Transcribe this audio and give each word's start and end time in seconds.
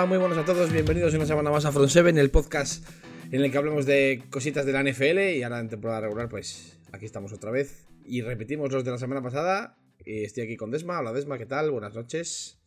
Hola, 0.00 0.08
muy 0.08 0.16
buenos 0.16 0.38
a 0.38 0.46
todos, 0.46 0.72
bienvenidos 0.72 1.12
una 1.12 1.26
semana 1.26 1.50
más 1.50 1.66
a 1.66 1.72
Front 1.72 1.90
7, 1.90 2.18
el 2.18 2.30
podcast 2.30 2.88
en 3.30 3.42
el 3.42 3.52
que 3.52 3.58
hablamos 3.58 3.84
de 3.84 4.24
cositas 4.30 4.64
de 4.64 4.72
la 4.72 4.82
NFL 4.82 5.36
y 5.36 5.42
ahora 5.42 5.60
en 5.60 5.68
temporada 5.68 6.00
regular, 6.00 6.30
pues 6.30 6.80
aquí 6.90 7.04
estamos 7.04 7.34
otra 7.34 7.50
vez 7.50 7.86
y 8.06 8.22
repetimos 8.22 8.72
los 8.72 8.82
de 8.82 8.92
la 8.92 8.96
semana 8.96 9.20
pasada. 9.22 9.76
Y 10.02 10.24
estoy 10.24 10.44
aquí 10.44 10.56
con 10.56 10.70
Desma. 10.70 11.00
Hola 11.00 11.12
Desma, 11.12 11.36
¿qué 11.36 11.44
tal? 11.44 11.70
Buenas 11.70 11.94
noches. 11.94 12.62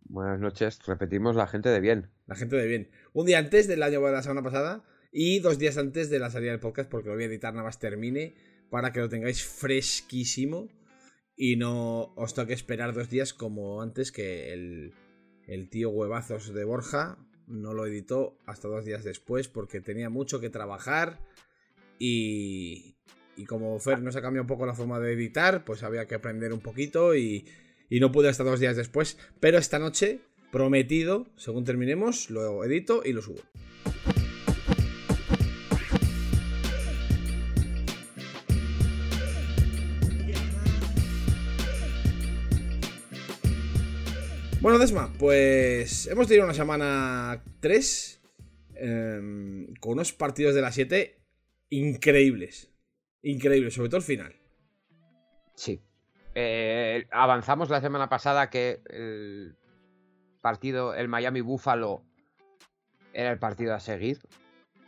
Buenas 0.00 0.40
noches, 0.40 0.80
repetimos 0.84 1.36
la 1.36 1.46
gente 1.46 1.68
de 1.68 1.78
bien. 1.78 2.10
La 2.26 2.34
gente 2.34 2.56
de 2.56 2.66
bien. 2.66 2.90
Un 3.12 3.26
día 3.26 3.38
antes 3.38 3.68
del 3.68 3.80
año 3.84 4.00
de 4.00 4.10
la 4.10 4.22
semana 4.22 4.42
pasada 4.42 4.82
y 5.12 5.38
dos 5.38 5.60
días 5.60 5.78
antes 5.78 6.10
de 6.10 6.18
la 6.18 6.30
salida 6.30 6.50
del 6.50 6.58
podcast 6.58 6.90
porque 6.90 7.10
lo 7.10 7.14
voy 7.14 7.22
a 7.22 7.26
editar 7.28 7.54
nada 7.54 7.66
más 7.66 7.78
termine 7.78 8.34
para 8.70 8.92
que 8.92 8.98
lo 8.98 9.08
tengáis 9.08 9.44
fresquísimo 9.44 10.68
y 11.36 11.54
no 11.54 12.12
os 12.16 12.34
toque 12.34 12.54
esperar 12.54 12.92
dos 12.92 13.08
días 13.08 13.32
como 13.32 13.82
antes 13.82 14.10
que 14.10 14.52
el, 14.52 14.94
el 15.46 15.68
tío 15.68 15.90
huevazos 15.90 16.52
de 16.52 16.64
Borja 16.64 17.18
no 17.46 17.74
lo 17.74 17.86
editó 17.86 18.38
hasta 18.46 18.68
dos 18.68 18.84
días 18.84 19.04
después 19.04 19.48
porque 19.48 19.80
tenía 19.80 20.10
mucho 20.10 20.40
que 20.40 20.50
trabajar 20.50 21.20
y, 21.98 22.96
y 23.36 23.44
como 23.44 23.78
Fer 23.78 24.00
nos 24.02 24.16
ha 24.16 24.22
cambiado 24.22 24.42
un 24.42 24.48
poco 24.48 24.66
la 24.66 24.74
forma 24.74 25.00
de 25.00 25.12
editar, 25.12 25.64
pues 25.64 25.82
había 25.82 26.06
que 26.06 26.14
aprender 26.14 26.52
un 26.52 26.60
poquito 26.60 27.14
y, 27.14 27.46
y 27.88 28.00
no 28.00 28.12
pude 28.12 28.28
hasta 28.28 28.44
dos 28.44 28.60
días 28.60 28.76
después. 28.76 29.18
Pero 29.40 29.58
esta 29.58 29.78
noche, 29.78 30.20
prometido, 30.50 31.26
según 31.36 31.64
terminemos, 31.64 32.30
lo 32.30 32.64
edito 32.64 33.02
y 33.04 33.12
lo 33.12 33.22
subo. 33.22 33.40
Bueno, 44.62 44.78
Desma, 44.78 45.12
pues 45.18 46.06
hemos 46.06 46.28
tenido 46.28 46.44
una 46.44 46.54
semana 46.54 47.42
3 47.58 48.22
em, 48.76 49.74
con 49.80 49.94
unos 49.94 50.12
partidos 50.12 50.54
de 50.54 50.62
la 50.62 50.70
7 50.70 51.20
increíbles. 51.70 52.72
Increíbles, 53.22 53.74
sobre 53.74 53.88
todo 53.88 53.96
el 53.96 54.04
final. 54.04 54.36
Sí. 55.56 55.82
Eh, 56.36 57.08
avanzamos 57.10 57.70
la 57.70 57.80
semana 57.80 58.08
pasada 58.08 58.50
que 58.50 58.82
el 58.88 59.56
partido, 60.40 60.94
el 60.94 61.08
Miami 61.08 61.40
Buffalo, 61.40 62.04
era 63.12 63.32
el 63.32 63.40
partido 63.40 63.74
a 63.74 63.80
seguir 63.80 64.20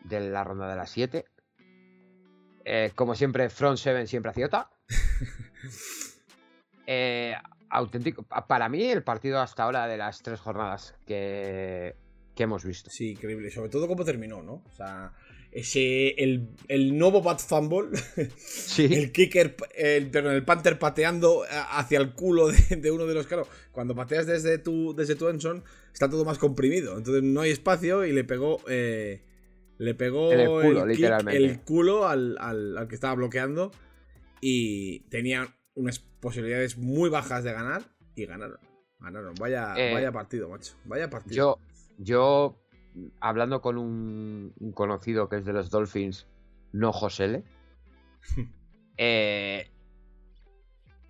de 0.04 0.20
la 0.20 0.44
ronda 0.44 0.68
de 0.68 0.76
las 0.76 0.90
7. 0.90 1.24
Eh, 2.64 2.92
como 2.94 3.16
siempre, 3.16 3.50
Front 3.50 3.78
7 3.78 4.06
siempre 4.06 4.30
acierta. 4.30 4.70
eh, 6.86 7.34
auténtico. 7.74 8.22
Para 8.22 8.68
mí, 8.68 8.84
el 8.84 9.02
partido 9.02 9.40
hasta 9.40 9.64
ahora 9.64 9.86
de 9.86 9.96
las 9.96 10.22
tres 10.22 10.40
jornadas 10.40 10.94
que, 11.06 11.96
que 12.34 12.42
hemos 12.44 12.64
visto. 12.64 12.90
Sí, 12.90 13.10
increíble. 13.10 13.50
Sobre 13.50 13.68
todo 13.68 13.88
cómo 13.88 14.04
terminó, 14.04 14.42
¿no? 14.42 14.62
O 14.64 14.72
sea, 14.76 15.12
ese. 15.50 16.10
El, 16.22 16.50
el 16.68 16.96
nuevo 16.96 17.20
Bat 17.20 17.40
Fumble. 17.40 17.98
Sí. 18.38 18.86
El 18.90 19.12
kicker, 19.12 19.56
el, 19.74 20.10
perdón, 20.10 20.34
el 20.34 20.44
Panther 20.44 20.78
pateando 20.78 21.44
hacia 21.48 21.98
el 21.98 22.12
culo 22.12 22.48
de, 22.48 22.76
de 22.76 22.90
uno 22.90 23.06
de 23.06 23.14
los. 23.14 23.26
Claro, 23.26 23.46
cuando 23.72 23.94
pateas 23.94 24.26
desde 24.26 24.58
tu, 24.58 24.94
desde 24.94 25.16
tu 25.16 25.28
Enson, 25.28 25.64
está 25.92 26.08
todo 26.08 26.24
más 26.24 26.38
comprimido. 26.38 26.96
Entonces 26.96 27.22
no 27.22 27.40
hay 27.40 27.50
espacio 27.50 28.04
y 28.04 28.12
le 28.12 28.24
pegó. 28.24 28.60
Eh, 28.68 29.22
le 29.78 29.94
pegó 29.94 30.32
el 30.32 30.46
culo, 30.46 30.82
kick, 30.82 30.96
literalmente. 30.96 31.44
el 31.44 31.60
culo 31.62 32.06
al, 32.06 32.36
al, 32.38 32.78
al 32.78 32.88
que 32.88 32.94
estaba 32.94 33.14
bloqueando. 33.14 33.72
Y 34.40 35.00
tenía 35.08 35.56
unas 35.74 35.98
posibilidades 35.98 36.76
muy 36.78 37.10
bajas 37.10 37.44
de 37.44 37.52
ganar. 37.52 37.82
Y 38.14 38.26
ganaron. 38.26 38.58
Ganaron. 39.00 39.34
Vaya, 39.40 39.74
Eh, 39.76 39.92
vaya 39.92 40.12
partido, 40.12 40.48
macho. 40.48 40.74
Vaya 40.84 41.10
partido. 41.10 41.34
Yo, 41.36 41.58
yo, 41.98 42.56
hablando 43.20 43.60
con 43.60 43.76
un, 43.78 44.52
un 44.58 44.72
conocido 44.72 45.28
que 45.28 45.36
es 45.36 45.44
de 45.44 45.52
los 45.52 45.70
Dolphins, 45.70 46.26
no 46.72 46.92
Josele, 46.92 47.44
eh, 48.96 49.70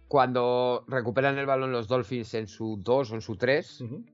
cuando 0.09 0.85
recuperan 0.89 1.39
el 1.39 1.47
balón 1.47 1.73
los 1.73 1.89
Dolphins 1.89 2.35
en 2.35 2.47
su 2.47 2.79
2 2.83 3.11
o 3.11 3.15
en 3.15 3.21
su 3.21 3.37
3, 3.37 3.81
Ujú. 3.83 4.05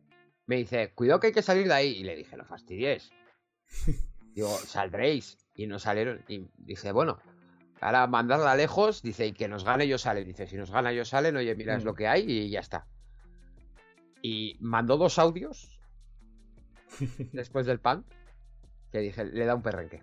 me 0.47 0.57
dice, 0.57 0.93
cuidado 0.95 1.21
que 1.21 1.29
hay 1.29 1.33
que 1.33 1.43
salir 1.43 1.67
de 1.67 1.75
ahí. 1.75 1.89
Y 1.99 2.05
le 2.05 2.17
dije, 2.17 2.37
no 2.37 2.45
fastidies. 2.45 3.11
Digo, 4.35 4.49
saldréis. 4.59 5.37
Y 5.55 5.67
no 5.67 5.79
salieron. 5.79 6.23
Y 6.29 6.49
dice, 6.57 6.93
bueno, 6.93 7.19
ahora 7.81 8.07
mandarla 8.07 8.55
lejos. 8.57 9.03
Dice, 9.03 9.27
y 9.27 9.33
que 9.33 9.49
nos 9.49 9.65
gane 9.65 9.87
yo 9.89 9.99
sale. 9.99 10.25
Dice, 10.25 10.47
si 10.47 10.57
nos 10.57 10.71
gana 10.71 10.93
yo 10.93 11.05
salen, 11.05 11.37
oye, 11.37 11.55
mira, 11.55 11.77
es 11.77 11.83
Mm. 11.85 11.87
lo 11.87 11.95
que 11.95 12.09
hay 12.09 12.31
y 12.31 12.51
ya 12.51 12.61
está. 12.61 12.87
Y 14.23 14.57
mandó 14.61 14.97
dos 14.97 15.19
audios 15.19 15.81
después 17.33 17.67
del 17.67 17.81
pan. 17.81 18.05
Que 18.93 18.99
dije, 18.99 19.25
le 19.25 19.45
da 19.45 19.55
un 19.55 19.63
perrenque. 19.63 20.03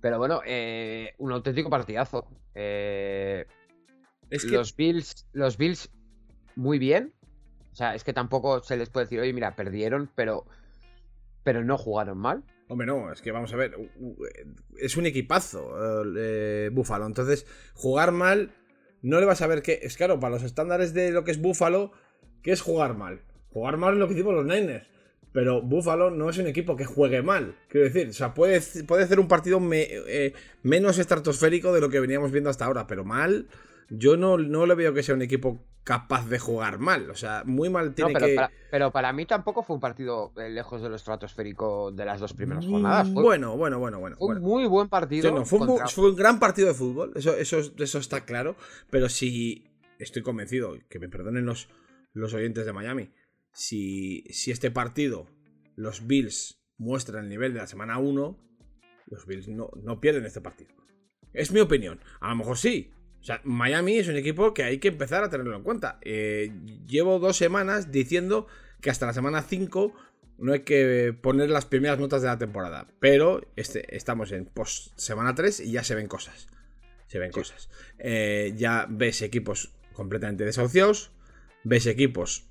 Pero 0.00 0.18
bueno, 0.18 0.40
eh, 0.44 1.14
un 1.18 1.32
auténtico 1.32 1.70
partidazo. 1.70 2.26
Eh, 2.54 3.46
Es 4.30 4.44
que. 4.44 4.52
los 4.52 4.74
Bills, 4.74 5.26
los 5.32 5.56
Bills, 5.56 5.90
muy 6.56 6.78
bien. 6.78 7.12
O 7.72 7.74
sea, 7.74 7.94
es 7.94 8.04
que 8.04 8.12
tampoco 8.12 8.62
se 8.62 8.76
les 8.76 8.90
puede 8.90 9.06
decir, 9.06 9.20
oye, 9.20 9.32
mira, 9.32 9.54
perdieron, 9.56 10.10
pero, 10.14 10.44
pero 11.42 11.64
no 11.64 11.78
jugaron 11.78 12.18
mal. 12.18 12.42
Hombre, 12.68 12.86
no, 12.86 13.12
es 13.12 13.20
que 13.20 13.32
vamos 13.32 13.52
a 13.52 13.56
ver. 13.56 13.76
u- 13.76 14.16
Es 14.78 14.96
un 14.96 15.06
equipazo, 15.06 15.74
eh, 16.16 16.70
Búfalo. 16.72 17.06
Entonces, 17.06 17.46
jugar 17.74 18.12
mal, 18.12 18.54
no 19.02 19.20
le 19.20 19.26
vas 19.26 19.42
a 19.42 19.46
ver 19.46 19.62
que. 19.62 19.80
Es 19.82 19.96
claro, 19.96 20.18
para 20.20 20.34
los 20.34 20.42
estándares 20.42 20.94
de 20.94 21.10
lo 21.10 21.24
que 21.24 21.32
es 21.32 21.40
Búfalo, 21.40 21.92
¿qué 22.42 22.52
es 22.52 22.60
jugar 22.62 22.96
mal? 22.96 23.20
Jugar 23.50 23.76
mal 23.76 23.94
es 23.94 23.98
lo 24.00 24.08
que 24.08 24.14
hicimos 24.14 24.34
los 24.34 24.46
Niners. 24.46 24.88
Pero 25.32 25.62
Búfalo 25.62 26.10
no 26.10 26.28
es 26.30 26.38
un 26.38 26.46
equipo 26.46 26.76
que 26.76 26.84
juegue 26.84 27.22
mal. 27.22 27.56
Quiero 27.68 27.86
decir, 27.88 28.08
o 28.08 28.12
sea, 28.12 28.34
puede, 28.34 28.60
puede 28.86 29.04
hacer 29.04 29.18
un 29.18 29.28
partido 29.28 29.60
eh, 29.72 30.34
menos 30.62 30.98
estratosférico 30.98 31.72
de 31.72 31.80
lo 31.80 31.88
que 31.88 32.00
veníamos 32.00 32.32
viendo 32.32 32.50
hasta 32.50 32.66
ahora. 32.66 32.86
Pero 32.86 33.04
mal, 33.04 33.48
yo 33.90 34.16
no, 34.16 34.36
no 34.38 34.66
le 34.66 34.74
veo 34.74 34.92
que 34.94 35.02
sea 35.02 35.14
un 35.14 35.22
equipo 35.22 35.64
capaz 35.84 36.28
de 36.28 36.38
jugar 36.38 36.78
mal. 36.78 37.10
O 37.10 37.14
sea, 37.14 37.42
muy 37.44 37.70
mal 37.70 37.88
No, 37.88 37.94
tiene 37.94 38.12
pero, 38.12 38.26
que. 38.26 38.34
para, 38.34 38.50
pero 38.70 38.90
para 38.90 39.12
mí 39.12 39.26
tampoco 39.26 39.62
fue 39.62 39.74
un 39.74 39.80
partido 39.80 40.32
eh, 40.36 40.48
lejos 40.50 40.82
de 40.82 40.88
lo 40.88 40.96
estratosférico 40.96 41.90
de 41.92 42.04
las 42.04 42.20
dos 42.20 42.32
primeras 42.34 42.66
jornadas. 42.66 43.08
Mm, 43.08 43.14
Fue, 43.14 43.22
Bueno, 43.22 43.56
bueno, 43.56 43.78
bueno, 43.78 43.98
bueno. 43.98 44.16
fue 44.16 44.26
bueno. 44.28 44.40
un 44.40 44.46
muy 44.46 44.66
buen 44.66 44.88
partido. 44.88 45.28
Sí, 45.28 45.34
no, 45.34 45.40
un, 45.40 45.46
fue 45.46 46.10
un 46.10 46.16
gran 46.16 46.38
partido 46.38 46.68
de 46.68 46.74
fútbol, 46.74 47.12
eso, 47.14 47.36
eso, 47.36 47.60
eso 47.76 47.98
está 47.98 48.24
claro. 48.24 48.56
Pero 48.90 49.08
si 49.08 49.64
estoy 49.98 50.22
convencido, 50.22 50.74
que 50.88 50.98
me 50.98 51.08
perdonen 51.08 51.46
los, 51.46 51.68
los 52.12 52.34
oyentes 52.34 52.66
de 52.66 52.72
Miami, 52.72 53.12
si, 53.52 54.24
si 54.30 54.50
este 54.50 54.70
partido, 54.70 55.26
los 55.76 56.06
Bills 56.06 56.62
muestran 56.78 57.24
el 57.24 57.30
nivel 57.30 57.52
de 57.52 57.60
la 57.60 57.66
semana 57.66 57.98
1, 57.98 58.38
los 59.06 59.26
Bills 59.26 59.48
no, 59.48 59.70
no 59.82 60.00
pierden 60.00 60.24
este 60.24 60.40
partido. 60.40 60.72
Es 61.32 61.50
mi 61.52 61.60
opinión. 61.60 62.00
A 62.20 62.30
lo 62.30 62.36
mejor 62.36 62.58
sí. 62.58 62.92
O 63.22 63.24
sea, 63.24 63.40
Miami 63.44 63.98
es 63.98 64.08
un 64.08 64.16
equipo 64.16 64.52
que 64.52 64.64
hay 64.64 64.78
que 64.78 64.88
empezar 64.88 65.22
a 65.22 65.30
tenerlo 65.30 65.56
en 65.56 65.62
cuenta. 65.62 65.98
Eh, 66.02 66.52
llevo 66.88 67.20
dos 67.20 67.36
semanas 67.36 67.92
diciendo 67.92 68.48
que 68.80 68.90
hasta 68.90 69.06
la 69.06 69.14
semana 69.14 69.42
5 69.42 69.94
no 70.38 70.52
hay 70.52 70.60
que 70.60 71.16
poner 71.22 71.48
las 71.48 71.64
primeras 71.64 72.00
notas 72.00 72.22
de 72.22 72.28
la 72.28 72.38
temporada. 72.38 72.88
Pero 72.98 73.46
este, 73.54 73.96
estamos 73.96 74.32
en 74.32 74.46
post 74.46 74.92
semana 74.96 75.36
3 75.36 75.60
y 75.60 75.70
ya 75.70 75.84
se 75.84 75.94
ven 75.94 76.08
cosas. 76.08 76.48
Se 77.06 77.20
ven 77.20 77.30
Sí. 77.32 77.38
cosas. 77.38 77.70
Eh, 78.00 78.54
ya 78.56 78.86
ves 78.90 79.22
equipos 79.22 79.72
completamente 79.92 80.44
desahuciados. 80.44 81.12
Ves 81.62 81.86
equipos 81.86 82.48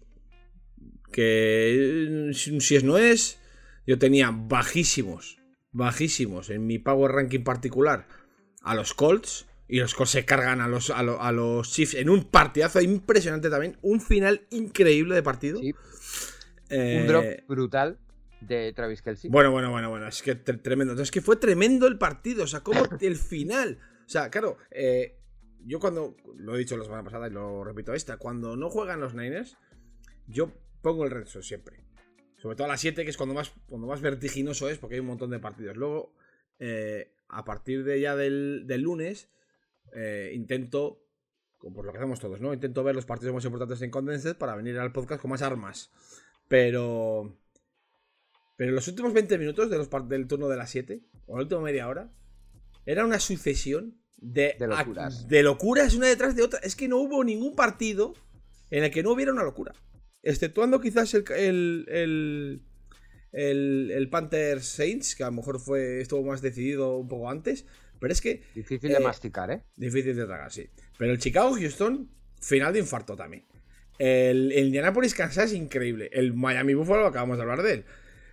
que 1.11 2.31
si 2.33 2.61
si 2.61 2.75
es 2.77 2.83
no 2.85 2.97
es. 2.97 3.39
Yo 3.85 3.99
tenía 3.99 4.31
bajísimos, 4.31 5.39
bajísimos 5.73 6.49
en 6.49 6.65
mi 6.65 6.79
Power 6.79 7.11
Ranking 7.11 7.43
particular 7.43 8.07
a 8.61 8.73
los 8.73 8.93
Colts. 8.93 9.47
Y 9.71 9.79
los 9.79 9.95
Colts 9.95 10.11
se 10.11 10.25
cargan 10.25 10.59
a 10.59 10.67
los, 10.67 10.89
a, 10.89 11.01
lo- 11.01 11.21
a 11.21 11.31
los 11.31 11.71
Chiefs 11.71 11.93
en 11.95 12.09
un 12.09 12.25
partidazo 12.25 12.81
impresionante 12.81 13.49
también. 13.49 13.77
Un 13.81 14.01
final 14.01 14.45
increíble 14.51 15.15
de 15.15 15.23
partido. 15.23 15.59
Sí, 15.59 15.73
Eh, 16.69 16.99
un 17.01 17.07
drop 17.07 17.25
brutal 17.47 17.97
de 18.41 18.73
Travis 18.73 19.01
Kelsey. 19.01 19.29
bueno, 19.29 19.51
bueno, 19.51 19.71
bueno, 19.71 19.89
bueno, 19.89 20.07
es 20.07 20.21
que 20.21 20.33
tre- 20.43 20.61
tremendo. 20.61 20.93
Entonces, 20.93 21.07
es 21.07 21.11
que 21.11 21.21
fue 21.21 21.35
tremendo 21.37 21.87
el 21.87 21.97
partido, 21.97 22.43
o 22.43 22.47
sea, 22.47 22.61
como 22.61 22.81
el 23.01 23.15
final. 23.15 23.79
O 24.05 24.09
sea, 24.09 24.29
claro, 24.29 24.57
eh, 24.71 25.17
yo 25.65 25.79
cuando, 25.79 26.15
lo 26.35 26.55
he 26.55 26.59
dicho 26.59 26.75
la 26.75 26.83
semana 26.83 27.03
pasada 27.03 27.27
y 27.27 27.31
lo 27.31 27.63
repito 27.63 27.93
esta, 27.93 28.17
cuando 28.17 28.57
no 28.57 28.69
juegan 28.69 28.99
los 28.99 29.13
Niners, 29.13 29.57
yo 30.27 30.51
pongo 30.81 31.05
el 31.05 31.11
resto 31.11 31.41
siempre. 31.41 31.83
Sobre 32.37 32.55
todo 32.55 32.65
a 32.65 32.69
las 32.71 32.81
7, 32.81 33.03
que 33.05 33.09
es 33.11 33.17
cuando 33.17 33.35
más, 33.35 33.53
cuando 33.67 33.87
más 33.87 34.01
vertiginoso 34.01 34.67
es, 34.69 34.79
porque 34.79 34.95
hay 34.95 35.01
un 35.01 35.07
montón 35.07 35.29
de 35.29 35.39
partidos. 35.39 35.77
Luego, 35.77 36.13
eh, 36.59 37.13
a 37.29 37.45
partir 37.45 37.83
de 37.83 38.01
ya 38.01 38.15
del, 38.15 38.63
del 38.65 38.81
lunes, 38.81 39.29
eh, 39.93 40.31
intento, 40.33 41.03
como 41.57 41.75
por 41.75 41.85
lo 41.85 41.91
que 41.91 41.97
hacemos 41.99 42.19
todos, 42.19 42.39
¿no? 42.41 42.53
Intento 42.53 42.83
ver 42.83 42.95
los 42.95 43.05
partidos 43.05 43.33
más 43.33 43.45
importantes 43.45 43.81
en 43.81 43.91
Condensed 43.91 44.35
para 44.37 44.55
venir 44.55 44.77
al 44.79 44.91
podcast 44.91 45.21
con 45.21 45.31
más 45.31 45.41
armas. 45.41 45.91
Pero... 46.47 47.37
Pero 48.57 48.73
los 48.73 48.87
últimos 48.87 49.13
20 49.13 49.37
minutos 49.39 49.69
de 49.71 49.77
los 49.77 49.87
par- 49.87 50.07
del 50.07 50.27
turno 50.27 50.47
de 50.47 50.57
las 50.57 50.69
7, 50.69 51.01
o 51.25 51.35
la 51.37 51.43
última 51.43 51.61
media 51.61 51.87
hora, 51.87 52.11
era 52.85 53.05
una 53.05 53.19
sucesión 53.19 53.99
de, 54.17 54.55
De 54.59 54.67
locuras. 54.67 55.27
de 55.27 55.41
locuras 55.41 55.95
una 55.95 56.07
detrás 56.07 56.35
de 56.35 56.43
otra. 56.43 56.59
Es 56.59 56.75
que 56.75 56.87
no 56.87 56.97
hubo 56.97 57.23
ningún 57.23 57.55
partido 57.55 58.13
en 58.69 58.83
el 58.83 58.91
que 58.91 59.01
no 59.01 59.11
hubiera 59.13 59.31
una 59.33 59.43
locura. 59.43 59.73
exceptuando 60.21 60.79
quizás 60.79 61.11
el, 61.15 61.23
el, 61.35 61.85
el, 61.89 62.61
el, 63.31 63.91
el 63.91 64.09
Panther 64.11 64.61
Saints, 64.61 65.15
que 65.15 65.23
a 65.23 65.27
lo 65.27 65.31
mejor 65.37 65.59
fue, 65.59 65.99
estuvo 66.01 66.21
más 66.23 66.41
decidido 66.43 66.97
un 66.97 67.07
poco 67.07 67.29
antes, 67.31 67.65
pero 68.01 68.11
es 68.11 68.19
que... 68.19 68.43
Difícil 68.55 68.89
de 68.89 68.97
eh, 68.97 68.99
masticar, 68.99 69.51
¿eh? 69.51 69.61
Difícil 69.75 70.15
de 70.15 70.25
tragar, 70.25 70.51
sí. 70.51 70.67
Pero 70.97 71.11
el 71.13 71.19
Chicago-Houston, 71.19 72.09
final 72.41 72.73
de 72.73 72.79
infarto 72.79 73.15
también. 73.15 73.45
El, 73.99 74.51
el 74.51 74.65
Indianapolis-Kansas, 74.65 75.53
increíble. 75.53 76.09
El 76.11 76.33
Miami-Buffalo, 76.33 77.05
acabamos 77.05 77.37
de 77.37 77.43
hablar 77.43 77.61
de 77.61 77.73
él. 77.73 77.85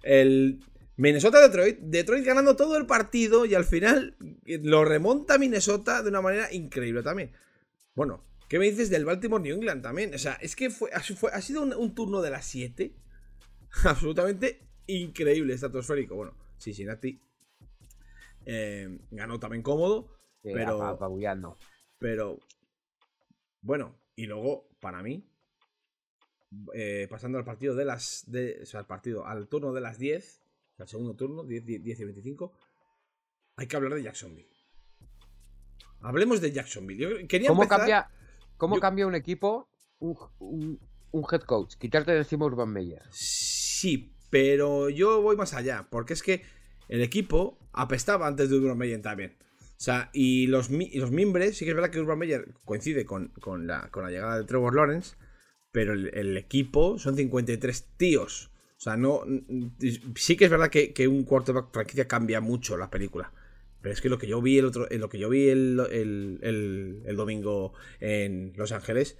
El 0.02 0.60
Minnesota-Detroit, 0.96 1.80
Detroit 1.80 2.24
ganando 2.24 2.56
todo 2.56 2.78
el 2.78 2.86
partido 2.86 3.44
y 3.44 3.54
al 3.54 3.66
final 3.66 4.16
lo 4.46 4.86
remonta 4.86 5.36
Minnesota 5.36 6.02
de 6.02 6.08
una 6.08 6.22
manera 6.22 6.50
increíble 6.52 7.02
también. 7.02 7.32
Bueno, 7.94 8.24
¿qué 8.48 8.58
me 8.58 8.70
dices 8.70 8.88
del 8.88 9.04
Baltimore-New 9.04 9.54
England 9.56 9.82
también? 9.82 10.14
O 10.14 10.18
sea, 10.18 10.38
es 10.40 10.56
que 10.56 10.70
fue, 10.70 10.90
ha, 10.94 11.00
fue- 11.00 11.30
ha 11.32 11.42
sido 11.42 11.62
un, 11.62 11.74
un 11.74 11.94
turno 11.94 12.22
de 12.22 12.30
las 12.30 12.46
7 12.46 12.94
absolutamente 13.84 14.62
increíble, 14.86 15.52
estratosférico. 15.52 16.16
Bueno, 16.16 16.34
Cincinnati 16.58 17.20
eh, 18.50 18.98
ganó 19.10 19.38
también 19.38 19.62
cómodo, 19.62 20.08
Sí, 20.42 20.50
Pero- 20.54 20.76
apa- 20.76 20.90
apabullando. 20.90 21.58
pero 21.98 22.38
bueno, 23.60 23.94
y 24.16 24.26
luego, 24.26 24.68
para 24.80 25.02
mí, 25.02 25.28
eh, 26.74 27.06
pasando 27.10 27.38
al 27.38 27.44
partido 27.44 27.74
de 27.74 27.84
las. 27.84 28.24
De, 28.28 28.60
o 28.62 28.66
sea, 28.66 28.80
al 28.80 28.86
partido, 28.86 29.26
al 29.26 29.48
turno 29.48 29.72
de 29.72 29.80
las 29.80 29.98
10, 29.98 30.40
al 30.78 30.88
segundo 30.88 31.14
turno, 31.16 31.44
10, 31.44 31.64
10, 31.66 31.82
10 31.82 32.00
y 32.00 32.04
25, 32.04 32.52
hay 33.56 33.66
que 33.66 33.76
hablar 33.76 33.94
de 33.94 34.02
Jacksonville. 34.04 34.48
Hablemos 36.00 36.40
de 36.40 36.52
Jacksonville. 36.52 37.02
Yo 37.20 37.28
quería 37.28 37.48
¿Cómo 37.48 37.62
empezar- 37.64 37.78
cambia, 37.80 38.10
cómo 38.56 38.76
yo- 38.76 38.80
cambia 38.80 39.06
un 39.06 39.14
equipo 39.16 39.68
un, 39.98 40.16
un- 40.38 40.80
un 41.10 41.24
head 41.30 41.42
coach? 41.42 41.74
Quitarte 41.76 42.12
de 42.12 42.18
encima 42.18 42.46
Urban 42.46 42.72
Meyer. 42.72 43.02
Sí, 43.10 44.14
pero 44.30 44.88
yo 44.88 45.20
voy 45.20 45.36
más 45.36 45.52
allá, 45.54 45.88
porque 45.90 46.12
es 46.12 46.22
que 46.22 46.42
el 46.88 47.02
equipo 47.02 47.58
apestaba 47.72 48.26
antes 48.26 48.50
de 48.50 48.56
Urban 48.56 48.78
Meyer 48.78 49.00
también. 49.02 49.36
O 49.40 49.80
sea, 49.80 50.10
y 50.12 50.48
los, 50.48 50.70
y 50.70 50.98
los 50.98 51.10
mimbres, 51.12 51.56
sí 51.56 51.64
que 51.64 51.70
es 51.70 51.74
verdad 51.76 51.90
que 51.90 52.00
Urban 52.00 52.18
Meyer 52.18 52.52
coincide 52.64 53.04
con, 53.06 53.28
con 53.40 53.66
la, 53.66 53.90
con 53.90 54.02
la 54.04 54.10
llegada 54.10 54.36
de 54.38 54.44
Trevor 54.44 54.74
Lawrence, 54.74 55.16
pero 55.70 55.92
el, 55.92 56.36
equipo 56.36 56.98
son 56.98 57.14
53 57.16 57.96
tíos. 57.96 58.50
O 58.76 58.80
sea, 58.80 58.96
no. 58.96 59.22
Sí 60.16 60.36
que 60.36 60.46
es 60.46 60.50
verdad 60.50 60.70
que, 60.70 60.92
que 60.92 61.06
un 61.06 61.24
quarterback 61.24 61.72
franquicia 61.72 62.08
cambia 62.08 62.40
mucho 62.40 62.76
la 62.76 62.90
película. 62.90 63.32
Pero 63.80 63.92
es 63.92 64.00
que 64.00 64.08
lo 64.08 64.18
que 64.18 64.26
yo 64.26 64.40
vi 64.42 64.58
el 64.58 64.64
otro. 64.64 64.88
Lo 64.90 65.08
que 65.08 65.18
yo 65.18 65.28
vi 65.28 65.48
el, 65.48 65.78
el- 65.92 67.02
el- 67.06 67.16
domingo 67.16 67.74
en 68.00 68.52
Los 68.56 68.72
Ángeles 68.72 69.18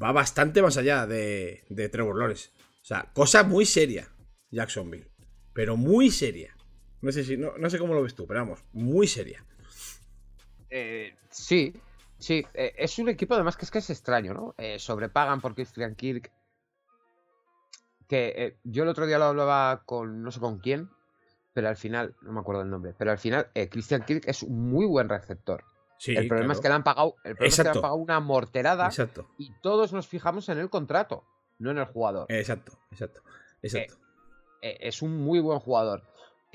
va 0.00 0.12
bastante 0.12 0.60
más 0.62 0.76
allá 0.76 1.06
de, 1.06 1.64
de 1.70 1.88
Trevor 1.88 2.18
Lawrence. 2.18 2.50
O 2.82 2.84
sea, 2.84 3.10
cosa 3.14 3.42
muy 3.44 3.64
seria, 3.64 4.10
Jacksonville. 4.50 5.10
Pero 5.54 5.76
muy 5.76 6.10
seria. 6.10 6.55
No 7.06 7.12
sé 7.12 7.22
si, 7.22 7.36
no, 7.36 7.56
no 7.56 7.70
sé 7.70 7.78
cómo 7.78 7.94
lo 7.94 8.02
ves 8.02 8.16
tú, 8.16 8.26
pero 8.26 8.40
vamos, 8.40 8.64
muy 8.72 9.06
seria. 9.06 9.44
Eh, 10.68 11.14
sí, 11.30 11.72
sí. 12.18 12.44
eh, 12.52 12.74
es 12.76 12.98
un 12.98 13.08
equipo 13.08 13.34
además 13.34 13.56
que 13.56 13.64
es 13.64 13.70
que 13.70 13.78
es 13.78 13.90
extraño, 13.90 14.34
¿no? 14.34 14.56
Eh, 14.58 14.80
sobrepagan 14.80 15.40
por 15.40 15.54
Christian 15.54 15.94
Kirk. 15.94 16.32
Que 18.08 18.58
yo 18.64 18.82
el 18.82 18.88
otro 18.88 19.06
día 19.06 19.18
lo 19.18 19.26
hablaba 19.26 19.84
con 19.84 20.24
no 20.24 20.32
sé 20.32 20.40
con 20.40 20.58
quién, 20.58 20.90
pero 21.52 21.68
al 21.68 21.76
final, 21.76 22.16
no 22.22 22.32
me 22.32 22.40
acuerdo 22.40 22.62
el 22.62 22.70
nombre, 22.70 22.92
pero 22.98 23.12
al 23.12 23.18
final 23.18 23.50
Christian 23.70 24.02
Kirk 24.02 24.24
es 24.26 24.42
un 24.42 24.68
muy 24.68 24.84
buen 24.84 25.08
receptor. 25.08 25.62
Sí, 25.98 26.16
el 26.16 26.26
problema 26.26 26.54
es 26.54 26.60
que 26.60 26.68
le 26.68 26.74
han 26.74 26.82
pagado, 26.82 27.14
el 27.22 27.36
problema 27.36 27.46
es 27.46 27.56
que 27.56 27.62
le 27.62 27.68
han 27.68 27.74
pagado 27.80 27.94
una 27.94 28.18
morterada 28.18 28.86
Exacto, 28.86 29.28
y 29.38 29.52
todos 29.60 29.92
nos 29.92 30.08
fijamos 30.08 30.48
en 30.48 30.58
el 30.58 30.70
contrato, 30.70 31.22
no 31.60 31.70
en 31.70 31.78
el 31.78 31.84
jugador. 31.84 32.26
exacto, 32.30 32.72
exacto. 32.90 33.22
Exacto. 33.62 33.96
Es 34.60 35.02
un 35.02 35.18
muy 35.18 35.38
buen 35.38 35.60
jugador. 35.60 36.02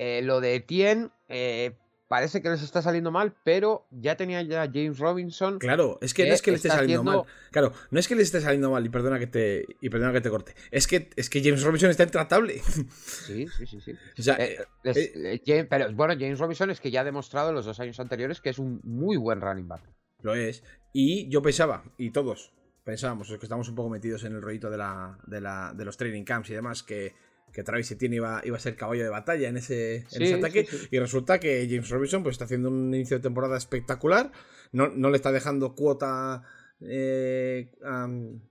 Eh, 0.04 0.20
lo 0.22 0.40
de 0.40 0.56
Etienne 0.56 1.10
eh, 1.28 1.76
parece 2.08 2.42
que 2.42 2.50
les 2.50 2.60
está 2.62 2.82
saliendo 2.82 3.10
mal, 3.10 3.34
pero 3.44 3.86
ya 3.90 4.16
tenía 4.16 4.42
ya 4.42 4.66
James 4.66 4.98
Robinson. 4.98 5.58
Claro, 5.58 5.98
es 6.02 6.12
que 6.12 6.26
no 6.26 6.34
es 6.34 6.42
que 6.42 6.50
le 6.50 6.56
esté 6.56 6.68
saliendo 6.70 7.02
haciendo- 7.10 7.24
mal. 7.24 7.32
Claro, 7.52 7.72
no 7.90 7.98
es 8.00 8.08
que 8.08 8.14
le 8.16 8.22
esté 8.22 8.40
saliendo 8.40 8.70
mal, 8.70 8.84
y 8.84 8.88
perdona 8.88 9.18
que 9.18 9.26
te, 9.28 9.64
y 9.80 9.88
perdona 9.90 10.12
que 10.12 10.20
te 10.20 10.28
corte. 10.28 10.54
Es 10.70 10.86
que, 10.86 11.08
es 11.16 11.30
que 11.30 11.40
James 11.42 11.62
Robinson 11.62 11.90
está 11.90 12.02
intratable. 12.02 12.60
Sí, 13.06 13.46
sí, 13.56 13.66
sí, 13.66 13.80
sí. 13.80 13.92
o 14.18 14.22
sea, 14.22 14.34
Eh, 14.38 14.58
eh, 14.58 14.64
es- 14.84 14.96
eh, 14.98 15.42
James- 15.46 15.66
pero 15.70 15.92
bueno, 15.92 16.14
James 16.18 16.38
Robinson 16.38 16.70
es 16.70 16.80
que 16.80 16.90
ya 16.90 17.02
ha 17.02 17.04
demostrado 17.04 17.50
en 17.50 17.54
los 17.54 17.64
dos 17.64 17.78
años 17.80 17.98
anteriores 18.00 18.40
que 18.40 18.50
es 18.50 18.58
un 18.58 18.80
muy 18.84 19.16
buen 19.16 19.40
running 19.40 19.68
back. 19.68 19.82
Lo 20.22 20.34
es. 20.34 20.64
Y 20.92 21.28
yo 21.30 21.40
pensaba, 21.42 21.84
y 21.96 22.10
todos 22.10 22.52
pensábamos, 22.84 23.28
los 23.30 23.38
que 23.38 23.46
estamos 23.46 23.68
un 23.68 23.74
poco 23.76 23.88
metidos 23.88 24.24
en 24.24 24.34
el 24.34 24.42
rollito 24.42 24.68
de, 24.68 24.76
la, 24.76 25.16
de, 25.26 25.40
la, 25.40 25.72
de 25.74 25.84
los 25.84 25.96
training 25.96 26.24
camps 26.24 26.50
y 26.50 26.54
demás, 26.54 26.82
que, 26.82 27.14
que 27.52 27.62
Travis 27.62 27.90
Etienne 27.90 28.16
iba, 28.16 28.40
iba 28.44 28.56
a 28.56 28.60
ser 28.60 28.76
caballo 28.76 29.02
de 29.04 29.10
batalla 29.10 29.48
en 29.48 29.56
ese, 29.58 29.96
en 29.96 30.08
Sí, 30.08 30.24
ese 30.24 30.34
ataque. 30.34 30.64
sí, 30.64 30.76
sí. 30.78 30.88
Y 30.90 30.98
resulta 30.98 31.38
que 31.38 31.66
James 31.68 31.88
Robinson 31.90 32.22
pues, 32.22 32.34
está 32.34 32.46
haciendo 32.46 32.70
un 32.70 32.94
inicio 32.94 33.18
de 33.18 33.22
temporada 33.22 33.56
espectacular. 33.56 34.32
No, 34.72 34.88
no 34.88 35.10
le 35.10 35.16
está 35.16 35.30
dejando 35.32 35.74
cuota 35.74 36.42
eh, 36.80 37.70
a, 37.84 38.08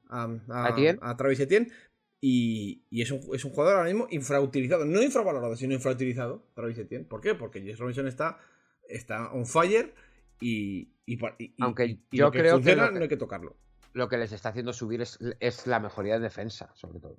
a- 0.10 0.38
a- 0.50 0.70
¿Etienne? 0.70 1.00
a 1.02 1.18
Travis 1.18 1.40
Etienne. 1.40 1.72
Y, 2.24 2.86
y 2.92 3.02
es, 3.02 3.10
un, 3.12 3.20
es 3.34 3.44
un 3.46 3.52
jugador 3.52 3.78
ahora 3.78 3.90
mismo 3.90 4.08
infrautilizado. 4.12 4.86
No 4.86 5.02
infravalorado, 5.02 5.56
sino 5.56 5.74
infrautilizado. 5.74 6.48
Travis 6.54 6.78
Etienne. 6.78 7.06
¿Por 7.06 7.20
qué? 7.22 7.34
Porque 7.34 7.60
James 7.62 7.80
Robinson 7.80 8.08
está, 8.08 8.38
está 8.88 9.32
on 9.32 9.46
fire. 9.48 9.94
Y, 10.40 10.94
Aunque 11.60 12.00
yo 12.12 12.26
lo 12.26 12.32
que 12.32 12.40
creo 12.40 12.52
que 12.54 12.56
funciona, 12.58 12.84
lo 12.86 12.90
que- 12.94 12.96
no 13.00 13.04
hay 13.04 13.10
que 13.10 13.18
tocarlo. 13.18 13.58
Lo 13.94 14.08
que 14.08 14.18
les 14.18 14.32
está 14.32 14.50
haciendo 14.50 14.72
subir 14.72 15.02
es, 15.02 15.20
es 15.40 15.68
la 15.68 15.80
mejoría 15.80 16.14
de 16.14 16.22
defensa, 16.22 16.72
sobre 16.76 17.00
todo. 17.00 17.18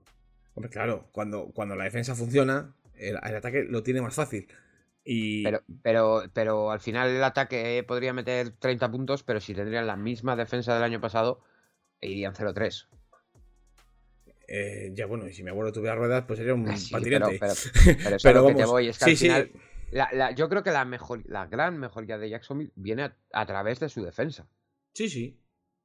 Hombre, 0.55 0.71
claro, 0.71 1.09
cuando, 1.13 1.51
cuando 1.55 1.77
la 1.77 1.85
defensa 1.85 2.15
funciona, 2.15 2.75
el, 2.95 3.17
el 3.23 3.37
ataque 3.37 3.65
lo 3.65 3.83
tiene 3.83 4.03
más 4.03 4.15
fácil. 4.15 4.49
Y 5.05 5.45
Pero, 5.45 5.63
pero, 5.83 6.23
pero 6.33 6.71
al 6.71 6.81
final 6.81 7.09
el 7.11 7.25
ataque 7.25 7.85
podría 7.87 8.13
meter 8.13 8.51
30 8.59 8.91
puntos, 8.91 9.23
pero 9.23 9.41
si 9.41 9.55
tendrían 9.55 9.87
la 9.87 9.97
misma 9.97 10.37
defensa 10.37 10.75
del 10.75 10.83
año 10.85 11.01
pasado, 11.01 11.43
irían 12.01 12.35
0-3. 12.35 12.89
eh, 14.49 14.91
ya 14.95 15.07
bueno, 15.07 15.27
y 15.29 15.33
si 15.33 15.43
mi 15.43 15.51
abuelo 15.51 15.73
tuviera 15.73 15.95
ruedas, 15.97 16.25
pues 16.27 16.39
sería 16.39 16.55
un 16.55 16.65
sí, 16.77 17.07
pero, 17.11 17.27
patinete. 17.27 17.39
pero, 17.39 17.55
pero 18.03 18.33
lo 18.33 18.45
que 18.45 18.55
te 18.55 18.65
voy, 18.65 18.89
es 18.89 18.99
que 18.99 19.05
sí, 19.05 19.11
al 19.11 19.17
sí. 19.17 19.27
final 19.27 19.53
la- 19.91 20.09
la- 20.13 20.31
yo 20.33 20.49
creo 20.49 20.63
que 20.63 20.71
la, 20.71 20.85
mejor, 20.85 21.23
la 21.27 21.47
gran 21.47 21.79
mejoría 21.79 22.19
de 22.19 22.31
Jacksonville 22.31 22.73
viene 22.77 23.05
a, 23.05 23.17
a 23.33 23.47
través 23.47 23.81
de 23.81 23.89
su 23.89 24.03
defensa. 24.05 24.47
Sí, 24.95 25.09
sí. 25.09 25.39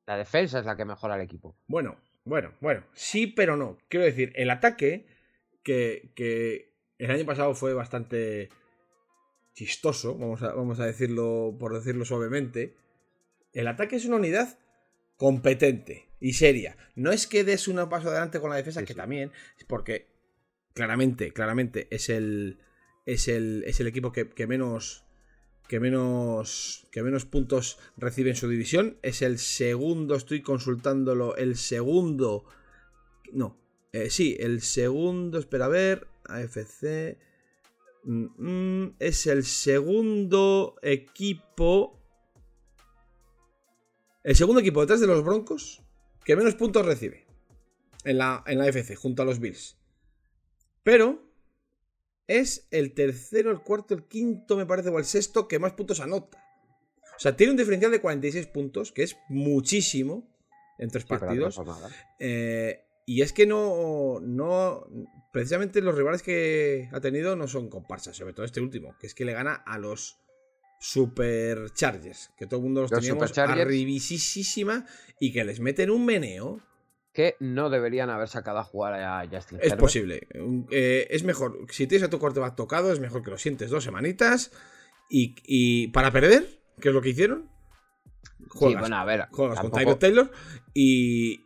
La 0.07 0.17
defensa 0.17 0.57
es 0.57 0.65
la 0.65 0.75
que 0.75 0.85
mejora 0.85 1.13
al 1.13 1.21
equipo. 1.21 1.55
Bueno, 1.67 1.97
bueno, 2.27 2.53
bueno. 2.61 2.85
Sí, 2.93 3.27
pero 3.27 3.57
no. 3.57 3.77
Quiero 3.89 4.05
decir, 4.05 4.31
el 4.35 4.49
ataque, 4.49 5.07
que, 5.63 6.11
que 6.15 6.73
el 6.97 7.11
año 7.11 7.25
pasado 7.25 7.55
fue 7.55 7.73
bastante 7.73 8.49
chistoso, 9.53 10.15
vamos 10.17 10.43
a, 10.43 10.53
vamos 10.53 10.79
a 10.79 10.85
decirlo, 10.85 11.55
por 11.59 11.73
decirlo 11.73 12.05
suavemente. 12.05 12.75
El 13.53 13.67
ataque 13.67 13.95
es 13.95 14.05
una 14.05 14.17
unidad 14.17 14.59
competente 15.15 16.09
y 16.19 16.33
seria. 16.33 16.77
No 16.95 17.11
es 17.11 17.25
que 17.27 17.43
des 17.43 17.67
un 17.67 17.89
paso 17.89 18.09
adelante 18.09 18.39
con 18.39 18.51
la 18.51 18.57
defensa, 18.57 18.81
Sí, 18.81 18.85
que 18.85 18.93
sí. 18.93 18.97
también, 18.97 19.31
porque 19.67 20.07
claramente, 20.73 21.33
claramente 21.33 21.87
es 21.89 22.09
el, 22.09 22.59
es 23.05 23.27
el, 23.27 23.63
es 23.65 23.79
el 23.79 23.87
equipo 23.87 24.11
que, 24.11 24.29
que 24.29 24.45
menos 24.45 25.06
que 25.67 25.79
menos 25.79 26.87
que 26.91 27.03
menos 27.03 27.25
puntos 27.25 27.77
recibe 27.97 28.31
en 28.31 28.35
su 28.35 28.47
división. 28.47 28.97
Es 29.01 29.21
el 29.21 29.37
segundo, 29.39 30.15
estoy 30.15 30.41
consultándolo, 30.41 31.35
el 31.35 31.57
segundo. 31.57 32.45
No, 33.31 33.57
eh, 33.91 34.09
sí, 34.09 34.37
el 34.39 34.61
segundo, 34.61 35.39
espera 35.39 35.65
a 35.65 35.69
ver, 35.69 36.07
AFC. 36.25 37.17
mm, 38.03 38.25
mm, 38.37 38.95
es 38.99 39.27
el 39.27 39.43
segundo 39.43 40.75
equipo. 40.81 41.99
El 44.23 44.35
segundo 44.35 44.61
equipo 44.61 44.81
detrás 44.81 44.99
de 44.99 45.07
los 45.07 45.23
Broncos 45.23 45.81
que 46.27 46.35
menos 46.35 46.55
puntos 46.55 46.85
recibe 46.85 47.25
en 48.03 48.17
la, 48.17 48.43
en 48.45 48.57
la 48.57 48.65
AFC, 48.65 48.95
junto 48.95 49.21
a 49.21 49.25
los 49.25 49.39
Bills. 49.39 49.77
Pero 50.83 51.26
es 52.27 52.67
el 52.71 52.93
tercero, 52.93 53.51
el 53.51 53.61
cuarto, 53.61 53.93
el 53.93 54.03
quinto, 54.05 54.57
me 54.57 54.65
parece, 54.65 54.89
o 54.89 54.99
el 54.99 55.05
sexto 55.05 55.47
que 55.47 55.59
más 55.59 55.73
puntos 55.73 55.99
anota. 55.99 56.43
O 57.15 57.19
sea, 57.19 57.35
tiene 57.35 57.51
un 57.51 57.57
diferencial 57.57 57.91
de 57.91 58.01
46 58.01 58.47
puntos, 58.47 58.91
que 58.91 59.03
es 59.03 59.17
muchísimo 59.29 60.29
en 60.77 60.89
tres 60.89 61.03
Sí, 61.03 61.09
partidos. 61.09 61.59
Eh, 62.19 62.83
y 63.05 63.21
es 63.21 63.33
que 63.33 63.47
no, 63.47 64.19
no. 64.21 64.85
Precisamente 65.31 65.81
los 65.81 65.95
rivales 65.95 66.21
que 66.21 66.89
ha 66.91 66.99
tenido 66.99 67.35
no 67.35 67.47
son 67.47 67.69
comparsas, 67.69 68.17
sobre 68.17 68.33
todo 68.33 68.45
este 68.45 68.61
último, 68.61 68.95
que 68.99 69.07
es 69.07 69.15
que 69.15 69.25
le 69.25 69.33
gana 69.33 69.53
a 69.53 69.77
los 69.77 70.19
Superchargers, 70.79 72.31
que 72.37 72.45
todo 72.45 72.59
el 72.59 72.65
mundo 72.65 72.81
los, 72.81 72.91
Los 72.91 72.99
teníamos 72.99 73.37
arribisísima 73.37 74.85
y 75.19 75.31
que 75.31 75.43
les 75.43 75.59
meten 75.59 75.89
un 75.89 76.05
meneo. 76.05 76.61
Que 77.17 77.35
no 77.39 77.71
deberían 77.71 78.11
haber 78.11 78.27
sacado 78.27 78.59
a 78.59 78.63
jugar 78.63 78.93
a 78.93 79.21
Justin 79.25 79.57
Es 79.57 79.63
Herbert. 79.65 79.79
posible. 79.79 80.27
Un- 80.35 80.67
eh, 80.69 81.07
es 81.09 81.23
mejor. 81.23 81.57
Si 81.71 81.87
tienes 81.87 82.05
a 82.07 82.11
tu 82.11 82.19
quarterback 82.19 82.55
tocado, 82.55 82.93
es 82.93 82.99
mejor 82.99 83.23
que 83.23 83.31
lo 83.31 83.39
sientes 83.39 83.71
dos 83.71 83.83
semanitas. 83.83 84.51
Y, 85.09 85.33
y 85.43 85.87
para 85.87 86.11
perder, 86.11 86.47
que 86.79 86.89
es 86.89 86.93
lo 86.93 87.01
que 87.01 87.09
hicieron, 87.09 87.49
Sí, 88.37 88.45
juegas, 88.49 88.81
bueno, 88.81 88.97
a 88.97 89.03
ver. 89.05 89.25
juegas 89.31 89.59
con 89.59 89.71
Tyrod 89.71 89.97
Taylor 89.97 90.31
y, 90.75 91.41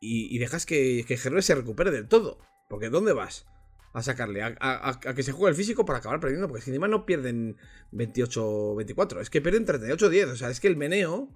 y, 0.00 0.38
dejas 0.38 0.64
que, 0.64 1.04
que 1.06 1.18
se 1.18 1.54
recupere 1.54 1.90
del 1.90 2.08
todo. 2.08 2.38
Porque 2.70 2.88
¿dónde 2.88 3.12
vas? 3.12 3.44
A 3.92 4.02
sacarle, 4.02 4.42
a, 4.42 5.00
que 5.14 5.22
se 5.22 5.32
juegue 5.32 5.50
el 5.50 5.54
físico 5.56 5.84
para 5.84 5.98
acabar 5.98 6.18
perdiendo. 6.18 6.48
Porque 6.48 6.62
si 6.62 6.70
encima 6.70 6.88
no 6.88 7.04
pierden 7.04 7.58
28-24, 7.92 9.20
es 9.20 9.28
que 9.28 9.42
pierden 9.42 9.66
38-10. 9.66 10.30
O 10.32 10.36
sea, 10.36 10.48
es 10.48 10.60
que 10.60 10.68
el 10.68 10.76
meneo 10.78 11.28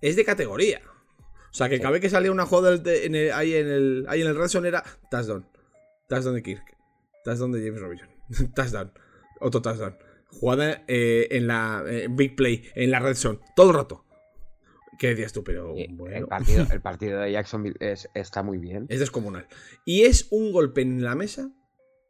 es 0.00 0.14
de 0.14 0.24
categoría. 0.24 0.82
O 1.56 1.58
sea, 1.58 1.70
que 1.70 1.80
cabe 1.80 2.00
que 2.00 2.10
salía 2.10 2.30
una 2.30 2.44
joda 2.44 2.78
ahí, 3.34 3.54
en 3.54 3.66
el, 3.66 4.04
ahí 4.10 4.20
en 4.20 4.28
el 4.28 4.36
Red 4.36 4.48
Zone 4.48 4.68
era 4.68 4.84
touchdown. 5.10 5.46
Touchdown 6.06 6.34
de 6.34 6.42
Kirk. 6.42 6.76
Touchdown 7.24 7.50
de 7.50 7.64
James 7.64 7.80
Robinson. 7.80 8.08
touchdown. 8.54 8.92
Otro 9.40 9.62
touchdown. 9.62 9.96
Jugada 10.26 10.84
eh, 10.86 11.28
en 11.30 11.46
la 11.46 11.82
eh, 11.86 12.08
Big 12.10 12.36
Play, 12.36 12.62
en 12.74 12.90
la 12.90 13.00
Red 13.00 13.14
Zone. 13.14 13.38
Todo 13.56 13.70
el 13.70 13.74
rato. 13.74 14.04
¿Qué 14.98 15.08
decías 15.08 15.32
tú? 15.32 15.44
Pero 15.44 15.74
bueno. 15.92 16.14
el, 16.14 16.26
partido, 16.26 16.66
el 16.70 16.82
partido 16.82 17.20
de 17.20 17.32
Jacksonville 17.32 17.78
está 18.12 18.42
muy 18.42 18.58
bien. 18.58 18.84
Es 18.90 19.00
descomunal. 19.00 19.46
Y 19.86 20.02
es 20.02 20.28
un 20.30 20.52
golpe 20.52 20.82
en 20.82 21.02
la 21.02 21.14
mesa 21.14 21.50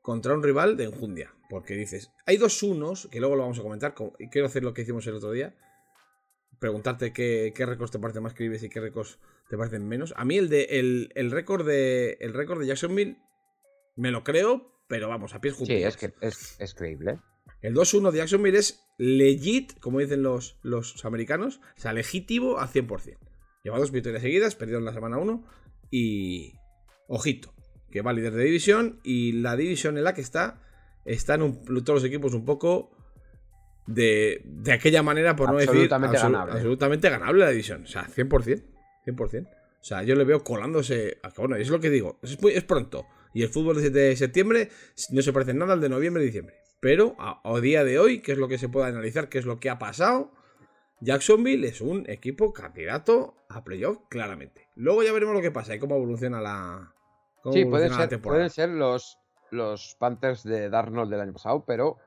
contra 0.02 0.34
un 0.34 0.42
rival 0.42 0.76
de 0.76 0.86
enjundia. 0.86 1.32
Porque 1.48 1.74
dices, 1.74 2.10
hay 2.26 2.36
dos 2.36 2.64
unos, 2.64 3.06
que 3.12 3.20
luego 3.20 3.36
lo 3.36 3.42
vamos 3.42 3.60
a 3.60 3.62
comentar, 3.62 3.94
quiero 4.32 4.48
hacer 4.48 4.64
lo 4.64 4.74
que 4.74 4.82
hicimos 4.82 5.06
el 5.06 5.14
otro 5.14 5.30
día. 5.30 5.54
Preguntarte 6.58 7.12
qué, 7.12 7.52
qué 7.54 7.66
récords 7.66 7.90
te 7.90 7.98
parecen 7.98 8.22
más 8.22 8.34
creíbles 8.34 8.62
y 8.62 8.68
qué 8.68 8.80
récords 8.80 9.18
te 9.48 9.56
parecen 9.56 9.86
menos. 9.86 10.14
A 10.16 10.24
mí 10.24 10.38
el 10.38 10.48
de 10.48 10.64
el, 11.14 11.30
récord 11.30 11.66
de 11.66 12.16
el 12.20 12.32
récord 12.32 12.60
de 12.60 12.66
Jacksonville 12.66 13.18
me 13.96 14.10
lo 14.10 14.24
creo, 14.24 14.80
pero 14.88 15.08
vamos, 15.08 15.34
a 15.34 15.40
pies 15.40 15.54
juntos. 15.54 15.76
Sí, 15.76 15.82
es 15.82 15.96
que 15.96 16.12
es, 16.20 16.74
creíble. 16.74 17.18
El 17.62 17.74
2-1 17.74 18.10
de 18.10 18.18
Jacksonville 18.18 18.58
es 18.58 18.86
legit, 18.98 19.78
como 19.80 20.00
dicen 20.00 20.22
los, 20.22 20.58
los 20.62 21.04
americanos, 21.04 21.60
o 21.76 21.80
sea, 21.80 21.92
legítimo 21.92 22.58
al 22.58 22.68
100%. 22.68 23.18
Lleva 23.64 23.78
dos 23.78 23.90
victorias 23.90 24.22
seguidas, 24.22 24.54
perdió 24.54 24.78
en 24.78 24.84
la 24.84 24.92
semana 24.92 25.18
1 25.18 25.44
y 25.90 26.52
ojito, 27.08 27.52
que 27.90 28.02
va 28.02 28.12
líder 28.12 28.34
de 28.34 28.44
división 28.44 29.00
y 29.02 29.32
la 29.32 29.56
división 29.56 29.98
en 29.98 30.04
la 30.04 30.14
que 30.14 30.20
está 30.20 30.62
están 31.04 31.42
un, 31.42 31.64
todos 31.64 32.02
los 32.02 32.04
equipos 32.04 32.34
un 32.34 32.44
poco 32.44 32.95
de, 33.86 34.42
de 34.44 34.72
aquella 34.72 35.02
manera, 35.02 35.36
por 35.36 35.50
no 35.50 35.58
decir 35.58 35.88
ganable. 35.88 36.52
absolutamente 36.52 37.08
ganable 37.08 37.44
la 37.44 37.50
división. 37.50 37.84
O 37.84 37.86
sea, 37.86 38.06
100%. 38.06 38.62
100%. 39.06 39.48
O 39.86 39.88
sea, 39.88 40.02
yo 40.02 40.16
le 40.16 40.24
veo 40.24 40.42
colándose. 40.42 41.18
Bueno, 41.36 41.56
es 41.56 41.70
lo 41.70 41.80
que 41.80 41.90
digo. 41.90 42.18
Es, 42.22 42.64
pronto. 42.64 43.06
Y 43.32 43.42
el 43.42 43.48
fútbol 43.48 43.80
de 43.92 44.16
septiembre 44.16 44.70
no 45.10 45.22
se 45.22 45.32
parece 45.32 45.54
nada 45.54 45.74
al 45.74 45.80
de 45.80 45.88
noviembre 45.88 46.22
y 46.24 46.26
diciembre. 46.26 46.56
Pero 46.80 47.14
a, 47.18 47.60
día 47.60 47.84
de 47.84 47.98
hoy, 47.98 48.20
¿qué 48.20 48.32
es 48.32 48.38
lo 48.38 48.48
que 48.48 48.58
se 48.58 48.68
puede 48.68 48.88
analizar? 48.88 49.28
¿Qué 49.28 49.38
es 49.38 49.46
lo 49.46 49.60
que 49.60 49.70
ha 49.70 49.78
pasado? 49.78 50.32
Jacksonville 51.00 51.66
es 51.68 51.80
un 51.80 52.08
equipo 52.08 52.52
candidato 52.52 53.34
a 53.48 53.62
playoff, 53.62 53.98
claramente. 54.08 54.68
Luego 54.74 55.02
ya 55.02 55.12
veremos 55.12 55.34
lo 55.34 55.42
que 55.42 55.50
pasa 55.50 55.74
y 55.74 55.78
cómo 55.78 55.96
evoluciona 55.96 56.40
la. 56.40 56.92
sí, 57.52 57.64
pueden 57.64 57.92
ser, 57.92 58.20
pueden 58.20 58.50
ser 58.50 58.70
los, 58.70 59.18
los 59.50 59.96
Panthers 59.98 60.42
de 60.42 60.68
Darnold 60.68 61.10
del 61.10 61.20
año 61.20 61.32
pasado, 61.32 61.64
pero 61.66 61.98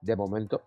de 0.00 0.16
momento 0.16 0.62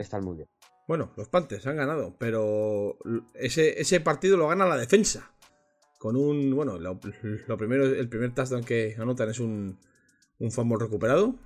están 0.00 0.24
muy 0.24 0.36
bien. 0.36 0.48
Bueno, 0.88 1.12
los 1.16 1.28
Panthers 1.28 1.66
han 1.66 1.76
ganado, 1.76 2.16
pero 2.18 2.98
ese, 3.34 3.80
ese 3.80 4.00
partido 4.00 4.36
lo 4.36 4.48
gana 4.48 4.66
la 4.66 4.76
defensa. 4.76 5.32
Con 5.98 6.16
un. 6.16 6.54
Bueno, 6.54 6.78
lo, 6.78 6.98
primero, 7.00 7.86
el 7.86 8.08
primer 8.08 8.34
touchdown 8.34 8.64
que 8.64 8.96
anotan 8.98 9.30
es 9.30 9.38
un, 9.38 9.78
un 10.38 10.50
fumble 10.50 10.78
recuperado. 10.78 11.36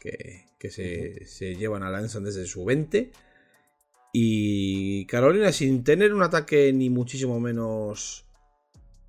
Que, 0.00 0.46
que 0.58 0.70
se, 0.70 1.24
se, 1.26 1.54
llevan 1.54 1.82
a 1.82 1.90
Lanson 1.90 2.24
desde 2.24 2.46
su 2.46 2.64
20. 2.64 3.10
Y 4.12 5.06
Carolina, 5.06 5.50
sin 5.50 5.82
tener 5.82 6.14
un 6.14 6.22
ataque 6.22 6.72
ni 6.72 6.90
muchísimo 6.90 7.40
menos 7.40 8.24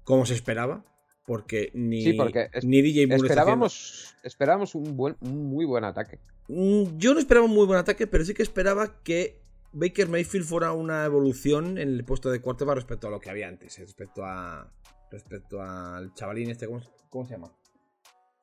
como 0.04 0.26
se 0.26 0.34
esperaba, 0.34 0.86
porque 1.26 1.72
ni, 1.74 2.14
porque 2.14 2.50
ni 2.64 2.82
DJ 2.82 3.08
Moore 3.08 3.24
esperábamos, 3.24 4.16
esperábamos 4.24 4.76
un, 4.76 4.96
buen, 4.96 5.18
un 5.20 5.46
muy 5.46 5.66
buen 5.66 5.84
ataque. 5.84 6.20
Mm, 6.48 6.98
yo 6.98 7.14
no 7.14 7.20
esperaba 7.20 7.46
un 7.46 7.54
muy 7.54 7.66
buen 7.66 7.80
ataque, 7.80 8.08
pero 8.08 8.24
sí 8.24 8.34
que 8.34 8.44
esperaba 8.44 9.02
que 9.04 9.42
Baker 9.74 10.08
Mayfield 10.08 10.46
fuera 10.46 10.72
una 10.72 11.06
evolución 11.06 11.78
en 11.78 11.90
el 11.90 12.06
puesto 12.06 12.30
de 12.32 12.42
cuarto 12.42 12.66
respecto 12.74 13.08
a 13.08 13.12
lo 13.12 13.20
que 13.20 13.30
había 13.30 13.48
antes, 13.48 13.78
eh, 13.80 13.82
respecto 13.84 14.24
a 14.24 14.72
respecto 15.12 15.62
al 15.62 16.14
chavalín 16.14 16.50
este, 16.50 16.68
¿cómo, 17.10 17.26
se 17.26 17.34
llama? 17.34 17.52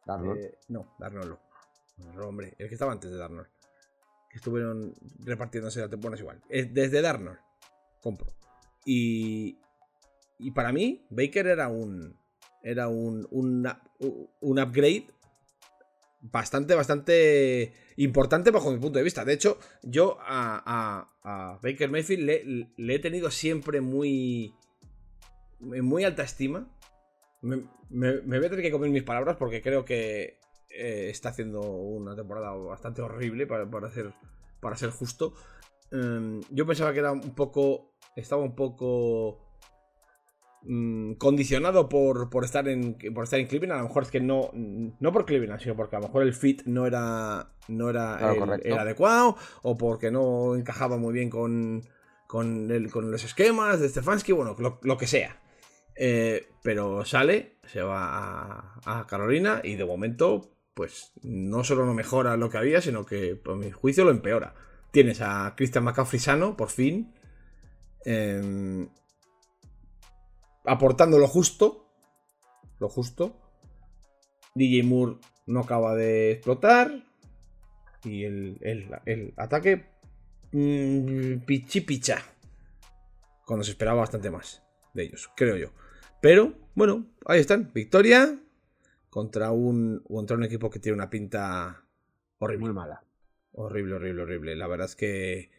Darnold. 0.07 0.41
Eh, 0.41 0.59
no, 0.69 0.95
Darnold 0.99 1.39
no. 1.99 2.29
hombre, 2.29 2.55
el 2.59 2.69
que 2.69 2.75
estaba 2.75 2.93
antes 2.93 3.11
de 3.11 3.17
Darnold. 3.17 3.49
Que 4.31 4.39
estuvieron 4.39 4.95
repartiéndose 5.19 5.81
la 5.81 5.91
temporada 5.91 6.21
igual. 6.21 6.43
Desde 6.49 7.03
Darnold, 7.03 7.39
compro. 8.01 8.33
Y, 8.87 9.59
y 10.39 10.51
para 10.53 10.73
mí, 10.73 11.07
Baker 11.11 11.47
era 11.47 11.69
un 11.69 12.17
era 12.63 12.89
un, 12.89 13.27
un, 13.31 13.69
un 14.41 14.59
upgrade 14.59 15.09
bastante, 16.23 16.75
bastante 16.75 17.73
importante 17.97 18.51
bajo 18.51 18.71
mi 18.71 18.79
punto 18.79 18.99
de 18.99 19.05
vista. 19.05 19.25
De 19.25 19.35
hecho, 19.35 19.59
yo 19.83 20.17
a, 20.21 21.09
Baker 21.63 21.91
Mayfield 21.91 22.73
le, 22.77 22.95
he 22.95 22.99
tenido 22.99 23.31
siempre 23.31 23.81
muy, 23.81 24.55
muy 25.61 26.05
alta 26.05 26.23
estima. 26.23 26.71
Me, 27.41 27.57
voy 27.91 28.47
a 28.47 28.51
tener 28.51 28.63
que 28.63 28.71
comer 28.71 28.91
mis 28.91 29.03
palabras 29.03 29.37
porque 29.37 29.61
creo 29.61 29.85
que 29.85 30.39
eh, 30.71 31.09
está 31.11 31.31
haciendo 31.31 31.61
una 31.61 32.15
temporada 32.15 32.53
bastante 32.53 33.03
horrible 33.03 33.47
para, 33.47 33.69
para, 33.69 33.91
ser, 33.91 34.13
para 34.61 34.77
ser 34.77 34.91
justo. 34.91 35.35
Em, 35.91 36.41
yo 36.51 36.67
pensaba 36.67 36.93
que 36.93 37.01
era 37.01 37.13
un 37.13 37.35
poco. 37.35 37.93
Estaba 38.15 38.43
un 38.43 38.55
poco 38.55 39.52
Mm, 40.65 41.15
condicionado 41.15 41.89
por, 41.89 42.31
por, 42.31 42.45
estar 42.45 42.69
en, 42.69 42.97
por 43.13 43.25
estar 43.25 43.41
en 43.41 43.47
Cleveland. 43.49 43.81
A 43.81 43.83
lo 43.83 43.89
mejor 43.89 44.05
es 44.05 44.11
que 44.11 44.21
no, 44.21 44.51
no 44.55 45.13
por 45.13 45.25
Cleveland, 45.25 45.61
sino 45.61 45.75
porque 45.75 45.97
a 45.97 45.99
lo 45.99 46.07
mejor 46.07 46.23
el 46.23 46.35
fit 46.35 46.63
no 46.67 46.87
era, 46.87 47.53
no 47.67 47.91
era 47.91 48.33
el, 48.63 48.79
adecuado 48.79 49.37
o 49.63 49.77
porque 49.77 50.13
no 50.13 50.55
encajaba 50.55 50.99
muy 50.99 51.13
bien 51.13 51.31
con, 51.31 51.83
con, 52.29 52.69
con 52.91 53.11
los 53.11 53.25
esquemas 53.25 53.81
de 53.81 53.89
Stefanski, 53.89 54.31
bueno, 54.31 54.57
lo, 54.83 54.97
que 54.97 55.09
sea. 55.09 55.41
Eh, 55.97 56.47
pero 56.63 57.05
sale, 57.05 57.57
se 57.65 57.83
va 57.83 58.79
a, 58.85 59.07
Carolina 59.09 59.63
y 59.65 59.75
de 59.75 59.85
momento, 59.85 60.53
pues 60.75 61.13
no 61.23 61.65
solo 61.65 61.87
no 61.87 61.93
mejora 61.93 62.37
lo 62.37 62.51
que 62.51 62.59
había, 62.59 62.81
sino 62.81 63.05
que, 63.05 63.35
por 63.35 63.57
mi 63.57 63.73
juicio, 63.73 64.05
lo 64.05 64.13
empeora. 64.13 64.55
Tienes 64.93 65.23
a 65.23 65.55
Christian 65.57 65.83
McCaffrey 65.83 66.21
sano, 66.21 66.57
por 66.57 66.69
fin. 66.69 67.13
Eh, 68.05 68.87
aportando 70.65 71.19
lo 71.19 71.29
justo. 71.29 71.87
Lo 72.79 72.89
justo. 72.89 73.39
DJ 74.55 74.83
Moore 74.83 75.19
no 75.47 75.61
acaba 75.61 75.95
de 75.95 76.33
explotar. 76.33 77.05
Y 78.05 78.25
el, 78.25 79.35
ataque. 79.37 79.87
Mmm, 80.53 81.45
pichipicha. 81.47 82.19
Cuando 83.47 83.65
se 83.65 83.73
esperaba 83.73 84.01
bastante 84.01 84.31
más 84.31 84.63
de 84.95 85.05
ellos, 85.05 85.31
creo 85.37 85.57
yo. 85.57 85.73
Pero, 86.21 86.55
bueno, 86.75 87.07
ahí 87.27 87.41
están. 87.41 87.73
Victoria 87.73 88.39
contra 89.11 89.51
un, 89.51 90.03
contra 90.09 90.37
un 90.37 90.45
equipo 90.45 90.71
que 90.71 90.79
tiene 90.79 90.97
una 90.97 91.11
pinta 91.11 91.85
horrible. 92.39 92.67
Muy 92.67 92.75
mala. 92.75 93.05
Horrible, 93.53 93.95
horrible, 93.95 94.23
horrible. 94.23 94.57
La 94.57 94.67
verdad 94.67 94.87
es 94.87 94.97
que. 94.97 95.51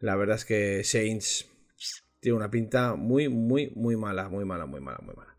La 0.00 0.14
verdad 0.14 0.36
es 0.36 0.44
que 0.44 0.84
Saints 0.84 1.50
tiene 2.20 2.36
una 2.36 2.50
pinta 2.50 2.94
muy, 2.94 3.28
muy, 3.28 3.72
muy 3.74 3.96
mala, 3.96 4.28
muy 4.28 4.44
mala, 4.44 4.66
muy 4.66 4.80
mala, 4.80 4.98
muy 5.02 5.14
mala. 5.14 5.34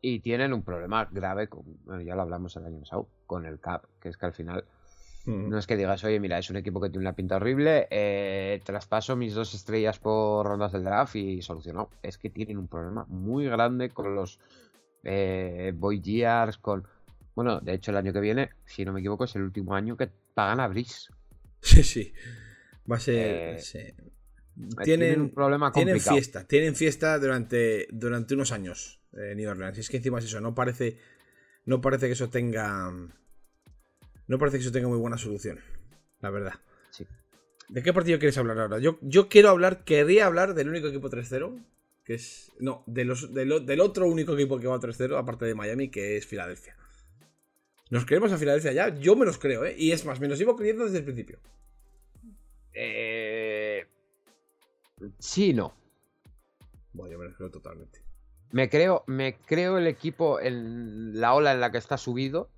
Y 0.00 0.20
tienen 0.20 0.52
un 0.52 0.62
problema 0.62 1.08
grave, 1.10 1.48
con, 1.48 1.62
bueno, 1.84 2.02
ya 2.02 2.14
lo 2.14 2.22
hablamos 2.22 2.56
el 2.56 2.66
año 2.66 2.80
pasado, 2.80 3.08
con 3.26 3.46
el 3.46 3.58
CAP, 3.58 3.84
que 4.00 4.10
es 4.10 4.16
que 4.16 4.26
al 4.26 4.34
final 4.34 4.64
mm. 5.24 5.48
no 5.48 5.58
es 5.58 5.66
que 5.66 5.76
digas, 5.76 6.04
oye, 6.04 6.20
mira, 6.20 6.38
es 6.38 6.50
un 6.50 6.56
equipo 6.56 6.80
que 6.80 6.90
tiene 6.90 7.04
una 7.04 7.14
pinta 7.14 7.36
horrible, 7.36 7.86
eh, 7.90 8.60
traspaso 8.64 9.16
mis 9.16 9.34
dos 9.34 9.54
estrellas 9.54 9.98
por 9.98 10.46
rondas 10.46 10.72
del 10.72 10.84
draft 10.84 11.16
y 11.16 11.40
solucionó. 11.40 11.88
Es 12.02 12.18
que 12.18 12.28
tienen 12.28 12.58
un 12.58 12.68
problema 12.68 13.06
muy 13.08 13.46
grande 13.46 13.90
con 13.90 14.14
los 14.14 14.40
eh, 15.04 15.72
Boy 15.74 16.02
Gears, 16.04 16.58
con... 16.58 16.86
Bueno, 17.34 17.60
de 17.60 17.74
hecho 17.74 17.90
el 17.90 17.96
año 17.96 18.12
que 18.12 18.20
viene, 18.20 18.50
si 18.64 18.84
no 18.84 18.92
me 18.92 19.00
equivoco, 19.00 19.24
es 19.24 19.34
el 19.36 19.42
último 19.42 19.74
año 19.74 19.96
que 19.96 20.10
pagan 20.34 20.60
a 20.60 20.68
Brice. 20.68 21.08
Sí, 21.60 21.82
sí. 21.82 22.12
Va 22.90 22.96
a 22.96 23.00
ser... 23.00 23.56
Eh, 23.56 23.94
tienen, 24.84 25.20
un 25.20 25.30
problema 25.30 25.72
complicado. 25.72 26.00
Tienen 26.00 26.00
fiesta, 26.00 26.46
tienen 26.46 26.74
fiesta 26.76 27.18
durante, 27.18 27.88
durante 27.90 28.34
unos 28.34 28.52
años 28.52 29.00
en 29.12 29.36
New 29.36 29.50
Orleans. 29.50 29.78
Y 29.78 29.80
es 29.80 29.88
que 29.88 29.96
encima 29.96 30.18
es 30.18 30.26
eso, 30.26 30.40
no 30.40 30.54
parece, 30.54 30.98
no 31.64 31.80
parece 31.80 32.06
que 32.06 32.12
eso 32.12 32.30
tenga. 32.30 32.92
No 34.26 34.38
parece 34.38 34.56
que 34.56 34.62
eso 34.62 34.72
tenga 34.72 34.88
muy 34.88 34.98
buena 34.98 35.18
solución, 35.18 35.60
la 36.20 36.30
verdad. 36.30 36.54
Sí. 36.90 37.06
¿De 37.68 37.82
qué 37.82 37.92
partido 37.92 38.18
quieres 38.18 38.38
hablar 38.38 38.58
ahora? 38.58 38.78
Yo, 38.78 38.98
yo 39.02 39.28
quiero 39.28 39.50
hablar, 39.50 39.84
querría 39.84 40.26
hablar 40.26 40.54
del 40.54 40.68
único 40.68 40.86
equipo 40.86 41.10
3-0, 41.10 41.62
que 42.04 42.14
es. 42.14 42.52
No, 42.58 42.84
de 42.86 43.04
los, 43.04 43.34
del 43.34 43.80
otro 43.80 44.06
único 44.06 44.34
equipo 44.34 44.58
que 44.58 44.66
va 44.66 44.78
3-0, 44.78 45.18
aparte 45.18 45.44
de 45.44 45.54
Miami, 45.54 45.90
que 45.90 46.16
es 46.16 46.26
Filadelfia. 46.26 46.76
¿Nos 47.90 48.06
creemos 48.06 48.32
a 48.32 48.38
Filadelfia 48.38 48.72
ya? 48.72 48.98
Yo 48.98 49.14
me 49.14 49.26
los 49.26 49.38
creo, 49.38 49.64
¿eh? 49.64 49.74
Y 49.76 49.92
es 49.92 50.04
más, 50.06 50.20
me 50.20 50.28
los 50.28 50.40
iba 50.40 50.56
creyendo 50.56 50.84
desde 50.84 50.98
el 50.98 51.04
principio. 51.04 51.38
Eh 52.72 53.23
Sí, 55.18 55.52
no. 55.52 55.74
Bueno, 56.92 57.12
yo 57.12 57.18
me 57.18 57.24
lo 57.26 57.34
creo 57.34 57.50
totalmente. 57.50 58.02
Me 58.52 58.68
creo, 58.68 59.02
me 59.06 59.36
creo 59.36 59.78
el 59.78 59.86
equipo 59.86 60.38
en 60.40 61.20
la 61.20 61.34
ola 61.34 61.52
en 61.52 61.60
la 61.60 61.72
que 61.72 61.78
está 61.78 61.98
subido. 61.98 62.48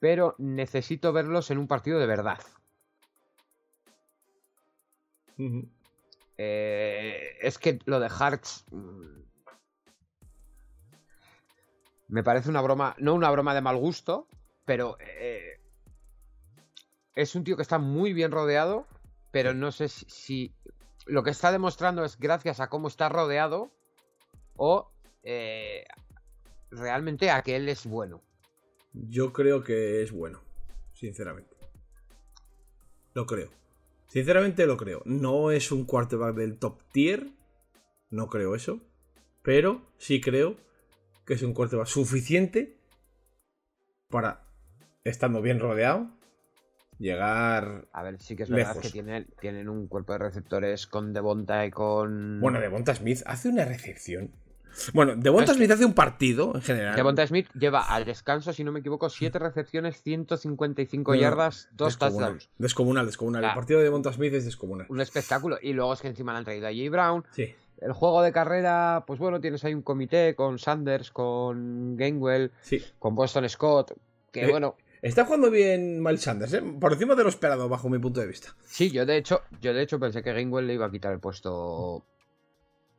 Pero 0.00 0.34
necesito 0.38 1.12
verlos 1.12 1.50
en 1.50 1.58
un 1.58 1.68
partido 1.68 2.00
de 2.00 2.06
verdad. 2.06 2.40
Eh, 6.38 7.36
es 7.40 7.58
que 7.58 7.78
lo 7.84 8.00
de 8.00 8.08
Hearts. 8.08 8.64
mm, 8.70 9.22
Me 12.08 12.22
parece 12.22 12.50
una 12.50 12.60
broma. 12.60 12.94
No 12.98 13.14
una 13.14 13.30
broma 13.30 13.54
de 13.54 13.60
mal 13.60 13.76
gusto. 13.76 14.26
Pero. 14.64 14.96
eh, 15.00 15.60
es 17.14 17.34
un 17.34 17.44
tío 17.44 17.56
que 17.56 17.62
está 17.62 17.78
muy 17.78 18.12
bien 18.12 18.30
rodeado. 18.30 18.86
Pero 19.32 19.54
no 19.54 19.72
sé 19.72 19.88
si, 19.88 20.04
si 20.08 20.54
lo 21.06 21.24
que 21.24 21.30
está 21.30 21.50
demostrando 21.50 22.04
es 22.04 22.18
gracias 22.18 22.60
a 22.60 22.68
cómo 22.68 22.86
está 22.86 23.08
rodeado. 23.08 23.72
O 24.56 24.92
eh, 25.24 25.84
realmente 26.70 27.30
a 27.30 27.42
que 27.42 27.56
él 27.56 27.68
es 27.68 27.86
bueno. 27.86 28.22
Yo 28.92 29.32
creo 29.32 29.64
que 29.64 30.02
es 30.02 30.12
bueno, 30.12 30.42
sinceramente. 30.92 31.56
Lo 33.14 33.26
creo. 33.26 33.50
Sinceramente 34.08 34.66
lo 34.66 34.76
creo. 34.76 35.02
No 35.06 35.50
es 35.50 35.72
un 35.72 35.84
quarterback 35.84 36.36
del 36.36 36.58
top 36.58 36.82
tier. 36.92 37.26
No 38.10 38.28
creo 38.28 38.54
eso. 38.54 38.80
Pero 39.42 39.82
sí 39.98 40.20
creo 40.20 40.56
que 41.24 41.34
es 41.34 41.42
un 41.42 41.54
quarterback 41.54 41.86
suficiente 41.86 42.76
para, 44.08 44.44
estando 45.04 45.40
bien 45.40 45.58
rodeado, 45.58 46.10
llegar... 47.02 47.86
A 47.92 48.02
ver, 48.02 48.18
sí 48.20 48.36
que 48.36 48.44
es 48.44 48.50
verdad 48.50 48.76
que 48.78 48.88
tienen, 48.90 49.26
tienen 49.40 49.68
un 49.68 49.86
cuerpo 49.88 50.12
de 50.12 50.18
receptores 50.20 50.86
con 50.86 51.12
Devonta 51.12 51.66
y 51.66 51.70
con. 51.70 52.40
Bueno, 52.40 52.60
Devonta 52.60 52.94
Smith 52.94 53.20
hace 53.26 53.48
una 53.48 53.64
recepción. 53.64 54.30
Bueno, 54.94 55.14
Devonta 55.16 55.52
Es 55.52 55.58
Smith 55.58 55.70
hace 55.70 55.84
un 55.84 55.92
partido 55.92 56.52
en 56.54 56.62
general. 56.62 56.96
Devonta 56.96 57.26
Smith 57.26 57.46
lleva 57.52 57.82
al 57.82 58.06
descanso, 58.06 58.54
si 58.54 58.64
no 58.64 58.72
me 58.72 58.80
equivoco, 58.80 59.10
7 59.10 59.38
recepciones, 59.38 60.00
155 60.02 61.12
No, 61.14 61.20
yardas, 61.20 61.68
2 61.72 61.88
descomunal, 61.88 62.18
touchdowns. 62.30 62.50
Descomunal, 62.56 63.06
descomunal. 63.06 63.44
El 63.44 63.54
partido 63.54 63.78
de 63.80 63.84
Devonta 63.84 64.12
Smith 64.14 64.32
es 64.32 64.46
descomunal. 64.46 64.86
Un 64.88 65.00
espectáculo. 65.02 65.58
Y 65.60 65.74
luego 65.74 65.92
es 65.92 66.00
que 66.00 66.08
encima 66.08 66.32
le 66.32 66.38
han 66.38 66.44
traído 66.44 66.66
a 66.68 66.70
Jay 66.70 66.88
Brown. 66.88 67.24
Sí. 67.32 67.54
El 67.82 67.92
juego 67.92 68.22
de 68.22 68.32
carrera, 68.32 69.04
pues 69.06 69.18
bueno, 69.18 69.40
tienes 69.40 69.62
ahí 69.64 69.74
un 69.74 69.82
comité 69.82 70.34
con 70.34 70.58
Sanders, 70.58 71.10
con 71.10 71.96
Gainwell, 71.96 72.52
Sí. 72.62 72.82
con 72.98 73.14
Boston 73.14 73.46
Scott. 73.48 73.92
Que 74.30 74.44
Eh, 74.44 74.50
bueno, 74.50 74.76
Está 75.02 75.24
jugando 75.24 75.50
bien 75.50 76.00
Miles 76.00 76.22
Sanders, 76.22 76.52
¿eh? 76.54 76.62
Por 76.80 76.92
encima 76.92 77.16
de 77.16 77.24
lo 77.24 77.28
esperado, 77.28 77.68
bajo 77.68 77.88
mi 77.88 77.98
punto 77.98 78.20
de 78.20 78.28
vista. 78.28 78.54
sí, 78.64 78.90
yo 78.90 79.04
de 79.04 79.16
hecho, 79.16 79.42
yo 79.60 79.74
de 79.74 79.82
hecho 79.82 79.98
pensé 79.98 80.22
que 80.22 80.32
Gainwell 80.32 80.66
le 80.66 80.74
iba 80.74 80.86
a 80.86 80.90
quitar 80.92 81.12
el 81.12 81.18
puesto 81.18 82.04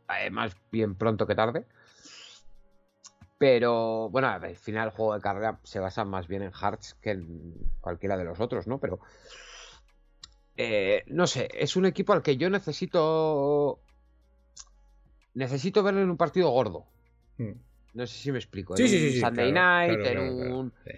eh, 0.09 0.29
más 0.29 0.53
bien 0.69 0.95
pronto 0.95 1.25
que 1.25 1.33
tarde. 1.35 1.65
Pero 3.37 4.09
bueno, 4.09 4.27
al 4.27 4.55
final 4.57 4.89
el 4.89 4.93
juego 4.93 5.15
de 5.15 5.21
carrera 5.21 5.59
se 5.63 5.79
basa 5.79 6.03
más 6.05 6.27
bien 6.27 6.43
en 6.43 6.51
Hearts 6.51 6.95
que 7.01 7.11
en 7.11 7.53
cualquiera 7.79 8.17
de 8.17 8.25
los 8.25 8.39
otros, 8.41 8.67
¿no? 8.67 8.79
Pero 8.79 8.99
eh, 10.57 11.03
no 11.07 11.25
sé, 11.25 11.49
es 11.53 11.75
un 11.77 11.85
equipo 11.85 12.11
al 12.13 12.21
que 12.21 12.35
yo 12.37 12.49
necesito 12.49 13.79
necesito 15.33 15.83
verlo 15.83 16.01
en 16.01 16.09
un 16.09 16.17
partido 16.17 16.49
gordo. 16.49 16.85
Mm. 17.37 17.51
No 17.93 18.07
sé 18.07 18.17
si 18.17 18.31
me 18.31 18.39
explico. 18.39 18.75
Sí, 18.75 18.83
en 18.83 18.89
sí, 18.89 18.99
sí, 18.99 19.05
un 19.07 19.11
sí, 19.13 19.19
Sunday 19.21 19.51
claro, 19.51 19.67
Night, 19.67 19.99
claro, 20.01 20.21
en 20.21 20.37
claro. 20.37 20.59
un 20.59 20.73
Sí. 20.85 20.91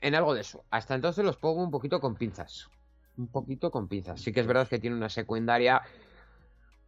En 0.00 0.14
algo 0.14 0.34
de 0.34 0.40
eso. 0.42 0.64
Hasta 0.70 0.94
entonces 0.94 1.24
los 1.24 1.36
pongo 1.36 1.62
un 1.62 1.70
poquito 1.70 2.00
con 2.00 2.14
pinzas. 2.16 2.68
Un 3.16 3.28
poquito 3.28 3.70
con 3.70 3.88
pinzas. 3.88 4.20
Sí 4.20 4.32
que 4.32 4.40
es 4.40 4.46
verdad 4.46 4.68
que 4.68 4.78
tiene 4.78 4.96
una 4.96 5.08
secundaria 5.08 5.82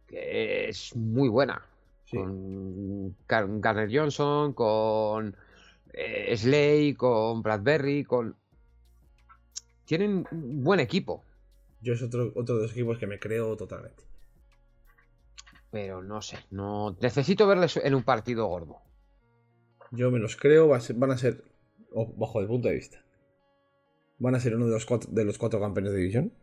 que 0.07 0.69
es 0.69 0.95
muy 0.95 1.29
buena. 1.29 1.61
Sí. 2.05 2.17
Con 2.17 3.15
Gar- 3.27 3.59
Garner 3.59 3.89
Johnson, 3.91 4.53
con 4.53 5.35
eh, 5.93 6.35
Slay, 6.35 6.93
con 6.95 7.41
Bradbury, 7.41 8.03
con... 8.03 8.35
Tienen 9.85 10.25
un 10.31 10.63
buen 10.63 10.79
equipo, 10.79 11.23
Yo 11.81 11.93
es 11.93 12.01
otro, 12.01 12.31
otro 12.35 12.55
de 12.55 12.63
los 12.63 12.71
equipos 12.71 12.97
que 12.97 13.05
me 13.07 13.19
creo 13.19 13.55
totalmente. 13.57 14.03
pero 15.69 16.01
no 16.01 16.21
sé. 16.21 16.37
no 16.51 16.95
Necesito 17.01 17.47
verles 17.47 17.77
en 17.77 17.93
un 17.95 18.03
partido 18.03 18.45
gordo. 18.47 18.77
Yo 19.91 20.09
me 20.11 20.19
los 20.19 20.35
creo, 20.35 20.67
van 20.69 21.11
a 21.11 21.17
ser, 21.17 21.43
o- 21.93 22.13
bajo 22.15 22.39
el 22.41 22.47
punto 22.47 22.67
de 22.69 22.75
vista, 22.75 23.03
van 24.19 24.35
a 24.35 24.39
ser 24.39 24.55
uno 24.55 24.65
de 24.65 24.71
los 24.71 24.85
cuatro, 24.85 25.09
de 25.11 25.25
los 25.25 25.37
cuatro 25.37 25.59
campeones 25.59 25.91
de 25.93 25.99
división. 25.99 26.33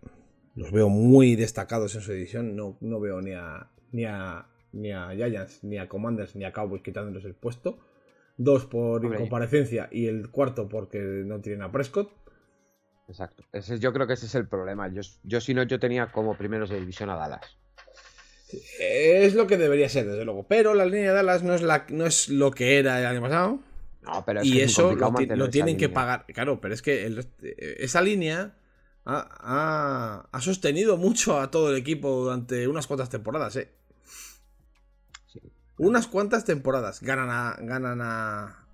Los 0.56 0.72
veo 0.72 0.88
muy 0.88 1.36
destacados 1.36 1.94
en 1.94 2.00
su 2.00 2.12
división. 2.12 2.56
No, 2.56 2.76
no 2.80 3.00
veo 3.00 3.20
ni 3.22 3.32
a, 3.32 3.70
ni 3.92 4.04
a 4.04 4.46
ni 4.72 4.92
a 4.92 5.10
Giants, 5.14 5.64
ni 5.64 5.78
a 5.78 5.88
Commanders, 5.88 6.36
ni 6.36 6.44
a 6.44 6.52
Cowboys 6.52 6.82
quitándoles 6.82 7.24
el 7.24 7.34
puesto. 7.34 7.78
Dos 8.36 8.66
por 8.66 9.04
Hombre. 9.04 9.18
incomparecencia 9.18 9.88
y 9.90 10.06
el 10.06 10.30
cuarto 10.30 10.68
porque 10.68 10.98
no 10.98 11.40
tienen 11.40 11.62
a 11.62 11.72
Prescott. 11.72 12.10
Exacto. 13.08 13.44
Ese, 13.52 13.78
yo 13.80 13.92
creo 13.92 14.06
que 14.06 14.12
ese 14.12 14.26
es 14.26 14.34
el 14.36 14.48
problema. 14.48 14.88
Yo, 14.92 15.02
yo 15.24 15.40
si 15.40 15.54
no, 15.54 15.62
yo 15.64 15.78
tenía 15.80 16.12
como 16.12 16.36
primeros 16.38 16.70
de 16.70 16.78
división 16.78 17.10
a 17.10 17.16
Dallas. 17.16 17.58
Es 18.80 19.34
lo 19.34 19.46
que 19.46 19.56
debería 19.56 19.88
ser, 19.88 20.06
desde 20.08 20.24
luego. 20.24 20.46
Pero 20.48 20.74
la 20.74 20.84
línea 20.84 21.10
de 21.10 21.14
Dallas 21.16 21.42
no 21.42 21.54
es, 21.54 21.62
la, 21.62 21.86
no 21.90 22.06
es 22.06 22.28
lo 22.28 22.50
que 22.50 22.78
era 22.78 22.98
el 23.00 23.06
año 23.06 23.20
pasado. 23.20 23.60
No, 24.02 24.24
pero 24.24 24.40
es 24.40 24.46
y 24.46 24.52
que 24.54 24.64
eso 24.64 24.94
lo, 24.94 25.50
tienen 25.50 25.76
que 25.76 25.86
línea. 25.88 25.94
pagar. 25.94 26.26
Claro, 26.26 26.60
pero 26.60 26.72
es 26.74 26.80
que 26.82 27.04
el 27.06 27.26
esa 27.40 28.00
línea 28.00 28.56
ha, 29.04 29.28
ha- 29.40 30.28
ha 30.32 30.40
sostenido 30.40 30.96
mucho 30.96 31.38
a 31.40 31.50
todo 31.50 31.70
el 31.70 31.76
equipo 31.76 32.22
durante 32.24 32.66
unas 32.66 32.86
cuantas 32.86 33.10
temporadas, 33.10 33.56
¿eh? 33.56 33.70
Sí. 35.26 35.40
Unas 35.78 36.06
cuantas 36.06 36.44
temporadas. 36.44 37.00
Ganan 37.02 37.28
a. 37.30 37.56
Ganan 37.60 38.00
a. 38.02 38.66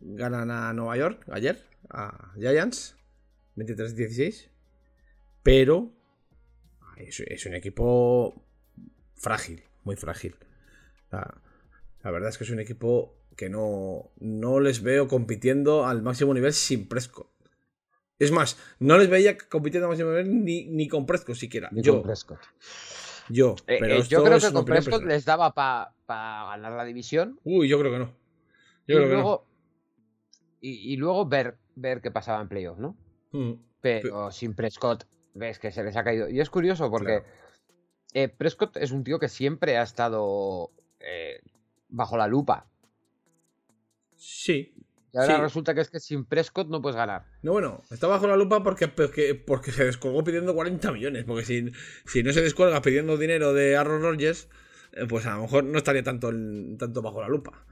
Ganan 0.00 0.50
a 0.50 0.72
Nueva 0.72 0.96
York 0.96 1.24
ayer. 1.32 1.64
A 1.90 2.32
Giants. 2.36 2.96
23-16. 3.56 4.48
Pero. 5.42 5.92
Es, 6.96 7.20
es 7.20 7.46
un 7.46 7.54
equipo 7.54 8.44
frágil. 9.16 9.64
Muy 9.84 9.96
frágil. 9.96 10.36
La, 11.10 11.40
la 12.04 12.10
verdad 12.10 12.28
es 12.30 12.38
que 12.38 12.44
es 12.44 12.50
un 12.50 12.60
equipo 12.60 13.16
que 13.36 13.48
no, 13.48 14.10
no 14.18 14.60
les 14.60 14.82
veo 14.82 15.08
compitiendo 15.08 15.86
al 15.86 16.02
máximo 16.02 16.34
nivel 16.34 16.52
sin 16.52 16.88
Prescott. 16.88 17.28
Es 18.18 18.30
más, 18.30 18.56
no 18.78 18.98
les 18.98 19.08
veía 19.10 19.36
compitiendo 19.36 19.86
al 19.86 19.90
máximo 19.90 20.10
nivel 20.10 20.44
ni, 20.44 20.66
ni 20.66 20.88
con 20.88 21.06
Prescott 21.06 21.36
siquiera. 21.36 21.68
Ni 21.72 21.82
yo, 21.82 21.94
con 21.94 22.02
Prescott. 22.02 22.40
yo. 23.28 23.56
Eh, 23.66 23.78
pero 23.80 23.94
eh, 23.94 23.98
esto 23.98 24.10
yo 24.10 24.24
creo 24.24 24.36
es 24.36 24.46
que 24.46 24.52
con 24.52 24.64
Prescott 24.64 25.04
les 25.04 25.24
daba 25.24 25.54
para 25.54 25.92
ganar 26.06 26.72
la 26.72 26.84
división. 26.84 27.40
Uy, 27.44 27.68
yo 27.68 27.78
creo 27.78 27.92
que 27.92 27.98
no. 27.98 28.14
Yo 28.86 28.94
y, 28.94 28.96
creo 28.96 29.08
que 29.08 29.14
luego, 29.14 29.46
y, 30.60 30.92
y 30.92 30.96
luego 30.96 31.26
ver, 31.26 31.56
ver 31.74 32.00
qué 32.00 32.10
pasaba 32.10 32.40
en 32.40 32.48
playoff, 32.48 32.78
¿no? 32.78 32.96
Mm. 33.32 33.52
Pero 33.80 34.30
sin 34.30 34.54
Prescott, 34.54 35.04
ves 35.34 35.58
que 35.58 35.72
se 35.72 35.82
les 35.82 35.96
ha 35.96 36.04
caído. 36.04 36.28
Y 36.28 36.40
es 36.40 36.50
curioso 36.50 36.90
porque 36.90 37.22
Claro. 37.22 37.26
eh, 38.14 38.28
Prescott 38.28 38.76
es 38.76 38.92
un 38.92 39.02
tío 39.02 39.18
que 39.18 39.28
siempre 39.28 39.76
ha 39.78 39.82
estado 39.82 40.70
eh, 41.00 41.40
bajo 41.88 42.16
la 42.16 42.28
lupa. 42.28 42.68
Sí. 44.22 44.74
Y 45.12 45.18
ahora 45.18 45.36
Sí. 45.36 45.42
resulta 45.42 45.74
que 45.74 45.80
es 45.82 45.90
que 45.90 46.00
sin 46.00 46.24
Prescott 46.24 46.68
no 46.68 46.80
puedes 46.80 46.96
ganar. 46.96 47.26
No, 47.42 47.52
bueno, 47.52 47.82
está 47.90 48.06
bajo 48.06 48.26
la 48.26 48.36
lupa 48.36 48.62
porque, 48.62 48.88
porque, 48.88 49.34
porque 49.34 49.72
se 49.72 49.84
descolgó 49.84 50.22
pidiendo 50.24 50.54
40 50.54 50.92
millones. 50.92 51.24
Porque 51.24 51.44
si, 51.44 51.70
si 52.06 52.22
no 52.22 52.32
se 52.32 52.40
descuelga 52.40 52.80
pidiendo 52.80 53.18
dinero 53.18 53.52
de 53.52 53.76
Aaron 53.76 54.00
Rodgers, 54.00 54.48
eh, 54.92 55.04
pues 55.08 55.26
a 55.26 55.34
lo 55.36 55.42
mejor 55.42 55.64
no 55.64 55.76
estaría 55.76 56.02
tanto, 56.02 56.30
tanto 56.78 57.02
bajo 57.02 57.20
la 57.20 57.28
lupa. 57.28 57.66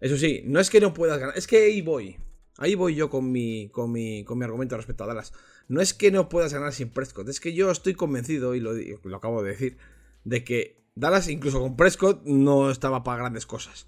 Eso 0.00 0.16
sí, 0.16 0.42
no 0.44 0.58
es 0.60 0.68
que 0.68 0.80
no 0.80 0.92
puedas 0.92 1.18
ganar, 1.18 1.38
es 1.38 1.46
que 1.46 1.62
ahí 1.62 1.80
voy. 1.80 2.18
Ahí 2.58 2.74
voy 2.74 2.94
yo 2.94 3.08
con 3.08 3.30
mi, 3.32 3.70
con 3.70 3.90
mi, 3.92 4.24
con 4.24 4.36
mi 4.38 4.44
argumento 4.44 4.76
respecto 4.76 5.04
a 5.04 5.06
Dallas. 5.06 5.32
No 5.68 5.80
es 5.80 5.94
que 5.94 6.10
no 6.10 6.28
puedas 6.28 6.52
ganar 6.52 6.72
sin 6.72 6.90
Prescott, 6.90 7.28
es 7.28 7.40
que 7.40 7.54
yo 7.54 7.70
estoy 7.70 7.94
convencido, 7.94 8.54
y 8.54 8.60
lo, 8.60 8.72
lo 8.74 9.16
acabo 9.16 9.42
de 9.42 9.52
decir, 9.52 9.78
de 10.24 10.44
que 10.44 10.84
Dallas, 10.94 11.28
incluso 11.28 11.60
con 11.60 11.76
Prescott, 11.76 12.22
no 12.24 12.70
estaba 12.70 13.02
para 13.04 13.18
grandes 13.20 13.46
cosas. 13.46 13.86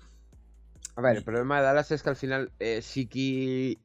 A 0.97 1.01
ver, 1.03 1.17
el 1.17 1.25
problema 1.25 1.59
de 1.59 1.65
Dallas 1.65 1.91
es 1.91 2.03
que 2.03 2.09
al 2.11 2.17
final 2.17 2.53
eh, 2.59 2.81
Siki 2.83 3.79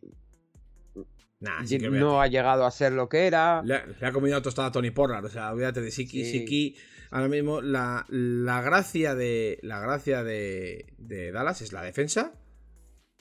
Nah, 1.41 1.61
ye- 1.63 1.63
Ah, 1.63 1.65
sí 1.65 1.77
que 1.79 1.89
no 1.89 2.21
ha 2.21 2.27
llegado 2.27 2.65
a 2.65 2.71
ser 2.71 2.91
lo 2.91 3.07
que 3.07 3.25
era. 3.25 3.61
Le 3.63 3.75
ha, 3.75 3.85
le 3.85 4.05
ha 4.07 4.11
comido 4.11 4.41
tostada 4.41 4.67
a 4.67 4.71
Tony 4.71 4.91
Pollard. 4.91 5.23
O 5.23 5.29
sea, 5.29 5.51
olvídate 5.53 5.81
de 5.81 5.89
Siki. 5.91 6.25
Sí. 6.25 6.31
Siki, 6.39 6.75
ahora 7.11 7.29
mismo, 7.29 7.61
la, 7.61 8.05
la 8.09 8.61
gracia 8.61 9.15
de. 9.15 9.57
La 9.61 9.79
gracia 9.79 10.23
de, 10.23 10.93
de 10.97 11.31
Dallas 11.31 11.61
es 11.61 11.71
la 11.71 11.81
defensa. 11.81 12.33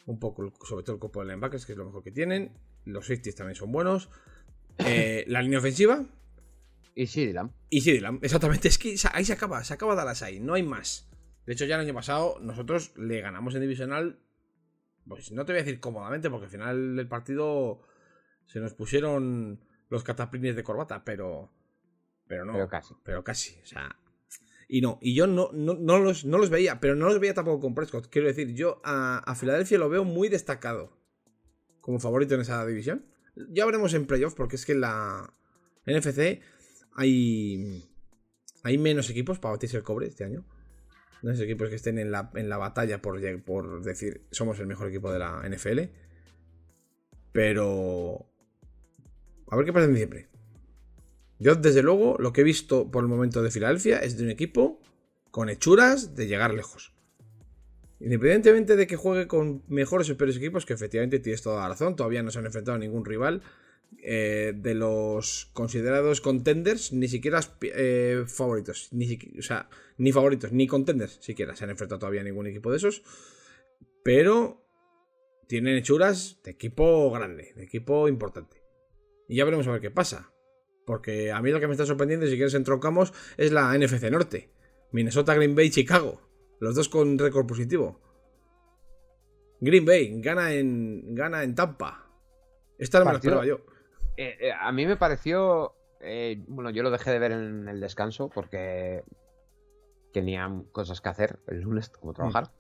Un 0.07 0.19
poco, 0.19 0.53
sobre 0.67 0.83
todo 0.85 0.95
el 0.95 1.01
cuerpo 1.01 1.21
de 1.21 1.27
linebackers, 1.27 1.65
que 1.65 1.73
es 1.73 1.79
lo 1.79 1.85
mejor 1.85 2.03
que 2.03 2.11
tienen. 2.11 2.53
Los 2.85 3.07
safeties 3.07 3.37
también 3.37 3.55
son 3.55 3.71
buenos. 3.71 4.11
Eh, 4.79 5.25
la 5.29 5.41
línea 5.41 5.61
ofensiva. 5.61 6.05
Y 6.97 7.07
sí, 7.07 7.25
Dylan. 7.27 7.53
Y 7.71 7.83
sí, 7.83 7.93
Dylan, 7.93 8.19
exactamente. 8.23 8.67
Es 8.67 8.79
que 8.79 8.97
ahí 9.13 9.25
se 9.25 9.33
acaba. 9.33 9.63
Se 9.63 9.75
acaba 9.75 9.95
Dallas 9.95 10.23
ahí. 10.23 10.41
No 10.41 10.55
hay 10.55 10.65
más. 10.65 11.08
De 11.49 11.55
hecho, 11.55 11.65
ya 11.65 11.77
el 11.77 11.81
año 11.81 11.95
pasado 11.95 12.39
nosotros 12.43 12.93
le 12.99 13.23
ganamos 13.23 13.55
en 13.55 13.63
divisional. 13.63 14.19
Pues 15.07 15.33
no 15.33 15.47
te 15.47 15.53
voy 15.53 15.61
a 15.61 15.65
decir 15.65 15.81
cómodamente, 15.81 16.29
porque 16.29 16.45
al 16.45 16.51
final 16.51 16.95
del 16.95 17.09
partido 17.09 17.81
se 18.45 18.61
nos 18.61 18.75
pusieron 18.75 19.59
los 19.89 20.05
cataplines 20.05 20.57
de 20.57 20.63
corbata, 20.63 21.07
pero. 21.07 21.51
Pero 22.27 22.45
no. 22.45 22.53
Pero 22.53 22.69
casi. 22.69 22.95
Pero 23.03 23.25
casi. 23.25 23.59
O 23.63 23.65
sea. 23.65 23.97
Y 24.69 24.83
no, 24.83 24.99
y 25.01 25.15
yo 25.15 25.27
no, 25.27 25.49
no, 25.55 25.99
los, 25.99 26.27
no 26.27 26.37
los 26.37 26.51
veía, 26.51 26.81
pero 26.81 26.95
no 26.95 27.09
los 27.09 27.19
veía 27.19 27.33
tampoco 27.33 27.61
con 27.61 27.75
Prescott. 27.75 28.11
Quiero 28.11 28.29
decir, 28.29 28.53
yo 28.53 28.83
a, 28.85 29.17
a 29.17 29.35
Filadelfia 29.35 29.79
lo 29.79 29.89
veo 29.89 30.05
muy 30.05 30.29
destacado 30.29 30.99
como 31.81 31.99
favorito 31.99 32.35
en 32.35 32.43
esa 32.43 32.67
división. 32.67 33.07
Ya 33.49 33.65
veremos 33.65 33.95
en 33.95 34.07
playoff, 34.07 34.35
porque 34.35 34.57
es 34.57 34.67
que 34.67 34.73
en 34.73 34.83
la 34.83 35.33
NFC 35.87 36.43
hay, 36.93 37.89
hay 38.65 38.77
menos 38.77 39.09
equipos 39.09 39.39
para 39.39 39.53
batirse 39.53 39.79
el 39.79 39.83
cobre 39.83 40.09
este 40.09 40.25
año. 40.25 40.45
No 41.23 41.31
hay 41.31 41.43
equipos 41.43 41.69
que 41.69 41.77
estén 41.77 41.99
en 41.99 42.11
la, 42.11 42.31
en 42.35 42.49
la 42.49 42.57
batalla 42.57 43.03
por, 43.03 43.21
por 43.43 43.83
decir 43.83 44.27
somos 44.31 44.59
el 44.61 44.67
mejor 44.67 44.89
equipo 44.89 45.13
de 45.13 45.19
la 45.19 45.43
NFL. 45.49 45.81
Pero. 47.33 48.27
A 49.51 49.57
ver 49.57 49.65
qué 49.65 49.73
pasa 49.73 49.87
en 49.87 49.93
diciembre. 49.93 50.29
Yo, 51.39 51.55
desde 51.55 51.83
luego, 51.83 52.17
lo 52.19 52.33
que 52.33 52.41
he 52.41 52.45
visto 52.45 52.91
por 52.91 53.05
el 53.05 53.09
momento 53.09 53.43
de 53.43 53.51
Filadelfia 53.51 53.99
es 53.99 54.17
de 54.17 54.25
un 54.25 54.31
equipo 54.31 54.81
con 55.31 55.49
hechuras 55.49 56.17
de 56.17 56.27
llegar 56.27 56.53
lejos. 56.53 56.93
Independientemente 58.01 58.77
de 58.77 58.87
que 58.87 58.97
juegue 58.97 59.27
con 59.27 59.63
mejores 59.69 60.11
o 60.11 60.17
peores 60.17 60.37
equipos, 60.37 60.67
que 60.67 60.73
efectivamente 60.73 61.19
tienes 61.19 61.43
toda 61.43 61.63
la 61.63 61.69
razón, 61.69 61.97
todavía 61.97 62.23
no 62.23 62.31
se 62.31 62.39
han 62.39 62.47
enfrentado 62.47 62.77
a 62.77 62.79
ningún 62.79 63.05
rival 63.05 63.43
eh, 64.01 64.53
de 64.55 64.75
los 64.75 65.51
considerados 65.53 66.21
contenders, 66.21 66.93
ni 66.93 67.09
siquiera 67.09 67.41
eh, 67.63 68.25
favoritos, 68.27 68.89
ni 68.93 69.19
o 69.39 69.43
sea, 69.43 69.69
ni 69.97 70.13
favoritos, 70.13 70.53
ni 70.53 70.67
contenders 70.67 71.19
siquiera 71.21 71.57
se 71.57 71.65
han 71.65 71.71
enfrentado 71.71 71.99
todavía 71.99 72.21
a 72.21 72.25
ningún 72.25 72.47
equipo 72.47 72.71
de 72.71 72.77
esos, 72.77 73.03
pero 74.05 74.65
tienen 75.49 75.77
hechuras 75.77 76.41
de 76.45 76.53
equipo 76.53 77.11
grande, 77.11 77.53
de 77.57 77.65
equipo 77.65 78.09
importante. 78.09 78.63
Y 79.29 79.37
ya 79.37 79.45
veremos 79.45 79.67
a 79.67 79.73
ver 79.73 79.81
qué 79.81 79.91
pasa. 79.91 80.33
Porque 80.87 81.33
a 81.33 81.43
mí 81.43 81.51
lo 81.51 81.61
que 81.61 81.67
me 81.67 81.73
está 81.73 81.85
sorprendiendo, 81.85 82.27
si 82.27 82.37
quieres 82.37 82.55
entroncamos, 82.55 83.13
es 83.37 83.53
la 83.53 83.77
NFC 83.77 84.11
Norte. 84.11 84.51
Minnesota, 84.91 85.35
Green 85.35 85.55
Bay, 85.55 85.71
Chicago. 85.71 86.23
Los 86.61 86.75
dos 86.75 86.89
con 86.89 87.19
récord 87.19 87.47
positivo. 87.47 88.01
Green 89.61 89.85
Bay 89.85 90.21
gana 90.21 90.55
en, 90.55 91.15
gana 91.15 91.43
en 91.43 91.55
Tampa. 91.55 92.11
Esta 92.79 93.01
no 93.01 93.05
me 93.07 93.13
la 93.13 93.19
esperaba 93.19 93.45
yo. 93.45 93.67
Eh, 94.19 94.37
eh, 94.41 94.53
a 94.53 94.73
mí 94.73 94.85
me 94.85 94.97
pareció. 94.97 95.77
Eh, 96.01 96.43
bueno, 96.49 96.71
yo 96.71 96.83
lo 96.83 96.91
dejé 96.91 97.13
de 97.13 97.21
ver 97.21 97.31
en 97.31 97.69
el 97.69 97.79
descanso 97.79 98.29
porque 98.29 99.05
tenía 100.13 100.53
cosas 100.73 101.01
que 101.01 101.09
hacer 101.09 101.39
el 101.47 101.61
lunes, 101.61 101.89
como 101.89 102.13
trabajar. 102.15 102.51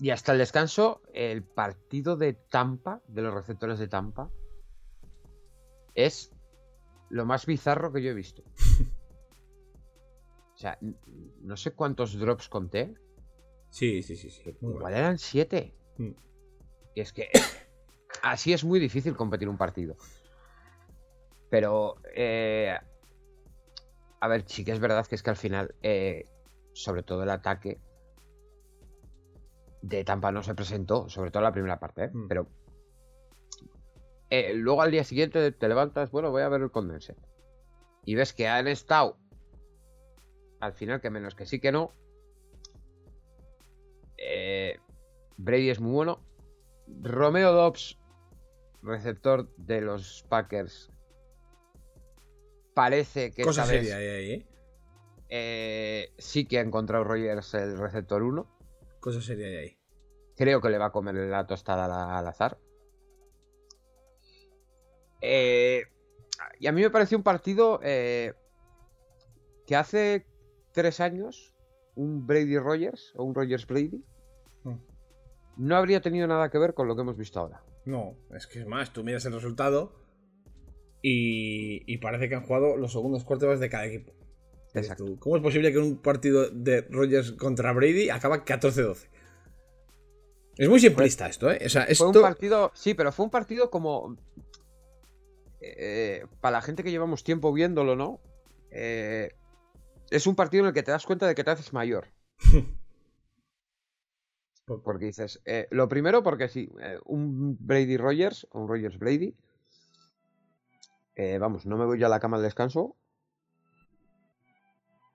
y 0.00 0.10
hasta 0.10 0.32
el 0.32 0.38
descanso, 0.38 1.02
el 1.14 1.44
partido 1.44 2.16
de 2.16 2.32
Tampa, 2.32 3.00
de 3.06 3.22
los 3.22 3.32
receptores 3.32 3.78
de 3.78 3.86
Tampa, 3.86 4.28
es 5.94 6.32
lo 7.10 7.24
más 7.26 7.46
bizarro 7.46 7.92
que 7.92 8.02
yo 8.02 8.10
he 8.10 8.14
visto. 8.14 8.42
O 10.54 10.60
sea, 10.60 10.76
no 11.42 11.56
sé 11.56 11.70
cuántos 11.70 12.18
drops 12.18 12.48
conté. 12.48 12.92
Sí, 13.70 14.02
sí, 14.02 14.16
sí, 14.16 14.30
sí. 14.30 14.42
Igual 14.60 14.94
eran 14.94 15.16
siete. 15.16 15.76
Mm. 15.98 16.10
Y 16.96 17.00
es 17.00 17.12
que 17.12 17.30
así 18.22 18.52
es 18.52 18.64
muy 18.64 18.80
difícil 18.80 19.16
competir 19.16 19.48
un 19.48 19.56
partido. 19.56 19.96
Pero, 21.50 21.96
eh, 22.14 22.76
a 24.20 24.28
ver, 24.28 24.44
sí 24.46 24.64
que 24.64 24.72
es 24.72 24.80
verdad 24.80 25.06
que 25.06 25.14
es 25.14 25.22
que 25.22 25.30
al 25.30 25.36
final, 25.36 25.74
eh, 25.82 26.24
sobre 26.72 27.02
todo 27.02 27.22
el 27.22 27.30
ataque 27.30 27.80
de 29.82 30.04
Tampa 30.04 30.32
no 30.32 30.42
se 30.42 30.54
presentó, 30.54 31.08
sobre 31.08 31.30
todo 31.30 31.42
la 31.42 31.52
primera 31.52 31.78
parte, 31.78 32.04
¿eh? 32.04 32.10
mm. 32.12 32.28
pero 32.28 32.48
luego 34.56 34.82
al 34.82 34.90
día 34.90 35.04
siguiente 35.04 35.52
te 35.52 35.68
levantas, 35.68 36.10
bueno, 36.10 36.30
voy 36.30 36.42
a 36.42 36.48
ver 36.48 36.60
el 36.60 36.70
condense. 36.70 37.16
Y 38.04 38.14
ves 38.14 38.32
que 38.32 38.46
han 38.46 38.68
estado 38.68 39.16
al 40.60 40.74
final, 40.74 41.00
que 41.00 41.08
menos 41.08 41.34
que 41.34 41.46
sí 41.46 41.60
que 41.60 41.72
no. 41.72 41.92
Brady 45.38 45.70
es 45.70 45.80
muy 45.80 45.92
bueno. 45.92 46.20
Romeo 47.02 47.52
Dobbs, 47.52 47.98
receptor 48.82 49.48
de 49.56 49.80
los 49.80 50.24
Packers, 50.28 50.90
parece 52.74 53.32
que 53.32 53.42
Cosa 53.42 53.64
seria 53.64 53.96
ahí, 53.96 54.32
¿eh? 54.32 54.46
¿eh? 55.28 56.12
sí 56.18 56.46
que 56.46 56.58
ha 56.58 56.62
encontrado 56.62 57.04
Rogers 57.04 57.54
el 57.54 57.76
receptor 57.78 58.22
1. 58.22 58.46
Cosa 59.00 59.20
seria 59.20 59.46
ahí. 59.46 59.76
Creo 60.36 60.60
que 60.60 60.70
le 60.70 60.78
va 60.78 60.86
a 60.86 60.92
comer 60.92 61.14
la 61.14 61.46
tostada 61.46 62.16
al 62.16 62.26
azar. 62.26 62.58
Eh, 65.20 65.82
y 66.60 66.68
a 66.68 66.72
mí 66.72 66.80
me 66.80 66.90
pareció 66.90 67.18
un 67.18 67.24
partido 67.24 67.80
que 67.80 69.76
hace 69.76 70.24
tres 70.72 71.00
años, 71.00 71.52
un 71.96 72.26
Brady 72.26 72.58
Rogers 72.58 73.12
o 73.16 73.24
un 73.24 73.34
Rogers 73.34 73.66
Brady, 73.66 74.04
hmm. 74.62 74.76
no 75.56 75.76
habría 75.76 76.00
tenido 76.00 76.28
nada 76.28 76.48
que 76.50 76.58
ver 76.58 76.74
con 76.74 76.86
lo 76.86 76.94
que 76.94 77.02
hemos 77.02 77.16
visto 77.16 77.40
ahora. 77.40 77.64
No, 77.88 78.18
es 78.36 78.46
que 78.46 78.58
es 78.58 78.66
más, 78.66 78.92
tú 78.92 79.02
miras 79.02 79.24
el 79.24 79.32
resultado 79.32 79.94
y, 81.00 81.96
parece 82.02 82.28
que 82.28 82.34
han 82.34 82.44
jugado 82.44 82.76
los 82.76 82.92
segundos 82.92 83.24
cuartos 83.24 83.60
de 83.60 83.70
cada 83.70 83.86
equipo. 83.86 84.12
Exacto. 84.74 85.06
¿Cómo 85.18 85.38
es 85.38 85.42
posible 85.42 85.72
que 85.72 85.78
un 85.78 85.96
partido 85.96 86.50
de 86.50 86.82
Rogers 86.82 87.32
contra 87.32 87.72
Brady 87.72 88.10
acaba 88.10 88.44
14-12? 88.44 89.08
Es 90.58 90.68
muy 90.68 90.80
simplista 90.80 91.28
esto, 91.28 91.50
¿eh? 91.50 91.60
O 91.64 91.68
sea, 91.70 91.86
Fue 91.96 92.08
un 92.08 92.20
partido, 92.20 92.72
sí, 92.74 92.92
pero 92.92 93.10
fue 93.10 93.24
un 93.24 93.30
partido 93.30 93.70
como... 93.70 94.18
Eh, 95.62 96.26
para 96.42 96.58
la 96.58 96.62
gente 96.62 96.84
que 96.84 96.90
llevamos 96.90 97.24
tiempo 97.24 97.54
viéndolo, 97.54 97.96
¿no? 97.96 98.20
Eh, 98.70 99.34
es 100.10 100.26
un 100.26 100.36
partido 100.36 100.64
en 100.64 100.68
el 100.68 100.74
que 100.74 100.82
te 100.82 100.90
das 100.90 101.06
cuenta 101.06 101.26
de 101.26 101.34
que 101.34 101.42
te 101.42 101.52
haces 101.52 101.72
mayor. 101.72 102.08
porque 104.84 105.06
dices, 105.06 105.40
eh, 105.44 105.66
lo 105.70 105.88
primero 105.88 106.22
porque 106.22 106.48
sí, 106.48 106.70
eh, 106.80 106.98
un 107.04 107.56
Brady 107.60 107.96
Rogers, 107.96 108.46
un 108.52 108.68
Rogers 108.68 108.98
Brady, 108.98 109.34
eh, 111.16 111.38
vamos, 111.38 111.66
no 111.66 111.76
me 111.76 111.84
voy 111.84 111.98
yo 111.98 112.06
a 112.06 112.10
la 112.10 112.20
cama 112.20 112.36
al 112.36 112.42
descanso, 112.42 112.94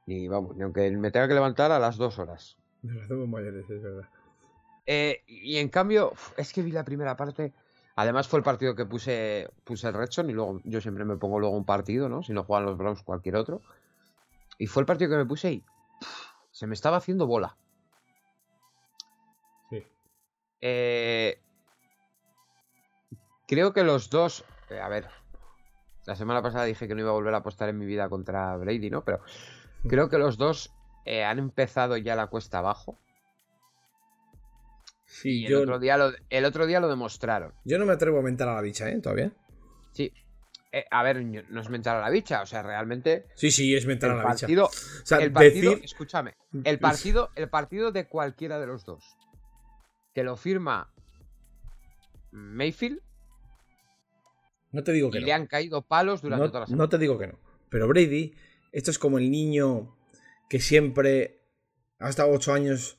ni 0.06 0.28
vamos, 0.28 0.56
ni 0.56 0.64
aunque 0.64 0.90
me 0.92 1.12
tenga 1.12 1.28
que 1.28 1.34
levantar 1.34 1.72
a 1.72 1.80
las 1.80 1.98
dos 1.98 2.20
horas. 2.20 2.58
Nos 2.82 3.04
hacemos 3.04 3.28
mayores, 3.28 3.70
es 3.70 3.82
verdad. 3.82 4.10
y 5.28 5.58
en 5.58 5.70
cambio, 5.70 6.14
es 6.36 6.52
que 6.52 6.62
vi 6.62 6.72
la 6.72 6.84
primera 6.84 7.16
parte. 7.16 7.54
Además 7.96 8.28
fue 8.28 8.40
el 8.40 8.44
partido 8.44 8.76
que 8.76 8.86
puse, 8.86 9.50
puse 9.64 9.88
el 9.88 9.94
Redson 9.94 10.30
y 10.30 10.34
luego 10.34 10.60
yo 10.64 10.82
siempre 10.82 11.06
me 11.06 11.16
pongo 11.18 11.40
luego 11.40 11.56
un 11.56 11.64
partido, 11.64 12.10
¿no? 12.10 12.24
Si 12.24 12.34
no 12.34 12.44
juegan 12.44 12.66
los 12.66 12.78
Browns, 12.78 13.04
cualquier 13.04 13.36
otro. 13.36 13.62
Y 14.58 14.68
fue 14.68 14.82
el 14.82 14.88
partido 14.88 15.12
que 15.12 15.18
me 15.18 15.26
puse 15.26 15.54
y 15.54 15.64
se 16.52 16.68
me 16.68 16.74
estaba 16.74 16.98
haciendo 16.98 17.28
bola. 17.28 17.56
Eh, 20.66 21.40
creo 23.48 23.74
que 23.74 23.84
los 23.84 24.10
dos. 24.10 24.46
Eh, 24.70 24.80
a 24.80 24.88
ver. 24.88 25.10
La 26.06 26.16
semana 26.16 26.42
pasada 26.42 26.64
dije 26.64 26.88
que 26.88 26.96
no 26.96 27.02
iba 27.02 27.10
a 27.10 27.14
volver 27.14 27.34
a 27.34 27.38
apostar 27.38 27.68
en 27.68 27.78
mi 27.78 27.86
vida 27.86 28.08
contra 28.08 28.56
Brady, 28.56 28.90
¿no? 28.90 29.04
Pero 29.04 29.22
creo 29.88 30.10
que 30.10 30.18
los 30.18 30.38
dos 30.38 30.74
eh, 31.06 31.24
han 31.24 31.40
empezado 31.40 31.98
ya 31.98 32.16
la 32.16 32.28
cuesta 32.28 32.60
abajo. 32.60 32.98
Sí, 35.06 35.46
el, 35.46 35.56
otro 35.56 35.80
día 35.80 35.98
lo, 35.98 36.12
el 36.30 36.46
otro 36.46 36.66
día 36.66 36.80
lo 36.80 36.88
demostraron. 36.88 37.54
Yo 37.66 37.78
no 37.78 37.86
me 37.86 37.94
atrevo 37.94 38.18
a 38.18 38.20
aumentar 38.20 38.48
a 38.48 38.56
la 38.56 38.62
bicha, 38.62 38.90
¿eh? 38.90 39.00
Todavía. 39.02 39.32
Sí, 39.92 40.12
eh, 40.72 40.86
a 40.90 41.04
ver, 41.04 41.24
no 41.24 41.62
es 41.62 41.70
mentar 41.70 41.98
a 41.98 42.02
la 42.02 42.10
bicha, 42.10 42.42
o 42.42 42.46
sea, 42.46 42.64
realmente. 42.64 43.28
Sí, 43.36 43.52
sí, 43.52 43.76
es 43.76 43.86
mentar 43.86 44.12
a 44.12 44.16
la 44.16 44.32
bicha. 44.32 44.48
O 44.64 44.70
sea, 45.04 45.20
el 45.20 45.32
partido, 45.32 45.74
escúchame, 45.74 46.36
el 46.64 46.80
partido, 46.80 47.32
el 47.36 47.50
partido 47.50 47.92
de 47.92 48.08
cualquiera 48.08 48.60
de 48.60 48.68
los 48.68 48.86
dos 48.86 49.18
que 50.14 50.24
lo 50.24 50.36
firma 50.36 50.94
Mayfield. 52.32 53.00
No 54.72 54.84
te 54.84 54.92
digo 54.92 55.12
que 55.12 55.20
y 55.20 55.22
le 55.22 55.34
han 55.34 55.48
caído 55.48 55.84
palos 55.84 56.22
durante 56.22 56.48
toda 56.48 56.62
la 56.62 56.66
semana. 56.66 56.84
No 56.84 56.90
te 56.90 56.98
digo 56.98 57.18
que 57.18 57.28
no. 57.28 57.40
Pero 57.70 57.88
Brady, 57.88 58.34
esto 58.72 58.92
es 58.92 59.00
como 59.00 59.18
el 59.18 59.30
niño 59.30 59.96
que 60.50 60.60
siempre 60.60 61.42
ha 62.00 62.10
estado 62.10 62.32
ocho 62.32 62.54
años 62.54 62.98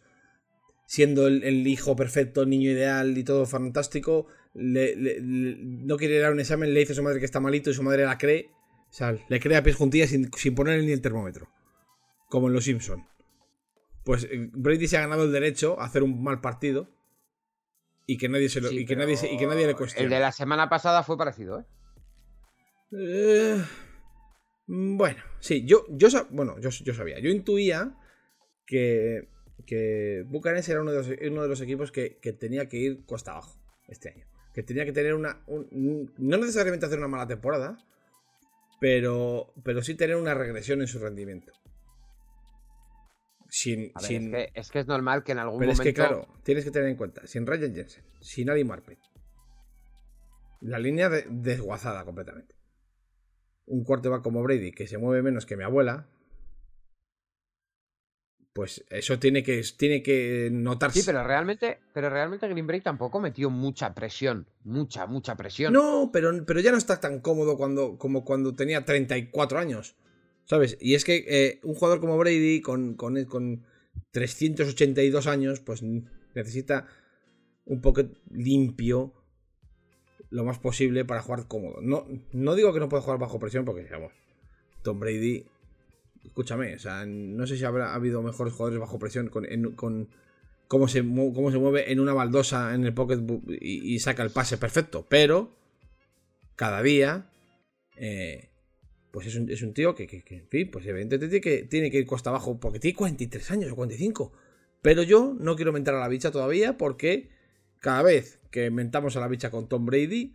siendo 0.86 1.26
el, 1.26 1.42
el 1.42 1.66
hijo 1.66 1.96
perfecto, 1.96 2.42
el 2.42 2.50
niño 2.50 2.70
ideal 2.70 3.16
y 3.16 3.24
todo 3.24 3.46
fantástico 3.46 4.28
no 4.54 5.96
quiere 5.96 6.18
dar 6.18 6.32
un 6.32 6.40
examen, 6.40 6.72
le 6.72 6.80
dice 6.80 6.92
a 6.92 6.96
su 6.96 7.02
madre 7.02 7.18
que 7.18 7.24
está 7.24 7.40
malito 7.40 7.70
y 7.70 7.74
su 7.74 7.82
madre 7.82 8.04
la 8.04 8.18
cree. 8.18 8.50
O 8.88 8.96
sea, 8.96 9.16
le 9.28 9.40
cree 9.40 9.56
a 9.56 9.62
pies 9.62 9.76
juntillas 9.76 10.10
sin, 10.10 10.30
sin 10.32 10.54
ponerle 10.54 10.86
ni 10.86 10.92
el 10.92 11.00
termómetro. 11.00 11.48
Como 12.28 12.46
en 12.46 12.54
Los 12.54 12.64
Simpson. 12.64 13.04
Pues 14.04 14.24
eh, 14.24 14.50
Brady 14.52 14.86
se 14.86 14.96
ha 14.96 15.00
ganado 15.00 15.24
el 15.24 15.32
derecho 15.32 15.80
a 15.80 15.86
hacer 15.86 16.04
un 16.04 16.22
mal 16.22 16.40
partido. 16.40 16.88
Y 18.06 18.18
que 18.18 18.28
nadie 18.28 18.48
se 18.48 18.60
lo, 18.60 18.70
y 18.70 18.84
que 18.84 18.96
nadie 18.96 19.16
y 19.30 19.38
que 19.38 19.46
nadie 19.46 19.66
le 19.66 19.74
cuestione. 19.74 20.04
El 20.04 20.10
de 20.10 20.20
la 20.20 20.32
semana 20.32 20.68
pasada 20.68 21.02
fue 21.02 21.16
parecido, 21.16 21.60
¿eh? 21.60 21.64
eh 22.92 23.64
bueno, 24.66 25.22
sí, 25.40 25.64
yo, 25.66 25.86
yo, 25.90 26.08
bueno, 26.30 26.58
yo, 26.60 26.70
yo 26.70 26.94
sabía. 26.94 27.18
Yo 27.18 27.30
intuía 27.30 27.96
que, 28.66 29.28
que 29.66 30.24
Bucanes 30.26 30.68
era 30.68 30.82
uno 30.82 30.92
de 30.92 30.98
los, 30.98 31.08
uno 31.30 31.42
de 31.42 31.48
los 31.48 31.60
equipos 31.60 31.92
que, 31.92 32.18
que 32.18 32.32
tenía 32.32 32.68
que 32.68 32.76
ir 32.76 33.04
costa 33.06 33.32
abajo 33.32 33.58
este 33.88 34.10
año 34.10 34.26
que 34.54 34.62
tenía 34.62 34.84
que 34.86 34.92
tener 34.92 35.14
una. 35.14 35.42
no 35.48 36.38
necesariamente 36.38 36.86
hacer 36.86 36.98
una 36.98 37.08
mala 37.08 37.26
temporada, 37.26 37.76
pero, 38.80 39.52
pero 39.64 39.82
sí 39.82 39.96
tener 39.96 40.16
una 40.16 40.32
regresión 40.32 40.80
en 40.80 40.86
su 40.86 41.00
rendimiento. 41.00 41.52
Sin, 43.56 43.92
A 43.94 44.00
ver, 44.00 44.08
sin- 44.08 44.34
es, 44.34 44.50
que, 44.52 44.60
es 44.60 44.70
que 44.72 44.78
es 44.80 44.86
normal 44.88 45.22
que 45.22 45.30
en 45.30 45.38
algún 45.38 45.60
pero 45.60 45.70
es 45.70 45.78
momento. 45.78 45.88
que, 45.88 45.94
claro, 45.94 46.26
tienes 46.42 46.64
que 46.64 46.72
tener 46.72 46.88
en 46.88 46.96
cuenta, 46.96 47.24
sin 47.28 47.46
Ryan 47.46 47.72
Jensen, 47.72 48.02
sin 48.20 48.50
Adi 48.50 48.64
Marpet, 48.64 48.98
la 50.60 50.80
línea 50.80 51.08
de- 51.08 51.24
desguazada 51.30 52.04
completamente. 52.04 52.56
Un 53.66 53.84
quarterback 53.84 54.22
como 54.22 54.42
Brady, 54.42 54.72
que 54.72 54.88
se 54.88 54.98
mueve 54.98 55.22
menos 55.22 55.46
que 55.46 55.56
mi 55.56 55.62
abuela, 55.62 56.08
pues 58.52 58.84
eso 58.90 59.20
tiene 59.20 59.44
que, 59.44 59.62
tiene 59.76 60.02
que 60.02 60.48
notarse. 60.52 61.00
Sí, 61.00 61.06
pero 61.06 61.22
realmente, 61.22 61.78
pero 61.92 62.10
realmente 62.10 62.48
Green 62.48 62.66
Bay 62.66 62.80
tampoco 62.80 63.20
metió 63.20 63.50
mucha 63.50 63.94
presión. 63.94 64.48
Mucha, 64.64 65.06
mucha 65.06 65.36
presión. 65.36 65.72
No, 65.72 66.10
pero, 66.12 66.44
pero 66.44 66.58
ya 66.58 66.72
no 66.72 66.78
está 66.78 66.98
tan 67.00 67.20
cómodo 67.20 67.56
cuando, 67.56 67.98
como 67.98 68.24
cuando 68.24 68.54
tenía 68.56 68.84
34 68.84 69.58
años. 69.60 69.94
¿Sabes? 70.44 70.76
Y 70.80 70.94
es 70.94 71.04
que 71.04 71.24
eh, 71.26 71.60
un 71.62 71.74
jugador 71.74 72.00
como 72.00 72.18
Brady, 72.18 72.60
con, 72.60 72.94
con, 72.94 73.22
con 73.24 73.64
382 74.10 75.26
años, 75.26 75.60
pues 75.60 75.82
necesita 76.34 76.86
un 77.64 77.80
poco 77.80 78.02
limpio 78.30 79.14
lo 80.30 80.44
más 80.44 80.58
posible 80.58 81.04
para 81.04 81.22
jugar 81.22 81.46
cómodo. 81.46 81.80
No, 81.80 82.06
no 82.32 82.54
digo 82.54 82.72
que 82.72 82.80
no 82.80 82.88
pueda 82.88 83.02
jugar 83.02 83.18
bajo 83.18 83.38
presión, 83.38 83.64
porque, 83.64 83.84
digamos, 83.84 84.12
Tom 84.82 85.00
Brady, 85.00 85.46
escúchame, 86.24 86.74
o 86.74 86.78
sea, 86.78 87.06
no 87.06 87.46
sé 87.46 87.56
si 87.56 87.64
habrá 87.64 87.94
habido 87.94 88.22
mejores 88.22 88.52
jugadores 88.52 88.80
bajo 88.80 88.98
presión 88.98 89.28
con, 89.28 89.46
con 89.76 90.08
cómo, 90.68 90.88
se, 90.88 91.00
cómo 91.02 91.50
se 91.50 91.58
mueve 91.58 91.92
en 91.92 92.00
una 92.00 92.12
baldosa 92.12 92.74
en 92.74 92.84
el 92.84 92.92
pocket 92.92 93.20
y, 93.48 93.94
y 93.94 93.98
saca 94.00 94.22
el 94.22 94.30
pase 94.30 94.58
perfecto, 94.58 95.06
pero 95.08 95.54
cada 96.56 96.82
día, 96.82 97.30
eh, 97.96 98.50
pues 99.14 99.28
es 99.28 99.36
un, 99.36 99.48
es 99.48 99.62
un 99.62 99.72
tío 99.72 99.94
que, 99.94 100.08
que- 100.08 100.24
que, 100.24 100.34
en 100.38 100.48
fin, 100.48 100.68
pues 100.72 100.84
evidentemente 100.86 101.28
tiene 101.28 101.40
que, 101.40 101.62
tiene 101.68 101.88
que 101.92 101.98
ir 101.98 102.06
costa 102.06 102.30
abajo, 102.30 102.58
porque 102.58 102.80
tiene 102.80 102.96
43 102.96 103.50
años 103.52 103.70
o 103.70 103.76
45. 103.76 104.32
Pero 104.82 105.04
yo 105.04 105.36
no 105.38 105.54
quiero 105.54 105.72
mentar 105.72 105.94
a 105.94 106.00
la 106.00 106.08
bicha 106.08 106.32
todavía, 106.32 106.76
porque 106.76 107.28
cada 107.80 108.02
vez 108.02 108.40
que 108.50 108.70
mentamos 108.72 109.16
a 109.16 109.20
la 109.20 109.28
bicha 109.28 109.52
con 109.52 109.68
Tom 109.68 109.86
Brady, 109.86 110.32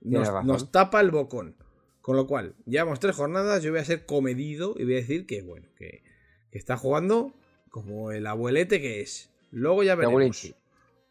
nos, 0.00 0.26
nos 0.48 0.72
tapa 0.72 1.00
el 1.00 1.12
bocón. 1.12 1.54
Con 2.00 2.16
lo 2.16 2.26
cual, 2.26 2.56
llevamos 2.66 2.98
tres 2.98 3.14
jornadas, 3.14 3.62
yo 3.62 3.70
voy 3.70 3.78
a 3.80 3.84
ser 3.84 4.06
comedido 4.06 4.74
y 4.76 4.84
voy 4.84 4.94
a 4.94 4.96
decir 4.96 5.26
que, 5.26 5.42
bueno, 5.42 5.68
que, 5.76 6.02
que 6.50 6.58
está 6.58 6.76
jugando 6.76 7.32
como 7.70 8.10
el 8.10 8.26
abuelete 8.26 8.80
que 8.80 9.00
es. 9.02 9.30
Luego 9.52 9.82
ya 9.84 9.94
veremos. 9.94 10.14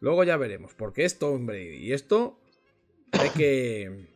Luego 0.00 0.22
ya 0.24 0.36
veremos, 0.36 0.74
porque 0.74 1.04
es 1.04 1.18
Tom 1.18 1.46
Brady. 1.46 1.76
Y 1.78 1.92
esto 1.94 2.38
hay 3.12 3.30
que. 3.30 4.06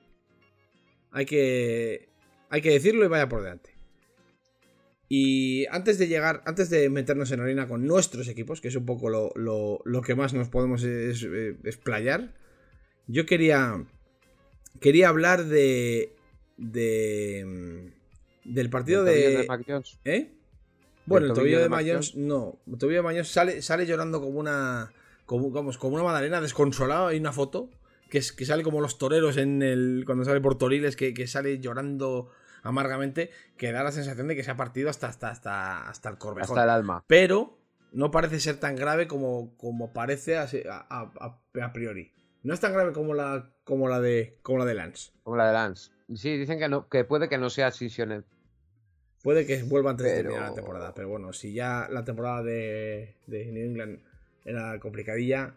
Hay 1.12 1.26
que. 1.26 2.08
Hay 2.50 2.60
que 2.62 2.70
decirlo 2.70 3.04
y 3.04 3.08
vaya 3.08 3.28
por 3.28 3.42
delante. 3.42 3.70
Y 5.08 5.66
antes 5.66 5.98
de 5.98 6.08
llegar, 6.08 6.42
antes 6.46 6.70
de 6.70 6.88
meternos 6.88 7.30
en 7.30 7.40
harina 7.40 7.68
con 7.68 7.86
nuestros 7.86 8.26
equipos, 8.28 8.60
que 8.60 8.68
es 8.68 8.76
un 8.76 8.86
poco 8.86 9.10
lo, 9.10 9.32
lo- 9.36 9.80
lo 9.84 10.02
que 10.02 10.14
más 10.14 10.32
nos 10.32 10.48
podemos 10.48 10.82
es- 10.82 11.22
eh, 11.24 11.56
explayar, 11.64 12.32
yo 13.06 13.26
quería. 13.26 13.84
Quería 14.80 15.08
hablar 15.10 15.44
de. 15.44 16.12
de. 16.56 17.90
del 18.44 18.70
partido 18.70 19.06
El 19.06 19.14
de. 19.14 19.36
de 19.38 19.46
Mac 19.46 19.62
Jones. 19.66 19.98
¿Eh? 20.04 20.30
Bueno, 21.06 21.26
el 21.26 21.32
tobillo 21.32 21.42
tobillo 21.42 21.56
de 21.58 21.62
de 21.64 21.68
Mac 21.68 21.80
Mayons, 21.80 22.14
no. 22.16 22.58
El 22.66 22.78
tobillo 22.78 22.98
de 22.98 23.02
Mayons 23.02 23.28
sale, 23.28 23.62
sale 23.62 23.86
llorando 23.86 24.20
como 24.20 24.38
una. 24.40 24.90
Como, 25.26 25.50
vamos, 25.50 25.76
como 25.78 25.94
una 25.96 26.04
madalena 26.04 26.40
desconsolada. 26.40 27.08
Hay 27.08 27.18
una 27.18 27.32
foto 27.32 27.68
que, 28.10 28.18
es, 28.18 28.32
que 28.32 28.44
sale 28.46 28.62
como 28.62 28.80
los 28.80 28.98
toreros 28.98 29.36
en 29.36 29.62
el. 29.62 30.02
Cuando 30.06 30.24
sale 30.24 30.40
por 30.40 30.56
Toriles, 30.58 30.96
que, 30.96 31.14
que 31.14 31.26
sale 31.26 31.58
llorando 31.60 32.30
amargamente. 32.62 33.30
Que 33.56 33.72
da 33.72 33.82
la 33.82 33.92
sensación 33.92 34.28
de 34.28 34.36
que 34.36 34.42
se 34.44 34.50
ha 34.50 34.56
partido 34.56 34.90
hasta, 34.90 35.08
hasta, 35.08 35.28
hasta, 35.30 35.88
hasta 35.88 36.08
el 36.08 36.18
corvejón. 36.18 36.50
Hasta 36.58 36.64
el 36.64 36.70
alma. 36.70 37.04
Pero 37.06 37.58
no 37.92 38.10
parece 38.10 38.40
ser 38.40 38.56
tan 38.58 38.76
grave 38.76 39.06
como, 39.06 39.56
como 39.56 39.92
parece 39.92 40.36
a, 40.36 40.42
a- 40.68 41.12
a- 41.20 41.38
a 41.62 41.72
priori. 41.72 42.12
No 42.42 42.52
es 42.52 42.60
tan 42.60 42.72
grave 42.72 42.92
como 42.92 43.14
la, 43.14 43.50
como 43.64 43.88
la 43.88 44.00
de. 44.00 44.38
como 44.42 44.58
la 44.58 44.64
de 44.64 44.74
Lance. 44.74 45.12
Como 45.22 45.36
la 45.36 45.46
de 45.46 45.52
Lance. 45.54 45.90
Sí, 46.14 46.36
dicen 46.36 46.58
que 46.58 46.68
no, 46.68 46.88
que 46.88 47.04
puede 47.04 47.28
que 47.28 47.38
no 47.38 47.48
sea 47.50 47.70
Cisionet. 47.70 48.24
Puede 49.22 49.46
que 49.46 49.62
vuelva 49.62 49.92
antes 49.92 50.04
de 50.06 50.12
Pero- 50.12 50.22
terminar 50.28 50.50
la 50.50 50.54
temporada, 50.54 50.94
pero 50.94 51.08
bueno, 51.08 51.32
si 51.32 51.54
ya 51.54 51.88
la 51.90 52.04
temporada 52.04 52.42
de, 52.42 53.16
de 53.26 53.46
New 53.46 53.64
England 53.64 54.00
era 54.44 54.78
complicadilla, 54.80 55.54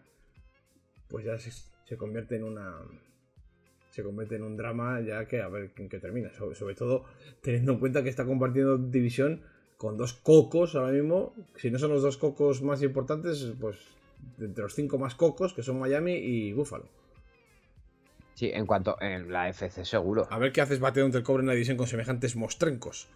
pues 1.08 1.26
ya 1.26 1.36
se, 1.38 1.50
se 1.88 1.96
convierte 1.96 2.36
en 2.36 2.44
una. 2.44 2.76
Se 3.90 4.02
convierte 4.02 4.36
en 4.36 4.42
un 4.42 4.56
drama 4.56 5.00
ya 5.00 5.26
que 5.26 5.40
a 5.40 5.48
ver 5.48 5.70
en 5.76 5.88
qué 5.88 5.98
termina. 5.98 6.32
Sobre, 6.34 6.54
sobre 6.54 6.74
todo 6.74 7.04
teniendo 7.42 7.72
en 7.72 7.78
cuenta 7.78 8.02
que 8.02 8.10
está 8.10 8.24
compartiendo 8.26 8.76
división 8.78 9.40
con 9.76 9.96
dos 9.96 10.12
cocos 10.12 10.74
ahora 10.74 10.92
mismo. 10.92 11.34
Si 11.56 11.70
no 11.70 11.78
son 11.78 11.90
los 11.90 12.02
dos 12.02 12.16
cocos 12.16 12.62
más 12.62 12.82
importantes, 12.82 13.52
pues 13.60 13.78
entre 14.38 14.62
los 14.64 14.74
cinco 14.74 14.98
más 14.98 15.14
cocos, 15.14 15.54
que 15.54 15.62
son 15.62 15.78
Miami 15.78 16.12
y 16.14 16.52
Buffalo. 16.52 16.88
Sí, 18.34 18.50
en 18.52 18.66
cuanto 18.66 19.00
en 19.00 19.32
la 19.32 19.48
FC 19.48 19.84
seguro. 19.84 20.28
A 20.30 20.38
ver 20.38 20.52
qué 20.52 20.60
haces 20.60 20.78
bateando 20.78 21.18
el 21.18 21.24
cobre 21.24 21.40
en 21.42 21.46
la 21.48 21.54
división 21.54 21.76
con 21.76 21.86
semejantes 21.86 22.36
mostrencos. 22.36 23.08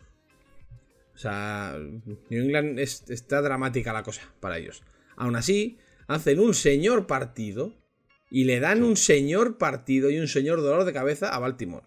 O 1.15 1.19
sea, 1.19 1.77
New 1.79 2.17
England 2.45 2.79
es- 2.81 3.09
está 3.11 3.43
dramática 3.43 3.93
la 3.93 4.03
cosa 4.03 4.23
para 4.41 4.59
ellos. 4.59 4.83
Aún 5.17 5.37
así, 5.37 5.79
hacen 6.09 6.41
un 6.41 6.55
señor 6.55 7.07
partido 7.07 7.73
y 8.35 8.45
le 8.45 8.61
dan 8.61 8.83
un 8.83 8.97
señor 8.97 9.59
partido 9.59 10.09
y 10.11 10.19
un 10.19 10.27
señor 10.27 10.63
dolor 10.63 10.85
de 10.85 10.93
cabeza 10.95 11.29
a 11.35 11.39
Baltimore. 11.39 11.87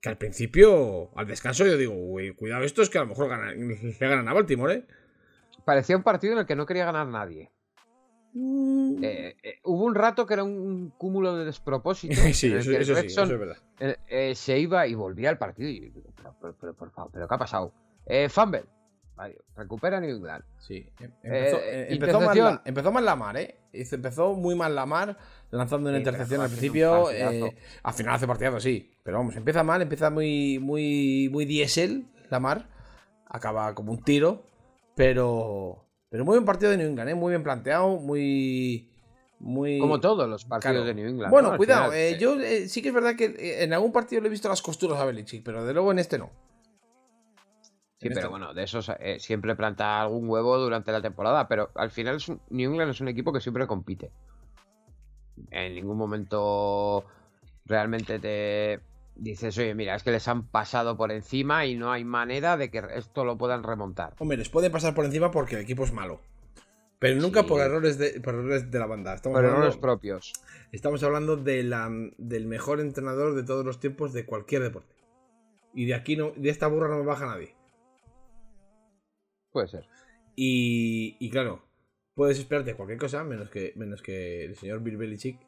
Que 0.00 0.08
al 0.08 0.16
principio, 0.16 1.10
al 1.16 1.26
descanso, 1.26 1.66
yo 1.66 1.76
digo, 1.76 1.92
"Uy, 1.94 2.32
cuidado, 2.34 2.64
esto 2.64 2.80
es 2.82 2.88
que 2.88 2.98
a 2.98 3.02
lo 3.02 3.08
mejor 3.08 3.28
ganan- 3.28 3.58
le 3.68 3.92
ganan 3.98 4.26
a 4.28 4.32
Baltimore, 4.32 4.74
¿eh? 4.74 4.84
Parecía 5.66 5.96
un 5.96 6.02
partido 6.02 6.32
en 6.32 6.38
el 6.38 6.46
que 6.46 6.56
no 6.56 6.64
quería 6.64 6.86
ganar 6.86 7.06
nadie. 7.08 7.50
Eh, 9.02 9.36
eh, 9.42 9.58
hubo 9.64 9.84
un 9.84 9.94
rato 9.94 10.24
que 10.26 10.34
era 10.34 10.44
un 10.44 10.90
cúmulo 10.96 11.36
de 11.36 11.44
despropósitos. 11.44 12.16
sí, 12.36 12.52
eso, 12.52 12.70
sí, 12.70 12.76
eso 12.76 13.22
es 13.22 13.28
verdad. 13.28 13.56
eh, 13.80 14.34
se 14.34 14.58
iba 14.58 14.86
y 14.86 14.94
volvía 14.94 15.30
al 15.30 15.38
partido. 15.38 15.68
Y 15.68 15.80
yo 15.80 15.84
digo, 15.94 16.12
pero, 16.16 16.34
pero, 16.40 16.56
pero, 16.60 16.74
por 16.76 16.90
favor, 16.92 17.10
¿pero 17.12 17.28
qué 17.28 17.34
ha 17.34 17.38
pasado? 17.38 17.72
Eh, 18.06 18.28
Fumble. 18.28 18.64
Recupera 19.56 20.00
New 20.00 20.10
England. 20.16 20.44
Sí, 20.58 20.88
em- 21.00 21.12
empezó, 21.22 21.56
Eh, 21.58 21.60
eh, 21.64 21.86
empezó, 21.90 22.20
mal 22.20 22.38
la, 22.38 22.62
empezó 22.64 22.92
mal 22.92 23.04
la 23.04 23.16
mar, 23.16 23.36
¿eh? 23.36 23.56
Empezó 23.72 24.34
muy 24.34 24.54
mal 24.54 24.74
la 24.74 24.86
mar, 24.86 25.16
lanzando 25.50 25.88
una 25.90 25.98
Sí, 25.98 26.02
intercepción 26.02 26.40
al 26.40 26.48
principio. 26.48 27.10
eh, 27.10 27.56
al 27.82 27.94
final 27.94 28.14
hace 28.14 28.26
partidazo, 28.26 28.60
sí. 28.60 28.90
Pero 29.02 29.18
vamos, 29.18 29.34
empieza 29.36 29.62
mal, 29.62 29.82
empieza 29.82 30.10
muy, 30.10 30.58
muy, 30.58 31.28
muy 31.32 31.44
diésel 31.44 32.06
la 32.30 32.40
mar. 32.40 32.68
Acaba 33.26 33.74
como 33.74 33.92
un 33.92 34.02
tiro. 34.02 34.44
Pero. 34.94 35.84
Pero 36.10 36.24
muy 36.24 36.34
buen 36.36 36.44
partido 36.46 36.70
de 36.70 36.78
New 36.78 36.88
England, 36.88 37.10
¿eh? 37.10 37.14
Muy 37.14 37.30
bien 37.32 37.42
planteado, 37.42 37.96
muy. 37.98 38.90
Muy. 39.40 39.78
Como 39.78 40.00
todos 40.00 40.28
los 40.28 40.44
partidos 40.44 40.74
Claro. 40.76 40.86
de 40.86 40.94
New 40.94 41.08
England. 41.08 41.30
Bueno, 41.30 41.56
cuidado, 41.56 41.92
final, 41.92 41.98
eh, 41.98 42.18
yo 42.18 42.40
eh, 42.40 42.68
sí 42.68 42.82
que 42.82 42.88
es 42.88 42.94
verdad 42.94 43.14
que 43.14 43.62
en 43.62 43.72
algún 43.72 43.92
partido 43.92 44.20
le 44.22 44.26
he 44.28 44.30
visto 44.30 44.48
las 44.48 44.62
costuras 44.62 44.98
a 44.98 45.04
Belichick, 45.04 45.44
pero 45.44 45.64
de 45.64 45.72
luego 45.72 45.92
en 45.92 45.98
este 46.00 46.18
no. 46.18 46.30
Sí, 48.00 48.08
pero 48.14 48.30
bueno, 48.30 48.54
de 48.54 48.62
esos 48.62 48.90
eh, 49.00 49.18
siempre 49.18 49.56
planta 49.56 50.00
algún 50.00 50.28
huevo 50.28 50.56
durante 50.58 50.92
la 50.92 51.02
temporada, 51.02 51.48
pero 51.48 51.70
al 51.74 51.90
final 51.90 52.16
es 52.16 52.28
un- 52.28 52.40
New 52.50 52.70
England 52.70 52.92
es 52.92 53.00
un 53.00 53.08
equipo 53.08 53.32
que 53.32 53.40
siempre 53.40 53.66
compite. 53.66 54.12
En 55.50 55.74
ningún 55.74 55.96
momento 55.96 57.04
realmente 57.66 58.18
te 58.18 58.80
dices, 59.16 59.56
oye, 59.58 59.74
mira, 59.74 59.96
es 59.96 60.02
que 60.04 60.12
les 60.12 60.28
han 60.28 60.46
pasado 60.46 60.96
por 60.96 61.10
encima 61.10 61.66
y 61.66 61.74
no 61.74 61.90
hay 61.90 62.04
manera 62.04 62.56
de 62.56 62.70
que 62.70 62.82
esto 62.94 63.24
lo 63.24 63.36
puedan 63.36 63.62
remontar. 63.64 64.14
Hombre, 64.18 64.36
les 64.38 64.48
pueden 64.48 64.70
pasar 64.70 64.94
por 64.94 65.04
encima 65.04 65.30
porque 65.32 65.56
el 65.56 65.62
equipo 65.62 65.82
es 65.84 65.92
malo. 65.92 66.20
Pero 67.00 67.20
nunca 67.20 67.42
Sí. 67.42 67.46
por 67.48 67.60
errores 67.60 67.98
de, 67.98 68.20
por 68.20 68.34
errores 68.34 68.70
de 68.70 68.78
la 68.78 68.86
banda. 68.86 69.14
Estamos 69.14 69.36
Por 69.36 69.44
hablando, 69.44 69.66
errores 69.66 69.80
propios. 69.80 70.32
estamos 70.72 71.02
hablando 71.02 71.36
de 71.36 71.62
la- 71.64 71.90
del 72.16 72.46
mejor 72.46 72.80
entrenador 72.80 73.34
de 73.34 73.42
todos 73.44 73.64
los 73.64 73.78
tiempos 73.80 74.12
de 74.12 74.24
cualquier 74.24 74.62
deporte. 74.62 74.94
Y 75.74 75.86
de 75.86 75.94
aquí 75.94 76.16
no, 76.16 76.32
de 76.36 76.48
esta 76.50 76.66
burra 76.68 76.88
no 76.88 76.96
me 76.98 77.04
baja 77.04 77.26
nadie. 77.26 77.54
Puede 79.58 79.68
ser. 79.68 79.88
Y, 80.36 81.30
claro, 81.30 81.64
puedes 82.14 82.38
esperarte 82.38 82.74
cualquier 82.74 83.00
cosa 83.00 83.24
menos 83.24 83.50
que, 83.50 83.72
menos 83.74 84.02
que 84.02 84.44
el 84.44 84.54
señor 84.54 84.84
Bill 84.84 84.96
Belichick 84.96 85.40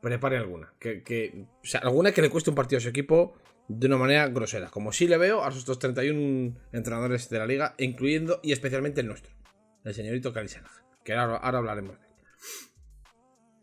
prepare 0.00 0.36
alguna. 0.36 0.72
Que, 0.78 1.48
o 1.60 1.66
sea, 1.66 1.80
alguna 1.80 2.12
que 2.12 2.22
le 2.22 2.30
cueste 2.30 2.50
un 2.50 2.54
partido 2.54 2.78
a 2.78 2.80
su 2.80 2.88
equipo 2.88 3.34
de 3.66 3.88
una 3.88 3.96
manera 3.96 4.28
grosera. 4.28 4.68
Como 4.68 4.92
sí 4.92 5.08
le 5.08 5.18
veo 5.18 5.42
a 5.42 5.50
sus 5.50 5.64
31 5.80 6.56
entrenadores 6.72 7.28
de 7.28 7.38
la 7.40 7.46
liga, 7.46 7.74
incluyendo 7.78 8.38
y 8.40 8.52
especialmente 8.52 9.00
el 9.00 9.08
nuestro, 9.08 9.34
el 9.82 9.94
señorito 9.94 10.32
Shanahan, 10.32 10.84
Que 11.02 11.14
ahora, 11.14 11.38
ahora 11.38 11.58
hablaremos 11.58 11.98
de 11.98 12.06
él. 12.06 12.12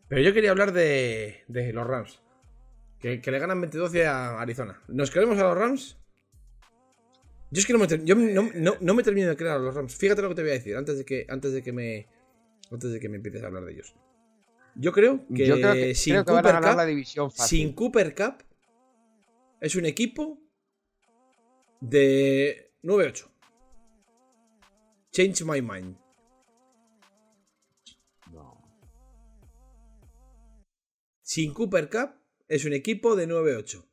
Pero 0.10 0.22
yo 0.22 0.34
quería 0.34 0.52
hablar 0.52 0.74
de, 0.74 1.46
los 1.48 1.88
Rams. 1.88 2.22
Que, 3.00 3.22
que 3.22 3.32
le 3.32 3.39
ganan 3.39 3.62
22 3.62 3.96
a 4.06 4.42
Arizona. 4.42 4.82
¿Nos 4.89 5.12
creemos 5.12 5.39
a 5.39 5.44
los 5.44 5.58
Rams? 5.58 6.03
Yo 7.54 7.60
es 7.60 7.66
que 7.68 7.74
no 7.74 7.80
me, 7.80 7.88
yo 8.04 8.16
no, 8.16 8.50
no- 8.56 8.78
no 8.82 8.94
me 8.96 9.04
termino 9.04 9.30
de 9.30 9.36
creer 9.38 9.54
a 9.54 9.60
los 9.60 9.76
Rams. 9.76 9.96
Fíjate 9.96 10.22
lo 10.24 10.30
que 10.30 10.36
te 10.36 10.42
voy 10.42 10.52
a 10.52 10.56
decir 10.56 10.76
antes 10.76 10.98
de 10.98 11.06
que, 11.06 11.26
antes 11.30 11.54
de 11.54 11.62
que 11.62 11.72
me. 11.72 12.08
Antes 12.72 12.92
de 12.92 13.00
que 13.00 13.10
me 13.10 13.18
empieces 13.18 13.44
a 13.44 13.48
hablar 13.48 13.63
de 13.66 13.74
ellos. 13.74 13.94
Yo 14.76 14.92
creo 14.92 15.24
que, 15.28 15.46
Yo 15.46 15.56
creo 15.58 15.74
que, 15.74 15.94
sin, 15.94 16.13
creo 16.13 16.26
que 16.26 16.32
Cooper 16.32 16.56
Cup, 16.56 16.76
la 16.78 16.86
división 16.86 17.32
fácil. 17.32 17.60
sin 17.60 17.74
Cooper 17.74 18.16
Cup 18.16 18.44
es 19.62 19.76
un 19.76 19.86
equipo 19.86 20.39
De 21.80 22.72
9-8. 22.82 23.30
Change 25.12 25.44
my 25.46 25.62
mind. 25.62 25.96
No. 28.32 28.60
Sin 31.22 31.54
Cooper 31.54 31.88
Cup 31.89 32.16
es 32.48 32.66
un 32.66 32.74
equipo 32.74 33.16
de 33.16 33.28
9-8. 33.28 33.86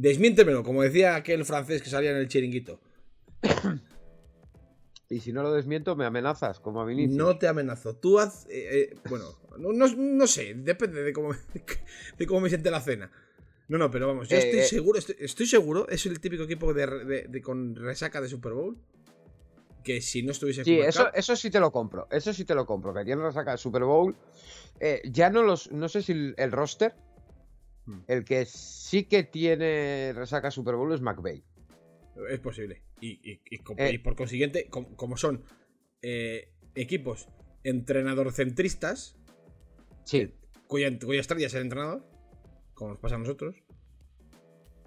Desmiéntemelo, 0.00 0.62
como 0.62 0.82
decía 0.84 1.16
aquel 1.16 1.44
francés 1.44 1.82
que 1.82 1.90
salía 1.90 2.12
en 2.12 2.18
el 2.18 2.28
chiringuito. 2.28 2.78
Y 5.10 5.20
si 5.20 5.32
no 5.32 5.42
lo 5.42 5.52
desmiento, 5.52 5.96
me 5.96 6.04
amenazas, 6.04 6.60
como 6.60 6.82
a 6.82 6.84
Vinicius. 6.84 7.16
No 7.16 7.36
te 7.38 7.48
amenazo. 7.48 7.96
Tú 7.96 8.18
haz. 8.20 8.46
eh, 8.50 8.90
eh, 8.92 8.96
bueno, 9.08 9.24
no, 9.58 9.72
no- 9.72 9.88
no 9.96 10.26
sé, 10.26 10.54
depende 10.54 11.02
de 11.02 11.12
cómo, 11.12 11.30
de 12.18 12.26
cómo 12.26 12.40
me 12.42 12.48
siente 12.48 12.70
la 12.70 12.80
cena. 12.80 13.10
No, 13.68 13.76
no, 13.78 13.90
pero 13.90 14.06
vamos, 14.06 14.28
yo 14.28 14.36
Eh, 14.36 14.40
estoy 14.40 14.62
seguro, 14.62 14.98
estoy, 14.98 15.16
estoy 15.18 15.46
seguro, 15.46 15.88
es 15.88 16.06
el 16.06 16.20
típico 16.20 16.44
equipo 16.44 16.72
de, 16.72 16.86
de- 17.04 17.22
de- 17.28 17.42
con 17.42 17.74
resaca 17.74 18.20
de 18.20 18.28
Super 18.28 18.52
Bowl. 18.52 18.76
Que 19.82 20.00
si 20.02 20.22
no 20.22 20.32
estuviese 20.32 20.62
Sí, 20.64 20.78
eso, 20.78 21.04
Cup- 21.06 21.12
eso 21.14 21.34
sí 21.36 21.50
te 21.50 21.58
lo 21.60 21.72
compro. 21.72 22.06
Eso 22.10 22.32
sí 22.34 22.44
te 22.44 22.54
lo 22.54 22.66
compro. 22.66 22.92
Que 22.94 23.04
tiene 23.04 23.22
resaca 23.22 23.52
de 23.52 23.58
Super 23.58 23.82
Bowl. 23.84 24.14
Ya 25.10 25.30
no 25.30 25.42
los. 25.42 25.72
No 25.72 25.88
sé 25.88 26.02
si 26.02 26.12
el, 26.12 26.34
el 26.36 26.52
roster. 26.52 26.94
Hmm. 27.88 28.00
El 28.06 28.24
que 28.24 28.44
sí 28.44 29.04
que 29.04 29.22
tiene 29.22 30.12
resaca 30.14 30.50
Super 30.50 30.74
Bowl 30.74 30.92
es 30.92 31.00
McVeigh. 31.00 31.42
Es 32.28 32.38
posible. 32.40 32.82
Y, 33.00 33.12
y- 33.30 33.40
y 33.48 33.58
com- 33.58 33.76
Eh. 33.78 33.92
y 33.94 33.98
por 33.98 34.14
consiguiente, 34.14 34.68
com- 34.68 34.94
como 34.94 35.16
son 35.16 35.42
eh, 36.02 36.52
equipos 36.74 37.28
entrenador-centristas, 37.64 39.16
Sí. 40.04 40.32
cuya, 40.66 40.96
cuya 40.98 41.20
estrella 41.20 41.46
es 41.46 41.54
el 41.54 41.62
entrenador, 41.62 42.04
como 42.74 42.90
nos 42.90 42.98
pasa 43.00 43.14
a 43.16 43.18
nosotros. 43.18 43.56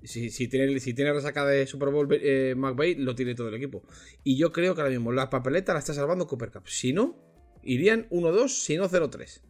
Si, 0.03 0.29
si 0.29 0.47
tiene, 0.47 0.79
si 0.79 0.93
tiene 0.93 1.13
resaca 1.13 1.45
de 1.45 1.67
Super 1.67 1.89
Bowl 1.89 2.07
eh, 2.11 2.53
McVay, 2.55 2.95
lo 2.95 3.13
tiene 3.15 3.35
todo 3.35 3.49
el 3.49 3.55
equipo. 3.55 3.83
Y 4.23 4.35
yo 4.37 4.51
creo 4.51 4.73
que 4.73 4.81
ahora 4.81 4.91
mismo 4.91 5.11
la 5.11 5.29
papeleta 5.29 5.73
la 5.73 5.79
está 5.79 5.93
salvando 5.93 6.27
Cooper 6.27 6.51
Cup. 6.51 6.67
Si 6.67 6.91
no, 6.93 7.15
irían 7.63 8.07
1-2, 8.09 8.49
si 8.63 8.77
no 8.77 8.87
0-3. 8.89 9.41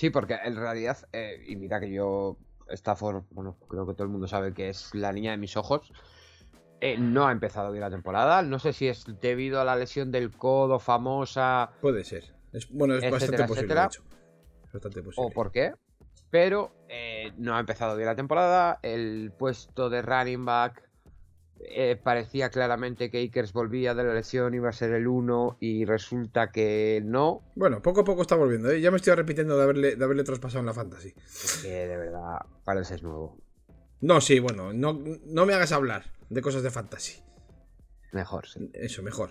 Sí, 0.00 0.08
porque 0.08 0.38
en 0.42 0.56
realidad. 0.56 0.96
eh, 1.12 1.44
y 1.46 1.56
mira 1.56 1.78
que 1.78 1.90
yo. 1.92 2.38
Stafford, 2.68 3.24
bueno, 3.32 3.58
creo 3.68 3.86
que 3.86 3.92
todo 3.92 4.04
el 4.04 4.08
mundo 4.08 4.26
sabe 4.28 4.54
que 4.54 4.70
es 4.70 4.94
la 4.94 5.12
niña 5.12 5.32
de 5.32 5.36
mis 5.36 5.58
ojos. 5.58 5.92
eh, 6.80 6.96
no 6.96 7.26
ha 7.26 7.32
empezado 7.32 7.70
bien 7.70 7.82
la 7.82 7.90
temporada. 7.90 8.40
No 8.42 8.58
sé 8.58 8.72
si 8.72 8.88
es 8.88 9.04
debido 9.20 9.60
a 9.60 9.64
la 9.66 9.76
lesión 9.76 10.10
del 10.10 10.30
codo 10.30 10.78
famosa 10.78 11.72
Puede 11.82 12.02
ser. 12.04 12.32
Es, 12.54 12.70
bueno, 12.70 12.94
es 12.94 13.04
Etcétera, 13.04 13.10
bastante 13.10 13.42
posible, 13.42 13.74
etcétera. 13.74 13.80
de 13.82 13.86
hecho. 13.88 14.02
Bastante 14.72 15.02
posible. 15.02 15.26
o 15.26 15.30
por 15.34 15.52
qué. 15.52 15.74
Pero 16.30 16.72
eh, 16.88 17.32
no 17.36 17.54
ha 17.54 17.60
empezado 17.60 17.94
bien 17.96 18.06
la 18.06 18.16
temporada. 18.16 18.78
El 18.82 19.32
puesto 19.36 19.90
de 19.90 20.00
running 20.00 20.46
back 20.46 20.88
eh, 21.62 21.96
parecía 22.02 22.50
claramente 22.50 23.10
que 23.10 23.22
Akers 23.22 23.52
volvía 23.52 23.94
de 23.94 24.04
la 24.04 24.14
lesión, 24.14 24.54
iba 24.54 24.68
a 24.68 24.72
ser 24.72 24.92
el 24.92 25.06
1 25.06 25.58
y 25.60 25.84
resulta 25.84 26.50
que 26.50 27.02
no. 27.04 27.42
Bueno, 27.54 27.82
poco 27.82 28.00
a 28.00 28.04
poco 28.04 28.22
está 28.22 28.34
volviendo. 28.36 28.70
¿eh? 28.70 28.80
Ya 28.80 28.90
me 28.90 28.96
estoy 28.96 29.14
repitiendo 29.14 29.56
de 29.56 29.62
haberle, 29.64 29.96
de 29.96 30.04
haberle 30.04 30.24
traspasado 30.24 30.60
en 30.60 30.66
la 30.66 30.74
fantasy. 30.74 31.14
Que 31.62 31.86
de 31.86 31.96
verdad 31.96 32.38
parece 32.64 32.94
es 32.96 33.02
nuevo. 33.02 33.36
No, 34.00 34.20
sí, 34.20 34.38
bueno, 34.38 34.72
no, 34.72 34.98
no 35.26 35.46
me 35.46 35.52
hagas 35.54 35.72
hablar 35.72 36.04
de 36.30 36.40
cosas 36.40 36.62
de 36.62 36.70
fantasy. 36.70 37.22
Mejor, 38.12 38.46
sí. 38.46 38.70
Eso, 38.72 39.02
mejor. 39.02 39.30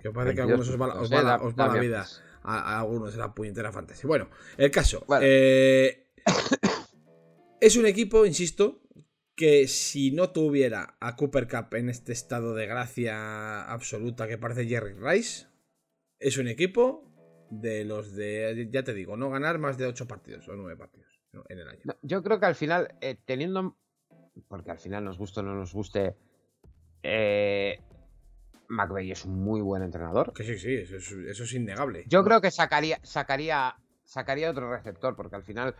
Que 0.00 0.10
parece 0.10 0.34
que 0.34 0.42
a 0.42 0.46
22 0.46 0.68
algunos 0.68 0.68
os 0.68 0.80
va, 0.80 0.86
la- 0.88 1.00
os 1.00 1.12
va 1.12 1.16
eh, 1.20 1.22
la, 1.22 1.28
da- 1.30 1.42
os 1.44 1.52
va 1.54 1.62
la 1.62 1.66
Damian 1.74 1.82
vida. 1.84 2.06
A, 2.42 2.58
a 2.76 2.80
algunos 2.80 3.12
de 3.12 3.18
la 3.18 3.32
puñetera 3.34 3.70
fantasy. 3.70 4.06
Bueno, 4.06 4.28
el 4.56 4.70
caso. 4.70 5.04
Bueno. 5.06 5.22
eh, 5.26 6.06
es 7.60 7.76
un 7.76 7.86
equipo, 7.86 8.24
insisto, 8.26 8.80
que 9.40 9.68
si 9.68 10.10
no 10.10 10.32
tuviera 10.32 10.98
a 11.00 11.16
Cooper 11.16 11.48
Cup 11.48 11.74
en 11.74 11.88
este 11.88 12.12
estado 12.12 12.54
de 12.54 12.66
gracia 12.66 13.62
absoluta 13.72 14.28
que 14.28 14.36
parece 14.36 14.66
Jerry 14.66 14.92
Rice, 14.92 15.46
es 16.18 16.36
un 16.36 16.46
equipo 16.46 17.10
de 17.48 17.86
los 17.86 18.14
de, 18.14 18.68
ya 18.70 18.84
te 18.84 18.92
digo, 18.92 19.16
no 19.16 19.30
ganar 19.30 19.58
más 19.58 19.78
de 19.78 19.86
8 19.86 20.06
partidos 20.06 20.46
o 20.50 20.56
9 20.56 20.76
partidos 20.76 21.22
en 21.48 21.58
el 21.58 21.68
año. 21.68 21.80
Yo 22.02 22.22
creo 22.22 22.38
que 22.38 22.44
al 22.44 22.54
final, 22.54 22.94
eh, 23.00 23.16
teniendo. 23.24 23.78
Porque 24.46 24.72
al 24.72 24.78
final 24.78 25.06
nos 25.06 25.16
guste 25.16 25.40
o 25.40 25.42
no 25.42 25.54
nos 25.54 25.72
guste. 25.72 26.16
Eh, 27.02 27.80
McVeigh 28.68 29.12
es 29.12 29.24
un 29.24 29.42
muy 29.42 29.62
buen 29.62 29.82
entrenador. 29.82 30.34
Que 30.34 30.44
sí, 30.44 30.58
sí, 30.58 30.74
eso 30.74 30.98
es, 30.98 31.12
eso 31.12 31.44
es 31.44 31.52
innegable. 31.54 32.04
Yo 32.08 32.22
creo 32.24 32.42
que 32.42 32.50
sacaría, 32.50 33.00
sacaría, 33.04 33.74
sacaría 34.04 34.50
otro 34.50 34.70
receptor, 34.70 35.16
porque 35.16 35.36
al 35.36 35.44
final. 35.44 35.74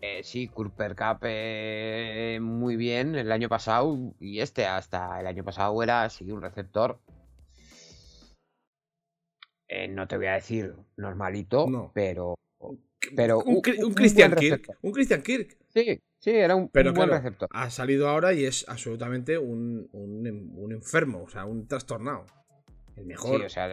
Eh, 0.00 0.22
sí, 0.22 0.48
Cooper 0.48 0.94
Cup 0.94 1.18
eh, 1.22 2.38
muy 2.40 2.76
bien 2.76 3.14
el 3.14 3.32
año 3.32 3.48
pasado. 3.48 4.14
Y 4.20 4.40
este 4.40 4.66
hasta 4.66 5.18
el 5.20 5.26
año 5.26 5.44
pasado 5.44 5.82
era 5.82 6.08
sí 6.10 6.30
un 6.30 6.42
receptor. 6.42 7.00
eh, 9.68 9.88
no 9.88 10.06
te 10.06 10.16
voy 10.16 10.26
a 10.26 10.34
decir 10.34 10.74
normalito, 10.96 11.66
No. 11.68 11.90
pero. 11.94 12.34
Pero 13.14 13.38
un, 13.40 13.56
un- 13.56 13.62
Cri- 13.62 13.78
un 13.78 13.86
un 13.86 13.94
Christian 13.94 14.30
Kirk. 14.30 14.40
receptor. 14.42 14.78
Un 14.82 14.92
Christian 14.92 15.22
Kirk. 15.22 15.58
Sí, 15.68 16.00
sí, 16.18 16.30
era 16.30 16.56
un, 16.56 16.68
Pero 16.68 16.90
un 16.90 16.96
buen 16.96 17.08
claro, 17.08 17.22
receptor. 17.22 17.48
ha 17.52 17.70
salido 17.70 18.08
ahora 18.08 18.32
y 18.32 18.44
es 18.44 18.64
absolutamente 18.68 19.38
un, 19.38 19.88
un, 19.92 20.52
un 20.56 20.72
enfermo, 20.72 21.22
o 21.24 21.28
sea, 21.28 21.44
un 21.44 21.66
trastornado. 21.68 22.24
El 22.96 23.06
mejor, 23.06 23.40
Sí, 23.40 23.46
o 23.46 23.48
sea, 23.48 23.66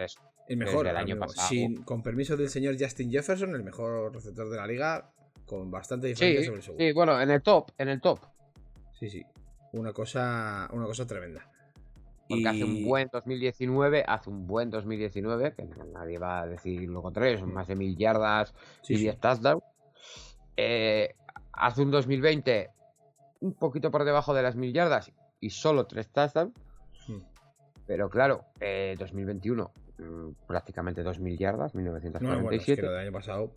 el 0.48 0.56
mejor, 0.56 0.84
desde 0.84 0.90
el 0.90 0.96
año 0.96 1.14
amigo. 1.14 1.26
pasado. 1.26 1.48
Sin- 1.48 1.82
con 1.84 2.02
permiso 2.02 2.36
del 2.36 2.48
señor 2.50 2.76
Justin 2.78 3.10
Jefferson, 3.10 3.54
el 3.54 3.64
mejor 3.64 4.12
receptor 4.14 4.50
de 4.50 4.56
la 4.56 4.66
liga, 4.66 5.13
con 5.46 5.70
bastante 5.70 6.06
diferencia 6.08 6.40
sí, 6.40 6.46
sobre 6.46 6.56
el 6.58 6.62
segundo. 6.62 6.84
sí, 6.84 6.92
bueno, 6.92 7.20
en 7.20 7.30
el 7.30 7.42
top, 7.42 7.70
en 7.78 7.88
el 7.88 8.00
top. 8.00 8.18
Sí, 8.98 9.08
sí. 9.10 9.24
Una 9.72 9.92
cosa, 9.92 10.68
una 10.72 10.86
cosa 10.86 11.06
tremenda. 11.06 11.48
Porque 12.28 12.48
hace 12.48 12.64
un 12.64 12.76
Y- 12.76 12.84
buen 12.84 13.08
2019, 13.12 14.04
hace 14.06 14.30
un 14.30 14.46
buen 14.46 14.70
2019, 14.70 15.54
que 15.54 15.64
nadie 15.92 16.18
va 16.18 16.40
a 16.40 16.46
decir 16.46 16.88
lo 16.88 17.02
contrario, 17.02 17.38
son 17.38 17.52
más 17.52 17.68
de 17.68 17.76
mil 17.76 17.96
yardas 17.96 18.54
sí, 18.82 18.94
y 18.94 18.96
sí. 18.96 19.02
10 19.02 19.20
touchdowns. 19.20 19.62
Eh, 20.56 21.14
hace 21.52 21.82
un 21.82 21.90
2020 21.90 22.70
un 23.40 23.52
poquito 23.54 23.90
por 23.90 24.04
debajo 24.04 24.32
de 24.32 24.42
las 24.42 24.56
mil 24.56 24.72
yardas 24.72 25.12
y 25.40 25.50
solo 25.50 25.86
3 25.86 26.08
touchdowns. 26.10 26.54
Hmm. 27.06 27.18
Pero 27.86 28.08
claro, 28.08 28.46
eh, 28.60 28.96
2021 28.98 29.70
mm, 29.98 30.46
prácticamente 30.46 31.02
2000 31.02 31.36
yardas, 31.36 31.74
No, 31.74 31.82
bueno, 31.82 31.96
es 31.98 32.02
que 32.02 32.12
1947 32.76 32.82
lo 32.82 32.90
del 32.92 33.00
año 33.00 33.12
pasado 33.12 33.50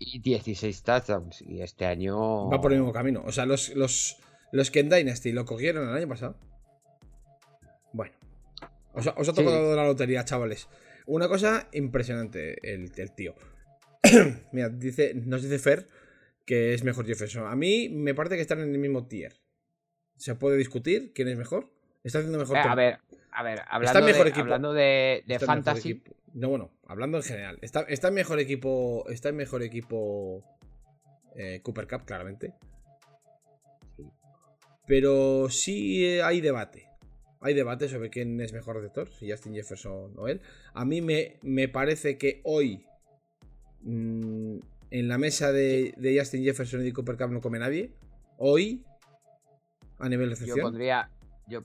y 0.00 0.18
16 0.20 0.82
touchdowns. 0.82 1.42
Y 1.42 1.60
este 1.62 1.84
año 1.86 2.48
va 2.48 2.60
por 2.60 2.72
el 2.72 2.78
mismo 2.78 2.92
camino. 2.92 3.22
O 3.24 3.30
sea, 3.30 3.46
los, 3.46 3.68
los, 3.76 4.16
los 4.50 4.70
que 4.72 4.80
en 4.80 4.88
Dynasty 4.90 5.30
lo 5.32 5.44
cogieron 5.44 5.88
el 5.88 5.94
año 5.94 6.08
pasado. 6.08 6.36
Bueno. 7.92 8.12
Os, 8.92 9.06
ha- 9.06 9.14
os 9.16 9.28
ha 9.28 9.32
Sí. 9.32 9.36
tocado 9.44 9.76
la 9.76 9.84
lotería, 9.86 10.24
chavales. 10.24 10.68
Una 11.06 11.28
cosa 11.28 11.68
impresionante 11.72 12.72
el, 12.72 12.90
el 12.96 13.14
tío. 13.14 13.34
Mira, 14.52 14.68
dice, 14.68 15.12
nos 15.14 15.42
dice 15.42 15.58
Fer 15.58 15.88
que 16.46 16.74
es 16.74 16.82
mejor 16.82 17.06
Jefferson. 17.06 17.46
A 17.46 17.54
mí 17.54 17.88
me 17.90 18.14
parece 18.14 18.34
que 18.36 18.42
están 18.42 18.60
en 18.60 18.72
el 18.72 18.78
mismo 18.78 19.06
tier. 19.06 19.36
Se 20.16 20.34
puede 20.34 20.56
discutir 20.56 21.12
quién 21.14 21.28
es 21.28 21.36
mejor. 21.36 21.70
Está 22.02 22.18
haciendo 22.18 22.38
mejor 22.38 22.56
Eh, 22.56 22.60
a 22.60 22.74
ver, 22.74 22.98
a 23.30 23.42
ver, 23.42 23.60
hablando, 23.68 24.02
mejor 24.02 24.24
de, 24.24 24.30
equipo. 24.30 24.42
hablando 24.44 24.72
de, 24.72 25.22
de 25.26 25.34
mejor 25.34 25.46
fantasy. 25.46 26.02
No, 26.34 26.48
bueno, 26.48 26.70
hablando 26.86 27.18
en 27.18 27.24
general. 27.24 27.58
Está, 27.62 27.80
está 27.82 28.08
en 28.08 28.14
mejor 28.14 28.38
equipo. 28.40 29.04
Está 29.08 29.30
mejor 29.36 29.62
equipo. 29.62 30.44
eh, 31.36 31.60
Cooper 31.62 31.86
Cup, 31.88 32.04
claramente. 32.04 32.54
Pero 34.86 35.48
sí 35.50 36.04
eh, 36.04 36.22
hay 36.22 36.40
debate. 36.40 36.86
Hay 37.40 37.54
debate 37.54 37.88
sobre 37.88 38.10
quién 38.10 38.40
es 38.40 38.52
mejor 38.52 38.76
receptor, 38.76 39.08
si 39.14 39.30
Justin 39.30 39.54
Jefferson 39.54 40.12
o 40.18 40.28
él. 40.28 40.40
A 40.74 40.84
mí 40.84 41.00
me, 41.00 41.38
me 41.42 41.68
parece 41.68 42.18
que 42.18 42.40
hoy. 42.44 42.84
mm, 43.80 44.58
en 44.90 45.08
la 45.08 45.18
mesa 45.18 45.52
de, 45.52 45.94
de 45.96 46.18
Justin 46.18 46.42
Jefferson 46.44 46.80
y 46.82 46.84
de 46.84 46.92
Cooper 46.92 47.16
Cup 47.16 47.30
no 47.30 47.40
come 47.40 47.58
nadie. 47.58 47.94
Hoy. 48.36 48.84
A 49.98 50.08
nivel 50.08 50.30
de 50.34 50.46
yo 50.46 50.56
pondría, 50.56 51.10
yo, 51.46 51.62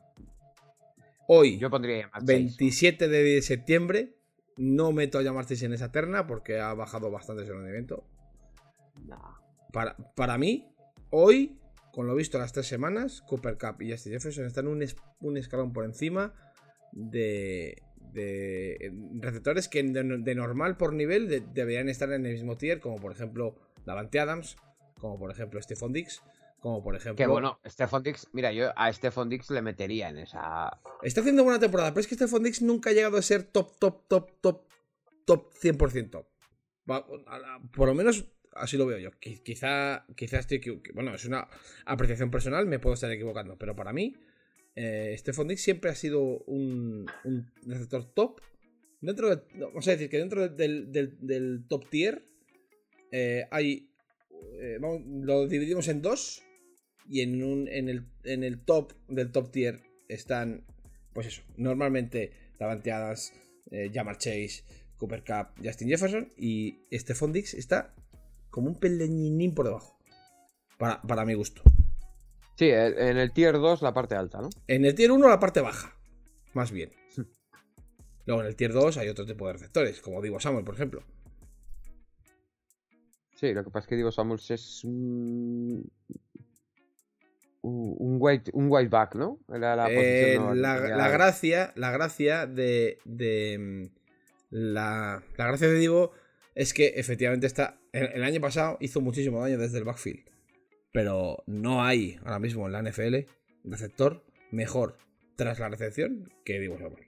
hoy. 1.28 1.58
yo 1.58 1.70
pondría 1.70 2.10
más 2.10 2.24
27 2.26 3.08
de 3.08 3.42
septiembre. 3.42 4.14
No 4.58 4.92
meto 4.92 5.18
a 5.18 5.22
Yamartis 5.22 5.64
en 5.64 5.74
esa 5.74 5.92
terna 5.92 6.28
porque 6.28 6.60
ha 6.60 6.74
bajado 6.74 7.12
bastante 7.12 7.46
su 7.46 7.54
rendimiento. 7.54 8.06
Para, 9.74 9.98
para 10.16 10.38
mí, 10.38 10.74
hoy, 11.10 11.60
con 11.92 12.08
lo 12.08 12.16
visto 12.16 12.38
las 12.38 12.54
tres 12.54 12.68
semanas, 12.68 13.22
Cooper 13.28 13.58
Cup 13.58 13.82
y 13.82 13.92
Justin 13.92 14.14
Jefferson 14.14 14.46
están 14.46 14.68
un, 14.68 14.82
es- 14.82 14.96
un 15.20 15.36
escalón 15.38 15.74
por 15.74 15.84
encima 15.84 16.34
de, 16.94 17.84
de 18.14 18.94
receptores 19.20 19.68
que 19.68 19.84
de, 19.84 20.04
de 20.20 20.36
normal 20.36 20.78
por 20.78 20.94
nivel 20.94 21.28
de- 21.28 21.42
deberían 21.42 21.90
estar 21.90 22.10
en 22.14 22.26
el 22.26 22.34
mismo 22.34 22.56
tier, 22.58 22.80
como 22.80 22.96
por 22.98 23.12
ejemplo 23.12 23.56
Davante 23.86 24.20
Adams, 24.20 24.56
como 25.00 25.20
por 25.20 25.30
ejemplo 25.32 25.62
Stephon 25.62 25.92
Dix, 25.92 26.22
como 26.66 26.82
por 26.84 26.96
ejemplo... 26.96 27.16
Que 27.24 27.28
bueno, 27.30 27.60
Stephon 27.64 28.02
Dix, 28.02 28.28
mira, 28.34 28.52
yo 28.52 28.72
a 28.76 28.92
Stephon 28.92 29.30
Dix 29.30 29.52
le 29.52 29.62
metería 29.62 30.10
en 30.10 30.18
esa. 30.18 30.82
Está 31.04 31.22
haciendo 31.22 31.44
buena 31.44 31.60
temporada, 31.60 31.92
pero 31.92 32.02
es 32.02 32.08
que 32.08 32.16
Stephon 32.16 32.42
Dix 32.42 32.64
nunca 32.64 32.90
ha 32.90 32.94
llegado 32.94 33.18
a 33.18 33.22
ser 33.22 33.44
top, 33.44 33.78
top, 33.78 34.08
top, 34.08 34.32
top, 34.42 34.64
top 35.26 35.54
100%. 35.54 36.26
Va- 36.90 37.06
a 37.28 37.38
la- 37.38 37.62
Por 37.72 37.88
lo 37.88 37.94
menos 37.94 38.26
así 38.54 38.78
lo 38.78 38.88
veo 38.88 38.98
yo. 38.98 39.12
Qui- 39.12 39.44
Quizá, 39.44 40.08
quizá 40.16 40.40
estoy 40.40 40.60
Bueno, 40.96 41.14
es 41.14 41.26
una 41.26 41.48
apreciación 41.86 42.32
personal, 42.32 42.66
me 42.66 42.80
puedo 42.80 42.96
estar 42.96 43.12
equivocando, 43.12 43.60
pero 43.60 43.76
para 43.76 43.94
mí, 43.94 44.16
eh, 44.76 45.14
Stephon 45.20 45.48
Dix 45.48 45.62
siempre 45.62 45.92
ha 45.92 45.96
sido 45.96 46.20
un, 46.24 47.06
un 47.26 47.52
receptor 47.68 48.06
top. 48.06 48.42
Dentro 49.02 49.30
de, 49.36 49.44
vamos 49.60 49.88
a 49.88 49.92
decir 49.92 50.10
que 50.10 50.18
dentro 50.18 50.50
del, 50.50 50.92
del- 50.92 51.16
del 51.20 51.66
top 51.68 51.88
tier 51.92 52.26
eh, 53.12 53.46
hay. 53.52 53.88
eh, 54.60 54.80
vamos, 54.82 55.02
lo 55.06 55.48
dividimos 55.48 55.88
en 55.90 56.02
dos. 56.02 56.42
Y 57.08 57.22
en, 57.22 57.44
un, 57.44 57.68
en, 57.68 57.90
el, 57.90 58.06
en 58.24 58.44
el 58.44 58.64
top 58.64 58.94
del 59.08 59.32
top 59.32 59.52
tier 59.52 59.82
están. 60.08 60.66
Pues 61.14 61.28
eso. 61.28 61.44
Normalmente 61.58 62.32
Davante 62.60 62.92
Adams, 62.92 63.34
eh, 63.72 63.92
Jamar 63.94 64.18
Chase, 64.18 64.64
Cooper 64.98 65.24
Cup, 65.24 65.64
Justin 65.64 65.90
Jefferson. 65.90 66.30
Y 66.38 66.80
Stephon 66.92 67.32
Dix 67.32 67.54
está 67.54 67.94
como 68.50 68.68
un 68.68 68.80
peleñín 68.80 69.54
por 69.54 69.66
debajo. 69.66 69.98
Para, 70.78 71.02
para 71.02 71.26
mi 71.26 71.36
gusto. 71.36 71.62
Sí, 72.58 72.70
en 72.70 73.18
el 73.18 73.32
tier 73.34 73.54
2 73.54 73.82
la 73.82 73.94
parte 73.94 74.16
alta, 74.16 74.42
¿no? 74.42 74.50
En 74.68 74.86
el 74.86 74.96
tier 74.96 75.12
1 75.12 75.28
la 75.28 75.40
parte 75.40 75.60
baja, 75.60 75.94
más 76.54 76.72
bien. 76.72 76.90
Luego 78.26 78.42
en 78.42 78.48
el 78.48 78.56
tier 78.56 78.72
2 78.72 78.98
hay 78.98 79.10
otro 79.10 79.26
tipo 79.26 79.46
de 79.48 79.54
receptores, 79.54 80.00
como 80.00 80.22
digo 80.22 80.40
Samuel, 80.40 80.64
por 80.64 80.76
ejemplo. 80.76 81.04
Sí, 83.36 83.54
lo 83.54 83.64
que 83.64 83.70
pasa 83.70 83.86
es 83.86 83.88
que 83.88 83.96
Divo 83.98 84.12
Samuels 84.12 84.50
es 84.52 84.84
un. 84.86 85.92
Un 87.68 88.18
white, 88.20 88.52
un 88.54 88.68
white 88.70 88.90
back, 88.90 89.16
¿no? 89.16 89.40
La, 89.48 89.88
Eh, 89.90 90.38
no, 90.38 90.54
la, 90.54 90.78
gracia, 91.10 91.72
la 91.76 91.92
gracia 91.92 92.46
de, 92.46 93.00
de, 93.06 93.58
mm, 93.58 93.86
la, 94.52 95.24
la 95.38 95.48
gracia 95.48 95.68
de 95.68 95.80
Divo 95.80 96.12
es 96.54 96.74
que 96.74 96.94
efectivamente 96.96 97.48
está. 97.48 97.80
El, 97.92 98.12
el 98.14 98.24
año 98.24 98.40
pasado 98.40 98.78
hizo 98.82 99.02
muchísimo 99.02 99.42
daño 99.42 99.58
desde 99.58 99.80
el 99.80 99.84
backfield. 99.84 100.30
Pero 100.92 101.44
no 101.48 101.84
hay 101.84 102.20
ahora 102.24 102.40
mismo 102.40 102.68
en 102.68 102.72
la 102.72 102.82
NFL 102.82 103.28
receptor 103.64 104.24
mejor 104.52 104.98
tras 105.36 105.60
la 105.60 105.70
recepción 105.70 106.32
que 106.46 106.60
Divo 106.60 106.78
Samuel. 106.78 107.08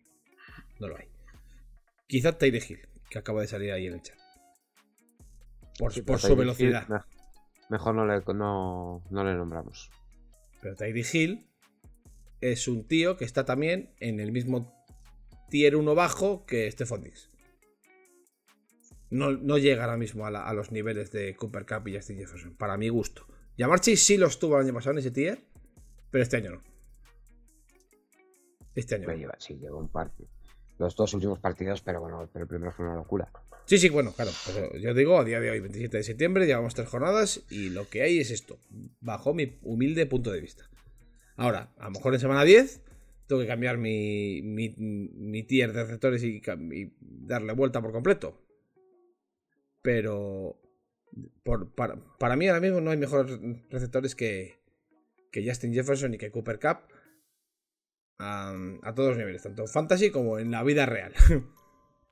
No 0.79 0.87
lo 0.87 0.97
hay. 0.97 1.07
Quizá 2.07 2.37
Tyre 2.37 2.61
Hill, 2.67 2.87
que 3.09 3.19
acaba 3.19 3.41
de 3.41 3.47
salir 3.47 3.71
ahí 3.71 3.87
en 3.87 3.93
el 3.93 4.01
chat. 4.01 4.17
Por, 5.77 5.93
Sí, 5.93 6.01
por 6.01 6.17
pero 6.17 6.27
su 6.27 6.35
velocidad. 6.35 6.85
Hill, 6.89 6.95
Mejor 7.69 7.95
no 7.95 8.05
le, 8.05 8.21
no, 8.33 9.03
no 9.09 9.23
le 9.23 9.35
nombramos. 9.35 9.91
Pero 10.61 10.75
Tyree 10.75 11.05
Hill 11.11 11.47
es 12.41 12.67
un 12.67 12.87
tío 12.87 13.17
que 13.17 13.25
está 13.25 13.45
también 13.45 13.89
en 13.99 14.19
el 14.19 14.31
mismo 14.31 14.73
tier 15.49 15.75
1 15.75 15.95
bajo 15.95 16.45
que 16.45 16.69
Stephon 16.71 17.03
Diggs. 17.03 17.29
No, 19.09 19.31
no 19.31 19.57
llega 19.57 19.83
ahora 19.85 19.97
mismo 19.97 20.25
a, 20.25 20.31
la- 20.31 20.47
a 20.47 20.53
los 20.53 20.71
niveles 20.71 21.11
de 21.11 21.35
Cooper 21.35 21.65
Cup 21.65 21.87
y 21.87 21.95
Justin 21.95 22.17
Jefferson, 22.17 22.55
para 22.57 22.77
mi 22.77 22.89
gusto. 22.89 23.25
Jamar 23.57 23.79
Chase 23.79 23.97
sí 23.97 24.17
los 24.17 24.37
tuvo 24.39 24.57
el 24.59 24.65
año 24.65 24.73
pasado 24.73 24.91
en 24.93 24.97
ese 24.99 25.11
tier, 25.11 25.39
pero 26.11 26.23
este 26.23 26.37
año 26.37 26.51
no. 26.51 26.63
Este 28.75 28.95
año 28.95 29.07
no. 29.07 29.13
lleva, 29.15 29.35
sí, 29.39 29.55
lleva 29.57 29.77
un 29.77 29.87
par. 29.89 30.11
Los 30.77 30.95
dos 30.95 31.13
últimos 31.13 31.39
partidos, 31.39 31.81
pero 31.81 32.01
bueno, 32.01 32.29
pero 32.31 32.43
el 32.43 32.49
primero 32.49 32.71
fue 32.71 32.85
una 32.85 32.95
locura. 32.95 33.31
Sí, 33.67 33.77
sí, 33.77 33.89
bueno, 33.89 34.13
claro. 34.13 34.31
pero 34.45 34.75
yo 34.77 34.93
digo, 34.93 35.19
a 35.19 35.25
día 35.25 35.39
de 35.41 35.51
hoy, 35.51 35.59
27 35.59 35.97
de 35.97 36.03
septiembre, 36.03 36.45
llevamos 36.45 36.73
tres 36.73 36.87
jornadas 36.87 37.41
y 37.49 37.69
lo 37.69 37.89
que 37.89 38.01
hay 38.01 38.19
es 38.19 38.31
esto, 38.31 38.59
bajo 39.01 39.33
mi 39.33 39.57
humilde 39.61 40.05
punto 40.05 40.31
de 40.31 40.39
vista. 40.41 40.69
Ahora, 41.35 41.73
a 41.77 41.85
lo 41.85 41.91
mejor 41.91 42.13
en 42.13 42.19
semana 42.21 42.43
10 42.45 42.81
tengo 43.27 43.41
que 43.41 43.47
cambiar 43.47 43.77
mi, 43.77 44.41
mi, 44.41 45.43
tier 45.43 45.73
de 45.73 45.83
receptores 45.83 46.23
y 46.23 46.41
darle 47.01 47.51
vuelta 47.53 47.81
por 47.81 47.91
completo. 47.91 48.41
Pero 49.81 50.59
por- 51.43 51.73
para, 51.75 51.95
para 52.19 52.35
mí 52.35 52.47
ahora 52.47 52.61
mismo 52.61 52.79
no 52.81 52.91
hay 52.91 52.97
mejores 52.97 53.37
receptores 53.69 54.15
que, 54.15 54.59
que 55.31 55.47
Justin 55.47 55.73
Jefferson 55.73 56.13
y 56.13 56.17
que 56.17 56.31
Cooper 56.31 56.59
Cup 56.59 56.77
a, 58.19 58.55
a 58.83 58.95
todos 58.95 59.09
los 59.09 59.17
niveles, 59.17 59.43
tanto 59.43 59.61
en 59.63 59.67
fantasy 59.67 60.09
como 60.09 60.39
en 60.39 60.51
la 60.51 60.63
vida 60.63 60.85
real. 60.85 61.13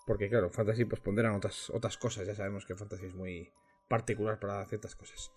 Porque 0.06 0.30
claro, 0.30 0.50
Fantasy 0.50 0.86
pues 0.86 1.02
ponderan 1.02 1.36
otras, 1.36 1.70
otras 1.70 1.98
cosas. 1.98 2.28
Ya 2.28 2.36
sabemos 2.36 2.66
que 2.66 2.76
Fantasy 2.76 3.08
es 3.08 3.16
muy 3.16 3.52
particular 3.88 4.40
para 4.40 4.66
ciertas 4.66 4.96
cosas. 4.96 5.32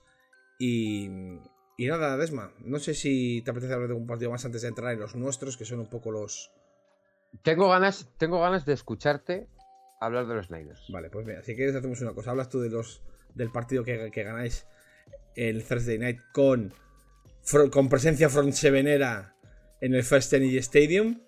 Y, 0.58 1.08
y 1.76 1.86
nada, 1.86 2.16
Desma, 2.16 2.52
no 2.60 2.78
sé 2.78 2.94
si 2.94 3.42
te 3.42 3.50
apetece 3.50 3.72
hablar 3.72 3.88
de 3.88 3.94
un 3.94 4.06
partido 4.06 4.30
más 4.30 4.44
antes 4.44 4.62
de 4.62 4.68
entrar 4.68 4.92
en 4.92 5.00
los 5.00 5.14
nuestros, 5.14 5.56
que 5.56 5.64
son 5.64 5.80
un 5.80 5.88
poco 5.88 6.10
los... 6.10 6.50
Tengo 7.42 7.68
ganas, 7.68 8.10
tengo 8.18 8.40
ganas 8.40 8.64
de 8.64 8.72
escucharte 8.72 9.48
hablar 10.00 10.26
de 10.26 10.34
los 10.34 10.50
Niners. 10.50 10.84
Vale, 10.88 11.10
pues 11.10 11.26
mira, 11.26 11.42
si 11.42 11.54
quieres 11.54 11.74
hacemos 11.74 12.00
una 12.00 12.14
cosa. 12.14 12.30
Hablas 12.30 12.48
tú 12.48 12.60
de 12.60 12.70
los 12.70 13.02
del 13.34 13.50
partido 13.50 13.84
que, 13.84 14.10
que 14.10 14.22
ganáis 14.22 14.66
el 15.34 15.64
Thursday 15.64 15.98
Night 15.98 16.20
con, 16.32 16.72
con 17.70 17.88
presencia 17.88 18.28
frontsevenera 18.28 19.36
en 19.80 19.94
el 19.94 20.04
First 20.04 20.32
Energy 20.32 20.58
Stadium. 20.58 21.20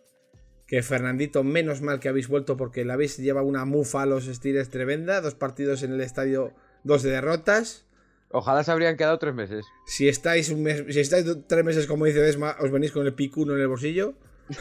Que 0.71 0.85
Fernandito, 0.85 1.43
menos 1.43 1.81
mal 1.81 1.99
que 1.99 2.09
habéis 2.09 2.29
vuelto 2.29 2.57
porque 2.57 2.85
le 2.85 2.93
habéis 2.93 3.17
llevado 3.19 3.45
una 3.45 3.65
mufa 3.65 4.03
a 4.03 4.07
los 4.07 4.27
Steelers 4.27 4.71
tremenda. 4.71 5.21
Dos 5.21 5.35
partidos 5.35 5.83
en 5.83 5.93
el 5.93 6.01
estadio, 6.01 6.55
dos 6.85 7.03
de 7.03 7.11
derrotas. 7.11 7.87
Ojalá 8.31 8.63
se 8.63 8.71
habrían 8.71 8.97
quedado 8.97 9.19
tres 9.19 9.35
meses. 9.35 9.67
Si 9.89 10.09
estáis, 10.09 10.49
un 10.51 10.63
mes- 10.63 10.85
si 10.89 11.01
estáis 11.01 11.27
tres 11.49 11.65
meses, 11.65 11.89
como 11.89 12.05
dice 12.05 12.21
Desma, 12.21 12.55
os 12.61 12.71
venís 12.71 12.93
con 12.93 13.05
el 13.05 13.15
picuno 13.15 13.57
en 13.57 13.63
el 13.63 13.67
bolsillo. 13.67 14.15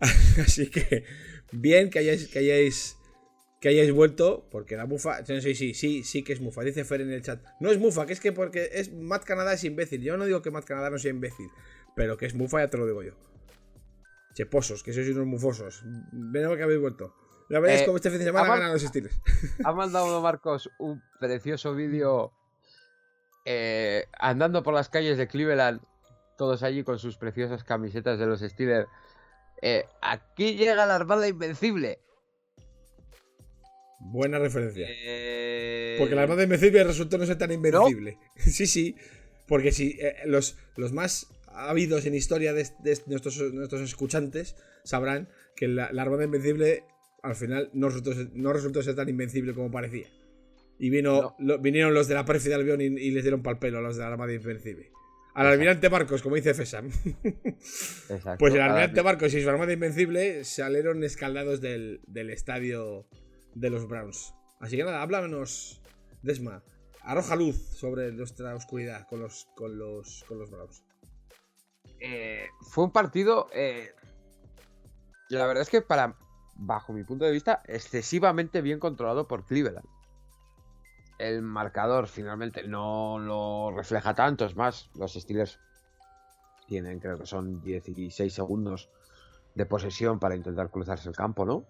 Así 0.00 0.70
que, 0.70 1.04
bien 1.50 1.90
que 1.90 1.98
hayáis, 1.98 2.28
que 2.28 2.38
hayáis, 2.38 2.96
que 3.60 3.70
hayáis 3.70 3.90
vuelto, 3.92 4.46
porque 4.52 4.76
la 4.76 4.86
mufa, 4.86 5.24
sí, 5.26 5.40
sí, 5.40 5.56
sí, 5.56 5.74
sí, 5.74 6.04
sí 6.04 6.22
que 6.22 6.32
es 6.34 6.40
mufa, 6.40 6.62
dice 6.62 6.84
Fer 6.84 7.00
en 7.00 7.10
el 7.10 7.22
chat. 7.22 7.42
No 7.58 7.72
es 7.72 7.78
mufa, 7.78 8.06
que 8.06 8.12
es 8.12 8.20
que 8.20 8.30
porque 8.32 8.70
es 8.74 8.92
Matt 8.92 9.24
Canadá 9.24 9.54
es 9.54 9.64
imbécil. 9.64 10.02
Yo 10.02 10.16
no 10.16 10.24
digo 10.24 10.40
que 10.40 10.52
Matt 10.52 10.66
Canadá 10.66 10.90
no 10.90 10.98
sea 10.98 11.10
imbécil, 11.10 11.48
pero 11.96 12.16
que 12.16 12.26
es 12.26 12.34
mufa 12.34 12.60
ya 12.60 12.70
te 12.70 12.76
lo 12.78 12.86
digo 12.86 13.02
yo. 13.02 13.14
Cheposos, 14.34 14.82
que 14.82 14.92
sois 14.92 15.08
unos 15.10 15.26
mufosos. 15.26 15.82
Ven 16.12 16.54
que 16.56 16.62
habéis 16.62 16.80
vuelto. 16.80 17.14
La 17.48 17.60
verdad 17.60 17.76
es 17.76 17.82
Eh, 17.82 17.84
como 17.86 17.96
este 17.96 18.10
fin 18.10 18.18
de 18.18 18.24
semana 18.26 18.42
vamos- 18.48 18.58
ganan 18.58 18.72
los 18.74 18.82
estilos. 18.82 19.12
Ha 19.64 19.72
mandado 19.72 20.20
Marcos 20.20 20.70
un 20.78 21.02
precioso 21.20 21.74
vídeo 21.74 22.32
eh, 23.44 24.06
andando 24.18 24.62
por 24.62 24.72
las 24.74 24.88
calles 24.88 25.18
de 25.18 25.28
Cleveland, 25.28 25.80
todos 26.38 26.62
allí 26.62 26.82
con 26.84 26.98
sus 26.98 27.16
preciosas 27.16 27.62
camisetas 27.62 28.18
de 28.18 28.26
los 28.26 28.40
Steelers. 28.40 28.88
Eh, 29.62 29.84
aquí 30.02 30.56
llega 30.56 30.86
la 30.86 30.94
Armada 30.96 31.28
Invencible. 31.28 32.00
Buena 34.00 34.38
referencia. 34.38 34.86
Eh, 34.90 35.96
Porque 35.98 36.14
la 36.14 36.22
Armada 36.22 36.42
Invencible 36.42 36.84
resultó 36.84 37.18
no 37.18 37.26
ser 37.26 37.38
tan 37.38 37.52
invencible. 37.52 38.18
Sí, 38.36 38.66
sí. 38.66 38.96
Porque 39.46 39.72
si 39.72 39.98
eh, 40.00 40.16
los, 40.26 40.56
los 40.76 40.92
más 40.92 41.26
habidos 41.54 42.04
en 42.06 42.14
historia 42.14 42.52
de, 42.52 42.64
de 42.80 42.98
nuestros, 43.06 43.52
nuestros 43.52 43.82
escuchantes 43.82 44.56
sabrán 44.84 45.28
que 45.56 45.68
la, 45.68 45.92
la 45.92 46.02
Armada 46.02 46.24
Invencible 46.24 46.84
al 47.22 47.36
final 47.36 47.70
no 47.72 47.88
resultó, 47.88 48.12
ser- 48.12 48.30
no 48.34 48.52
resultó 48.52 48.82
ser 48.82 48.94
tan 48.96 49.08
invencible 49.08 49.54
como 49.54 49.70
parecía. 49.70 50.08
Y 50.78 50.90
vino, 50.90 51.36
lo- 51.38 51.58
vinieron 51.58 51.94
los 51.94 52.08
de 52.08 52.14
la 52.14 52.24
pérfida 52.24 52.56
Albión 52.56 52.80
y, 52.80 52.84
y 52.86 53.10
les 53.12 53.22
dieron 53.22 53.42
pal 53.42 53.58
pelo 53.58 53.78
a 53.78 53.80
los 53.80 53.96
de 53.96 54.02
la 54.02 54.08
Armada 54.08 54.32
Invencible. 54.32 54.90
Al 55.34 55.46
almirante 55.48 55.90
Marcos, 55.90 56.22
como 56.22 56.36
dice 56.36 56.54
Fesam. 56.54 56.90
exacto, 58.08 58.36
Pues 58.38 58.54
el 58.54 58.60
almirante 58.60 59.02
Marcos 59.02 59.34
y 59.34 59.42
su 59.42 59.48
Armada 59.50 59.72
Invencible 59.72 60.44
salieron 60.44 61.02
escaldados 61.02 61.60
del, 61.60 62.00
del 62.06 62.30
estadio 62.30 63.06
de 63.54 63.70
los 63.70 63.88
Browns. 63.88 64.32
Así 64.60 64.76
que 64.76 64.84
nada, 64.84 65.02
háblanos, 65.02 65.80
Desma. 66.22 66.62
Arroja 67.02 67.36
luz 67.36 67.56
sobre 67.56 68.12
nuestra 68.12 68.54
oscuridad 68.54 69.06
con 69.08 69.20
los, 69.20 69.46
con 69.56 69.76
los, 69.78 70.24
con 70.26 70.38
los 70.38 70.50
Browns. 70.50 70.82
Eh, 72.06 72.50
fue 72.60 72.84
un 72.84 72.90
partido, 72.90 73.48
eh, 73.54 73.94
la 75.30 75.46
verdad 75.46 75.62
es 75.62 75.70
que 75.70 75.80
para, 75.80 76.18
bajo 76.54 76.92
mi 76.92 77.02
punto 77.02 77.24
de 77.24 77.32
vista, 77.32 77.62
excesivamente 77.64 78.60
bien 78.60 78.78
controlado 78.78 79.26
por 79.26 79.46
Cleveland. 79.46 79.88
El 81.18 81.40
marcador 81.40 82.06
finalmente 82.06 82.68
no 82.68 83.18
lo 83.18 83.74
refleja 83.74 84.12
tanto, 84.12 84.44
es 84.44 84.54
más, 84.54 84.90
los 84.94 85.14
Steelers 85.14 85.58
tienen, 86.66 87.00
creo 87.00 87.18
que 87.18 87.24
son 87.24 87.62
16 87.62 88.34
segundos 88.34 88.90
de 89.54 89.64
posesión 89.64 90.18
para 90.18 90.36
intentar 90.36 90.70
cruzarse 90.70 91.08
el 91.08 91.16
campo, 91.16 91.46
¿no? 91.46 91.64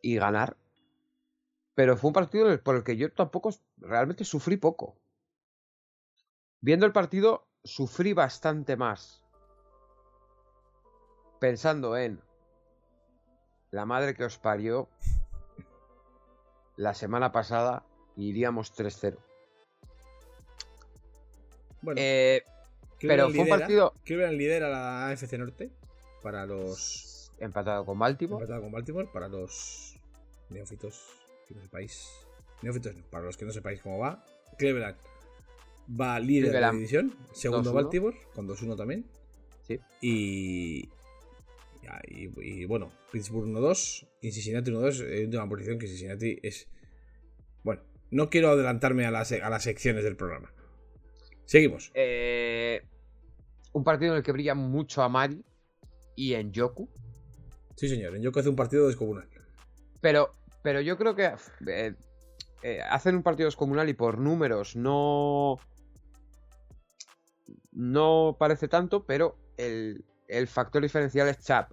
Y 0.00 0.16
ganar. 0.16 0.56
Pero 1.74 1.98
fue 1.98 2.08
un 2.08 2.14
partido 2.14 2.62
por 2.62 2.76
el 2.76 2.82
que 2.82 2.96
yo 2.96 3.12
tampoco 3.12 3.50
realmente 3.76 4.24
sufrí 4.24 4.56
poco. 4.56 4.96
Viendo 6.62 6.86
el 6.86 6.92
partido, 6.92 7.46
sufrí 7.64 8.12
bastante 8.12 8.76
más. 8.76 9.22
Pensando 11.40 11.96
en 11.96 12.20
la 13.70 13.84
madre 13.86 14.14
que 14.14 14.24
os 14.24 14.38
parió. 14.38 14.88
La 16.76 16.94
semana 16.94 17.32
pasada 17.32 17.84
iríamos 18.16 18.74
3-0. 18.76 19.16
Bueno, 21.82 22.00
Eh, 22.00 22.42
pero 23.00 23.26
Cleveland 23.28 23.34
fue 23.34 23.42
un 23.42 23.48
partido 23.48 23.94
Cleveland 24.04 24.38
lidera 24.38 24.68
la 24.68 25.08
AFC 25.08 25.32
Norte 25.36 25.70
para 26.22 26.46
los. 26.46 27.32
empatado 27.40 27.84
con 27.84 27.98
Baltimore. 27.98 28.42
empatado 28.42 28.62
con 28.62 28.72
Baltimore 28.72 29.08
para 29.12 29.28
los 29.28 29.96
neófitos 30.48 31.02
que 31.48 31.54
no 31.54 31.62
sepáis. 31.62 32.08
Neófitos 32.62 32.94
no, 32.94 33.02
para 33.10 33.24
los 33.24 33.36
que 33.36 33.44
no 33.44 33.50
sepáis 33.52 33.82
cómo 33.82 33.98
va. 33.98 34.24
Cleveland 34.58 34.96
va 36.00 36.18
líder 36.18 36.52
de 36.52 36.60
la 36.60 36.72
división. 36.72 37.14
Segundo 37.32 37.72
2-1. 37.72 37.74
Baltimore 37.74 38.16
con 38.34 38.48
2-1 38.48 38.76
también. 38.76 39.06
Y, 40.00 40.88
y, 42.08 42.64
bueno, 42.66 42.92
Pittsburgh 43.10 43.48
1-2 43.48 44.06
y 44.20 44.32
Cincinnati 44.32 44.70
1-2 44.70 45.06
en 45.06 45.24
última 45.26 45.48
posición 45.48 45.78
que 45.78 45.86
Cincinnati 45.86 46.38
es... 46.42 46.68
Bueno, 47.62 47.82
no 48.10 48.28
quiero 48.28 48.50
adelantarme 48.50 49.06
a 49.06 49.10
las, 49.10 49.32
a 49.32 49.48
las 49.48 49.62
secciones 49.62 50.04
del 50.04 50.16
programa. 50.16 50.52
Seguimos. 51.44 51.90
Eh, 51.94 52.82
un 53.72 53.84
partido 53.84 54.12
en 54.12 54.18
el 54.18 54.22
que 54.22 54.32
brilla 54.32 54.54
mucho 54.54 55.02
Amari 55.02 55.44
y 56.16 56.34
en 56.34 56.52
Yoku. 56.52 56.88
Sí, 57.76 57.88
señor, 57.88 58.14
en 58.16 58.22
Yoku 58.22 58.38
hace 58.38 58.48
un 58.48 58.56
partido 58.56 58.86
descomunal. 58.86 59.28
Pero, 60.00 60.32
pero 60.62 60.80
yo 60.80 60.96
creo 60.98 61.14
que 61.14 61.32
eh, 61.66 61.94
eh, 62.62 62.80
hacen 62.88 63.16
un 63.16 63.22
partido 63.22 63.46
descomunal 63.46 63.88
y 63.88 63.94
por 63.94 64.18
números 64.18 64.76
no. 64.76 65.58
No 67.72 68.36
parece 68.38 68.68
tanto, 68.68 69.04
pero 69.04 69.36
el, 69.56 70.04
el 70.28 70.46
factor 70.46 70.82
diferencial 70.82 71.28
es 71.28 71.38
Chap. 71.40 71.72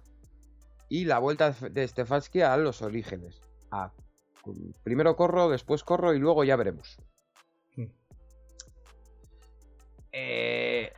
Y 0.88 1.04
la 1.04 1.18
vuelta 1.18 1.52
de 1.52 1.86
Stefanski 1.86 2.42
a 2.42 2.56
los 2.56 2.82
orígenes. 2.82 3.40
primero 4.82 5.14
corro, 5.16 5.48
después 5.48 5.84
corro 5.84 6.14
y 6.14 6.18
luego 6.18 6.42
ya 6.42 6.56
veremos. 6.56 6.96
Hmm. 7.76 7.86
Eh, 10.12 10.92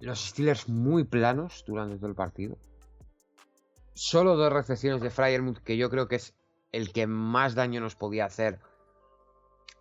los 0.00 0.20
Steelers 0.20 0.68
muy 0.68 1.04
planos 1.04 1.64
durante 1.66 1.96
todo 1.96 2.08
el 2.08 2.14
partido. 2.14 2.56
Solo 3.94 4.36
dos 4.36 4.52
recepciones 4.52 5.02
de 5.02 5.10
Fryermuth, 5.10 5.58
que 5.58 5.76
yo 5.76 5.90
creo 5.90 6.08
que 6.08 6.16
es 6.16 6.34
el 6.72 6.92
que 6.92 7.06
más 7.06 7.54
daño 7.54 7.80
nos 7.80 7.94
podía 7.94 8.24
hacer 8.24 8.58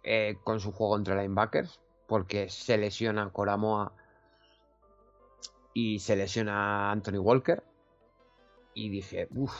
eh, 0.03 0.37
con 0.43 0.59
su 0.59 0.71
juego 0.73 0.97
entre 0.97 1.15
linebackers, 1.15 1.79
porque 2.11 2.49
se 2.49 2.77
lesiona 2.77 3.29
Coramoa 3.29 3.93
y 5.73 5.99
se 5.99 6.17
lesiona 6.17 6.91
Anthony 6.91 7.19
Walker. 7.19 7.63
Y 8.73 8.89
dije, 8.89 9.29
uff, 9.33 9.53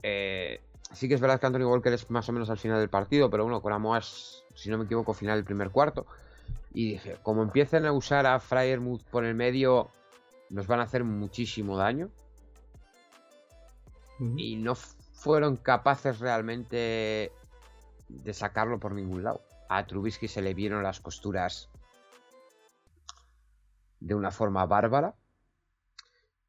eh, 0.00 0.60
sí 0.92 1.08
que 1.08 1.14
es 1.16 1.20
verdad 1.20 1.40
que 1.40 1.46
Anthony 1.46 1.68
Walker 1.68 1.92
es 1.92 2.08
más 2.08 2.28
o 2.28 2.32
menos 2.32 2.50
al 2.50 2.58
final 2.58 2.78
del 2.78 2.88
partido, 2.88 3.28
pero 3.30 3.42
bueno, 3.42 3.60
Coramoa 3.62 3.98
es, 3.98 4.44
si 4.54 4.70
no 4.70 4.78
me 4.78 4.84
equivoco, 4.84 5.12
final 5.12 5.38
del 5.38 5.44
primer 5.44 5.70
cuarto. 5.70 6.06
Y 6.72 6.92
dije, 6.92 7.16
como 7.24 7.42
empiecen 7.42 7.84
a 7.84 7.90
usar 7.90 8.26
a 8.26 8.38
Fryermuth 8.38 9.02
por 9.02 9.24
el 9.24 9.34
medio, 9.34 9.90
nos 10.50 10.68
van 10.68 10.78
a 10.78 10.84
hacer 10.84 11.02
muchísimo 11.02 11.76
daño. 11.76 12.10
Y 14.36 14.54
no 14.54 14.76
fueron 14.76 15.56
capaces 15.56 16.20
realmente 16.20 17.32
de 18.08 18.34
sacarlo 18.34 18.78
por 18.78 18.92
ningún 18.92 19.24
lado. 19.24 19.40
A 19.68 19.86
Trubisky 19.86 20.28
se 20.28 20.42
le 20.42 20.54
vieron 20.54 20.82
las 20.82 21.00
costuras 21.00 21.70
de 24.00 24.14
una 24.14 24.30
forma 24.30 24.66
bárbara. 24.66 25.14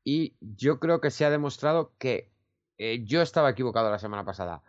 Y 0.03 0.35
yo 0.39 0.79
creo 0.79 1.01
que 1.01 1.11
se 1.11 1.25
ha 1.25 1.29
demostrado 1.29 1.93
que 1.97 2.31
eh, 2.77 3.03
yo 3.03 3.21
estaba 3.21 3.49
equivocado 3.49 3.91
la 3.91 3.99
semana 3.99 4.23
pasada. 4.23 4.63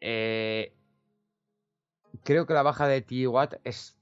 Eh, 0.00 0.74
creo 2.24 2.46
que 2.46 2.54
la 2.54 2.62
baja 2.62 2.86
de 2.86 3.00
T. 3.00 3.26
Watt 3.26 3.54
es, 3.64 3.96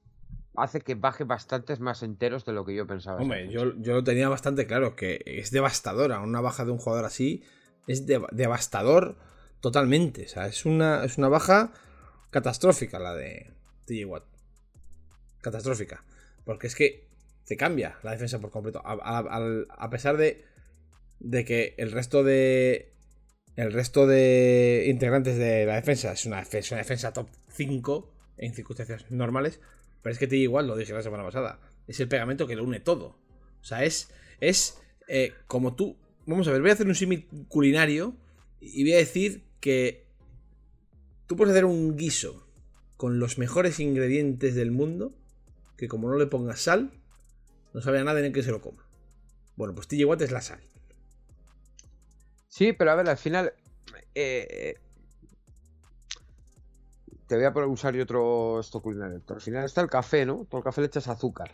hace 0.57 0.81
que 0.81 0.95
baje 0.95 1.25
bastantes 1.25 1.81
más 1.81 2.03
enteros 2.03 2.45
de 2.45 2.53
lo 2.53 2.65
que 2.65 2.75
yo 2.75 2.87
pensaba. 2.87 3.21
Hombre, 3.21 3.51
yo, 3.51 3.75
yo, 3.77 3.95
lo 3.95 4.05
tenía 4.05 4.29
bastante 4.29 4.67
claro, 4.67 4.97
que 4.97 5.23
es 5.25 5.51
devastadora. 5.51 6.21
Una 6.21 6.41
baja 6.41 6.65
de 6.65 6.73
un 6.73 6.79
jugador 6.79 7.05
así 7.05 7.45
es 7.87 8.07
devastador 8.07 9.17
totalmente. 9.61 10.25
O 10.25 10.29
sea, 10.29 10.47
es 10.47 10.65
una, 10.65 11.05
es 11.05 11.19
una 11.19 11.29
baja 11.29 11.73
catastrófica 12.37 12.99
la 12.99 13.15
de 13.15 13.51
TJ 13.87 14.05
Watt. 14.05 14.25
Catastrófica. 15.41 16.05
Porque 16.45 16.67
es 16.67 16.75
que 16.75 17.09
te 17.47 17.57
cambia 17.57 17.97
la 18.03 18.11
defensa 18.11 18.39
por 18.41 18.51
completo. 18.51 18.83
A, 18.85 19.91
pesar 19.91 20.19
de, 20.19 20.45
que 21.47 21.75
el 21.79 21.93
resto 21.93 22.23
de. 22.25 22.93
El 23.57 23.73
resto 23.73 24.07
de 24.07 24.85
integrantes 24.89 25.39
de 25.39 25.65
la 25.65 25.77
defensa 25.77 26.13
es 26.13 26.27
una, 26.27 26.43
defensa 26.43 27.15
top 27.15 27.31
5 27.53 28.13
en 28.37 28.53
circunstancias 28.53 29.11
normales. 29.11 29.59
Pero 30.03 30.13
es 30.13 30.19
que 30.19 30.27
te 30.27 30.37
lo 30.37 30.77
dije 30.77 30.93
la 30.93 31.03
semana 31.03 31.25
pasada. 31.25 31.59
Es 31.87 32.01
el 32.01 32.09
pegamento 32.09 32.47
que 32.47 32.55
lo 32.55 32.65
une 32.65 32.81
todo. 32.81 33.19
O 33.63 33.65
sea, 33.65 33.83
es. 33.83 34.11
Es 34.41 34.79
eh, 35.09 35.33
como 35.47 35.75
tú. 35.75 35.97
Vamos 36.27 36.47
a 36.49 36.53
ver, 36.53 36.61
voy 36.61 36.69
a 36.69 36.75
hacer 36.75 36.87
un 36.87 36.95
símil 36.95 37.27
culinario. 37.49 38.15
Y 38.61 38.83
voy 38.83 38.93
a 38.93 38.99
decir 38.99 39.47
que. 39.59 40.06
Tú 41.27 41.37
puedes 41.37 41.53
hacer 41.53 41.65
un 41.65 41.97
guiso 41.97 42.47
con 42.97 43.19
los 43.19 43.39
mejores 43.39 43.81
ingredientes 43.81 44.55
del 44.55 44.71
mundo. 44.71 45.13
Que 45.77 45.89
como 45.89 46.09
no 46.09 46.17
le 46.17 46.27
pongas 46.27 46.61
sal, 46.61 46.91
no 47.75 47.83
sabe 47.83 47.99
a 47.99 48.05
nada 48.05 48.19
en 48.21 48.27
el 48.27 48.33
que 48.33 48.43
se 48.43 48.51
lo 48.51 48.63
coma. 48.63 48.87
Bueno, 49.57 49.75
pues 49.75 49.89
TJ 49.89 50.05
Watt 50.07 50.23
es 50.23 50.31
la 50.31 50.41
sal. 50.41 50.61
Sí, 52.49 52.73
pero 52.73 52.93
a 52.93 52.95
ver, 52.95 53.09
al 53.09 53.19
final. 53.19 53.53
Eh, 54.15 54.79
te 57.27 57.37
voy 57.37 57.45
a 57.45 57.67
usar 57.67 57.95
y 57.97 58.01
otro 58.01 58.61
esto 58.61 58.81
culinario. 58.81 59.21
Al 59.29 59.41
final 59.41 59.65
está 59.65 59.81
el 59.81 59.91
café, 59.91 60.25
¿no? 60.25 60.47
Todo 60.49 60.59
el 60.59 60.65
café 60.65 60.81
le 60.81 60.87
echas 60.87 61.09
azúcar. 61.09 61.53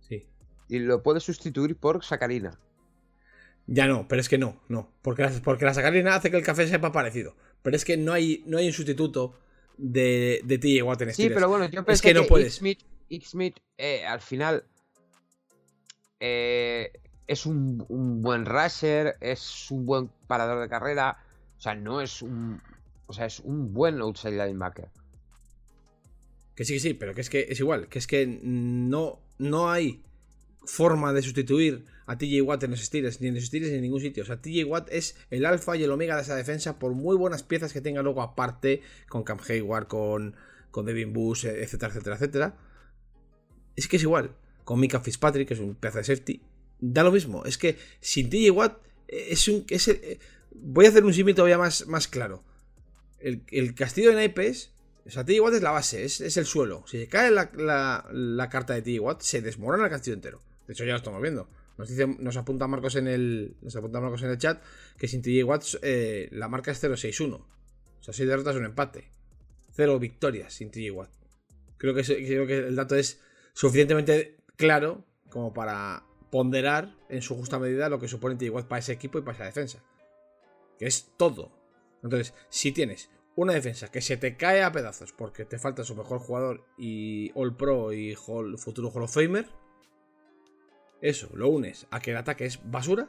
Sí. 0.00 0.28
Y 0.68 0.80
lo 0.80 1.02
puedes 1.02 1.22
sustituir 1.22 1.76
por 1.76 2.04
sacarina. 2.04 2.58
Ya 3.66 3.86
no, 3.86 4.06
pero 4.08 4.20
es 4.20 4.28
que 4.28 4.36
no, 4.36 4.60
no. 4.68 4.90
Porque 5.00 5.26
porque 5.42 5.64
la 5.64 5.74
sacarina 5.74 6.16
hace 6.16 6.30
que 6.30 6.36
el 6.36 6.44
café 6.44 6.66
sepa 6.66 6.92
parecido. 6.92 7.34
Pero 7.64 7.76
es 7.76 7.84
que 7.86 7.96
no 7.96 8.12
hay, 8.12 8.44
no 8.46 8.58
hay 8.58 8.66
un 8.66 8.74
sustituto 8.74 9.40
de, 9.78 10.42
de 10.44 10.58
TJ 10.58 10.82
Watt 10.82 11.00
en 11.00 11.14
Sí, 11.14 11.30
pero 11.30 11.48
bueno, 11.48 11.64
yo 11.64 11.82
pensé 11.82 12.10
es 12.10 12.14
que, 12.14 12.20
no 12.20 12.26
puedes. 12.26 12.60
X-Smith, 13.08 13.56
eh, 13.78 14.04
al 14.04 14.20
final 14.20 14.64
eh, 16.20 16.92
es 17.26 17.46
un, 17.46 17.78
buen 18.20 18.44
rusher, 18.44 19.16
es 19.18 19.70
un 19.70 19.86
buen 19.86 20.10
parador 20.26 20.60
de 20.60 20.68
carrera. 20.68 21.16
O 21.56 21.60
sea, 21.60 21.74
no 21.74 22.02
es 22.02 22.20
un. 22.20 22.60
O 23.06 23.14
sea, 23.14 23.24
es 23.24 23.40
un 23.40 23.72
buen 23.72 23.98
outside 24.02 24.32
linebacker. 24.32 24.90
Que 26.54 26.66
sí, 26.66 26.74
que 26.74 26.80
sí, 26.80 26.92
pero 26.92 27.14
que 27.14 27.22
es 27.22 27.30
que 27.30 27.46
es 27.48 27.60
igual. 27.60 27.88
Que 27.88 27.98
es 27.98 28.06
que 28.06 28.26
no, 28.26 29.20
no 29.38 29.70
hay 29.70 30.02
forma 30.66 31.14
de 31.14 31.22
sustituir 31.22 31.86
a 32.06 32.18
TJ 32.18 32.42
Watt 32.42 32.62
en 32.64 32.72
los 32.72 32.80
Steelers, 32.80 33.20
ni 33.20 33.28
en 33.28 33.34
los 33.34 33.46
Steelers 33.46 33.70
ni 33.70 33.76
en 33.76 33.82
ningún 33.82 34.00
sitio. 34.00 34.22
O 34.22 34.26
sea, 34.26 34.40
TJ 34.40 34.64
Watt 34.64 34.88
es 34.90 35.16
el 35.30 35.46
alfa 35.46 35.76
y 35.76 35.84
el 35.84 35.90
omega 35.90 36.16
de 36.16 36.22
esa 36.22 36.36
defensa 36.36 36.78
por 36.78 36.92
muy 36.92 37.16
buenas 37.16 37.42
piezas 37.42 37.72
que 37.72 37.80
tenga 37.80 38.02
luego 38.02 38.22
aparte 38.22 38.82
con 39.08 39.22
Cam 39.24 39.38
Hayward, 39.48 39.86
con, 39.88 40.36
con 40.70 40.86
Devin 40.86 41.12
Bush, 41.12 41.46
etcétera, 41.46 41.92
etcétera, 41.92 42.16
etcétera. 42.16 42.56
Es 43.76 43.88
que 43.88 43.96
es 43.96 44.02
igual 44.02 44.36
con 44.64 44.80
Mika 44.80 45.00
Fitzpatrick, 45.00 45.48
que 45.48 45.54
es 45.54 45.60
un 45.60 45.74
pedazo 45.74 45.98
de 45.98 46.04
safety, 46.04 46.42
da 46.80 47.02
lo 47.02 47.12
mismo. 47.12 47.44
Es 47.44 47.58
que 47.58 47.76
sin 48.00 48.30
TJ 48.30 48.50
Watt 48.50 48.78
eh, 49.08 49.28
es 49.30 49.46
un. 49.48 49.64
Eh, 49.68 50.18
voy 50.52 50.86
a 50.86 50.88
hacer 50.88 51.04
un 51.04 51.14
símil 51.14 51.34
todavía 51.34 51.58
más, 51.58 51.86
más 51.86 52.08
claro. 52.08 52.42
El, 53.20 53.74
castillo 53.74 54.10
de 54.10 54.16
naipes. 54.16 54.70
O 55.06 55.10
sea, 55.10 55.24
TJ 55.24 55.40
Watt 55.40 55.54
es 55.54 55.62
la 55.62 55.70
base, 55.70 56.04
es, 56.04 56.36
el 56.36 56.46
suelo. 56.46 56.84
Si 56.86 56.98
se 56.98 57.08
cae 57.08 57.30
la, 57.30 58.48
carta 58.50 58.74
de 58.74 58.82
TJ 58.82 59.00
Watt, 59.00 59.20
se 59.20 59.42
desmorona 59.42 59.84
el 59.84 59.90
castillo 59.90 60.14
entero. 60.14 60.42
De 60.66 60.72
hecho, 60.72 60.84
ya 60.84 60.92
lo 60.92 60.98
estamos 60.98 61.20
viendo. 61.20 61.48
Nos, 61.76 62.36
apunta 62.36 62.68
Marcos 62.68 62.94
en 62.96 63.08
el. 63.08 63.56
Nos 63.60 63.74
apunta 63.74 64.00
Marcos 64.00 64.22
en 64.22 64.30
el 64.30 64.38
chat 64.38 64.62
que 64.96 65.08
sin 65.08 65.22
TJ 65.22 65.78
eh, 65.82 66.28
la 66.32 66.48
marca 66.48 66.70
es 66.70 66.82
0-6-1. 66.82 67.34
O 67.34 67.46
sea, 68.00 68.14
6 68.14 68.28
derrotas 68.28 68.56
un 68.56 68.64
empate. 68.64 69.10
Cero 69.72 69.98
victorias 69.98 70.52
sin 70.52 70.70
TJ 70.70 70.90
Watt. 70.92 71.10
Creo 71.76 71.94
que, 71.94 72.02
creo 72.02 72.46
que 72.46 72.58
el 72.58 72.76
dato 72.76 72.94
es 72.94 73.20
suficientemente 73.54 74.36
claro 74.56 75.04
como 75.30 75.52
para 75.52 76.04
ponderar 76.30 76.94
en 77.08 77.22
su 77.22 77.34
justa 77.34 77.58
medida 77.58 77.88
lo 77.88 77.98
que 77.98 78.08
supone 78.08 78.36
igual 78.40 78.68
para 78.68 78.78
ese 78.78 78.92
equipo 78.92 79.18
y 79.18 79.22
para 79.22 79.36
esa 79.36 79.44
defensa. 79.44 79.82
Que 80.78 80.86
es 80.86 81.12
todo. 81.16 81.50
Entonces, 82.02 82.34
si 82.50 82.70
tienes 82.70 83.10
una 83.36 83.52
defensa 83.52 83.90
que 83.90 84.00
se 84.00 84.16
te 84.16 84.36
cae 84.36 84.62
a 84.62 84.70
pedazos 84.70 85.12
porque 85.12 85.44
te 85.44 85.58
falta 85.58 85.84
su 85.84 85.96
mejor 85.96 86.20
jugador 86.20 86.64
y 86.78 87.32
All 87.34 87.56
Pro 87.56 87.92
y 87.92 88.14
futuro 88.14 88.90
Hall 88.90 89.02
of 89.02 89.14
Famer, 89.14 89.48
eso 91.08 91.28
lo 91.34 91.48
unes 91.48 91.86
a 91.90 92.00
que 92.00 92.10
el 92.10 92.16
ataque 92.16 92.44
es 92.46 92.60
basura, 92.70 93.08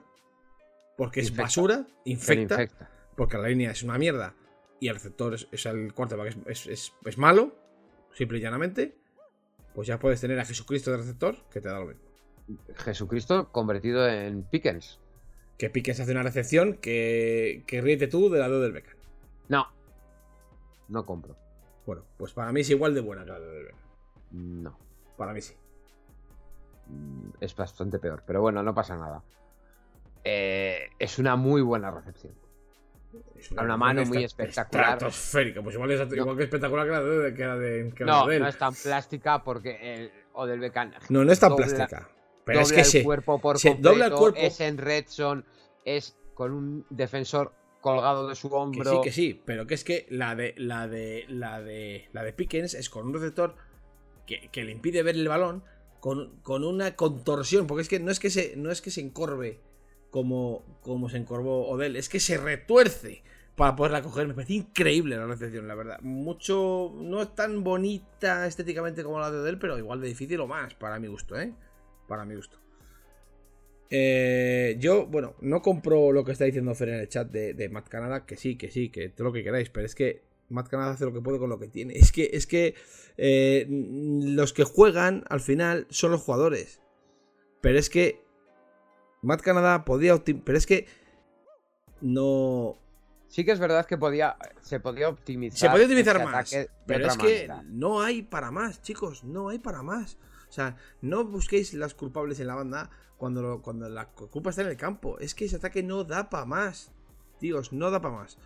porque 0.98 1.20
es 1.20 1.36
basura, 1.36 1.86
infecta, 2.06 2.68
porque 3.16 3.38
la 3.38 3.50
línea 3.50 3.72
es 3.72 3.84
una 3.84 3.98
mierda 3.98 4.36
y 4.80 4.88
el 4.88 4.96
receptor 4.96 5.34
es, 5.34 5.66
el 5.66 5.94
quarterback 5.94 6.38
es, 6.48 6.92
es 7.04 7.18
malo, 7.18 7.56
simple 8.14 8.38
y 8.38 8.42
llanamente 8.42 8.96
pues 9.76 9.88
ya 9.88 10.00
puedes 10.00 10.22
tener 10.22 10.40
a 10.40 10.46
Jesucristo 10.46 10.90
de 10.92 10.98
receptor 10.98 11.38
que 11.52 11.60
te 11.60 11.68
da 11.68 11.80
lo 11.80 11.88
mismo. 11.88 12.02
Jesucristo 12.78 13.52
convertido 13.52 14.08
en 14.08 14.44
Pickens. 14.44 15.00
Que 15.58 15.70
Pickens 15.70 16.00
hace 16.00 16.12
una 16.12 16.24
recepción 16.24 16.76
que, 16.76 17.64
que 17.68 17.82
ríete 17.82 18.08
tú 18.08 18.30
de 18.30 18.40
la 18.40 18.50
del 18.50 18.72
Beckham. 18.72 18.98
No. 19.50 19.68
No 20.88 21.06
compro. 21.06 21.36
Bueno, 21.86 22.06
pues 22.18 22.34
para 22.34 22.52
mí 22.52 22.62
es 22.62 22.70
igual 22.70 22.96
de 22.96 23.02
buena 23.02 23.26
que 23.26 23.32
la 23.32 23.40
del 23.40 23.66
Beckham. 23.66 23.80
No. 24.32 24.80
Para 25.18 25.34
mí 25.34 25.42
sí. 25.42 25.54
Mm, 26.88 27.30
es 27.40 27.56
bastante 27.56 28.00
peor, 28.00 28.24
pero 28.26 28.42
bueno, 28.42 28.62
no 28.64 28.74
pasa 28.74 28.96
nada. 28.96 29.24
Eh, 30.24 30.90
es 31.00 31.20
una 31.20 31.36
muy 31.36 31.62
buena 31.62 31.92
recepción. 31.92 32.34
Es 33.36 33.52
una, 33.52 33.78
mano 33.78 34.04
muy 34.06 34.24
espectacular. 34.24 34.94
Estratosférica, 34.94 35.62
pues 35.62 35.76
igual, 35.76 35.92
es, 35.92 36.12
igual 36.12 36.36
que 36.38 36.44
espectacular 36.44 36.86
que 36.86 36.92
la 36.92 37.02
de, 37.02 37.34
que 37.34 37.46
la 37.46 37.58
de, 37.58 37.94
no, 38.00 38.26
No, 38.28 38.48
es 38.48 38.58
tan 38.58 38.74
plástica 38.74 39.44
porque 39.44 39.78
el 39.82 40.12
Odell 40.34 40.60
Beckham. 40.60 40.92
No, 41.10 41.24
no 41.24 41.32
es 41.32 41.40
tan 41.40 41.56
plástica. 41.56 42.10
Pero 42.44 42.60
es 42.62 42.72
que 42.74 42.80
el 42.82 42.86
se- 42.86 43.04
cuerpo 43.04 43.40
por 43.40 43.58
se 43.58 43.70
completo, 43.72 43.90
dobla 43.90 44.06
el 44.08 44.14
cuerpo. 44.14 44.40
es 44.40 44.60
en 44.60 44.78
red 44.78 45.06
zone, 45.08 45.44
es 45.86 46.18
con 46.34 46.52
un 46.52 46.86
defensor 46.90 47.54
colgado 47.82 48.28
de 48.28 48.36
su 48.36 48.50
Que 48.50 48.56
hombro. 48.56 48.92
sí, 48.92 48.98
que 49.04 49.12
sí, 49.12 49.42
pero 49.46 49.66
que 49.68 49.76
es 49.76 49.84
que 49.84 50.06
la 50.10 50.36
de 50.36 50.54
la 50.58 50.88
de 50.88 51.26
la 51.30 51.62
de 51.62 52.10
la 52.12 52.24
de 52.24 52.34
Pickens 52.34 52.74
es 52.74 52.90
con 52.90 53.06
un 53.08 53.14
receptor 53.14 53.56
que, 54.26 54.50
que 54.52 54.64
le 54.64 54.72
impide 54.72 55.04
ver 55.04 55.16
el 55.16 55.28
balón 55.28 55.64
con, 56.06 56.64
una 56.64 56.96
contorsión, 56.96 57.66
porque 57.66 57.82
es 57.82 57.90
que 57.90 58.00
no 58.00 58.12
es 58.12 58.20
que 58.20 58.30
se 58.30 58.56
no 58.56 58.70
es 58.70 58.80
que 58.80 58.92
se 58.92 59.02
encorve 59.02 59.60
como 60.12 60.64
como 60.82 61.10
se 61.10 61.18
encorvó 61.18 61.68
Odell, 61.68 61.96
es 61.96 62.10
que 62.10 62.20
se 62.20 62.38
retuerce 62.38 63.24
para 63.56 63.76
poderla 63.76 64.04
coger. 64.04 64.28
Me 64.28 64.36
parece 64.36 64.54
increíble 64.54 65.18
la 65.18 65.26
recepción, 65.26 65.68
la 65.68 65.74
verdad. 65.74 66.00
Mucho 66.02 66.94
no 66.96 67.24
es 67.24 67.34
tan 67.34 67.64
bonita 67.64 68.46
estéticamente 68.46 69.04
como 69.04 69.20
la 69.20 69.32
de 69.32 69.40
Odell, 69.40 69.58
pero 69.58 69.80
igual 69.80 70.00
de 70.00 70.10
difícil 70.10 70.40
o 70.42 70.48
más 70.48 70.76
para 70.76 71.00
mi 71.00 71.08
gusto, 71.08 71.40
¿eh? 71.40 71.56
Para 72.08 72.24
mi 72.24 72.36
gusto. 72.36 72.60
Eh, 73.90 74.76
yo, 74.80 75.08
bueno, 75.08 75.34
no 75.42 75.64
compro 75.64 76.12
lo 76.12 76.24
que 76.24 76.34
está 76.34 76.46
diciendo 76.46 76.76
Fer 76.76 76.90
en 76.90 77.00
el 77.00 77.10
chat 77.10 77.32
de, 77.32 77.56
de 77.56 77.70
Matt 77.70 77.88
Canada, 77.88 78.28
que 78.28 78.36
sí, 78.36 78.58
que 78.58 78.70
sí, 78.70 78.90
que 78.90 79.10
todo 79.10 79.30
lo 79.30 79.34
que 79.34 79.44
queráis, 79.44 79.70
pero 79.72 79.88
es 79.88 79.96
que 79.96 80.22
Matt 80.50 80.68
Canada 80.70 80.92
hace 80.92 81.06
lo 81.06 81.14
que 81.14 81.22
puede 81.22 81.40
con 81.40 81.50
lo 81.50 81.60
que 81.60 81.68
tiene. 81.68 81.94
Es 81.98 82.12
que, 82.12 82.30
es 82.34 82.46
que 82.48 82.76
eh, 83.18 83.66
los 83.70 84.54
que 84.54 84.64
juegan 84.64 85.24
al 85.30 85.40
final 85.42 85.88
son 85.90 86.12
los 86.12 86.22
jugadores. 86.22 86.82
Pero 87.62 87.80
es 87.80 87.90
que 87.90 88.24
Matt 89.22 89.42
Canada 89.42 89.86
podía 89.86 90.16
Pero 90.24 90.58
es 90.58 90.66
que 90.66 90.88
no. 92.02 92.78
Sí 93.28 93.44
que 93.44 93.52
es 93.52 93.60
verdad 93.60 93.86
que 93.86 93.98
podía, 93.98 94.38
se 94.62 94.80
podía 94.80 95.10
optimizar. 95.10 95.58
Se 95.60 95.70
podía 95.70 95.86
optimizar 95.86 96.24
más. 96.24 96.50
Pero 96.86 97.08
es 97.08 97.18
que 97.18 97.48
no 97.66 98.02
hay 98.02 98.22
para 98.22 98.52
más, 98.52 98.82
chicos. 98.82 99.24
No 99.24 99.50
hay 99.50 99.60
para 99.60 99.82
más. 99.82 100.18
O 100.48 100.52
sea, 100.52 100.78
no 101.02 101.26
busquéis 101.26 101.74
las 101.74 101.96
culpables 101.96 102.40
en 102.40 102.48
la 102.48 102.56
banda 102.56 102.90
cuando, 103.18 103.42
lo- 103.42 103.62
cuando 103.62 103.90
la 103.90 104.08
culpa 104.10 104.52
está 104.52 104.62
en 104.62 104.70
el 104.70 104.78
campo. 104.78 105.18
Es 105.20 105.34
que 105.36 105.46
ese 105.46 105.58
ataque 105.58 105.84
no 105.84 106.04
da 106.04 106.30
para 106.30 106.46
más. 106.46 106.92
Tíos, 107.40 107.74
no 107.74 107.90
da 107.92 108.00
para 108.00 108.16
más. 108.16 108.38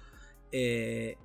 Eh, 0.52 1.18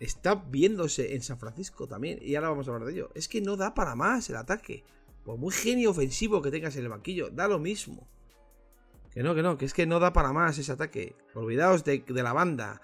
está 0.00 0.34
viéndose 0.34 1.14
en 1.14 1.22
San 1.22 1.38
Francisco 1.38 1.86
también. 1.86 2.18
Y 2.20 2.34
ahora 2.34 2.48
vamos 2.48 2.66
a 2.66 2.72
hablar 2.72 2.88
de 2.88 2.94
ello. 2.94 3.10
Es 3.14 3.28
que 3.28 3.40
no 3.40 3.56
da 3.56 3.74
para 3.74 3.94
más 3.94 4.28
el 4.30 4.36
ataque. 4.36 4.84
Por 5.24 5.38
muy 5.38 5.52
genio 5.52 5.90
ofensivo 5.90 6.42
que 6.42 6.50
tengas 6.50 6.74
en 6.76 6.82
el 6.84 6.88
banquillo, 6.88 7.30
da 7.30 7.46
lo 7.46 7.58
mismo. 7.58 8.08
Que 9.12 9.22
no, 9.22 9.34
que 9.34 9.42
no, 9.42 9.58
que 9.58 9.66
es 9.66 9.74
que 9.74 9.86
no 9.86 10.00
da 10.00 10.12
para 10.12 10.32
más 10.32 10.56
ese 10.58 10.72
ataque. 10.72 11.14
Olvidaos 11.34 11.84
de, 11.84 12.02
la 12.08 12.32
banda. 12.32 12.80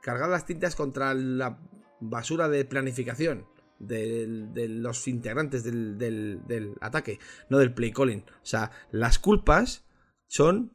Cargad 0.00 0.30
las 0.30 0.46
tintas 0.46 0.74
contra 0.74 1.14
la 1.14 1.58
basura 2.00 2.48
de 2.48 2.64
planificación 2.64 3.46
de, 3.78 4.26
los 4.68 5.06
integrantes 5.08 5.64
del, 5.64 5.98
del- 5.98 6.40
del 6.46 6.74
ataque, 6.80 7.18
no 7.50 7.58
del 7.58 7.74
play 7.74 7.92
calling. 7.92 8.20
O 8.20 8.46
sea, 8.46 8.70
las 8.90 9.18
culpas 9.18 9.84
son 10.26 10.72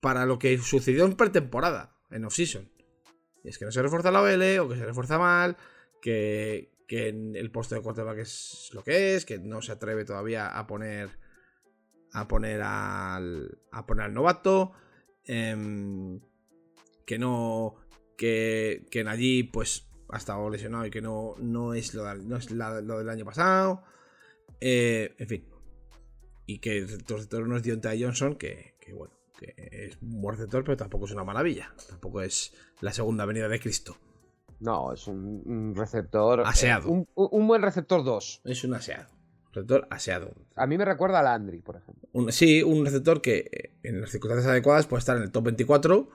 para 0.00 0.26
lo 0.26 0.38
que 0.38 0.58
sucedió 0.58 1.06
en 1.06 1.14
pretemporada, 1.16 1.96
en 2.10 2.24
off-season. 2.26 2.70
Es 3.44 3.58
que 3.58 3.64
no 3.64 3.72
se 3.72 3.82
refuerza 3.82 4.10
la 4.10 4.22
OL 4.22 4.58
o 4.60 4.68
que 4.68 4.76
se 4.76 4.86
refuerza 4.86 5.18
mal, 5.18 5.56
que, 6.00 6.72
que 6.88 7.08
el 7.08 7.50
puesto 7.50 7.74
de 7.74 7.82
quarterback 7.82 8.18
es 8.18 8.70
lo 8.72 8.82
que 8.82 9.14
es, 9.14 9.24
que 9.24 9.38
no 9.38 9.62
se 9.62 9.72
atreve 9.72 10.04
todavía 10.04 10.48
a 10.48 10.66
poner 10.66 11.10
a 12.12 12.28
poner 12.28 12.62
al 12.62 13.58
a 13.70 13.86
poner 13.86 14.06
al 14.06 14.14
novato, 14.14 14.72
em, 15.24 16.20
que 17.04 17.18
no 17.18 17.76
que, 18.16 18.86
que 18.90 19.00
allí 19.00 19.42
pues 19.42 19.88
ha 20.08 20.16
estado 20.16 20.48
lesionado 20.48 20.86
y 20.86 20.90
que 20.90 21.00
no, 21.00 21.34
no 21.38 21.74
es, 21.74 21.94
lo, 21.94 22.14
no 22.14 22.36
es 22.36 22.50
lo 22.50 22.98
del 22.98 23.08
año 23.08 23.24
pasado. 23.24 23.82
Eh, 24.60 25.14
en 25.18 25.28
fin. 25.28 25.48
Y 26.46 26.58
que 26.58 26.78
el 26.78 26.88
receptor 26.88 27.48
no 27.48 27.56
es 27.56 27.62
Deontay 27.62 28.02
Johnson, 28.02 28.36
que, 28.36 28.76
que 28.80 28.92
bueno, 28.92 29.14
que 29.38 29.54
es 29.56 29.98
un 30.02 30.20
buen 30.20 30.36
receptor, 30.36 30.64
pero 30.64 30.76
tampoco 30.76 31.06
es 31.06 31.12
una 31.12 31.24
maravilla. 31.24 31.72
Tampoco 31.88 32.20
es 32.22 32.52
la 32.80 32.92
segunda 32.92 33.24
venida 33.24 33.48
de 33.48 33.60
Cristo. 33.60 33.96
No, 34.60 34.92
es 34.92 35.06
un, 35.08 35.42
un 35.44 35.74
receptor. 35.74 36.40
eh, 36.40 36.44
Aseado. 36.46 36.88
un, 36.90 37.06
un- 37.14 37.28
un 37.30 37.46
buen 37.46 37.60
receptor 37.62 38.04
2. 38.04 38.42
Es 38.44 38.64
un 38.64 38.74
aseado. 38.74 39.12
Receptor 39.52 39.86
aseado. 39.90 40.32
A 40.56 40.66
mí 40.66 40.78
me 40.78 40.84
recuerda 40.84 41.20
a 41.20 41.22
Landry, 41.22 41.60
por 41.60 41.76
ejemplo. 41.76 42.08
Un- 42.12 42.32
sí, 42.32 42.62
un 42.62 42.84
receptor 42.84 43.20
que 43.20 43.48
eh, 43.52 43.72
en 43.82 44.00
las 44.00 44.10
circunstancias 44.10 44.50
adecuadas 44.50 44.86
puede 44.86 45.00
estar 45.00 45.16
en 45.16 45.22
el 45.24 45.30
top 45.32 45.44
24, 45.44 46.08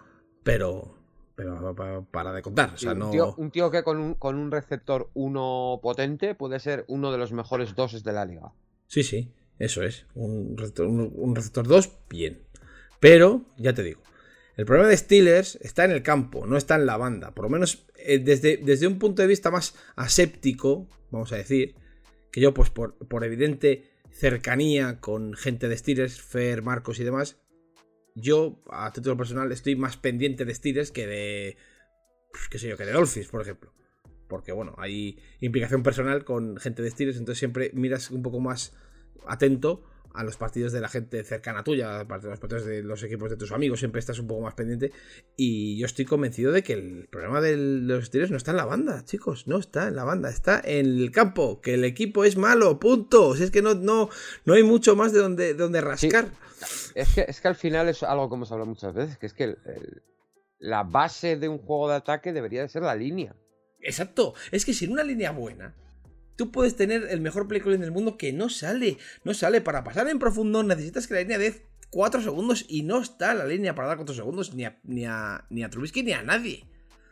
pero, 0.43 0.95
pero 1.35 1.75
pa- 1.75 2.01
para 2.11 2.33
de 2.33 2.41
contar. 2.41 2.73
O 2.73 2.77
sea, 2.77 2.93
un, 2.93 2.99
no... 2.99 3.11
tío, 3.11 3.35
un 3.37 3.51
tío 3.51 3.69
que 3.71 3.83
con 3.83 3.97
un, 3.97 4.13
con 4.15 4.35
un 4.35 4.51
receptor 4.51 5.09
1 5.13 5.79
potente 5.81 6.33
puede 6.35 6.59
ser 6.59 6.85
uno 6.87 7.11
de 7.11 7.17
los 7.17 7.31
mejores 7.31 7.75
doses 7.75 8.03
de 8.03 8.13
la 8.13 8.25
liga. 8.25 8.51
Sí, 8.87 9.03
sí, 9.03 9.31
eso 9.57 9.83
es. 9.83 10.05
Un 10.15 10.57
receptor, 10.57 10.87
un, 10.87 11.11
un 11.15 11.35
receptor 11.35 11.67
2, 11.67 11.91
bien. 12.09 12.41
Pero, 12.99 13.45
ya 13.57 13.73
te 13.73 13.83
digo, 13.83 14.01
el 14.57 14.65
problema 14.65 14.89
de 14.89 14.97
Steelers 14.97 15.57
está 15.61 15.85
en 15.85 15.91
el 15.91 16.03
campo, 16.03 16.45
no 16.45 16.57
está 16.57 16.75
en 16.75 16.85
la 16.85 16.97
banda. 16.97 17.33
Por 17.33 17.45
lo 17.45 17.49
menos 17.49 17.85
eh, 17.95 18.19
desde, 18.19 18.57
desde 18.57 18.87
un 18.87 18.99
punto 18.99 19.21
de 19.21 19.27
vista 19.27 19.51
más 19.51 19.75
aséptico, 19.95 20.87
vamos 21.11 21.31
a 21.31 21.37
decir, 21.37 21.75
que 22.31 22.41
yo, 22.41 22.53
pues 22.53 22.69
por, 22.69 22.95
por 23.07 23.23
evidente 23.23 23.89
cercanía 24.11 24.99
con 24.99 25.33
gente 25.33 25.69
de 25.69 25.77
Steelers, 25.77 26.21
Fer, 26.21 26.61
Marcos 26.61 26.99
y 26.99 27.03
demás, 27.03 27.37
yo, 28.15 28.61
a 28.69 28.91
título 28.91 29.17
personal, 29.17 29.51
estoy 29.51 29.75
más 29.75 29.97
pendiente 29.97 30.45
de 30.45 30.53
Steelers 30.53 30.91
que 30.91 31.07
de. 31.07 31.57
pues, 32.31 32.49
qué 32.49 32.59
sé 32.59 32.67
yo, 32.67 32.77
que 32.77 32.85
de 32.85 32.91
Dolphins, 32.91 33.27
por 33.27 33.41
ejemplo. 33.41 33.73
Porque, 34.27 34.51
bueno, 34.51 34.75
hay 34.77 35.19
implicación 35.39 35.83
personal 35.83 36.23
con 36.23 36.57
gente 36.57 36.81
de 36.81 36.91
Steelers, 36.91 37.17
entonces 37.17 37.39
siempre 37.39 37.71
miras 37.73 38.11
un 38.11 38.21
poco 38.21 38.39
más 38.39 38.75
atento 39.25 39.83
a 40.13 40.23
los 40.23 40.37
partidos 40.37 40.71
de 40.71 40.81
la 40.81 40.89
gente 40.89 41.23
cercana 41.23 41.63
tuya, 41.63 41.99
aparte 42.01 42.27
de 42.27 42.31
los 42.31 42.39
partidos 42.39 42.65
de 42.65 42.81
los 42.83 43.03
equipos 43.03 43.29
de 43.29 43.37
tus 43.37 43.51
amigos, 43.51 43.79
siempre 43.79 43.99
estás 43.99 44.19
un 44.19 44.27
poco 44.27 44.41
más 44.41 44.53
pendiente. 44.55 44.91
Y 45.37 45.77
yo 45.79 45.85
estoy 45.85 46.05
convencido 46.05 46.51
de 46.51 46.63
que 46.63 46.73
el 46.73 47.07
problema 47.11 47.41
de 47.41 47.55
los 47.57 48.05
Steelers 48.05 48.31
no 48.31 48.37
está 48.37 48.51
en 48.51 48.57
la 48.57 48.65
banda, 48.65 49.03
chicos, 49.05 49.47
no 49.47 49.57
está 49.57 49.87
en 49.87 49.95
la 49.95 50.03
banda, 50.03 50.29
está 50.29 50.61
en 50.63 50.85
el 50.99 51.11
campo, 51.11 51.61
que 51.61 51.75
el 51.75 51.83
equipo 51.83 52.25
es 52.25 52.37
malo, 52.37 52.79
punto. 52.79 53.35
Si 53.35 53.43
es 53.43 53.51
que 53.51 53.61
no, 53.61 53.75
no, 53.75 54.09
no 54.45 54.53
hay 54.53 54.63
mucho 54.63 54.95
más 54.95 55.13
de 55.13 55.19
donde, 55.19 55.45
de 55.47 55.53
donde 55.53 55.81
rascar. 55.81 56.29
Es 56.95 57.13
que, 57.13 57.25
es 57.27 57.39
que 57.39 57.47
al 57.47 57.55
final 57.55 57.87
es 57.87 58.03
algo 58.03 58.27
que 58.29 58.35
hemos 58.35 58.51
hablado 58.51 58.69
muchas 58.69 58.93
veces, 58.93 59.17
que 59.17 59.27
es 59.27 59.33
que 59.33 59.43
el- 59.45 59.57
el- 59.65 60.01
la 60.59 60.83
base 60.83 61.37
de 61.37 61.47
un 61.47 61.59
juego 61.59 61.87
de 61.87 61.95
ataque 61.95 62.33
debería 62.33 62.61
de 62.61 62.67
ser 62.67 62.81
la 62.81 62.95
línea. 62.95 63.33
Exacto. 63.79 64.33
Es 64.51 64.65
que 64.65 64.73
sin 64.73 64.91
una 64.91 65.03
línea 65.03 65.31
buena, 65.31 65.73
tú 66.39 66.51
puedes 66.51 66.77
tener 66.77 67.03
el 67.09 67.19
mejor 67.19 67.49
play 67.49 67.59
calling 67.59 67.81
del 67.81 67.91
mundo 67.91 68.17
que 68.17 68.31
no 68.31 68.47
sale. 68.47 68.97
No 69.25 69.33
sale. 69.33 69.59
Para 69.59 69.83
pasar 69.83 70.07
en 70.07 70.19
profundo 70.19 70.63
necesitas 70.63 71.05
que 71.05 71.15
la 71.15 71.19
línea 71.19 71.37
dé 71.37 71.65
4 71.89 72.21
segundos 72.21 72.65
y 72.69 72.83
no 72.83 73.01
está 73.01 73.33
la 73.33 73.45
línea 73.45 73.75
para 73.75 73.89
dar 73.89 73.97
4 73.97 74.15
segundos 74.15 74.53
ni 74.53 74.63
a, 74.63 74.79
ni 74.83 75.05
a, 75.05 75.43
ni 75.49 75.63
a 75.63 75.69
Trubisky 75.69 76.01
ni 76.01 76.13
a 76.13 76.23
nadie. 76.23 76.65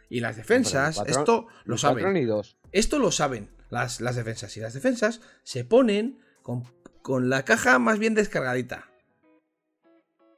Y 0.09 0.21
las 0.21 0.37
defensas, 0.37 1.03
esto 1.07 1.47
lo 1.65 1.77
saben. 1.77 2.25
dos. 2.25 2.55
Esto 2.71 2.99
lo 2.99 3.11
saben 3.11 3.49
las, 3.69 3.99
las 3.99 4.15
defensas. 4.15 4.55
Y 4.55 4.61
las 4.61 4.73
defensas 4.73 5.19
se 5.43 5.65
ponen 5.65 6.19
con, 6.41 6.63
con 7.01 7.29
la 7.29 7.43
caja 7.43 7.79
más 7.79 7.99
bien 7.99 8.13
descargadita. 8.13 8.89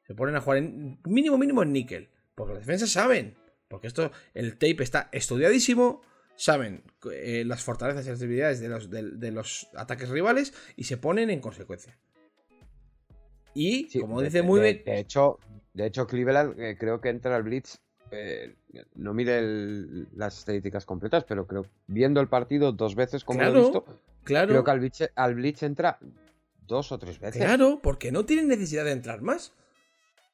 Se 0.07 0.15
ponen 0.15 0.35
a 0.35 0.41
jugar 0.41 0.57
en 0.57 0.99
mínimo, 1.05 1.37
mínimo 1.37 1.61
en 1.61 1.73
níquel. 1.73 2.09
Porque 2.33 2.55
las 2.55 2.65
defensas 2.65 2.89
saben. 2.89 3.37
Porque 3.67 3.85
esto, 3.85 4.11
el 4.33 4.53
tape 4.53 4.81
está 4.81 5.09
estudiadísimo. 5.11 6.01
Saben 6.39 6.83
eh, 7.11 7.43
las 7.45 7.63
fortalezas 7.65 8.05
y 8.05 8.09
las 8.11 8.19
debilidades 8.21 8.61
de 8.61 8.69
los, 8.69 8.89
de, 8.89 9.03
de 9.11 9.31
los 9.31 9.67
ataques 9.75 10.07
rivales 10.07 10.53
y 10.77 10.85
se 10.85 10.95
ponen 10.95 11.29
en 11.29 11.41
consecuencia. 11.41 11.97
Y, 13.53 13.89
Sí, 13.89 13.99
como 13.99 14.21
dice 14.21 14.41
muy 14.41 14.61
bien. 14.61 14.81
De 14.85 14.99
hecho, 14.99 15.39
de 15.73 15.85
hecho 15.87 16.07
Cleveland 16.07 16.57
eh, 16.57 16.77
creo 16.79 17.01
que 17.01 17.09
entra 17.09 17.35
al 17.35 17.43
Blitz. 17.43 17.77
eh, 18.11 18.55
no 18.95 19.13
mire 19.13 19.37
el- 19.39 20.07
las 20.15 20.39
estadísticas 20.39 20.85
completas, 20.85 21.25
pero 21.25 21.45
creo 21.45 21.65
viendo 21.87 22.21
el 22.21 22.27
partido 22.29 22.71
dos 22.71 22.95
veces 22.95 23.23
como 23.25 23.39
lo 23.41 23.45
he 23.45 23.51
Claro, 23.51 23.65
visto, 23.65 23.85
Claro, 24.23 24.47
creo 24.47 24.63
que 24.63 24.71
al 24.71 24.79
Blitz, 24.79 25.01
al 25.15 25.35
Blitz 25.35 25.61
entra 25.63 25.99
dos 26.67 26.91
o 26.93 26.97
tres 26.97 27.19
veces. 27.19 27.41
claro, 27.41 27.81
porque 27.83 28.11
no 28.13 28.25
tienen 28.25 28.47
necesidad 28.47 28.85
de 28.85 28.93
entrar 28.93 29.21
más. 29.21 29.51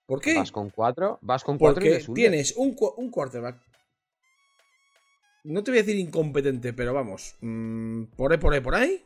¿Por 0.05 0.21
qué? 0.21 0.35
Vas 0.35 0.51
con 0.51 0.69
cuatro, 0.69 1.17
vas 1.21 1.43
con 1.43 1.57
cuatro 1.57 1.83
y 1.83 1.89
Porque 1.89 2.13
tienes 2.13 2.55
un, 2.55 2.75
un 2.97 3.09
quarterback. 3.09 3.57
No 5.45 5.63
te 5.63 5.69
voy 5.69 5.79
a 5.79 5.83
decir 5.83 5.99
incompetente, 5.99 6.73
pero 6.73 6.93
vamos. 6.93 7.35
mm, 7.41 8.05
por 8.17 8.31
ahí, 8.31 8.39
por 8.39 8.53
ahí, 8.53 8.61
por 8.61 8.75
ahí. 8.75 9.05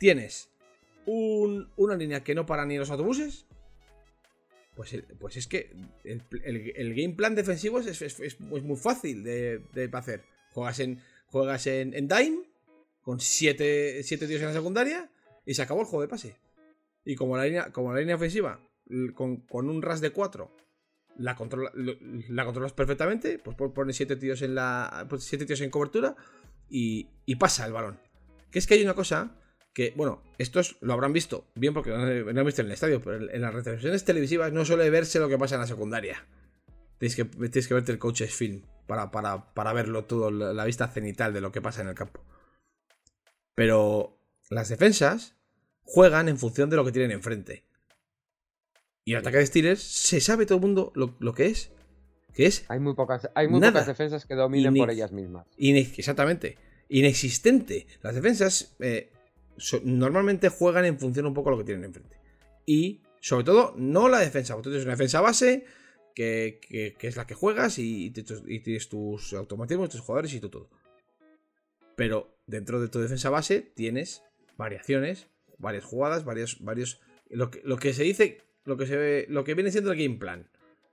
Tienes 0.00 0.48
un- 1.06 1.68
una 1.76 1.94
línea 1.96 2.24
que 2.24 2.34
no 2.34 2.44
para 2.46 2.66
ni 2.66 2.76
los 2.76 2.90
autobuses. 2.90 3.46
Pues, 4.74 4.96
pues 5.20 5.36
es 5.36 5.46
que 5.46 5.72
el, 6.04 6.94
game 6.94 7.14
plan 7.14 7.34
defensivo 7.34 7.80
es, 7.80 8.40
muy 8.40 8.76
fácil 8.76 9.22
de, 9.24 9.90
hacer. 9.92 10.24
Juegas 10.52 10.80
en, 10.80 11.00
juegas 11.26 11.64
Dime 11.64 12.42
con 13.02 13.20
7 13.20 14.02
siete, 14.02 14.26
tíos 14.26 14.40
en 14.40 14.48
la 14.48 14.52
secundaria 14.52 15.10
y 15.46 15.54
se 15.54 15.62
acabó 15.62 15.80
el 15.80 15.86
juego 15.86 16.02
de 16.02 16.08
pase. 16.08 16.36
Y 17.04 17.14
como 17.14 17.36
la 17.36 17.44
línea, 17.44 18.14
ofensiva, 18.14 18.60
con, 19.14 19.38
con 19.38 19.68
un 19.68 19.80
ras 19.80 20.00
de 20.00 20.10
4, 20.10 20.50
la, 21.18 21.34
controlas 21.36 22.72
perfectamente, 22.72 23.38
pues 23.38 23.56
pon- 23.56 23.72
pones 23.74 23.96
7 23.96 24.16
tíos 24.16 24.42
en 24.42 24.54
la. 24.54 25.06
pues 25.08 25.24
siete 25.24 25.44
tíos 25.46 25.60
en 25.60 25.70
cobertura 25.70 26.16
y, 26.68 27.08
y 27.26 27.36
pasa 27.36 27.66
el 27.66 27.72
balón. 27.72 27.98
Que 28.50 28.58
es 28.58 28.66
que 28.66 28.74
hay 28.74 28.82
una 28.82 28.94
cosa 28.94 29.36
que, 29.74 29.92
bueno, 29.96 30.22
estos 30.38 30.76
lo 30.80 30.92
habrán 30.92 31.12
visto, 31.12 31.46
bien 31.54 31.74
porque 31.74 31.90
no, 31.90 32.04
lo 32.32 32.40
han 32.40 32.46
visto 32.46 32.62
en 32.62 32.66
el 32.68 32.72
estadio, 32.72 33.00
pero 33.02 33.30
en 33.30 33.40
las 33.40 33.54
retransmisiones 33.54 34.04
televisivas 34.04 34.52
no 34.52 34.64
suele 34.64 34.88
verse 34.90 35.18
lo 35.20 35.28
que 35.28 35.38
pasa 35.38 35.54
en 35.56 35.60
la 35.60 35.66
secundaria. 35.66 36.26
Tienes 36.98 37.14
que, 37.14 37.24
tienes 37.26 37.68
que 37.68 37.74
verte 37.74 37.92
el 37.92 37.98
coaches 37.98 38.34
film 38.34 38.62
para, 38.86 39.10
para, 39.10 39.52
para 39.54 39.72
verlo 39.72 40.04
todo, 40.06 40.30
la 40.30 40.64
vista 40.64 40.88
cenital 40.88 41.32
de 41.32 41.40
lo 41.40 41.52
que 41.52 41.60
pasa 41.60 41.82
en 41.82 41.88
el 41.88 41.94
campo. 41.94 42.24
Pero 43.54 44.18
las 44.50 44.68
defensas 44.68 45.36
juegan 45.82 46.28
en 46.28 46.38
función 46.38 46.70
de 46.70 46.76
lo 46.76 46.84
que 46.84 46.92
tienen 46.92 47.10
enfrente. 47.12 47.67
Y 49.08 49.12
el 49.12 49.20
ataque 49.20 49.38
de 49.38 49.46
Steelers 49.46 49.80
se 49.80 50.20
sabe 50.20 50.44
todo 50.44 50.56
el 50.56 50.60
mundo 50.60 50.92
lo, 50.94 51.34
que 51.34 51.46
es. 51.46 51.72
Que 52.34 52.44
es. 52.44 52.66
Hay 52.68 52.78
muy 52.78 52.92
pocas, 52.92 53.30
hay 53.34 53.48
muy 53.48 53.58
pocas 53.58 53.86
defensas 53.86 54.26
que 54.26 54.34
dominen 54.34 54.74
por 54.74 54.90
ellas 54.90 55.12
mismas. 55.12 55.46
exactamente. 55.56 56.58
Inexistente. 56.90 57.86
Las 58.02 58.14
defensas 58.14 58.76
eh, 58.80 59.10
normalmente 59.82 60.50
juegan 60.50 60.84
en 60.84 60.98
función 60.98 61.24
un 61.24 61.32
poco 61.32 61.48
de 61.48 61.56
lo 61.56 61.62
que 61.62 61.64
tienen 61.64 61.86
enfrente. 61.86 62.18
Y 62.66 63.00
sobre 63.18 63.44
todo, 63.44 63.72
no 63.78 64.10
la 64.10 64.18
defensa. 64.18 64.52
Porque 64.52 64.68
tienes 64.68 64.84
una 64.84 64.92
defensa 64.92 65.22
base, 65.22 65.64
que, 66.14 66.60
es 67.00 67.16
la 67.16 67.26
que 67.26 67.32
juegas, 67.32 67.78
y, 67.78 68.10
tienes 68.10 68.90
tus 68.90 69.32
automatismos, 69.32 69.88
tus 69.88 70.02
jugadores 70.02 70.34
y 70.34 70.40
todo. 70.40 70.68
Pero 71.96 72.36
dentro 72.46 72.78
de 72.78 72.88
tu 72.88 72.98
defensa 72.98 73.30
base 73.30 73.62
tienes 73.62 74.22
variaciones, 74.58 75.28
varias 75.56 75.86
jugadas, 75.86 76.26
varios. 76.26 76.62
varios 76.62 77.00
lo, 77.30 77.50
que, 77.50 77.62
lo 77.64 77.78
que 77.78 77.94
se 77.94 78.02
dice, 78.02 78.47
lo 78.68 78.76
que, 78.76 78.86
se 78.86 78.96
ve, 78.96 79.26
lo 79.28 79.44
que 79.44 79.54
viene 79.54 79.72
siendo 79.72 79.90
el 79.90 79.98
game 79.98 80.18
plan. 80.18 80.46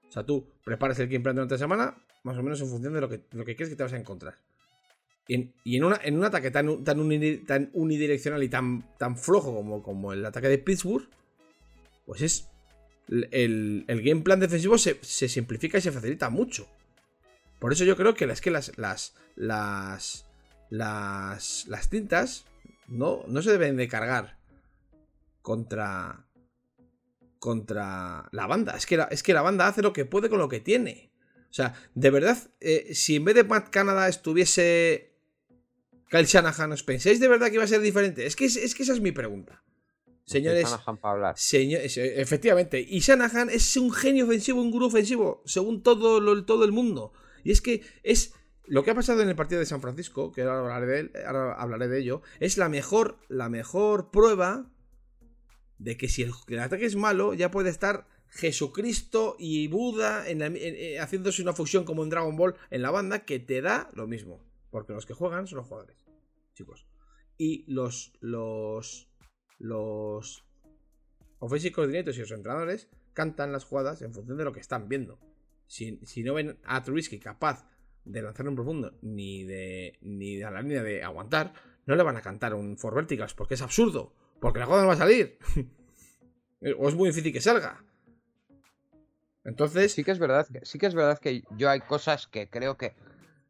O 0.08 0.12
sea, 0.12 0.24
tú 0.24 0.48
preparas 0.64 0.98
el 1.00 1.08
game 1.08 1.24
plan 1.24 1.36
durante 1.36 1.56
la 1.56 1.60
semana, 1.60 1.98
más 2.24 2.38
o 2.38 2.44
menos 2.44 2.60
en 2.62 2.70
función 2.70 2.94
de 2.94 3.02
lo 3.02 3.10
que, 3.10 3.22
lo 3.32 3.46
que 3.46 3.56
crees 3.56 3.70
que 3.70 3.76
te 3.76 3.84
vas 3.84 3.94
a 3.94 3.98
encontrar. 3.98 4.36
Y 5.28 5.78
en, 5.78 5.84
una, 5.84 6.00
en 6.04 6.18
un 6.18 6.24
ataque 6.24 6.52
tan, 6.52 6.84
tan, 6.84 7.00
unidireccional 7.00 8.44
y 8.44 8.50
tan, 8.50 8.86
tan 8.98 9.18
flojo 9.18 9.56
como, 9.56 9.82
como 9.82 10.14
el 10.14 10.24
ataque 10.24 10.50
de 10.50 10.60
Pittsburgh, 10.60 11.08
pues 12.06 12.22
es. 12.22 12.50
El, 13.08 13.86
el 13.88 14.02
game 14.02 14.22
plan 14.22 14.40
defensivo 14.40 14.78
se, 14.80 15.00
simplifica 15.04 15.78
y 15.78 15.82
se 15.82 15.92
facilita 15.92 16.30
mucho. 16.30 16.68
Por 17.60 17.72
eso 17.74 17.84
yo 17.86 17.96
creo 17.96 18.14
que 18.14 18.26
es 18.26 18.42
que 18.42 18.52
las. 18.52 18.78
las. 18.78 19.16
las. 19.36 20.26
las, 20.70 21.66
las 21.68 21.90
tintas 21.90 22.46
no, 22.88 23.24
no 23.28 23.42
se 23.42 23.52
deben 23.52 23.78
de 23.78 23.88
cargar 23.88 24.38
contra. 25.42 26.25
Contra 27.46 28.28
la 28.32 28.48
banda. 28.48 28.76
Es 28.76 28.88
que 28.88 28.98
la, 28.98 29.04
es 29.04 29.22
que 29.22 29.36
la 29.36 29.43
banda 29.43 29.68
hace 29.68 29.84
lo 29.84 29.93
que 29.93 30.04
puede 30.04 30.30
con 30.30 30.39
lo 30.39 30.50
que 30.50 30.60
tiene. 30.60 31.12
O 31.52 31.54
sea, 31.54 31.76
de 31.93 32.10
verdad, 32.10 32.39
eh, 32.60 32.96
si 32.96 33.18
en 33.18 33.26
vez 33.26 33.36
de 33.36 33.43
Matt 33.43 33.70
Canada 33.70 34.08
estuviese 34.08 35.14
Kyle 36.10 36.26
Shanahan, 36.26 36.72
¿os 36.72 36.82
pensáis 36.82 37.20
de 37.20 37.28
verdad 37.28 37.50
que 37.50 37.54
iba 37.54 37.64
a 37.64 37.68
ser 37.68 37.82
diferente? 37.82 38.26
Es 38.26 38.36
que, 38.36 38.46
es, 38.46 38.74
que 38.74 38.82
esa 38.82 38.93
es 38.93 39.00
mi 39.00 39.12
pregunta. 39.12 39.64
Señores, 40.26 41.96
efectivamente, 41.96 42.82
y 42.82 43.00
Shanahan 43.00 43.52
es 43.52 43.78
un 43.78 43.91
genio 43.91 44.26
ofensivo, 44.26 44.60
un 44.60 44.72
gurú 44.72 44.88
ofensivo, 44.88 45.43
según 45.46 45.84
todo, 45.84 46.43
todo 46.46 46.66
el 46.66 46.72
mundo. 46.72 47.14
Y 47.43 47.52
es 47.52 47.62
que 47.62 47.84
es 48.02 48.34
lo 48.66 48.84
que 48.84 48.89
ha 48.89 48.96
pasado 48.96 49.22
en 49.22 49.30
el 49.30 49.36
partido 49.36 49.60
de 49.60 49.68
San 49.68 49.82
Francisco, 49.82 50.32
que 50.32 50.41
ahora 50.41 50.62
hablaré 50.62 51.04
de, 51.04 51.26
hablaré 51.28 51.88
de 51.89 52.00
ello, 52.00 52.24
es 52.39 52.58
la 52.58 52.70
mejor, 52.70 53.20
la 53.30 53.50
mejor 53.50 54.10
prueba 54.10 54.72
de 55.78 55.98
que 55.98 56.08
si 56.08 56.24
el, 56.24 56.60
ataque 56.60 56.86
es 56.86 56.96
malo, 56.96 57.34
ya 57.34 57.52
puede 57.52 57.70
estar 57.70 58.08
Jesucristo 58.30 59.36
y 59.40 59.68
Buda 59.68 60.28
en 60.30 60.42
haciéndose 61.00 61.42
una 61.42 61.54
fusión 61.54 61.86
como 61.86 62.04
en 62.04 62.10
Dragon 62.10 62.36
Ball 62.36 62.56
en 62.70 62.82
la 62.82 62.92
banda 62.92 63.26
que 63.26 63.40
te 63.40 63.62
da 63.62 63.90
lo 63.94 64.08
mismo. 64.08 64.44
Porque 64.72 64.94
los 64.94 65.06
que 65.06 65.14
juegan 65.14 65.48
son 65.48 65.60
los 65.60 65.68
jugadores, 65.68 66.06
chicos. 66.54 66.86
Y 67.38 67.64
los. 67.72 68.14
Los. 68.20 69.10
Los. 69.58 70.44
Offensive 71.40 71.74
coordinators 71.74 72.18
y 72.18 72.22
los 72.22 72.32
entrenadores 72.32 72.90
cantan 73.14 73.52
las 73.52 73.64
jugadas 73.64 74.02
en 74.02 74.14
función 74.14 74.38
de 74.38 74.44
lo 74.44 74.52
que 74.52 74.60
están 74.60 74.90
viendo. 74.90 75.20
Si, 75.68 75.98
no 76.24 76.34
ven 76.34 76.60
a 76.66 76.84
Trubisky 76.84 77.20
capaz 77.20 77.68
de 78.04 78.22
lanzar 78.22 78.48
un 78.48 78.56
profundo 78.56 78.98
ni 79.02 79.44
de. 79.44 79.98
ni 80.02 80.42
a 80.42 80.52
la 80.52 80.62
línea 80.62 80.84
de 80.84 81.04
aguantar, 81.04 81.54
no 81.86 81.96
le 81.96 82.04
van 82.04 82.18
a 82.18 82.22
cantar 82.22 82.54
un 82.54 82.78
for 82.78 82.94
verticals 82.94 83.34
porque 83.34 83.54
es 83.54 83.62
absurdo. 83.62 84.14
Porque 84.40 84.60
la 84.60 84.66
jugada 84.66 84.84
no 84.84 84.90
va 84.90 84.94
a 84.96 84.98
salir. 84.98 85.38
o 86.78 86.90
es 86.90 86.96
muy 86.96 87.10
difícil 87.10 87.34
que 87.34 87.42
salga. 87.42 87.84
Entonces. 89.44 89.94
Sí 89.94 90.04
que 90.04 90.12
es 90.12 90.20
verdad 90.20 90.48
que, 90.48 90.66
sí 90.66 90.80
que 90.80 90.86
es 90.88 90.96
verdad 90.96 91.20
que 91.20 91.44
yo 91.52 91.70
hay 91.70 91.82
cosas 91.82 92.28
que 92.28 92.50
creo 92.50 92.78
que 92.78 92.96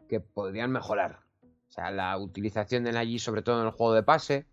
que 0.08 0.20
podrían 0.20 0.72
mejorar. 0.72 1.20
O 1.68 1.72
sea, 1.72 1.92
la 1.92 2.18
utilización 2.18 2.84
de 2.84 2.92
Nagy, 2.92 3.20
sobre 3.20 3.42
todo 3.42 3.62
en 3.62 3.68
el 3.68 3.72
juego 3.72 3.94
de 3.94 4.04
pase. 4.04 4.46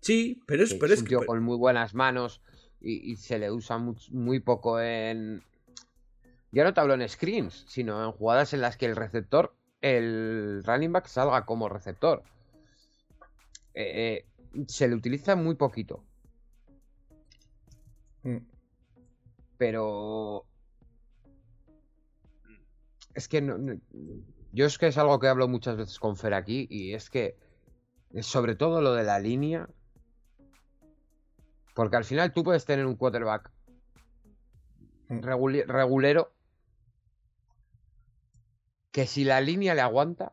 Sí, 0.00 0.42
pero 0.46 0.64
es, 0.64 0.74
pero 0.74 0.94
es, 0.94 1.00
un 1.00 1.06
tío 1.06 1.26
con 1.26 1.42
muy 1.42 1.56
buenas 1.56 1.94
manos 1.94 2.40
y, 2.80 3.16
se 3.16 3.38
le 3.38 3.50
usa 3.50 3.78
muy, 3.78 4.40
poco 4.40 4.80
en. 4.80 5.42
Ya 6.52 6.64
no 6.64 6.72
te 6.72 6.80
hablo 6.80 6.94
en 6.94 7.06
screens, 7.06 7.64
sino 7.68 8.02
en 8.04 8.12
jugadas 8.12 8.54
en 8.54 8.62
las 8.62 8.76
que 8.76 8.86
el 8.86 8.96
receptor, 8.96 9.54
el 9.82 10.62
running 10.64 10.92
back 10.92 11.06
salga 11.06 11.44
como 11.44 11.68
receptor. 11.68 12.22
Eh, 13.74 14.24
eh, 14.24 14.26
se 14.66 14.88
le 14.88 14.94
utiliza 14.94 15.36
muy 15.36 15.54
poquito. 15.54 16.04
Mm. 18.22 18.38
Pero 19.56 20.46
es 23.14 23.28
que 23.28 23.40
no, 23.40 23.56
yo 24.52 24.66
es 24.66 24.78
que 24.78 24.88
es 24.88 24.98
algo 24.98 25.18
que 25.18 25.28
hablo 25.28 25.48
muchas 25.48 25.76
veces 25.76 25.98
con 25.98 26.16
Fer 26.16 26.34
aquí 26.34 26.66
y 26.70 26.94
es 26.94 27.10
que 27.10 27.36
sobre 28.20 28.56
todo 28.56 28.80
lo 28.80 28.94
de 28.94 29.04
la 29.04 29.18
línea 29.18 29.68
porque 31.74 31.96
al 31.96 32.04
final 32.04 32.32
tú 32.32 32.42
puedes 32.42 32.64
tener 32.64 32.86
un 32.86 32.96
quarterback 32.96 33.50
mm. 35.08 35.20
regulero 35.20 36.32
que 38.90 39.06
si 39.06 39.24
la 39.24 39.40
línea 39.40 39.74
le 39.74 39.82
aguanta 39.82 40.32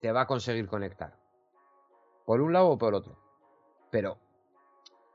te 0.00 0.12
va 0.12 0.22
a 0.22 0.26
conseguir 0.26 0.66
conectar 0.66 1.23
por 2.24 2.40
un 2.40 2.52
lado 2.52 2.68
o 2.68 2.78
por 2.78 2.94
otro 2.94 3.18
pero 3.90 4.18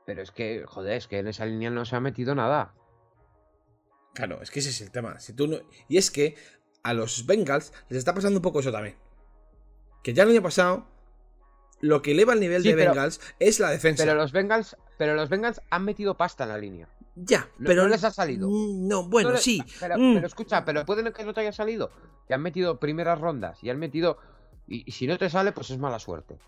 pero 0.06 0.22
es 0.22 0.30
que 0.30 0.64
joder 0.66 0.94
es 0.94 1.06
que 1.06 1.18
en 1.18 1.28
esa 1.28 1.46
línea 1.46 1.70
no 1.70 1.84
se 1.84 1.96
ha 1.96 2.00
metido 2.00 2.34
nada 2.34 2.74
Claro, 4.14 4.42
es 4.42 4.50
que 4.50 4.58
ese 4.58 4.70
es 4.70 4.80
el 4.80 4.90
tema. 4.90 5.18
Si 5.20 5.32
tú 5.32 5.46
no... 5.46 5.58
Y 5.88 5.96
es 5.96 6.10
que 6.10 6.36
a 6.82 6.94
los 6.94 7.26
Bengals 7.26 7.72
les 7.88 7.98
está 7.98 8.14
pasando 8.14 8.38
un 8.38 8.42
poco 8.42 8.60
eso 8.60 8.72
también. 8.72 8.96
Que 10.02 10.14
ya 10.14 10.24
el 10.24 10.30
año 10.30 10.42
pasado, 10.42 10.86
lo 11.80 12.02
que 12.02 12.12
eleva 12.12 12.32
el 12.32 12.40
nivel 12.40 12.62
de 12.62 12.74
Bengals 12.74 13.20
es 13.38 13.60
la 13.60 13.70
defensa. 13.70 14.04
Pero 14.04 14.14
los 14.14 14.32
Bengals, 14.32 14.76
pero 14.98 15.14
los 15.14 15.28
Bengals 15.28 15.60
han 15.70 15.84
metido 15.84 16.16
pasta 16.16 16.44
en 16.44 16.50
la 16.50 16.58
línea. 16.58 16.88
Ya, 17.16 17.48
pero. 17.62 17.82
No 17.82 17.88
les 17.88 18.02
ha 18.04 18.10
salido. 18.10 18.48
No, 18.50 19.08
bueno, 19.08 19.36
sí. 19.36 19.60
Mm. 19.60 20.14
Pero, 20.14 20.26
escucha, 20.26 20.64
pero 20.64 20.86
puede 20.86 21.12
que 21.12 21.24
no 21.24 21.34
te 21.34 21.40
haya 21.40 21.52
salido. 21.52 21.90
Que 22.26 22.34
han 22.34 22.40
metido 22.40 22.80
primeras 22.80 23.20
rondas 23.20 23.62
y 23.62 23.68
han 23.68 23.78
metido. 23.78 24.18
Y, 24.66 24.90
si 24.92 25.06
no 25.06 25.18
te 25.18 25.28
sale, 25.28 25.52
pues 25.52 25.70
es 25.70 25.78
mala 25.78 25.98
suerte. 25.98 26.38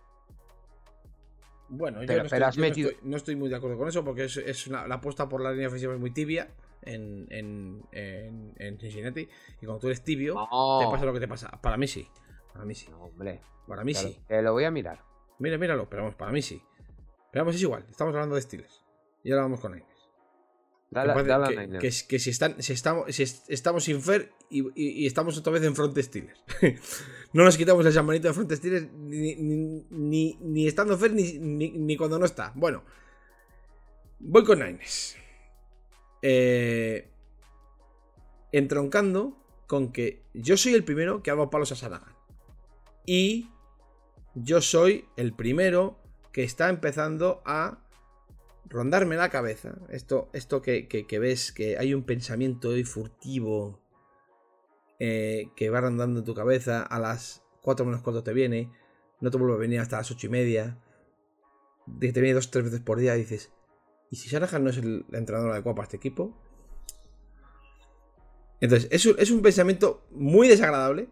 Bueno, 1.74 2.02
yo, 2.02 2.18
no, 2.18 2.22
estoy, 2.24 2.96
no, 3.02 3.16
estoy, 3.16 3.34
muy 3.34 3.48
de 3.48 3.56
acuerdo 3.56 3.78
con 3.78 3.88
eso 3.88 4.04
porque 4.04 4.24
es, 4.24 4.66
la 4.66 4.82
apuesta 4.82 5.26
por 5.26 5.40
la 5.40 5.52
línea 5.52 5.68
ofensiva 5.68 5.94
es 5.94 5.98
muy 5.98 6.10
tibia 6.10 6.48
en, 6.82 7.26
en, 7.30 7.82
en, 8.58 8.78
Cincinnati. 8.78 9.22
Y 9.22 9.64
cuando 9.64 9.78
tú 9.78 9.86
eres 9.86 10.04
tibio, 10.04 10.34
te 10.34 10.86
pasa 10.90 11.06
lo 11.06 11.14
que 11.14 11.20
te 11.20 11.28
pasa. 11.28 11.50
Para 11.62 11.78
mí 11.78 11.88
sí. 11.88 12.06
Para 12.52 12.66
mí 12.66 12.74
sí. 12.74 12.90
hombre. 12.92 13.40
Para 13.66 13.84
mí 13.84 13.94
sí. 13.94 14.20
Te 14.28 14.42
lo 14.42 14.52
voy 14.52 14.64
a 14.64 14.70
mirar. 14.70 15.02
Mira, 15.38 15.56
míralo, 15.56 15.88
pero 15.88 16.02
vamos, 16.02 16.14
para 16.14 16.30
mí 16.30 16.42
sí. 16.42 16.62
Pero 17.30 17.46
vamos, 17.46 17.56
es 17.56 17.62
igual. 17.62 17.86
Estamos 17.88 18.14
hablando 18.14 18.34
de 18.34 18.40
estilos. 18.40 18.84
Y 19.24 19.30
ahora 19.30 19.44
vamos 19.44 19.60
con 19.60 19.74
Niners. 20.92 21.80
que, 21.80 21.88
que, 21.90 22.06
que, 22.08 22.18
si, 22.18 22.30
están, 22.30 22.62
si, 22.62 22.72
estamos, 22.72 23.14
si 23.14 23.22
estamos 23.22 23.84
sin 23.84 24.02
Fer 24.02 24.32
y, 24.50 25.06
estamos 25.06 25.36
otra 25.38 25.52
vez 25.52 25.62
en 25.62 25.74
Front 25.74 25.98
Steelers. 25.98 26.38
no 27.32 27.44
nos 27.44 27.56
quitamos 27.56 27.84
el 27.86 27.92
llamanito 27.92 28.28
de 28.28 28.34
Front 28.34 28.52
Steelers 28.52 28.92
ni, 28.92 29.34
ni, 29.34 30.36
ni, 30.40 30.66
estando 30.66 30.98
Fer 30.98 31.12
ni, 31.12 31.96
cuando 31.96 32.18
no 32.18 32.26
está. 32.26 32.52
Bueno, 32.54 32.84
voy 34.18 34.44
con 34.44 34.58
Niners 34.58 35.16
eh, 36.22 37.08
entroncando 38.52 39.36
con 39.66 39.92
que 39.92 40.22
yo 40.34 40.56
soy 40.56 40.74
el 40.74 40.84
primero 40.84 41.22
que 41.22 41.30
hago 41.30 41.50
palos 41.50 41.72
a 41.72 41.76
Sanagan. 41.76 42.14
Y 43.06 43.48
yo 44.34 44.60
soy 44.60 45.06
el 45.16 45.32
primero 45.34 45.98
que 46.32 46.44
está 46.44 46.68
empezando 46.68 47.42
a 47.44 47.81
rondarme 48.72 49.16
la 49.16 49.28
cabeza. 49.28 49.78
Esto, 49.90 50.30
esto 50.32 50.62
que, 50.62 51.06
ves 51.20 51.52
que 51.52 51.78
hay 51.78 51.94
un 51.94 52.04
pensamiento 52.04 52.70
hoy 52.70 52.84
furtivo 52.84 53.80
eh, 54.98 55.50
que 55.56 55.70
va 55.70 55.80
rondando 55.80 56.20
en 56.20 56.24
tu 56.24 56.34
cabeza 56.34 56.82
a 56.82 56.98
las 56.98 57.42
4 57.62 57.84
menos 57.86 58.02
4 58.02 58.22
te 58.22 58.32
viene. 58.32 58.72
No 59.20 59.30
te 59.30 59.38
vuelve 59.38 59.54
a 59.54 59.58
venir 59.58 59.80
hasta 59.80 59.98
las 59.98 60.10
8 60.10 60.26
y 60.26 60.30
media. 60.30 60.78
Te 62.00 62.12
viene 62.12 62.34
dos 62.34 62.50
tres 62.50 62.64
veces 62.64 62.80
por 62.80 62.98
día 62.98 63.16
y 63.16 63.20
dices, 63.20 63.52
¿Y 64.12 64.16
si 64.16 64.28
Shanahan 64.28 64.62
no 64.62 64.68
es 64.68 64.76
el 64.76 65.06
entrenador 65.12 65.52
adecuado 65.52 65.74
para 65.74 65.84
este 65.84 65.96
equipo? 65.96 66.36
Entonces, 68.60 68.88
es 68.92 69.30
un, 69.30 69.40
pensamiento 69.40 70.06
muy 70.10 70.48
desagradable. 70.48 71.08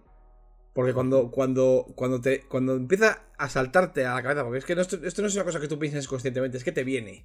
Porque 0.75 0.93
cuando, 0.93 1.31
cuando, 1.31 1.87
cuando, 1.97 2.21
te, 2.21 2.43
cuando 2.47 2.77
empieza 2.77 3.25
a 3.39 3.49
saltarte 3.49 4.05
a 4.05 4.15
la 4.15 4.23
cabeza, 4.23 4.45
porque 4.45 4.59
es 4.59 4.65
que 4.67 4.75
esto, 4.75 4.99
esto 5.03 5.23
no 5.23 5.29
es 5.29 5.35
una 5.35 5.45
cosa 5.45 5.61
que 5.61 5.67
tú 5.67 5.79
pienses 5.79 6.07
conscientemente, 6.07 6.59
es 6.59 6.63
que 6.63 6.73
te 6.73 6.85
viene. 6.85 7.25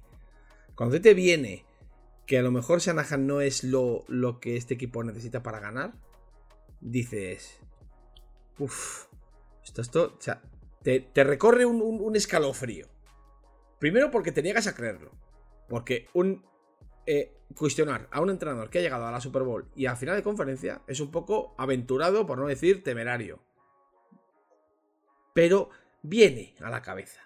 Cuando 0.76 1.00
te 1.00 1.14
viene 1.14 1.64
que 2.26 2.38
a 2.38 2.42
lo 2.42 2.52
mejor 2.52 2.80
Shanahan 2.80 3.26
no 3.26 3.40
es 3.40 3.64
lo, 3.64 4.04
lo 4.08 4.38
que 4.38 4.56
este 4.56 4.74
equipo 4.74 5.02
necesita 5.02 5.42
para 5.42 5.58
ganar, 5.58 5.94
dices, 6.80 7.58
uff, 8.58 9.06
esto, 9.64 9.82
esto, 9.82 10.14
o 10.18 10.20
sea, 10.20 10.42
te, 10.82 11.24
recorre 11.24 11.66
un, 11.66 12.14
escalofrío. 12.14 12.86
Primero 13.80 14.10
porque 14.10 14.30
te 14.30 14.42
niegas 14.42 14.68
a 14.68 14.74
creerlo. 14.74 15.10
Porque 15.68 16.08
un 16.14 16.44
eh, 17.06 17.36
cuestionar 17.56 18.08
a 18.12 18.20
un 18.20 18.30
entrenador 18.30 18.70
que 18.70 18.78
ha 18.78 18.82
llegado 18.82 19.06
a 19.06 19.10
la 19.10 19.20
Super 19.20 19.42
Bowl 19.42 19.68
y 19.74 19.86
a 19.86 19.96
final 19.96 20.14
de 20.14 20.22
conferencia 20.22 20.82
es 20.86 21.00
un 21.00 21.10
poco 21.10 21.54
aventurado, 21.58 22.26
por 22.26 22.38
no 22.38 22.46
decir 22.46 22.84
temerario. 22.84 23.40
Pero 25.34 25.70
viene 26.02 26.54
a 26.60 26.70
la 26.70 26.82
cabeza. 26.82 27.20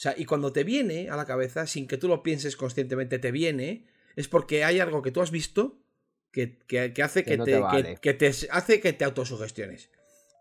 O 0.00 0.02
sea, 0.02 0.14
y 0.16 0.24
cuando 0.24 0.50
te 0.50 0.64
viene 0.64 1.10
a 1.10 1.16
la 1.16 1.26
cabeza, 1.26 1.66
sin 1.66 1.86
que 1.86 1.98
tú 1.98 2.08
lo 2.08 2.22
pienses 2.22 2.56
conscientemente, 2.56 3.18
te 3.18 3.32
viene, 3.32 3.84
es 4.16 4.28
porque 4.28 4.64
hay 4.64 4.80
algo 4.80 5.02
que 5.02 5.10
tú 5.10 5.20
has 5.20 5.30
visto 5.30 5.84
que, 6.32 6.56
hace 7.02 7.22
que, 7.22 7.36
te, 7.36 8.14
te, 8.14 8.48
hace 8.50 8.80
que 8.80 8.92
te 8.94 9.04
autosugestiones. 9.04 9.90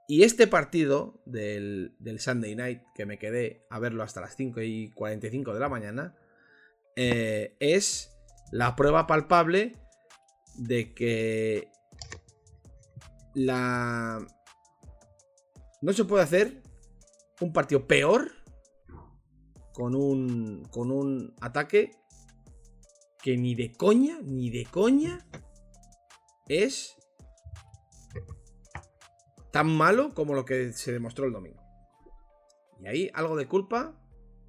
Y 0.07 0.23
este 0.23 0.47
partido 0.47 1.21
del, 1.25 1.91
Sunday 2.19 2.55
Night, 2.55 2.83
que 2.95 3.05
me 3.05 3.19
quedé 3.19 3.65
a 3.69 3.79
verlo 3.79 4.01
hasta 4.01 4.21
las 4.21 4.37
5 4.37 4.61
y 4.61 4.91
45 4.91 5.53
de 5.53 5.59
la 5.59 5.67
mañana, 5.67 6.15
eh, 6.95 7.57
es 7.59 8.17
la 8.53 8.77
prueba 8.77 9.07
palpable 9.07 9.73
de 10.55 10.93
que 10.93 11.67
la... 13.33 14.25
No 15.81 15.91
se 15.91 16.05
puede 16.05 16.23
hacer 16.23 16.61
un 17.41 17.51
partido 17.51 17.85
peor 17.85 18.38
con 19.79 19.95
un, 19.95 20.65
con 20.71 20.91
un 20.91 21.33
ataque 21.39 21.91
que 23.23 23.37
ni 23.37 23.55
de 23.55 23.71
coña, 23.71 24.19
ni 24.21 24.49
de 24.49 24.65
coña 24.65 25.25
es 26.49 26.97
tan 29.53 29.69
malo 29.69 30.13
como 30.13 30.33
lo 30.33 30.43
que 30.43 30.73
se 30.73 30.91
demostró 30.91 31.27
el 31.27 31.31
domingo. 31.31 31.63
Y 32.81 32.87
ahí 32.87 33.11
algo 33.13 33.37
de 33.37 33.47
culpa 33.47 33.97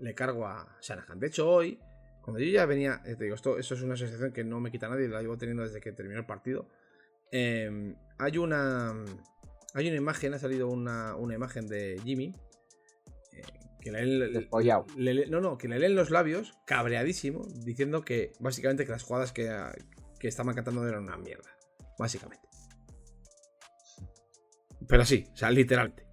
le 0.00 0.16
cargo 0.16 0.48
a 0.48 0.76
Shanahan. 0.82 1.20
De 1.20 1.28
hecho, 1.28 1.48
hoy, 1.48 1.78
cuando 2.22 2.40
yo 2.40 2.50
ya 2.50 2.66
venía, 2.66 3.00
te 3.04 3.14
digo, 3.22 3.36
esto, 3.36 3.56
es 3.56 3.70
una 3.70 3.96
sensación 3.96 4.32
que 4.32 4.42
no 4.42 4.58
me 4.58 4.72
quita 4.72 4.88
nadie, 4.88 5.06
la 5.06 5.22
llevo 5.22 5.38
teniendo 5.38 5.62
desde 5.62 5.80
que 5.80 5.92
terminó 5.92 6.18
el 6.18 6.26
partido. 6.26 6.66
Em, 7.30 7.94
hay 8.18 8.36
una. 8.36 8.96
Hay 9.74 9.86
una 9.86 9.96
imagen, 9.96 10.34
ha 10.34 10.40
salido 10.40 10.66
una, 10.66 11.14
una 11.14 11.36
imagen 11.36 11.68
de 11.68 12.00
Jimmy 12.02 12.34
que 13.80 13.90
le, 13.90 15.26
no, 15.26 15.40
no, 15.40 15.58
que 15.58 15.68
le 15.68 15.78
leen 15.78 15.94
los 15.94 16.10
labios, 16.10 16.58
cabreadísimo, 16.66 17.46
diciendo 17.64 18.02
que 18.02 18.32
básicamente 18.38 18.84
que 18.84 18.92
las 18.92 19.02
jugadas 19.02 19.32
que, 19.32 19.50
que 20.18 20.28
estaban 20.28 20.54
cantando 20.54 20.86
eran 20.86 21.04
una 21.04 21.16
mierda. 21.16 21.50
Básicamente. 21.98 22.46
Pero 24.86 25.04
sí, 25.04 25.26
o 25.32 25.36
sea, 25.36 25.50
literalmente. 25.50 26.06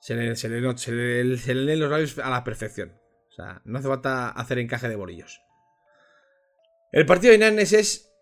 Se 0.00 0.14
le, 0.14 0.36
se, 0.36 0.48
le, 0.48 1.54
leen 1.54 1.80
los 1.80 1.90
labios 1.90 2.18
a 2.18 2.30
la 2.30 2.44
perfección. 2.44 2.92
O 3.28 3.32
sea, 3.32 3.62
no 3.64 3.78
hace 3.78 3.88
falta 3.88 4.28
hacer 4.28 4.58
encaje 4.58 4.88
de 4.88 4.96
bolillos. 4.96 5.40
El 6.92 7.06
partido 7.06 7.30
de 7.30 7.36
Inanes 7.36 7.72
es 7.72 8.12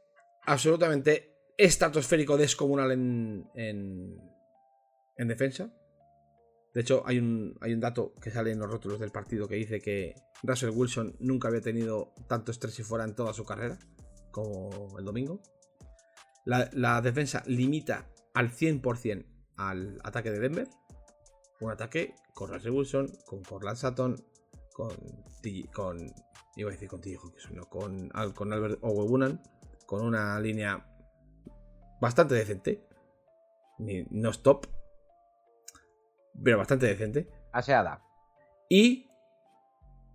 absolutamente 0.45 1.35
estratosférico, 1.59 2.37
descomunal 2.37 2.93
en, 2.93 3.45
en, 3.55 4.17
en 5.17 5.29
defensa. 5.29 5.75
De 6.75 6.81
hecho, 6.81 7.03
hay 7.07 7.19
un, 7.19 7.57
hay 7.61 7.75
un 7.75 7.81
dato 7.81 8.15
que 8.21 8.31
sale 8.31 8.51
en 8.51 8.59
los 8.59 8.71
rótulos 8.71 8.99
del 8.99 9.11
partido 9.11 9.47
que 9.47 9.57
dice 9.57 9.81
que 9.81 10.15
Russell 10.43 10.71
Wilson 10.71 11.17
nunca 11.21 11.49
había 11.49 11.61
tenido 11.61 12.13
tanto 12.29 12.51
estrés 12.51 12.79
y 12.79 12.83
fuera 12.83 13.05
en 13.05 13.15
toda 13.15 13.35
su 13.35 13.45
carrera 13.45 13.79
como 14.31 14.99
el 14.99 15.05
domingo. 15.05 15.41
La, 16.45 17.01
defensa 17.01 17.43
limita 17.47 18.09
al 18.35 18.51
100% 18.51 19.25
al 19.57 20.01
ataque 20.03 20.31
de 20.33 20.41
Denver. 20.41 20.69
Un 21.61 21.71
ataque 21.71 22.15
con 22.35 22.51
Russell 22.51 22.73
Wilson, 22.73 23.07
con 23.27 23.43
Corland 23.43 23.77
Sutton, 23.77 24.17
con, 24.73 24.93
iba 26.57 26.71
a 26.71 26.73
decir 26.73 26.89
con 26.89 27.01
no, 27.53 27.67
con, 27.67 28.09
con 28.35 28.53
Albert 28.53 28.79
Owebunan, 28.83 29.41
con 29.87 30.05
una 30.05 30.41
línea 30.41 30.85
bastante 32.01 32.35
decente. 32.35 32.85
No 34.11 34.31
stop, 34.31 34.67
pero 36.43 36.59
bastante 36.59 36.87
decente. 36.87 37.29
Aseada. 37.53 38.03
Y 38.69 39.09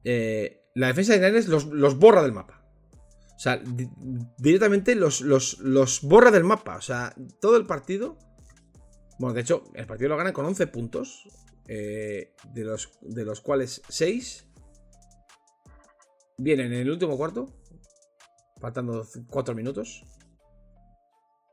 eh, 0.04 0.64
la 0.74 0.88
defensa 0.88 1.14
de 1.14 1.20
Niners 1.20 1.48
los, 1.48 1.98
borra 2.00 2.22
del 2.22 2.32
mapa. 2.32 2.64
O 3.36 3.40
sea, 3.40 3.62
directamente 4.38 4.96
los, 4.96 5.22
los, 5.22 6.02
borra 6.02 6.32
del 6.32 6.44
mapa. 6.44 6.78
O 6.78 6.82
sea, 6.82 7.14
todo 7.40 7.58
el 7.58 7.66
partido. 7.66 8.18
Bueno, 9.20 9.34
de 9.34 9.42
hecho, 9.42 9.64
el 9.74 9.86
partido 9.86 10.10
lo 10.10 10.18
gana 10.18 10.34
con 10.34 10.46
11 10.46 10.68
puntos. 10.68 11.28
Eh, 11.70 12.34
de, 12.54 12.64
los, 12.64 12.98
de 13.02 13.26
los 13.26 13.42
cuales 13.42 13.82
6 13.90 14.48
vienen 16.38 16.72
en 16.72 16.80
el 16.80 16.90
último 16.90 17.18
cuarto. 17.18 17.48
Faltando 18.60 19.06
4 19.30 19.56
minutos. 19.56 20.04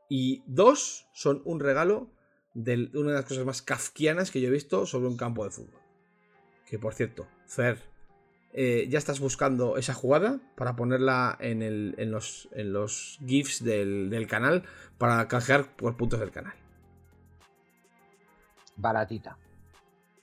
Y 0.09 0.43
2 0.47 1.09
son 1.13 1.41
un 1.45 1.59
regalo 1.59 2.14
de 2.55 2.89
una 2.93 3.11
de 3.11 3.17
las 3.17 3.25
cosas 3.25 3.45
más 3.45 3.61
kafkianas 3.61 4.31
que 4.31 4.41
yo 4.41 4.47
he 4.47 4.51
visto 4.51 4.85
sobre 4.87 5.07
un 5.07 5.17
campo 5.17 5.43
de 5.43 5.51
fútbol. 5.51 5.81
Que 6.65 6.79
por 6.79 6.95
cierto, 6.95 7.27
Fer, 7.45 7.77
eh, 8.53 8.87
ya 8.89 8.97
estás 8.97 9.19
buscando 9.19 9.77
esa 9.77 9.93
jugada 9.93 10.39
para 10.55 10.75
ponerla 10.75 11.37
en, 11.41 11.61
en, 11.61 12.11
los, 12.11 12.47
en 12.53 12.71
los 12.71 13.19
GIFs 13.25 13.63
del, 13.63 14.25
canal 14.27 14.63
para 14.97 15.27
canjear 15.27 15.75
por 15.75 15.97
puntos 15.97 16.21
del 16.21 16.31
canal. 16.31 16.53
Baratita. 18.77 19.37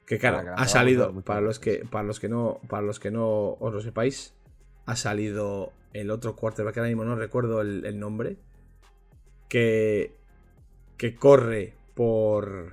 Que 0.07 0.19
claro, 0.19 0.55
ha 0.57 0.67
salido, 0.67 1.23
para 1.23 1.41
los 1.41 1.59
que, 1.59 1.87
para 1.91 2.05
los 2.05 2.19
que 2.19 2.29
no, 2.29 2.61
para 2.69 2.83
los 2.83 2.99
que 2.99 3.11
no 3.11 3.57
os 3.61 3.73
lo 3.73 3.81
sepáis, 3.81 4.35
ha 4.85 4.97
salido 4.97 5.73
el 5.93 6.11
otro 6.11 6.35
quarterback 6.35 6.75
que 6.75 6.81
ahora 6.81 6.89
mismo 6.89 7.05
no 7.05 7.15
recuerdo 7.15 7.61
el, 7.61 7.85
el 7.85 8.01
nombre. 8.01 8.39
Que, 9.49 10.17
que 10.97 11.15
corre 11.15 11.75
por, 11.95 12.73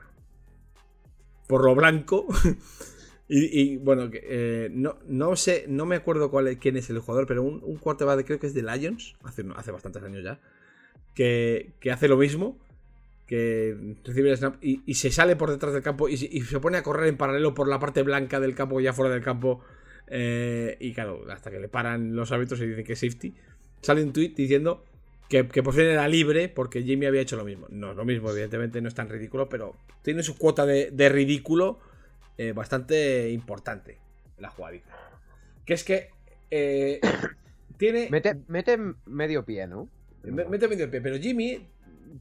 por 1.47 1.63
lo 1.63 1.75
blanco. 1.75 2.27
y, 3.27 3.77
bueno, 3.77 4.09
eh, 4.13 4.69
no, 4.71 4.97
no 5.07 5.35
sé, 5.35 5.65
no 5.67 5.85
me 5.85 5.95
acuerdo 5.95 6.31
cuál, 6.31 6.57
quién 6.57 6.77
es 6.77 6.89
el 6.89 6.99
jugador, 6.99 7.27
pero 7.27 7.43
un, 7.43 7.61
un 7.63 7.77
quarterback 7.77 8.25
creo 8.25 8.39
que 8.39 8.47
es 8.47 8.53
de 8.53 8.63
Lions, 8.63 9.15
hace, 9.23 9.45
hace 9.55 9.71
bastantes 9.71 10.01
años 10.03 10.23
ya, 10.23 10.39
que, 11.13 11.91
hace 11.91 12.07
lo 12.07 12.17
mismo, 12.17 12.57
que 13.27 13.95
recibe 14.03 14.31
el 14.31 14.37
snap 14.37 14.55
y, 14.61 14.93
se 14.95 15.11
sale 15.11 15.35
por 15.35 15.51
detrás 15.51 15.73
del 15.73 15.83
campo 15.83 16.09
y, 16.09 16.17
se 16.17 16.59
pone 16.59 16.77
a 16.77 16.83
correr 16.83 17.07
en 17.09 17.17
paralelo 17.17 17.53
por 17.53 17.67
la 17.67 17.79
parte 17.79 18.03
blanca 18.03 18.39
del 18.39 18.55
campo, 18.55 18.79
ya 18.79 18.93
fuera 18.93 19.13
del 19.13 19.23
campo. 19.23 19.61
Eh, 20.11 20.75
y 20.79 20.93
claro, 20.93 21.23
hasta 21.29 21.51
que 21.51 21.59
le 21.59 21.67
paran 21.67 22.15
los 22.15 22.31
árbitros 22.31 22.59
y 22.61 22.67
dicen 22.67 22.83
que 22.83 22.93
es 22.93 22.99
safety. 22.99 23.35
Sale 23.81 24.03
un 24.03 24.11
tweet 24.11 24.29
diciendo 24.29 24.83
que, 25.29 25.43
por 25.43 25.73
fin 25.73 25.83
era 25.83 26.07
libre 26.07 26.49
porque 26.49 26.81
Jimmy 26.81 27.05
había 27.05 27.21
hecho 27.21 27.37
lo 27.37 27.45
mismo. 27.45 27.67
No 27.69 27.91
es 27.91 27.97
lo 27.97 28.03
mismo, 28.03 28.31
evidentemente 28.31 28.81
no 28.81 28.87
es 28.87 28.95
tan 28.95 29.07
ridículo, 29.09 29.47
pero 29.47 29.75
tiene 30.01 30.23
su 30.23 30.37
cuota 30.37 30.65
de, 30.65 31.09
ridículo 31.09 31.79
eh, 32.37 32.51
bastante 32.51 33.29
importante 33.29 33.99
la 34.39 34.49
jugadita. 34.49 34.89
Que 35.65 35.75
es 35.75 35.83
que 35.83 36.09
eh, 36.49 36.99
tiene. 37.77 38.09
Mete, 38.09 38.77
medio 39.05 39.45
pie, 39.45 39.67
¿no? 39.67 39.87
Mete 40.23 40.67
medio 40.67 40.89
pie, 40.89 40.99
pero 40.99 41.17
Jimmy 41.17 41.67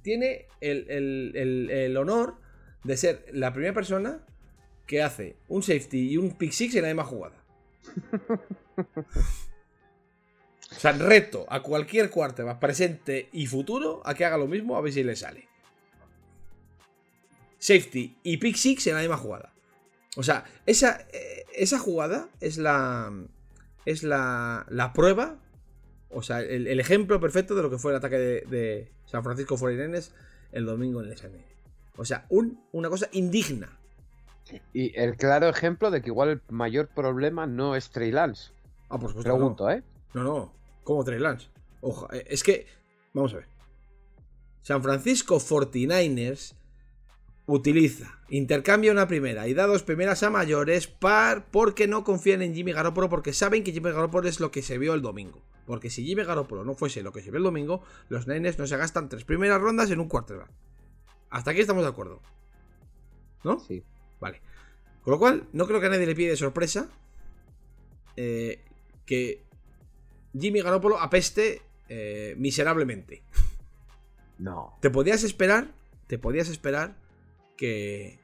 tiene 0.02 0.46
el, 0.60 1.96
honor 1.96 2.36
de 2.84 2.96
ser 2.98 3.24
la 3.32 3.54
primera 3.54 3.72
persona 3.72 4.20
que 4.86 5.02
hace 5.02 5.36
un 5.48 5.62
safety 5.62 6.10
y 6.10 6.16
un 6.18 6.36
pick 6.36 6.52
six 6.52 6.74
en 6.74 6.82
la 6.82 6.88
misma 6.88 7.04
jugada. 7.04 7.42
O 10.70 10.74
sea, 10.74 10.92
reto 10.92 11.46
a 11.48 11.62
cualquier 11.62 12.10
quarterback 12.10 12.58
presente 12.58 13.28
y 13.32 13.46
futuro 13.46 14.02
a 14.04 14.14
que 14.14 14.24
haga 14.24 14.36
lo 14.36 14.46
mismo 14.46 14.76
a 14.76 14.82
ver 14.82 14.92
si 14.92 15.02
le 15.02 15.16
sale. 15.16 15.48
Safety 17.58 18.18
y 18.22 18.36
pick 18.36 18.56
six 18.56 18.86
en 18.86 18.94
la 18.94 19.00
misma 19.00 19.16
jugada. 19.16 19.52
O 20.16 20.22
sea, 20.22 20.44
esa, 20.66 21.06
eh, 21.12 21.44
esa 21.54 21.78
jugada 21.78 22.28
es 22.40 22.58
la. 22.58 23.12
Es 23.86 24.02
la, 24.02 24.66
la 24.68 24.92
prueba. 24.92 25.36
O 26.10 26.22
sea, 26.22 26.40
el, 26.40 26.66
ejemplo 26.80 27.20
perfecto 27.20 27.54
de 27.54 27.62
lo 27.62 27.70
que 27.70 27.78
fue 27.78 27.92
el 27.92 27.96
ataque 27.96 28.16
de, 28.16 28.90
San 29.06 29.22
Francisco 29.24 29.56
49 29.56 30.06
el 30.52 30.66
domingo 30.66 31.02
en 31.02 31.10
el 31.10 31.16
SN. 31.16 31.36
O 31.96 32.04
sea, 32.04 32.26
una 32.72 32.88
cosa 32.88 33.08
indigna. 33.12 33.78
Y 34.72 34.98
el 34.98 35.16
claro 35.16 35.48
ejemplo 35.48 35.90
de 35.90 36.00
que 36.00 36.08
igual 36.08 36.28
el 36.28 36.42
mayor 36.48 36.88
problema 36.88 37.46
no 37.46 37.76
es 37.76 37.90
Trey 37.90 38.10
Lance. 38.10 38.52
Ah, 38.88 38.98
por 38.98 39.10
supuesto. 39.10 39.22
Pregunto, 39.22 39.70
¿eh? 39.70 39.82
No, 40.14 40.22
no 40.22 40.57
como 40.88 41.04
Trey 41.04 41.18
Lance. 41.18 41.48
Ojo, 41.82 42.08
es 42.10 42.42
que, 42.42 42.66
vamos 43.12 43.34
a 43.34 43.36
ver. 43.36 43.46
San 44.62 44.82
Francisco 44.82 45.38
49ers 45.38 46.54
utiliza, 47.44 48.18
intercambia 48.30 48.90
una 48.90 49.06
primera 49.06 49.46
y 49.48 49.52
da 49.52 49.66
dos 49.66 49.82
primeras 49.82 50.22
a 50.22 50.30
mayores 50.30 50.86
par 50.86 51.50
porque 51.50 51.86
no 51.86 52.04
confían 52.04 52.40
en 52.40 52.54
Jimmy 52.54 52.72
Garoppolo 52.72 53.10
porque 53.10 53.34
saben 53.34 53.64
que 53.64 53.72
Jimmy 53.72 53.90
Garoppolo 53.90 54.30
es 54.30 54.40
lo 54.40 54.50
que 54.50 54.62
se 54.62 54.78
vio 54.78 54.94
el 54.94 55.02
domingo. 55.02 55.42
Porque 55.66 55.90
si 55.90 56.06
Jimmy 56.06 56.24
Garoppolo 56.24 56.64
no 56.64 56.74
fuese 56.74 57.02
lo 57.02 57.12
que 57.12 57.20
se 57.20 57.30
vio 57.30 57.36
el 57.36 57.44
domingo, 57.44 57.82
los 58.08 58.26
Niners 58.26 58.58
no 58.58 58.66
se 58.66 58.78
gastan 58.78 59.10
tres 59.10 59.24
primeras 59.24 59.60
rondas 59.60 59.90
en 59.90 60.00
un 60.00 60.08
quarterback. 60.08 60.48
Hasta 61.28 61.50
aquí 61.50 61.60
estamos 61.60 61.82
de 61.82 61.90
acuerdo. 61.90 62.22
¿No? 63.44 63.60
Sí. 63.60 63.84
Vale. 64.20 64.40
Con 65.02 65.12
lo 65.12 65.18
cual, 65.18 65.48
no 65.52 65.66
creo 65.66 65.80
que 65.80 65.86
a 65.86 65.90
nadie 65.90 66.06
le 66.06 66.14
pide 66.14 66.30
de 66.30 66.36
sorpresa 66.38 66.88
eh, 68.16 68.64
que 69.04 69.47
Jimmy 70.38 70.60
Garoppolo 70.62 70.98
apeste 70.98 71.62
eh, 71.88 72.34
miserablemente. 72.38 73.22
No. 74.38 74.76
Te 74.80 74.90
podías 74.90 75.22
esperar, 75.24 75.72
te 76.06 76.18
podías 76.18 76.48
esperar 76.48 76.96
que, 77.56 78.18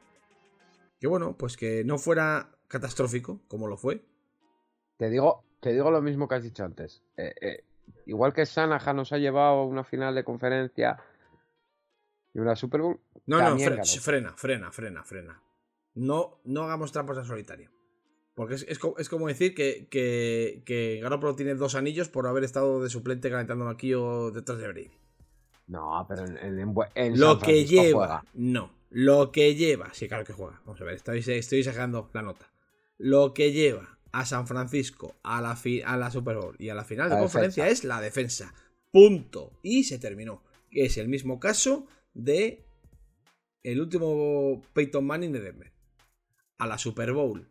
que 1.01 1.07
bueno, 1.07 1.37
pues 1.37 1.57
que 1.57 1.85
no 1.85 1.99
fuera 1.99 2.51
catastrófico 2.69 3.41
como 3.49 3.67
lo 3.67 3.77
fue. 3.77 4.05
Te 4.97 5.11
digo, 5.11 5.45
te 5.61 5.73
digo 5.73 5.91
lo 5.91 6.01
mismo 6.03 6.29
que 6.29 6.37
has 6.37 6.43
dicho 6.43 6.65
antes. 6.65 7.03
Eh, 7.17 7.35
eh, 7.41 7.65
igual 8.07 8.33
que 8.33 8.45
Shanahan 8.45 8.97
nos 8.97 9.13
ha 9.13 9.19
llevado 9.19 9.55
a 9.61 9.67
una 9.67 9.83
final 9.85 10.15
de 10.15 10.23
conferencia 10.25 10.99
y 12.33 12.39
una 12.39 12.55
Super 12.55 12.81
Bowl. 12.83 13.01
No, 13.27 13.39
no, 13.51 13.57
fre- 13.73 14.01
frena, 14.01 14.33
frena, 14.37 14.71
frena, 14.71 15.03
frena. 15.05 15.43
No, 15.95 16.41
no 16.45 16.63
hagamos 16.65 16.93
trampas 16.93 17.19
al 17.19 17.27
solitario. 17.27 17.71
Porque 18.35 18.55
es, 18.57 18.63
es 18.69 18.79
es 18.99 19.09
como 19.09 19.29
decir 19.29 19.55
que, 19.55 19.87
que, 19.91 20.63
que 20.67 20.99
Garoppolo 21.01 21.37
tiene 21.37 21.55
dos 21.55 21.75
anillos 21.77 22.09
por 22.09 22.27
haber 22.27 22.43
estado 22.45 22.83
de 22.83 22.91
suplente 22.91 23.31
calentando 23.31 23.69
aquí 23.69 23.95
o 23.95 24.31
detrás 24.33 24.59
de 24.59 24.67
Brady. 24.69 24.91
No, 25.69 26.05
pero 26.09 26.27
en, 26.27 26.37
en- 26.39 26.75
en 26.97 27.19
Lo 27.21 27.33
San 27.39 27.41
que 27.41 27.65
lleva. 27.65 27.99
juega. 27.99 28.25
No. 28.35 28.71
Lo 28.91 29.31
que 29.33 29.55
lleva. 29.55 29.93
Sí, 29.95 30.09
claro 30.09 30.25
que 30.25 30.33
juega. 30.33 30.61
Vamos 30.65 30.81
a 30.81 30.85
ver, 30.85 30.95
estoy, 30.95 31.19
estoy 31.27 31.63
sacando 31.65 32.11
la 32.13 32.23
nota. 32.23 32.51
Lo 32.99 33.33
que 33.35 33.53
lleva 33.53 33.99
a 34.13 34.25
San 34.27 34.47
Francisco 34.47 35.15
a 35.23 35.41
la, 35.41 35.57
fi- 35.57 35.83
a 35.83 35.97
la 35.97 36.11
Super 36.11 36.37
Bowl 36.37 36.55
y 36.59 36.69
a 36.69 36.75
la 36.75 36.85
final 36.85 37.09
de 37.09 37.15
La 37.17 37.21
conferencia 37.23 37.65
defensa. 37.65 37.83
es 37.83 37.89
la 37.89 38.01
defensa. 38.01 38.55
Punto. 38.93 39.53
Y 39.63 39.85
se 39.85 39.99
terminó. 39.99 40.43
Es 40.71 40.97
el 40.99 41.09
mismo 41.09 41.39
caso 41.41 41.87
de 42.15 42.65
el 43.63 43.81
último 43.81 44.61
Peyton 44.73 45.05
Manning 45.07 45.33
de 45.33 45.41
Denver. 45.41 45.73
A 46.59 46.67
la 46.67 46.79
Super 46.79 47.13
Bowl. 47.13 47.49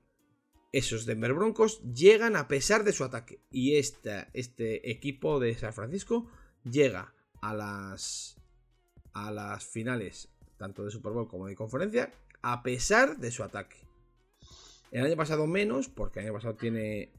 Esos 0.74 1.05
Denver 1.05 1.34
Broncos 1.34 1.82
llegan 1.93 2.36
a 2.36 2.47
pesar 2.47 2.84
de 2.84 2.93
su 2.93 3.03
ataque. 3.03 3.39
Y 3.51 3.76
este 3.76 4.91
equipo 4.91 5.39
de 5.39 5.55
San 5.55 5.71
Francisco 5.71 6.30
llega 6.63 7.13
a 7.41 7.53
las, 7.53 8.41
a 9.13 9.32
las 9.32 9.63
finales, 9.65 10.34
tanto 10.57 10.84
de 10.84 10.89
Super 10.91 11.13
Bowl 11.13 11.28
como 11.28 11.45
de 11.45 11.55
conferencia, 11.55 12.11
a 12.41 12.63
pesar 12.63 13.17
de 13.17 13.30
su 13.30 13.43
ataque. 13.43 13.78
El 14.89 15.05
año 15.05 15.15
pasado 15.15 15.45
menos, 15.45 15.89
porque 15.89 16.19
el 16.19 16.26
año 16.26 16.34
pasado 16.34 16.55
tiene 16.55 17.13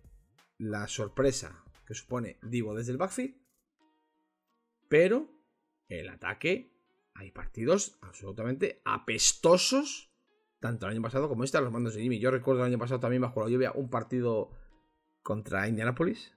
la 0.59 0.89
sorpresa 0.89 1.65
que 1.87 1.95
supone 1.95 2.39
Divo 2.43 2.75
desde 2.75 2.91
el 2.91 2.99
backfield. 2.99 3.37
Pero 4.89 5.29
el 5.89 6.09
ataque, 6.09 6.73
hay 7.15 7.31
partidos 7.31 7.99
absolutamente 8.01 8.83
apestosos, 8.85 10.11
tanto 10.65 10.87
el 10.87 10.93
año 10.93 11.03
pasado 11.03 11.29
como 11.29 11.45
este, 11.45 11.59
a 11.59 11.61
los 11.61 11.71
mandos 11.71 11.95
de 11.95 12.01
Jimmy. 12.01 12.19
Yo 12.19 12.31
recuerdo 12.31 12.62
el 12.62 12.69
año 12.69 12.79
pasado 12.79 12.99
también 12.99 13.21
bajo 13.21 13.43
la 13.43 13.51
lluvia 13.51 13.73
un 13.73 13.91
partido 13.91 14.51
contra 15.23 15.69
Indianapolis. 15.69 16.33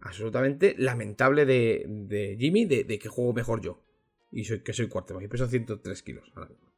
Absolutamente 0.00 0.74
lamentable 0.76 1.46
de, 1.46 1.84
de 1.86 2.36
Jimmy, 2.36 2.64
de, 2.64 2.82
de 2.82 2.98
que 2.98 3.08
juego 3.08 3.32
mejor 3.32 3.60
yo. 3.60 3.84
Y 4.32 4.46
soy, 4.46 4.64
que 4.64 4.72
soy 4.72 4.88
quarterback. 4.88 5.26
Y 5.26 5.28
peso 5.28 5.46
103 5.46 6.02
kilos. 6.02 6.32
ahora 6.34 6.48
mismo. 6.48 6.72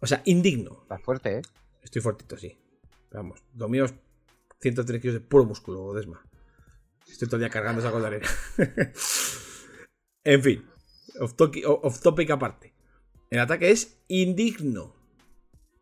O 0.00 0.06
sea, 0.06 0.22
indigno. 0.24 0.82
Está 0.82 0.98
fuerte, 0.98 1.38
¿eh? 1.38 1.42
Estoy 1.82 2.00
fuertito, 2.00 2.36
sí. 2.36 2.56
Vamos, 3.10 3.42
lo 3.56 3.68
mío 3.68 3.86
es 3.86 3.94
103 4.60 5.00
kilos 5.00 5.14
de 5.14 5.20
puro 5.20 5.46
músculo, 5.46 5.92
Desma. 5.94 6.24
Estoy 7.08 7.40
día 7.40 7.50
cargando 7.50 7.80
esa 7.80 7.90
de 7.90 8.06
arena. 8.06 8.28
en 10.22 10.42
fin, 10.44 10.64
off 11.18 12.00
topic 12.00 12.30
aparte. 12.30 12.73
El 13.34 13.40
ataque 13.40 13.72
es 13.72 14.00
indigno. 14.06 14.94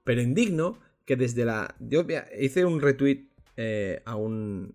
Pero 0.05 0.23
indigno 0.23 0.79
que 1.05 1.17
desde 1.17 1.45
la. 1.45 1.77
Yo 1.81 2.07
hice 2.41 2.65
un 2.65 2.81
retweet 2.81 3.29
eh, 3.59 4.01
a 4.07 4.17
un. 4.17 4.75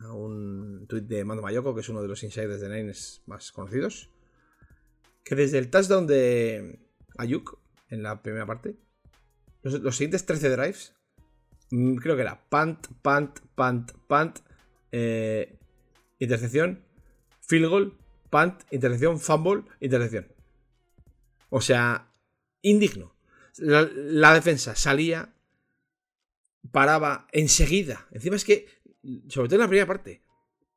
A 0.00 0.12
un 0.12 0.84
tweet 0.86 1.04
de 1.04 1.24
Mando 1.24 1.42
Mayoko, 1.42 1.74
que 1.74 1.80
es 1.80 1.88
uno 1.88 2.02
de 2.02 2.08
los 2.08 2.22
insiders 2.22 2.60
de 2.60 2.68
Nines 2.68 3.22
más 3.24 3.50
conocidos. 3.50 4.10
Que 5.24 5.36
desde 5.36 5.56
el 5.56 5.70
touchdown 5.70 6.06
de 6.06 6.78
Ayuk, 7.16 7.58
en 7.88 8.02
la 8.02 8.22
primera 8.22 8.44
parte, 8.44 8.76
los, 9.62 9.80
los 9.80 9.96
siguientes 9.96 10.26
13 10.26 10.50
drives, 10.50 10.94
mm, 11.70 11.94
creo 11.94 12.14
que 12.14 12.22
era 12.22 12.46
punt, 12.50 12.88
punt, 13.00 13.40
punt, 13.54 13.92
punt, 14.06 14.40
eh, 14.92 15.58
intercepción, 16.18 16.84
field 17.40 17.68
goal, 17.70 17.98
punt, 18.28 18.64
intercepción, 18.70 19.18
fumble, 19.18 19.64
intercepción. 19.80 20.28
O 21.48 21.62
sea, 21.62 22.07
indigno. 22.62 23.14
La, 23.56 24.34
defensa 24.34 24.74
salía, 24.76 25.34
paraba 26.70 27.26
enseguida. 27.32 28.06
Encima 28.12 28.36
es 28.36 28.44
que, 28.44 28.66
sobre 29.28 29.48
todo 29.48 29.56
en 29.56 29.62
la 29.62 29.68
primera 29.68 29.86
parte, 29.86 30.22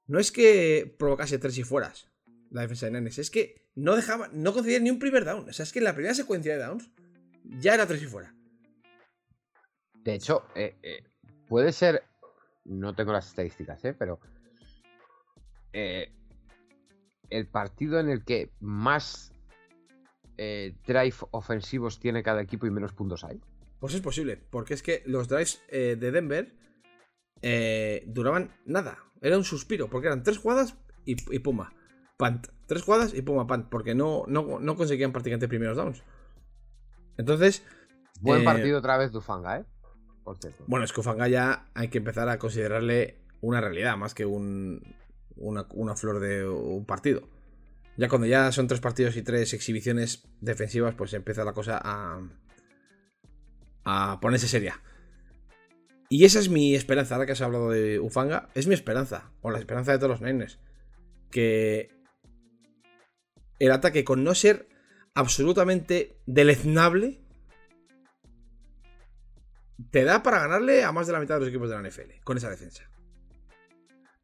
no 0.07 0.19
es 0.19 0.31
que 0.31 0.95
provocase 0.97 1.37
tres 1.37 1.57
y 1.57 1.63
fueras 1.63 2.07
la 2.49 2.61
defensa 2.61 2.87
de 2.87 2.93
Nenes, 2.93 3.17
es 3.17 3.31
que 3.31 3.69
no 3.75 3.95
dejaba, 3.95 4.29
no 4.33 4.51
concedía 4.51 4.79
ni 4.79 4.89
un 4.89 4.99
primer 4.99 5.23
down. 5.23 5.47
O 5.47 5.53
sea, 5.53 5.63
es 5.63 5.71
que 5.71 5.79
en 5.79 5.85
la 5.85 5.93
primera 5.93 6.13
secuencia 6.13 6.53
de 6.53 6.63
downs 6.63 6.91
ya 7.43 7.73
era 7.73 7.87
tres 7.87 8.03
y 8.03 8.07
fuera. 8.07 8.33
De 9.93 10.15
hecho, 10.15 10.43
eh, 10.55 10.75
eh, 10.83 11.03
puede 11.47 11.71
ser. 11.71 12.03
No 12.63 12.93
tengo 12.93 13.11
las 13.11 13.27
estadísticas, 13.27 13.83
¿eh? 13.85 13.93
Pero. 13.97 14.19
eh, 15.73 16.11
el 17.31 17.47
partido 17.47 17.99
en 17.99 18.09
el 18.09 18.23
que 18.23 18.51
más 18.59 19.30
eh, 20.43 20.75
drive 20.87 21.17
ofensivos 21.29 21.99
tiene 21.99 22.23
cada 22.23 22.41
equipo 22.41 22.65
y 22.65 22.71
menos 22.71 22.93
puntos 22.93 23.23
hay. 23.23 23.39
Pues 23.79 23.93
es 23.93 24.01
posible, 24.01 24.37
porque 24.49 24.73
es 24.73 24.81
que 24.81 25.03
los 25.05 25.27
drives 25.27 25.61
eh, 25.67 25.95
de 25.99 26.11
Denver 26.11 26.55
eh, 27.43 28.03
duraban 28.07 28.49
nada. 28.65 28.97
Era 29.21 29.37
un 29.37 29.43
suspiro, 29.43 29.87
porque 29.87 30.07
eran 30.07 30.23
tres 30.23 30.39
jugadas 30.39 30.75
y, 31.05 31.15
y 31.31 31.39
puma. 31.39 31.75
Punt. 32.17 32.47
Tres 32.65 32.81
jugadas 32.81 33.13
y 33.13 33.21
puma 33.21 33.45
punt, 33.45 33.69
porque 33.69 33.93
no, 33.93 34.23
no, 34.27 34.59
no 34.59 34.75
conseguían 34.75 35.11
prácticamente 35.11 35.47
primeros 35.47 35.77
downs. 35.77 36.03
Entonces, 37.17 37.63
Buen 38.19 38.43
partido 38.43 38.79
otra 38.79 38.97
vez 38.97 39.11
Dufanga, 39.11 39.59
¿eh? 39.59 39.65
Por 40.23 40.37
cierto. 40.39 40.63
bueno, 40.65 40.85
es 40.85 40.91
que 40.91 41.01
Ufanga 41.01 41.27
ya 41.27 41.69
hay 41.75 41.89
que 41.89 41.99
empezar 41.99 42.29
a 42.29 42.39
considerarle 42.39 43.19
una 43.41 43.61
realidad, 43.61 43.95
más 43.95 44.15
que 44.15 44.25
un, 44.25 44.95
una, 45.35 45.67
una 45.73 45.95
flor 45.95 46.19
de 46.19 46.47
un 46.47 46.85
partido. 46.85 47.29
Ya 48.01 48.09
cuando 48.09 48.25
ya 48.25 48.51
son 48.51 48.65
tres 48.65 48.79
partidos 48.79 49.15
y 49.15 49.21
tres 49.21 49.53
exhibiciones 49.53 50.27
defensivas, 50.39 50.95
pues 50.95 51.13
empieza 51.13 51.43
la 51.43 51.53
cosa 51.53 51.79
a, 51.79 52.19
a 53.85 54.19
ponerse 54.19 54.47
seria. 54.47 54.81
Y 56.09 56.25
esa 56.25 56.39
es 56.39 56.49
mi 56.49 56.73
esperanza, 56.73 57.13
ahora 57.13 57.27
que 57.27 57.33
has 57.33 57.41
hablado 57.41 57.69
de 57.69 57.99
Ufanga, 57.99 58.49
es 58.55 58.65
mi 58.65 58.73
esperanza, 58.73 59.29
o 59.41 59.51
la 59.51 59.59
esperanza 59.59 59.91
de 59.91 59.99
todos 59.99 60.19
los 60.19 60.21
Niners. 60.21 60.57
Que 61.29 61.91
el 63.59 63.71
ataque 63.71 64.03
con 64.03 64.23
no 64.23 64.33
ser 64.33 64.67
absolutamente 65.13 66.17
deleznable 66.25 67.21
te 69.91 70.05
da 70.05 70.23
para 70.23 70.39
ganarle 70.39 70.83
a 70.83 70.91
más 70.91 71.05
de 71.05 71.13
la 71.13 71.19
mitad 71.19 71.35
de 71.35 71.41
los 71.41 71.49
equipos 71.49 71.69
de 71.69 71.75
la 71.79 71.87
NFL 71.87 72.23
con 72.23 72.35
esa 72.35 72.49
defensa. 72.49 72.89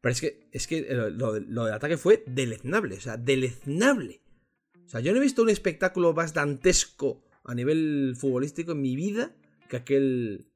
Pero 0.00 0.12
es 0.12 0.20
que, 0.20 0.48
es 0.52 0.66
que 0.66 0.82
lo, 0.90 1.32
del 1.32 1.72
ataque 1.72 1.96
fue 1.96 2.22
deleznable, 2.26 2.96
o 2.96 3.00
sea, 3.00 3.16
deleznable. 3.16 4.22
O 4.84 4.88
sea, 4.88 5.00
yo 5.00 5.12
no 5.12 5.18
he 5.18 5.22
visto 5.22 5.42
un 5.42 5.50
espectáculo 5.50 6.12
más 6.14 6.34
dantesco 6.34 7.24
a 7.44 7.54
nivel 7.54 8.14
futbolístico 8.16 8.72
en 8.72 8.80
mi 8.80 8.94
vida 8.96 9.34
que 9.68 9.76
aquel. 9.76 10.50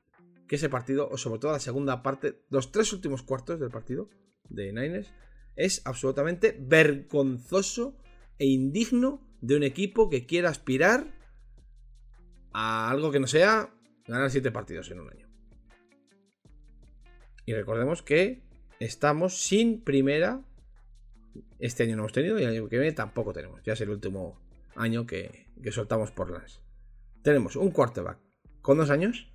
que 0.47 0.57
ese 0.57 0.68
partido, 0.68 1.09
o 1.11 1.18
sobre 1.18 1.40
todo 1.40 1.53
la 1.53 1.61
segunda 1.61 2.03
parte, 2.03 2.45
los 2.51 2.70
tres 2.70 2.93
últimos 2.93 3.22
cuartos 3.22 3.59
del 3.59 3.70
partido 3.70 4.09
de 4.49 4.72
Niners, 4.72 5.12
es 5.57 5.82
absolutamente 5.84 6.57
vergonzoso 6.59 7.99
e 8.38 8.47
indigno 8.47 9.26
de 9.40 9.57
un 9.57 9.64
equipo 9.64 10.09
que 10.09 10.24
quiera 10.24 10.51
aspirar 10.51 11.12
a 12.53 12.90
algo 12.90 13.11
que 13.11 13.20
no 13.20 13.26
sea 13.26 13.74
ganar 14.07 14.30
siete 14.30 14.51
partidos 14.51 14.90
en 14.90 15.01
un 15.01 15.11
año. 15.11 15.28
Y 17.45 17.55
recordemos 17.55 18.03
que 18.03 18.43
estamos 18.85 19.43
sin 19.43 19.80
primera. 19.80 20.41
Este 21.59 21.85
año 21.85 21.97
no 21.97 22.03
hemos 22.03 22.12
tenido 22.12 22.39
y 22.39 22.45
el 22.45 22.51
año 22.51 22.68
que 22.68 22.78
viene 22.78 22.93
tampoco 22.93 23.33
tenemos. 23.33 23.62
Ya 23.62 23.74
es 23.74 23.80
el 23.80 23.91
último 23.91 24.39
año 24.74 25.07
que, 25.07 25.47
que 25.62 25.72
soltamos 25.72 26.11
por 26.11 26.30
las. 26.30 26.61
Tenemos 27.22 27.57
un 27.57 27.70
quarterback 27.70 28.18
con 28.61 28.78
dos 28.78 28.91
años 28.91 29.30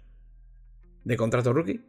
de 1.03 1.17
contrato 1.17 1.53
rookie 1.53 1.85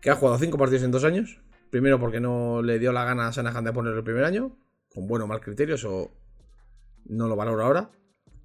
que 0.00 0.10
ha 0.10 0.16
jugado 0.16 0.38
cinco 0.38 0.58
partidos 0.58 0.82
en 0.82 0.90
dos 0.90 1.04
años. 1.04 1.40
Primero 1.70 1.98
porque 1.98 2.20
no 2.20 2.62
le 2.62 2.78
dio 2.78 2.92
la 2.92 3.04
gana 3.04 3.28
a 3.28 3.30
Shanahan 3.30 3.64
de 3.64 3.72
ponerlo 3.72 3.98
el 3.98 4.04
primer 4.04 4.24
año, 4.24 4.56
con 4.92 5.06
bueno 5.06 5.24
o 5.24 5.28
mal 5.28 5.40
criterio, 5.40 5.74
eso 5.74 6.12
no 7.06 7.28
lo 7.28 7.36
valoro 7.36 7.64
ahora. 7.64 7.90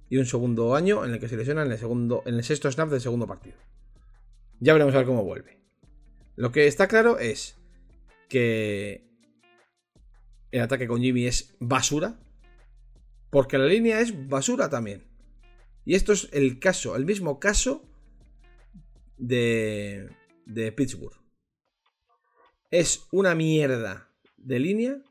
y 0.08 0.16
un 0.16 0.26
segundo 0.26 0.74
año 0.74 1.04
en 1.04 1.12
el 1.12 1.20
que 1.20 1.28
se 1.28 1.36
lesiona 1.36 1.62
en 1.62 1.70
el, 1.70 1.78
segundo, 1.78 2.22
en 2.26 2.34
el 2.34 2.42
sexto 2.42 2.70
snap 2.70 2.90
del 2.90 3.00
segundo 3.00 3.28
partido. 3.28 3.56
Ya 4.58 4.72
veremos 4.72 4.92
a 4.94 4.98
ver 4.98 5.06
cómo 5.06 5.22
vuelve. 5.22 5.60
Lo 6.34 6.50
que 6.50 6.66
está 6.66 6.88
claro 6.88 7.20
es 7.20 7.59
que 8.30 9.06
el 10.50 10.62
ataque 10.62 10.88
con 10.88 11.02
Jimmy 11.02 11.26
es 11.26 11.54
basura, 11.60 12.18
porque 13.28 13.58
la 13.58 13.66
línea 13.66 14.00
es 14.00 14.28
basura 14.28 14.70
también. 14.70 15.06
Y 15.84 15.94
esto 15.94 16.12
es 16.12 16.28
el 16.32 16.58
caso, 16.58 16.96
el 16.96 17.04
mismo 17.04 17.38
caso 17.38 17.84
de, 19.18 20.08
de 20.46 20.72
Pittsburgh. 20.72 21.20
Es 22.70 23.06
una 23.12 23.34
mierda 23.34 24.10
de 24.36 24.58
línea 24.58 25.02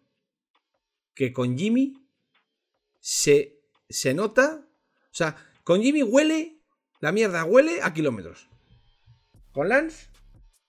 que 1.14 1.34
con 1.34 1.58
Jimmy 1.58 1.94
se, 3.00 3.62
se 3.90 4.14
nota. 4.14 4.66
O 5.12 5.14
sea, 5.14 5.36
con 5.64 5.82
Jimmy 5.82 6.04
huele, 6.04 6.62
la 7.02 7.12
mierda 7.12 7.44
huele 7.44 7.82
a 7.82 7.94
kilómetros. 7.94 8.48
Con 9.52 9.68
Lance, 9.68 10.08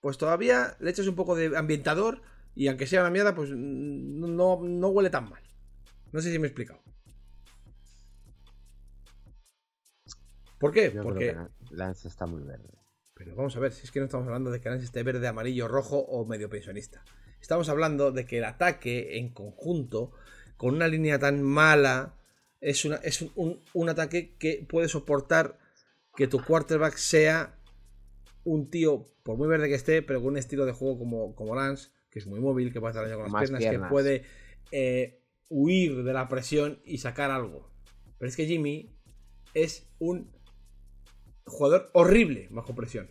pues 0.01 0.17
todavía 0.17 0.75
le 0.79 0.89
echas 0.89 1.07
un 1.07 1.15
poco 1.15 1.35
de 1.35 1.55
ambientador 1.55 2.21
y 2.55 2.67
aunque 2.67 2.87
sea 2.87 3.01
una 3.01 3.09
mierda, 3.09 3.33
pues 3.33 3.49
no, 3.51 4.61
no 4.61 4.87
huele 4.89 5.09
tan 5.09 5.29
mal. 5.29 5.41
No 6.11 6.21
sé 6.21 6.31
si 6.31 6.39
me 6.39 6.47
he 6.47 6.49
explicado. 6.49 6.81
¿Por 10.59 10.71
qué? 10.71 10.91
Porque 10.91 11.35
Lance 11.71 12.07
está 12.07 12.27
muy 12.27 12.43
verde. 12.43 12.69
Pero 13.15 13.35
vamos 13.35 13.55
a 13.55 13.59
ver, 13.59 13.71
si 13.71 13.83
es 13.83 13.91
que 13.91 13.99
no 13.99 14.05
estamos 14.05 14.27
hablando 14.27 14.51
de 14.51 14.61
que 14.61 14.69
Lance 14.69 14.85
esté 14.85 15.01
verde, 15.03 15.27
amarillo, 15.27 15.67
rojo 15.67 15.97
o 15.97 16.25
medio 16.25 16.49
pensionista. 16.49 17.03
Estamos 17.41 17.69
hablando 17.69 18.11
de 18.11 18.25
que 18.25 18.37
el 18.37 18.45
ataque 18.45 19.17
en 19.17 19.33
conjunto, 19.33 20.11
con 20.57 20.75
una 20.75 20.87
línea 20.87 21.17
tan 21.17 21.41
mala, 21.41 22.15
es, 22.59 22.85
una, 22.85 22.97
es 22.97 23.21
un, 23.21 23.59
un, 23.73 23.89
ataque 23.89 24.35
que 24.37 24.63
puede 24.69 24.87
soportar 24.87 25.57
que 26.15 26.27
tu 26.27 26.43
quarterback 26.43 26.95
sea 26.95 27.57
un 28.43 28.69
tío, 28.69 29.05
por 29.23 29.37
muy 29.37 29.47
verde 29.47 29.67
que 29.67 29.75
esté, 29.75 30.03
pero 30.03 30.19
con 30.19 30.29
un 30.29 30.37
estilo 30.37 30.65
de 30.65 30.73
juego 30.73 30.99
como, 30.99 31.35
como 31.35 31.55
Lance, 31.55 31.89
que 32.11 32.19
es 32.19 32.27
muy 32.27 32.39
móvil, 32.39 32.71
que 32.71 32.79
puede 32.79 32.91
hacer 32.91 33.09
daño 33.09 33.23
con 33.23 33.31
las 33.31 33.49
piernas, 33.49 33.71
que 33.71 33.79
puede 33.89 34.23
eh, 34.71 35.23
huir 35.49 36.03
de 36.03 36.13
la 36.13 36.27
presión 36.27 36.79
y 36.85 36.99
sacar 36.99 37.31
algo. 37.31 37.71
Pero 38.17 38.29
es 38.29 38.35
que 38.35 38.45
Jimmy 38.45 38.95
es 39.53 39.89
un 39.97 40.31
jugador 41.45 41.89
horrible 41.93 42.47
bajo 42.51 42.75
presión. 42.75 43.09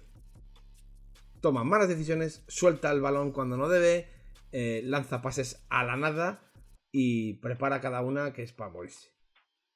Toma 1.40 1.64
malas 1.64 1.88
decisiones, 1.88 2.44
suelta 2.46 2.92
el 2.92 3.00
balón 3.00 3.32
cuando 3.32 3.56
no 3.56 3.68
debe, 3.68 4.08
eh, 4.52 4.82
lanza 4.84 5.22
pases 5.22 5.64
a 5.70 5.84
la 5.84 5.96
nada 5.96 6.52
y 6.92 7.34
prepara 7.34 7.80
cada 7.80 8.02
una 8.02 8.32
que 8.34 8.42
es 8.42 8.52
para 8.52 8.70
morirse. 8.70 9.08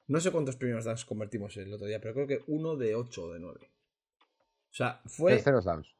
No 0.07 0.19
sé 0.19 0.31
cuántos 0.31 0.55
primeros 0.55 0.85
downs 0.85 1.03
convertimos 1.05 1.57
el 1.57 1.73
otro 1.73 1.87
día, 1.87 1.99
pero 1.99 2.13
creo 2.13 2.27
que 2.27 2.43
uno 2.47 2.75
de 2.75 2.93
8 2.93 3.23
o 3.23 3.33
de 3.33 3.39
9. 3.39 3.59
O 3.63 4.73
sea, 4.73 5.01
fue. 5.07 5.33
Terceros 5.33 5.65
downs. 5.65 5.95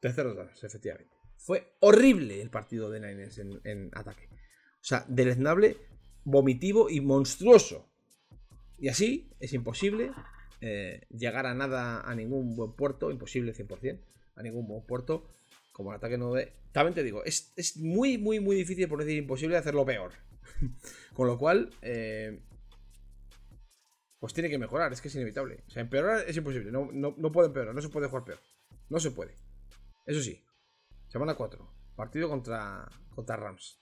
terceros 0.00 0.36
downs, 0.36 0.62
efectivamente. 0.62 1.15
Fue 1.36 1.76
horrible 1.80 2.40
el 2.40 2.50
partido 2.50 2.90
de 2.90 3.00
Niners 3.00 3.38
en, 3.38 3.90
ataque. 3.92 4.28
O 4.30 4.88
sea, 4.88 5.04
deleznable, 5.08 5.76
vomitivo 6.24 6.90
y 6.90 7.00
monstruoso. 7.00 7.88
Y 8.78 8.88
así 8.88 9.30
es 9.40 9.52
imposible 9.52 10.12
eh, 10.60 11.06
llegar 11.10 11.46
a 11.46 11.54
nada, 11.54 12.00
a 12.00 12.14
ningún 12.14 12.56
buen 12.56 12.72
puerto, 12.72 13.10
imposible 13.10 13.54
100%, 13.54 14.00
a 14.34 14.42
ningún 14.42 14.66
buen 14.66 14.84
puerto, 14.84 15.28
como 15.72 15.90
el 15.90 15.96
ataque 15.96 16.18
no 16.18 16.32
de... 16.32 16.52
También 16.72 16.94
te 16.94 17.02
digo, 17.02 17.24
es, 17.24 17.76
muy, 17.76 18.18
muy, 18.18 18.40
muy 18.40 18.56
difícil, 18.56 18.88
por 18.88 18.98
decir 18.98 19.16
imposible, 19.16 19.56
hacerlo 19.56 19.84
peor. 19.86 20.12
Con 21.14 21.26
lo 21.26 21.38
cual, 21.38 21.70
eh, 21.82 22.40
pues 24.18 24.34
tiene 24.34 24.50
que 24.50 24.58
mejorar, 24.58 24.92
es 24.92 25.00
que 25.00 25.08
es 25.08 25.14
inevitable. 25.14 25.62
O 25.66 25.70
sea, 25.70 25.82
empeorar 25.82 26.24
es 26.26 26.36
imposible, 26.36 26.70
no, 26.70 26.90
no, 26.92 27.14
no 27.16 27.32
puede 27.32 27.48
empeorar, 27.48 27.74
no 27.74 27.80
se 27.80 27.88
puede 27.88 28.08
jugar 28.08 28.24
peor. 28.24 28.38
No 28.88 29.00
se 29.00 29.10
puede. 29.10 29.34
Eso 30.06 30.22
sí, 30.22 30.45
Semana 31.08 31.34
4. 31.34 31.66
Partido 31.96 32.28
contra, 32.28 32.88
contra 33.14 33.36
Rams. 33.36 33.80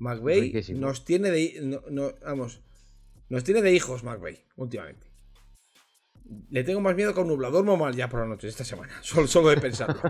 McVeigh 0.00 0.74
nos 0.74 1.04
tiene 1.04 1.30
de. 1.30 1.80
vamos. 2.24 2.62
Nos 3.28 3.44
tiene 3.44 3.62
de 3.62 3.72
hijos 3.72 4.02
McVeigh, 4.02 4.44
últimamente. 4.56 5.06
Le 6.48 6.64
tengo 6.64 6.80
más 6.80 6.94
miedo 6.94 7.12
que 7.12 7.20
un 7.20 7.28
nublador 7.28 7.64
normal 7.64 7.94
ya 7.94 8.08
por 8.08 8.20
la 8.20 8.26
noche 8.26 8.48
esta 8.48 8.64
semana. 8.64 8.92
Solo, 9.02 9.26
solo 9.26 9.48
de 9.50 9.56
pensarlo. 9.56 10.00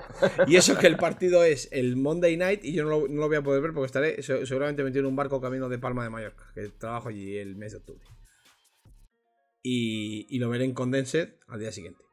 y 0.47 0.57
eso 0.57 0.77
que 0.79 0.87
el 0.87 0.97
partido 0.97 1.45
es 1.45 1.69
el 1.73 1.97
Monday 1.97 2.37
night 2.37 2.65
y 2.65 2.73
yo 2.73 2.85
no 2.85 3.07
lo, 3.07 3.29
voy 3.29 3.37
a 3.37 3.43
poder 3.43 3.63
ver 3.63 3.73
porque 3.73 3.87
estaré 3.87 4.23
seguramente 4.23 4.85
metido 4.85 5.01
en 5.01 5.07
un 5.07 5.17
barco 5.17 5.41
camino 5.41 5.69
de 5.69 5.79
Palma 5.79 6.05
de 6.05 6.11
Mallorca, 6.11 6.45
que 6.55 6.69
trabajo 6.69 7.09
allí 7.09 7.37
el 7.39 7.57
mes 7.57 7.73
de 7.73 7.79
octubre. 7.79 8.05
Y, 9.63 10.27
y 10.35 10.39
lo 10.39 10.49
veré 10.49 10.65
en 10.65 10.73
Condensed 10.73 11.37
al 11.49 11.61
día 11.61 11.73
siguiente. 11.73 12.05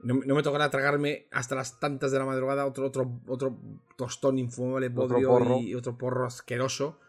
No, 0.00 0.14
me 0.14 0.42
tocará 0.42 0.70
tragarme 0.70 1.26
hasta 1.32 1.56
las 1.56 1.80
tantas 1.80 2.12
de 2.12 2.18
la 2.18 2.24
madrugada 2.24 2.66
otro, 2.66 2.86
otro, 2.86 3.20
otro 3.26 3.58
tostón 3.96 4.38
infumable, 4.38 4.90
podrio 4.90 5.58
y 5.60 5.74
otro 5.74 5.98
porro 5.98 6.24
asqueroso, 6.24 7.00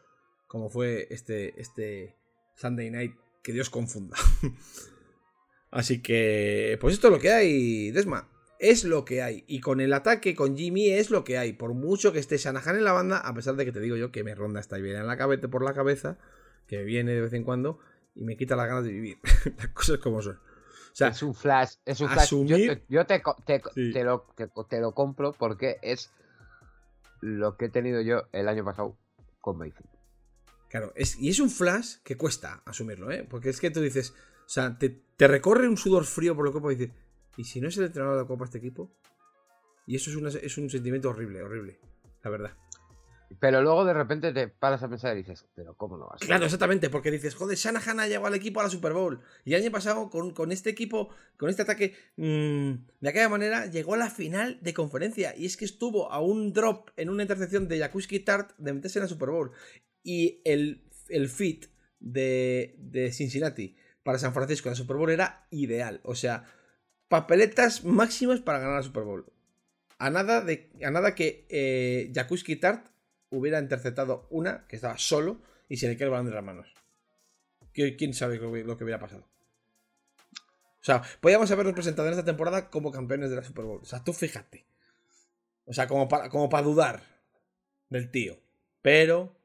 como 0.48 0.70
fue 0.70 1.08
este, 1.12 1.60
este 1.62 2.16
Sunday 2.56 2.90
night. 2.90 3.14
Que 3.44 3.54
Dios 3.54 3.70
confunda. 3.70 4.18
Así 5.72 6.02
que, 6.02 6.78
pues 6.82 6.96
esto 6.96 7.08
es 7.08 7.14
lo 7.14 7.20
que 7.20 7.32
hay, 7.32 7.92
Desma. 7.92 8.28
Es 8.60 8.84
lo 8.84 9.06
que 9.06 9.22
hay. 9.22 9.46
Y 9.48 9.62
con 9.62 9.80
el 9.80 9.94
ataque 9.94 10.36
con 10.36 10.58
Jimmy 10.58 10.90
es 10.90 11.10
lo 11.10 11.24
que 11.24 11.38
hay. 11.38 11.54
Por 11.54 11.74
mucho 11.74 12.12
que 12.12 12.20
esté 12.20 12.38
Shanahan 12.38 12.76
en 12.76 12.84
la 12.84 12.92
banda, 12.92 13.20
a 13.20 13.34
pesar 13.34 13.56
de 13.56 13.64
que 13.64 13.72
te 13.72 13.80
digo 13.80 13.96
yo 13.96 14.12
que 14.12 14.24
me 14.24 14.36
ronda 14.36 14.60
esta 14.60 14.78
idea 14.78 15.00
en 15.00 15.08
la 15.08 15.16
cabeza, 15.16 15.48
por 15.48 15.64
la 15.64 15.74
cabeza, 15.74 16.18
que 16.68 16.84
viene 16.84 17.14
de 17.14 17.22
vez 17.22 17.34
en 17.34 17.44
cuando 17.44 17.80
y 18.16 18.26
me 18.26 18.36
quita 18.36 18.58
las 18.58 18.68
ganas 18.68 18.84
de 18.84 18.92
vivir. 18.92 19.20
las 19.58 19.70
cosas 19.70 20.00
como 20.00 20.22
son 20.22 20.40
es 20.98 21.24
un 21.24 21.34
flash. 21.34 21.76
Es 21.86 22.02
un 22.02 22.10
flash. 22.10 22.30
Yo, 22.90 23.06
te, 23.06 23.22
te, 23.46 24.04
lo, 24.04 24.26
te, 24.70 24.80
lo 24.80 24.94
compro 24.94 25.34
porque 25.34 25.78
es 25.82 26.12
lo 27.22 27.58
que 27.58 27.66
he 27.66 27.70
tenido 27.70 28.02
yo 28.02 28.24
el 28.32 28.48
año 28.48 28.64
pasado 28.64 28.98
con 29.42 29.58
Mayfield. 29.58 29.90
Claro, 30.70 30.94
es, 30.96 31.18
y 31.20 31.30
es 31.30 31.40
un 31.40 31.50
flash 31.50 31.96
que 32.04 32.16
cuesta 32.16 32.62
asumirlo, 32.66 33.12
¿eh? 33.12 33.26
Porque 33.28 33.50
es 33.50 33.60
que 33.60 33.72
tú 33.72 33.82
dices, 33.82 34.14
o 34.46 34.50
sea, 34.50 34.78
te, 34.78 35.02
recorre 35.18 35.68
un 35.68 35.78
sudor 35.78 36.06
frío 36.06 36.36
por 36.36 36.46
lo 36.46 36.54
que 36.54 36.60
puedo 36.60 36.78
decir, 36.78 36.94
¿y 37.38 37.44
si 37.44 37.60
no 37.60 37.68
es 37.68 37.78
el 37.78 37.86
entrenador 37.86 38.18
de 38.18 38.24
la 38.24 38.28
Copa 38.28 38.46
este 38.46 38.60
equipo? 38.60 38.92
Y 39.88 39.96
eso 39.96 40.12
es, 40.28 40.36
es 40.36 40.58
un 40.60 40.70
sentimiento 40.70 41.10
horrible, 41.10 41.42
horrible, 41.42 41.80
la 42.24 42.30
verdad. 42.30 42.58
Pero 43.40 43.62
luego 43.62 43.86
de 43.86 43.94
repente 43.94 44.34
te 44.34 44.48
paras 44.48 44.82
a 44.82 44.90
pensar 44.90 45.16
y 45.16 45.20
dices, 45.20 45.46
pero 45.54 45.76
¿cómo 45.76 45.98
no 45.98 46.08
vas? 46.08 46.22
Claro, 46.22 46.46
exactamente, 46.46 46.90
porque 46.90 47.12
dices, 47.12 47.36
joder, 47.36 47.58
Shanahan 47.58 48.00
ha 48.00 48.08
llegado 48.08 48.26
al 48.26 48.34
equipo 48.34 48.60
a 48.60 48.64
la 48.64 48.70
Super 48.70 48.94
Bowl. 48.94 49.22
Y 49.46 49.54
el 49.54 49.62
año 49.62 49.72
pasado, 49.72 50.10
con, 50.10 50.52
este 50.52 50.72
equipo, 50.72 51.10
con 51.38 51.50
este 51.50 51.62
ataque, 51.62 51.96
mmm, 52.16 52.74
de 53.00 53.10
aquella 53.10 53.30
manera, 53.30 53.68
llegó 53.68 53.94
a 53.94 53.98
la 53.98 54.10
final 54.10 54.58
de 54.62 54.74
conferencia. 54.74 55.36
Y 55.38 55.46
es 55.46 55.58
que 55.58 55.66
estuvo 55.66 56.12
a 56.12 56.20
un 56.22 56.54
drop 56.54 56.90
en 56.98 57.10
una 57.10 57.22
intercepción 57.22 57.68
de 57.68 57.80
Jakuski 57.80 58.20
Tart 58.20 58.52
de 58.58 58.74
meterse 58.74 58.98
en 58.98 59.04
la 59.04 59.10
Super 59.10 59.30
Bowl. 59.30 59.52
Y 60.02 60.42
el, 60.44 60.84
el 61.10 61.30
fit 61.30 61.68
de, 62.00 62.76
de 62.80 63.12
Cincinnati 63.12 63.76
para 64.02 64.18
San 64.18 64.34
Francisco 64.34 64.70
en 64.70 64.72
la 64.72 64.78
Super 64.78 64.98
Bowl 64.98 65.12
era 65.12 65.46
ideal. 65.52 66.02
O 66.04 66.16
sea, 66.16 66.46
papeletas 67.10 67.84
máximas 67.84 68.40
para 68.40 68.60
ganar 68.60 68.78
la 68.78 68.84
Super 68.84 69.04
Bowl. 69.04 69.32
A 70.00 70.10
nada, 70.10 70.42
de, 70.42 70.72
a 70.84 70.90
nada 70.90 71.14
que 71.14 71.46
eh, 71.50 72.12
Tart 72.60 72.88
hubiera 73.30 73.60
interceptado 73.60 74.28
una 74.30 74.66
que 74.68 74.76
estaba 74.76 74.98
solo 74.98 75.42
y 75.68 75.78
se 75.78 75.88
le 75.88 75.96
queda 75.96 76.06
el 76.06 76.12
balón 76.12 76.26
de 76.28 76.34
las 76.34 76.44
manos. 76.44 76.74
¿Quién 77.74 78.14
sabe 78.14 78.38
lo 78.38 78.78
que 78.78 78.84
hubiera 78.84 79.00
pasado? 79.00 79.28
O 80.82 80.84
sea, 80.84 81.02
podíamos 81.22 81.52
habernos 81.52 81.74
presentado 81.74 82.08
en 82.08 82.14
esta 82.14 82.26
temporada 82.26 82.70
como 82.70 82.92
campeones 82.92 83.30
de 83.30 83.36
la 83.36 83.44
Super 83.44 83.66
Bowl. 83.66 83.82
O 83.82 83.86
sea, 83.86 84.04
tú 84.04 84.14
fíjate. 84.14 84.66
O 85.66 85.74
sea, 85.74 85.88
como 85.88 86.08
para, 86.08 86.30
como 86.30 86.50
para 86.50 86.64
dudar 86.64 87.04
del 87.90 88.10
tío. 88.12 88.40
Pero 88.82 89.36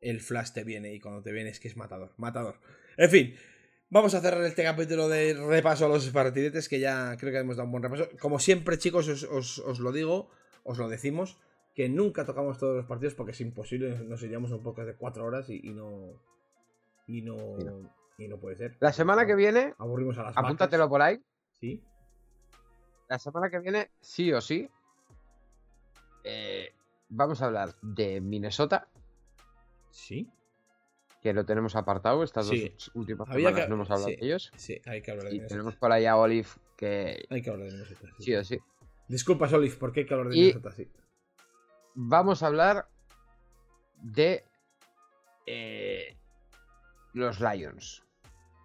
el 0.00 0.20
flash 0.20 0.52
te 0.52 0.64
viene 0.64 0.92
y 0.94 1.00
cuando 1.00 1.22
te 1.22 1.32
viene 1.32 1.50
es 1.50 1.60
que 1.60 1.68
es 1.68 1.76
matador. 1.76 2.12
Matador. 2.16 2.60
En 2.96 3.10
fin, 3.10 3.36
vamos 3.90 4.14
a 4.14 4.20
cerrar 4.20 4.42
este 4.44 4.64
capítulo 4.64 5.08
de 5.08 5.34
repaso 5.34 5.86
a 5.86 5.88
los 5.88 6.08
partidetes 6.08 6.68
que 6.68 6.80
ya 6.80 7.16
creo 7.18 7.32
que 7.32 7.38
hemos 7.38 7.56
dado 7.56 7.66
un 7.66 7.72
buen 7.72 7.82
repaso. 7.82 8.08
Como 8.18 8.38
siempre, 8.38 8.78
chicos, 8.78 9.08
os 9.08 9.78
lo 9.78 9.92
digo, 9.92 10.30
os 10.64 10.78
lo 10.78 10.88
decimos 10.88 11.38
que 11.76 11.90
nunca 11.90 12.24
tocamos 12.24 12.56
todos 12.56 12.74
los 12.74 12.86
partidos 12.86 13.14
porque 13.14 13.32
es 13.32 13.40
imposible, 13.42 13.98
nos 13.98 14.22
iríamos 14.22 14.50
un 14.50 14.62
poco 14.62 14.82
de 14.82 14.96
cuatro 14.96 15.26
horas 15.26 15.50
y, 15.50 15.60
no, 15.74 16.18
y 17.06 17.20
no. 17.20 17.36
Y 18.16 18.28
no. 18.28 18.38
puede 18.38 18.56
ser. 18.56 18.78
La 18.80 18.94
semana 18.94 19.26
que 19.26 19.34
viene. 19.34 19.74
Aburrimos 19.76 20.16
a 20.16 20.22
las 20.22 20.36
Apúntatelo 20.38 20.88
por 20.88 21.02
ahí. 21.02 21.22
Sí. 21.60 21.82
La 23.10 23.18
semana 23.18 23.50
que 23.50 23.58
viene, 23.58 23.90
sí 24.00 24.32
o 24.32 24.40
sí. 24.40 24.70
Eh, 26.24 26.72
vamos 27.10 27.42
a 27.42 27.46
hablar 27.46 27.74
de 27.82 28.22
Minnesota. 28.22 28.88
Sí. 29.90 30.30
Que 31.20 31.34
lo 31.34 31.44
tenemos 31.44 31.76
apartado 31.76 32.22
estas 32.22 32.46
dos 32.46 32.90
últimas 32.94 33.28
semanas. 33.28 33.68
no 33.68 33.74
hemos 33.74 33.90
hablado 33.90 34.06
de 34.06 34.18
ellos. 34.22 34.50
Sí, 34.56 34.80
hay 34.86 35.02
que 35.02 35.10
hablar 35.10 35.26
de 35.26 35.32
Minnesota. 35.32 35.54
Tenemos 35.54 35.76
por 35.76 35.92
ahí 35.92 36.06
a 36.06 36.16
Olive 36.16 36.48
que. 36.74 37.26
Hay 37.28 37.42
que 37.42 37.50
hablar 37.50 37.66
de 37.66 37.72
Minnesota. 37.74 38.08
Sí, 38.18 38.34
o 38.34 38.42
sí. 38.42 38.58
Disculpas, 39.08 39.52
Olive, 39.52 39.76
¿por 39.76 39.92
qué 39.92 40.00
hay 40.00 40.06
que 40.06 40.14
hablar 40.14 40.30
de 40.30 40.36
Minnesota? 40.36 40.72
Sí 40.72 40.88
vamos 41.96 42.42
a 42.42 42.46
hablar 42.46 42.88
de 44.00 44.44
eh, 45.46 46.16
los 47.14 47.40
Lions. 47.40 48.04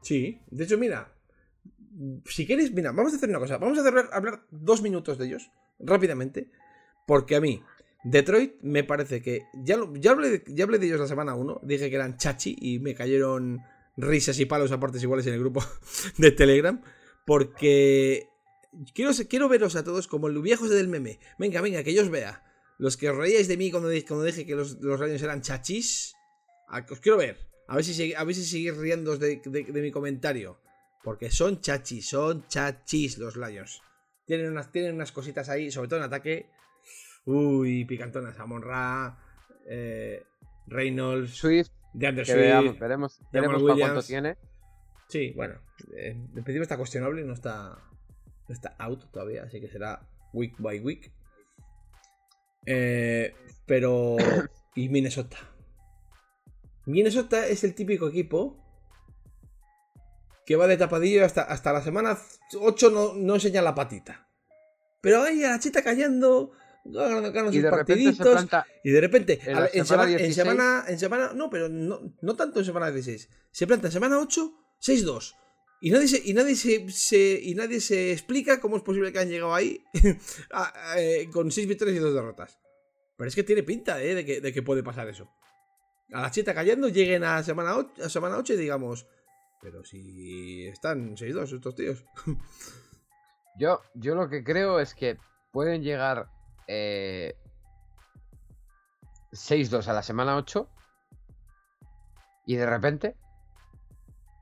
Sí, 0.04 0.40
de 0.52 0.66
hecho, 0.66 0.78
mira, 0.78 1.14
si 2.26 2.46
quieres, 2.46 2.72
mira, 2.74 2.92
vamos 2.92 3.14
a 3.14 3.16
hacer 3.16 3.30
una 3.30 3.40
cosa. 3.40 3.58
Vamos 3.58 3.78
a 3.78 3.82
hacer, 3.82 4.10
hablar 4.12 4.44
dos 4.52 4.82
minutos 4.82 5.18
de 5.18 5.26
ellos, 5.26 5.52
rápidamente, 5.80 6.52
porque 7.08 7.36
a 7.36 7.42
mí, 7.42 7.64
Detroit 8.04 8.62
me 8.62 8.84
parece 8.84 9.22
que. 9.22 9.48
Ya, 9.54 9.78
ya, 9.94 10.12
hablé, 10.12 10.44
ya 10.48 10.66
hablé 10.66 10.78
de 10.78 10.88
ellos 10.88 11.00
la 11.00 11.08
semana 11.08 11.36
1, 11.36 11.62
dije 11.64 11.90
que 11.90 11.96
eran 11.96 12.18
chachi 12.18 12.56
y 12.60 12.80
me 12.80 12.94
cayeron 12.94 13.62
risas 13.98 14.40
y 14.40 14.46
palos 14.46 14.72
a 14.72 14.80
partes 14.80 15.04
iguales 15.04 15.28
en 15.28 15.34
el 15.34 15.40
grupo 15.40 15.64
de 16.18 16.32
Telegram, 16.32 16.82
porque 17.26 18.28
quiero, 18.94 19.12
quiero 19.30 19.50
veros 19.50 19.76
a 19.76 19.84
todos 19.84 20.08
como 20.08 20.30
los 20.30 20.44
viejos 20.44 20.70
del 20.70 20.88
meme. 20.88 21.20
Venga, 21.38 21.62
venga, 21.62 21.84
que 21.84 21.94
yo 21.94 22.02
os 22.02 22.10
vea. 22.10 22.44
Los 22.82 22.98
que 22.98 23.12
os 23.12 23.16
reíais 23.16 23.48
de 23.48 23.58
mí 23.58 23.70
cuando, 23.70 23.90
cuando 24.08 24.26
dije 24.26 24.44
que 24.44 24.56
los, 24.56 24.82
los 24.82 25.00
rayos 25.00 25.22
eran 25.22 25.44
chachis, 25.44 26.16
os 26.90 27.00
quiero 27.00 27.20
ver. 27.20 27.38
A 27.68 27.76
ver 27.76 27.86
si, 27.86 28.16
a 28.16 28.24
ver 28.24 28.34
si 28.34 28.44
seguís 28.44 28.76
riendo 28.76 29.20
de, 29.20 29.40
de, 29.46 29.82
mi 29.84 29.92
comentario. 29.92 30.60
Porque 31.04 31.30
son 31.30 31.62
chachis, 31.62 32.10
son 32.10 32.48
chachis 32.48 33.20
los 33.20 33.38
Lions. 33.38 33.84
Tienen 34.26 34.50
unas, 34.50 34.72
tienen 34.72 34.96
unas 34.96 35.12
cositas 35.12 35.48
ahí, 35.50 35.70
sobre 35.70 35.90
todo 35.90 36.00
en 36.00 36.06
ataque. 36.06 36.50
Uy, 37.26 37.86
picantonas. 37.86 38.40
Amon 38.40 38.64
Ra, 38.64 39.16
eh, 39.68 40.24
Reynolds, 40.66 41.36
Swift. 41.36 41.70
De 41.94 42.08
Anderson 42.08 42.36
Swift, 42.36 42.80
veremos, 42.80 43.22
veremos 43.32 43.62
cuánto 43.78 44.02
tiene. 44.02 44.38
Sí, 45.08 45.34
bueno. 45.36 45.62
Eh, 45.94 46.14
en 46.14 46.44
principio 46.44 46.64
está 46.64 46.78
cuestionable 46.78 47.24
no 47.26 47.34
está, 47.34 47.78
no 48.48 48.56
está 48.56 48.76
out 48.80 49.12
todavía, 49.12 49.44
así 49.44 49.62
que 49.62 49.68
será 49.68 50.10
week 50.34 50.56
by 50.58 50.80
week. 50.80 51.12
Eh, 52.66 53.34
pero. 53.66 54.18
y 54.76 54.90
Minnesota. 54.90 55.38
Minnesota 56.86 57.48
es 57.48 57.64
el 57.64 57.76
típico 57.76 58.08
equipo 58.08 58.58
que 60.46 60.56
va 60.56 60.68
de 60.68 60.78
tapadillo 60.78 61.24
hasta, 61.24 61.44
hasta 61.44 61.72
la 61.72 61.84
semana 61.84 62.18
8 62.60 62.90
no, 62.90 63.14
no 63.14 63.36
enseña 63.36 63.62
la 63.62 63.76
patita. 63.76 64.28
Pero 65.00 65.24
ahí 65.24 65.44
a 65.44 65.52
la 65.52 65.60
chita 65.60 65.84
callando, 65.84 66.52
ganando 66.86 67.52
sus 67.52 67.64
partiditos. 67.64 68.48
Y 68.84 68.92
de 68.92 69.02
repente, 69.02 69.40
en, 69.74 69.86
semana, 69.86 70.86
en, 70.88 71.00
semana, 71.00 71.32
No, 71.34 71.50
pero 71.50 71.70
no, 71.70 72.14
no, 72.22 72.36
tanto 72.36 72.60
en 72.60 72.66
semana 72.66 72.92
16. 72.92 73.30
Se 73.52 73.68
planta 73.68 73.88
en 73.88 73.94
semana 73.94 74.20
8, 74.20 74.54
6-2. 74.80 75.36
Y 75.82 75.90
nadie, 75.92 76.08
se, 76.08 76.22
y, 76.24 76.34
nadie 76.34 76.56
se, 76.56 77.40
y 77.42 77.56
nadie 77.56 77.82
se 77.82 78.12
explica 78.14 78.62
cómo 78.62 78.78
es 78.78 78.84
posible 78.84 79.12
que 79.12 79.20
han 79.20 79.30
llegado 79.30 79.54
ahí 79.54 79.84
eh, 80.98 81.28
con 81.34 81.52
6 81.52 81.68
victorias 81.68 81.98
y 81.98 82.00
2 82.00 82.14
derrotas. 82.14 82.60
Pero 83.18 83.28
es 83.28 83.36
que 83.36 83.44
tiene 83.44 83.64
pinta 83.64 84.02
¿eh? 84.02 84.16
de, 84.16 84.24
que, 84.26 84.42
de 84.42 84.54
que 84.54 84.62
puede 84.62 84.84
pasar 84.84 85.10
eso 85.10 85.30
a 86.14 86.22
la 86.22 86.32
chita 86.32 86.54
cayendo, 86.54 86.90
lleguen 86.90 87.24
a 87.24 87.44
semana 87.44 87.76
8, 87.76 88.04
a 88.04 88.10
semana 88.10 88.38
8 88.38 88.54
y 88.54 88.58
digamos, 88.58 89.08
pero 89.62 89.84
si 89.84 90.68
están 90.68 91.16
6-2 91.16 91.56
estos 91.56 91.76
tíos. 91.76 92.06
Yo, 93.58 93.82
yo 93.94 94.16
lo 94.16 94.30
que 94.30 94.46
creo 94.46 94.80
es 94.80 94.96
que 94.96 95.18
pueden 95.52 95.84
llegar 95.84 96.30
eh, 96.70 97.36
6-2 99.34 99.86
a 99.88 99.94
la 99.94 100.04
semana 100.04 100.38
8 100.38 100.70
y 102.46 102.56
de 102.56 102.66
repente 102.66 103.18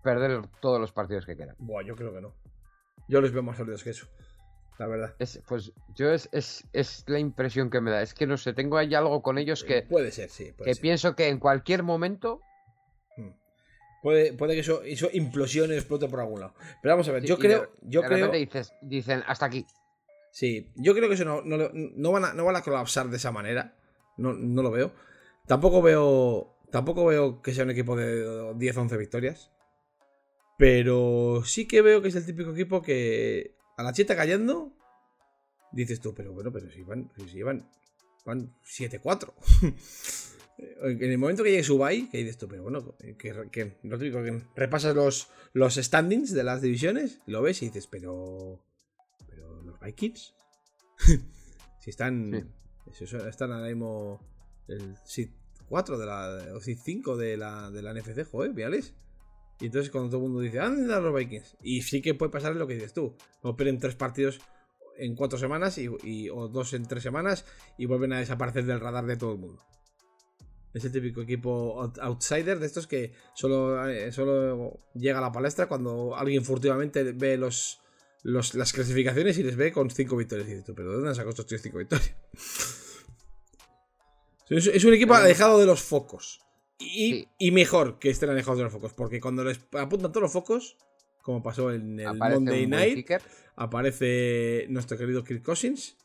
perder 0.03 0.41
todos 0.61 0.80
los 0.80 0.91
partidos 0.91 1.26
que 1.26 1.35
quedan. 1.35 1.55
Buah, 1.59 1.84
yo 1.84 1.95
creo 1.95 2.13
que 2.13 2.21
no. 2.21 2.35
Yo 3.07 3.21
les 3.21 3.31
veo 3.31 3.43
más 3.43 3.57
sólidos 3.57 3.84
que 3.84 3.91
eso 3.91 4.07
la 4.80 4.88
verdad. 4.88 5.15
Es, 5.19 5.41
pues 5.47 5.73
yo 5.93 6.09
es, 6.11 6.30
es, 6.31 7.03
la 7.07 7.19
impresión 7.19 7.69
que 7.69 7.81
me 7.81 7.91
da. 7.91 8.01
Es 8.01 8.13
que 8.13 8.26
no 8.26 8.38
sé, 8.38 8.53
tengo 8.53 8.77
ahí 8.77 8.95
algo 8.95 9.21
con 9.21 9.38
ellos 9.38 9.63
que. 9.63 9.84
Puede 9.84 10.11
ser, 10.11 10.30
sí. 10.30 10.53
que 10.63 10.76
pienso 10.76 11.15
que 11.15 11.27
en 11.27 11.38
cualquier 11.38 11.84
momento. 11.84 12.41
Hmm. 13.17 13.31
Puede, 14.01 14.34
puede 14.34 14.53
que 14.53 14.61
eso, 14.61 14.81
eso 14.84 15.09
implosione, 15.11 15.76
explote 15.76 16.07
por 16.07 16.21
algún 16.21 16.39
lado. 16.39 16.53
Pero 16.81 16.93
vamos 16.93 17.09
a 17.09 17.11
ver, 17.11 17.23
yo 17.26 17.38
creo. 17.38 17.71
yo 17.81 18.01
creo... 18.01 18.31
dices, 18.31 18.73
dicen, 18.81 19.21
hasta 19.27 19.45
aquí. 19.45 19.67
Sí, 20.31 20.71
yo 20.76 20.93
creo 20.95 21.09
que 21.09 21.15
eso 21.15 21.26
no, 21.26 21.41
no, 21.43 22.11
van, 22.11 22.26
a, 22.26 22.34
no 22.34 22.45
van 22.45 22.55
a 22.55 22.61
colapsar 22.61 23.09
de 23.09 23.17
esa 23.17 23.31
manera. 23.31 23.76
No, 24.17 24.34
no 24.34 24.63
lo 24.63 24.71
veo. 24.71 24.93
Tampoco 25.45 25.81
veo. 25.81 26.55
Tampoco 26.71 27.05
veo 27.05 27.41
que 27.41 27.53
sea 27.53 27.65
un 27.65 27.71
equipo 27.71 27.97
de 27.97 28.23
10-11 28.53 28.97
victorias. 28.97 29.51
Pero 30.60 31.41
sí 31.45 31.69
que 31.69 31.81
veo 31.81 32.02
que 32.02 32.10
es 32.10 32.15
el 32.15 32.26
típico 32.26 32.52
equipo 32.52 32.81
que 32.81 33.56
a 33.77 33.81
la 33.81 33.94
chita 33.94 34.14
cayendo, 34.14 34.73
dices 35.72 36.02
tú, 36.02 36.14
pero 36.14 36.34
bueno, 36.34 36.52
pero 36.52 36.69
si 36.69 36.81
van, 36.81 37.10
si 37.31 37.41
van, 37.41 37.72
van 38.26 38.53
7-4. 38.65 39.34
en 40.81 41.02
el 41.02 41.18
momento 41.18 41.45
que 41.45 41.52
llegue 41.52 41.64
Subai, 41.64 42.10
que 42.10 42.18
dices 42.18 42.38
tú, 42.38 42.49
pero 42.49 42.64
bueno, 42.64 42.94
que, 43.18 43.77
lo 43.84 43.98
típico, 43.98 44.22
que 44.22 44.44
repasas 44.53 44.94
los, 44.94 45.30
los 45.53 45.76
standings 45.76 46.34
de 46.34 46.44
las 46.44 46.61
divisiones, 46.61 47.22
lo 47.26 47.41
ves 47.41 47.61
y 47.61 47.68
dices, 47.68 47.88
pero. 47.88 48.61
Pero 49.30 49.61
los 49.61 49.80
Vikings. 49.80 50.36
si 51.80 51.90
están. 51.90 52.52
están 52.99 53.53
ahora 53.53 53.68
mismo. 53.68 54.19
El 54.68 54.98
SID 55.06 55.30
4 55.69 55.98
de 55.98 56.06
la. 56.06 56.53
O 56.53 56.60
SID 56.60 56.80
5 56.84 57.15
de 57.15 57.38
la, 57.38 57.72
de 57.72 57.81
la 57.81 57.94
NFC, 57.94 58.30
joder, 58.30 58.52
¿veales? 58.52 58.94
Y 59.60 59.65
entonces 59.65 59.91
cuando 59.91 60.10
todo 60.10 60.22
el 60.22 60.27
mundo 60.27 60.40
dice, 60.41 60.60
anda 60.60 60.99
los 60.99 61.14
Vikings. 61.14 61.57
Y 61.61 61.81
sí 61.81 62.02
que 62.02 62.14
puede 62.14 62.31
pasar 62.31 62.56
lo 62.56 62.65
que 62.68 62.76
dices 62.76 62.94
tú. 62.94 63.15
No 63.44 63.56
pierden 63.56 63.77
tres 63.77 63.95
partidos 63.95 64.40
en 64.98 65.15
cuatro 65.15 65.38
semanas 65.38 65.77
y, 65.77 66.30
o 66.30 66.48
dos 66.48 66.73
en 66.73 66.86
tres 66.86 67.03
semanas 67.03 67.45
y 67.77 67.86
vuelven 67.86 68.14
a 68.14 68.19
desaparecer 68.19 68.65
del 68.65 68.80
radar 68.80 69.06
de 69.06 69.18
todo 69.18 69.34
el 69.34 69.40
mundo. 69.40 69.64
Es 70.73 70.86
el 70.86 70.91
típico 70.91 71.22
equipo 71.22 71.91
outsider 71.99 72.60
de 72.60 72.65
estos 72.65 72.86
que 72.86 73.14
solo, 73.34 73.88
eh, 73.90 74.11
solo 74.11 74.80
llega 74.94 75.18
a 75.18 75.22
la 75.22 75.31
palestra 75.31 75.68
cuando 75.68 76.15
alguien 76.15 76.45
furtivamente 76.45 77.03
ve 77.11 77.38
los, 77.38 77.81
las 78.23 78.72
clasificaciones 78.72 79.38
y 79.40 79.44
les 79.44 79.56
ve 79.56 79.72
con 79.72 79.90
cinco 79.90 80.15
victorias. 80.15 80.48
Y 80.48 80.52
dices 80.52 80.65
tú, 80.65 80.76
pero 80.76 80.91
¿de 80.91 80.98
dónde 80.98 81.15
sacado 81.15 81.31
estos 81.31 81.61
cinco 81.61 81.80
victorias? 81.80 82.14
es 84.49 84.86
un 84.86 84.94
equipo 84.94 85.15
alejado 85.15 85.60
de 85.60 85.65
los 85.65 85.81
focos. 85.81 86.41
Y, 86.80 87.51
mejor 87.51 87.99
que 87.99 88.10
estén 88.10 88.30
alejados 88.30 88.57
de 88.57 88.64
los 88.64 88.73
focos, 88.73 88.93
porque 88.93 89.19
cuando 89.19 89.43
les 89.43 89.60
apuntan 89.73 90.11
todos 90.11 90.23
los 90.23 90.31
focos, 90.31 90.77
como 91.22 91.43
pasó 91.43 91.72
en 91.72 91.99
el 91.99 92.18
Monday 92.18 92.68
Night, 92.68 93.11
aparece 93.57 94.65
nuestro 94.69 94.97
querido 94.97 95.23
Kirk 95.23 95.43
Cousins 95.43 95.97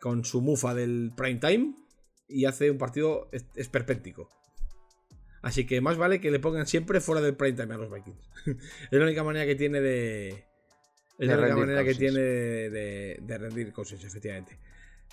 con 0.00 0.24
su 0.24 0.40
mufa 0.40 0.74
del 0.74 1.12
prime 1.16 1.40
time 1.40 1.74
y 2.28 2.44
hace 2.44 2.70
un 2.70 2.78
partido 2.78 3.28
esperpéntico. 3.56 4.30
Así 5.42 5.66
que 5.66 5.80
más 5.80 5.96
vale 5.96 6.20
que 6.20 6.30
le 6.30 6.38
pongan 6.38 6.66
siempre 6.66 7.00
fuera 7.00 7.20
del 7.20 7.34
prime 7.34 7.56
time 7.56 7.74
a 7.74 7.78
los 7.78 7.90
Vikings. 7.92 8.30
es 8.90 8.98
la 8.98 9.04
única 9.04 9.24
manera 9.24 9.46
que 9.46 9.56
tiene 9.56 9.80
de. 9.80 10.44
Es 11.18 11.28
la 11.28 11.38
única 11.38 11.56
manera 11.56 11.84
que 11.84 11.94
tiene 11.94 12.20
de, 12.20 13.18
de 13.20 13.38
rendir 13.38 13.72
Cousins, 13.72 14.04
efectivamente. 14.04 14.58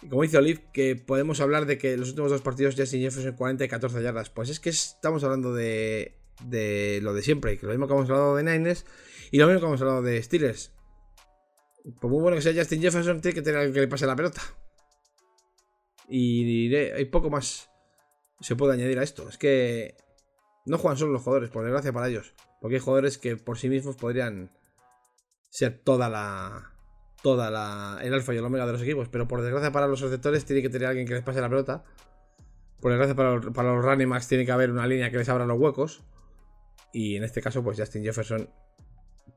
Como 0.02 0.22
dice 0.22 0.38
Olive, 0.38 0.64
que 0.72 0.95
podemos 0.95 1.41
hablar 1.41 1.65
de 1.65 1.78
que 1.78 1.98
los 1.98 2.10
últimos 2.10 2.32
dos 2.32 2.41
partidos 2.41 2.76
Justin 2.76 3.02
Jefferson 3.02 3.34
40 3.36 3.65
y 3.65 3.68
14 3.68 4.03
yardas. 4.03 4.30
Pues 4.30 4.49
es 4.49 4.60
que 4.60 4.69
estamos 4.69 5.24
hablando 5.24 5.53
de, 5.53 6.15
de 6.45 6.99
lo 7.02 7.14
de 7.14 7.24
siempre, 7.24 7.57
que 7.57 7.65
lo 7.65 7.72
mismo 7.72 7.88
que 7.88 7.94
hemos 7.94 8.10
hablado 8.10 8.36
de 8.36 8.44
Niners 8.44 8.86
y 9.32 9.38
lo 9.38 9.48
mismo 9.48 9.60
que 9.60 9.65
hemos 9.65 9.82
hablado 9.82 10.02
de 10.03 10.22
Steelers. 10.22 10.72
Por 11.99 12.11
muy 12.11 12.22
bueno 12.22 12.36
que 12.38 12.44
sea 12.44 12.53
Justin 12.53 12.82
Jefferson, 12.82 13.22
tiene 13.22 13.34
que 13.36 13.41
tener 13.41 13.60
alguien 13.60 13.74
que 13.74 13.82
le 13.82 13.88
pase 13.88 14.06
la 14.06 14.15
pelota. 14.15 14.41
Y 16.10 16.74
hay 16.76 17.06
poco 17.06 17.30
más 17.30 17.69
se 18.40 18.56
puede 18.56 18.74
añadir 18.74 18.99
a 18.99 19.03
esto. 19.03 19.28
Es 19.30 19.38
que 19.38 19.95
no 20.65 20.78
juegan 20.78 20.98
solo 20.98 21.14
los 21.14 21.24
jugadores, 21.24 21.49
por 21.49 21.64
desgracia 21.64 21.94
para 21.94 22.07
ellos. 22.07 22.34
Porque 22.61 22.76
hay 22.76 22.82
jugadores 22.82 23.18
que 23.18 23.38
por 23.38 23.57
sí 23.57 23.69
mismos 23.69 23.95
podrían 23.95 24.52
ser 25.49 25.82
toda 25.84 26.10
la, 26.10 26.76
toda 27.27 27.51
la, 27.51 27.99
el 28.01 28.13
alfa 28.13 28.33
y 28.33 28.37
el 28.37 28.45
omega 28.45 28.65
de 28.65 28.71
los 28.71 28.81
equipos, 28.81 29.09
pero 29.09 29.27
por 29.27 29.41
desgracia 29.41 29.69
para 29.73 29.85
los 29.85 29.99
receptores 29.99 30.45
tiene 30.45 30.61
que 30.61 30.69
tener 30.69 30.87
alguien 30.87 31.05
que 31.05 31.13
les 31.13 31.23
pase 31.23 31.41
la 31.41 31.49
pelota. 31.49 31.83
Por 32.79 32.91
desgracia 32.91 33.17
para 33.17 33.35
los, 33.35 33.53
para 33.53 33.75
los 33.75 33.83
running 33.83 34.09
backs 34.09 34.29
tiene 34.29 34.45
que 34.45 34.51
haber 34.53 34.71
una 34.71 34.87
línea 34.87 35.11
que 35.11 35.17
les 35.17 35.27
abra 35.27 35.45
los 35.45 35.59
huecos. 35.59 36.05
Y 36.93 37.17
en 37.17 37.25
este 37.25 37.41
caso, 37.41 37.61
pues 37.65 37.77
Justin 37.77 38.01
Jefferson 38.01 38.49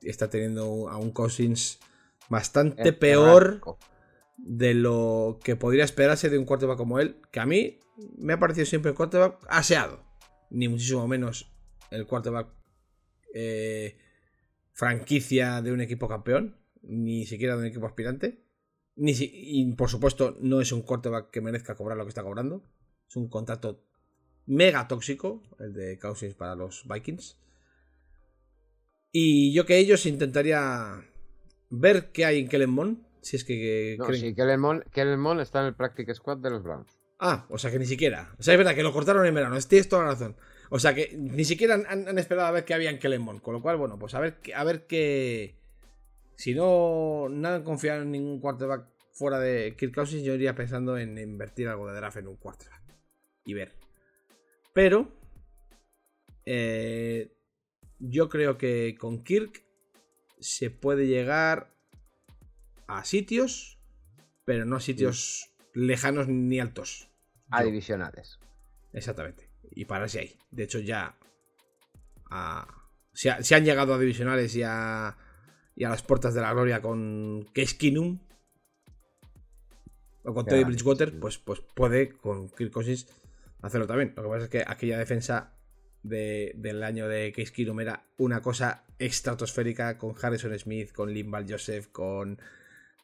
está 0.03 0.31
teniendo 0.31 0.89
a 0.89 0.99
un 0.99 1.11
Cousins 1.11 1.81
bastante 2.29 2.93
peor 2.93 3.61
de 4.37 4.75
lo 4.75 5.41
que 5.43 5.57
podría 5.57 5.83
esperarse 5.83 6.31
de 6.31 6.39
un 6.39 6.45
quarterback 6.45 6.79
como 6.79 7.01
él, 7.01 7.21
que 7.33 7.41
a 7.41 7.47
mí 7.47 7.81
me 8.19 8.35
ha 8.35 8.39
parecido 8.39 8.67
siempre 8.67 8.93
un 8.93 8.97
quarterback 8.97 9.37
aseado, 9.49 10.05
ni 10.49 10.69
muchísimo 10.69 11.09
menos 11.09 11.53
el 11.91 12.07
quarterback 12.07 12.55
eh, 13.35 13.99
franquicia 14.75 15.61
de 15.61 15.73
un 15.73 15.81
equipo 15.81 16.07
campeón 16.07 16.60
ni 16.83 17.27
siquiera 17.27 17.55
de 17.55 17.61
un 17.61 17.67
equipo 17.67 17.87
aspirante. 17.87 18.43
Ni 18.97 19.13
y 19.19 19.73
por 19.75 19.89
supuesto, 19.89 20.37
no 20.41 20.61
es 20.61 20.73
un 20.73 20.83
quarterback 20.83 21.31
que 21.31 21.41
merezca 21.41 21.75
cobrar 21.75 21.97
lo 21.97 22.05
que 22.05 22.11
está 22.11 22.23
cobrando. 22.23 22.63
Es 23.09 23.17
un 23.17 23.29
contrato 23.29 23.85
mega 24.47 24.89
tóxico, 24.89 25.43
el 25.59 25.73
de 25.73 25.99
Cousins 25.99 26.35
para 26.35 26.55
los 26.55 26.87
Vikings. 26.89 27.39
Y 29.13 29.53
yo 29.53 29.67
que 29.67 29.79
ellos 29.79 30.07
intentaría 30.07 31.05
ver 31.71 32.11
qué 32.13 32.25
hay 32.25 32.41
en 32.41 32.49
Kellen 32.49 33.05
Si 33.23 33.37
es 33.37 33.45
que. 33.45 33.97
No, 33.99 34.13
sí, 34.13 34.35
Kellen 34.35 35.41
está 35.41 35.61
en 35.61 35.67
el 35.67 35.75
Practice 35.75 36.15
Squad 36.15 36.39
de 36.39 36.51
los 36.51 36.63
Browns. 36.63 37.01
Ah, 37.19 37.47
o 37.51 37.59
sea 37.59 37.71
que 37.71 37.79
ni 37.79 37.87
siquiera. 37.87 38.35
O 38.39 38.43
sea, 38.43 38.55
es 38.55 38.59
verdad 38.59 38.75
que 38.75 38.83
lo 38.83 38.93
cortaron 38.93 39.27
en 39.27 39.35
verano. 39.35 39.59
Tienes 39.61 39.89
toda 39.89 40.05
la 40.05 40.11
razón. 40.13 40.37
O 40.71 40.79
sea 40.79 40.95
que 40.95 41.17
ni 41.19 41.45
siquiera 41.45 41.75
han, 41.75 42.19
esperado 42.19 42.49
a 42.49 42.53
ver 42.53 42.65
qué 42.65 42.75
había 42.75 42.91
en 42.91 42.99
Kelemon. 42.99 43.41
Con 43.41 43.55
lo 43.55 43.63
cual, 43.63 43.77
bueno, 43.77 43.99
pues 43.99 44.15
a 44.15 44.21
ver, 44.21 44.39
a 44.55 44.65
ver 44.65 44.87
qué. 44.87 45.60
Si 46.41 46.55
no, 46.55 47.27
nada 47.29 47.57
han 47.57 47.65
confiado 47.65 48.01
en 48.01 48.13
ningún 48.13 48.41
quarterback 48.41 48.89
fuera 49.13 49.39
de 49.39 49.77
Kirk 49.77 49.95
Cousins, 49.95 50.23
yo 50.23 50.33
iría 50.33 50.55
pensando 50.55 50.97
en 50.97 51.19
invertir 51.19 51.69
algo 51.69 51.87
de 51.87 51.95
draft 51.95 52.17
en 52.17 52.29
un 52.29 52.37
quarterback. 52.37 52.83
Y 53.45 53.53
ver. 53.53 53.75
Pero. 54.73 55.13
Eh, 56.47 57.31
yo 57.99 58.31
creo 58.31 58.57
que 58.57 58.97
con 58.99 59.23
Kirk 59.23 59.63
se 60.39 60.71
puede 60.71 61.07
llegar 61.07 61.77
a 62.87 63.05
sitios, 63.05 63.79
pero 64.47 64.65
no 64.65 64.77
a 64.77 64.81
sitios 64.81 65.53
lejanos 65.75 66.27
ni 66.29 66.59
altos. 66.59 67.11
A 67.51 67.63
divisionales. 67.63 68.39
Exactamente. 68.95 69.51
Y 69.73 69.85
pararse 69.85 70.21
ahí. 70.21 70.39
De 70.51 70.63
hecho, 70.63 70.79
ya. 70.79 71.19
se, 73.13 73.55
han 73.55 73.65
llegado 73.67 73.93
a 73.93 73.99
divisionales 73.99 74.57
y 74.57 74.63
a, 74.63 75.19
y 75.81 75.85
a 75.85 75.89
las 75.89 76.03
puertas 76.03 76.35
de 76.35 76.43
la 76.43 76.53
gloria 76.53 76.83
con 76.83 77.49
Case 77.55 77.79
Keenum 77.79 78.19
o 80.25 80.35
con 80.35 80.45
Teddy 80.45 80.65
Bridgewater, 80.65 81.19
pues, 81.19 81.39
pues 81.39 81.63
puede 81.75 82.11
con 82.19 82.51
Kirk 82.51 82.71
Cousins 82.71 83.07
hacerlo 83.63 83.87
también. 83.87 84.13
Lo 84.15 84.25
que 84.25 84.29
pasa 84.29 84.45
es 84.45 84.51
que 84.51 84.63
aquella 84.67 84.99
defensa 84.99 85.55
del 86.03 86.83
año 86.83 87.09
de 87.09 87.33
Case 87.33 87.51
Keenum 87.51 87.81
era 87.81 88.05
una 88.19 88.43
cosa 88.43 88.85
estratosférica 88.99 89.97
con 89.97 90.15
Harrison 90.21 90.59
Smith, 90.59 90.93
con 90.93 91.15
Limbal 91.15 91.47
Joseph, 91.49 91.87
con 91.91 92.39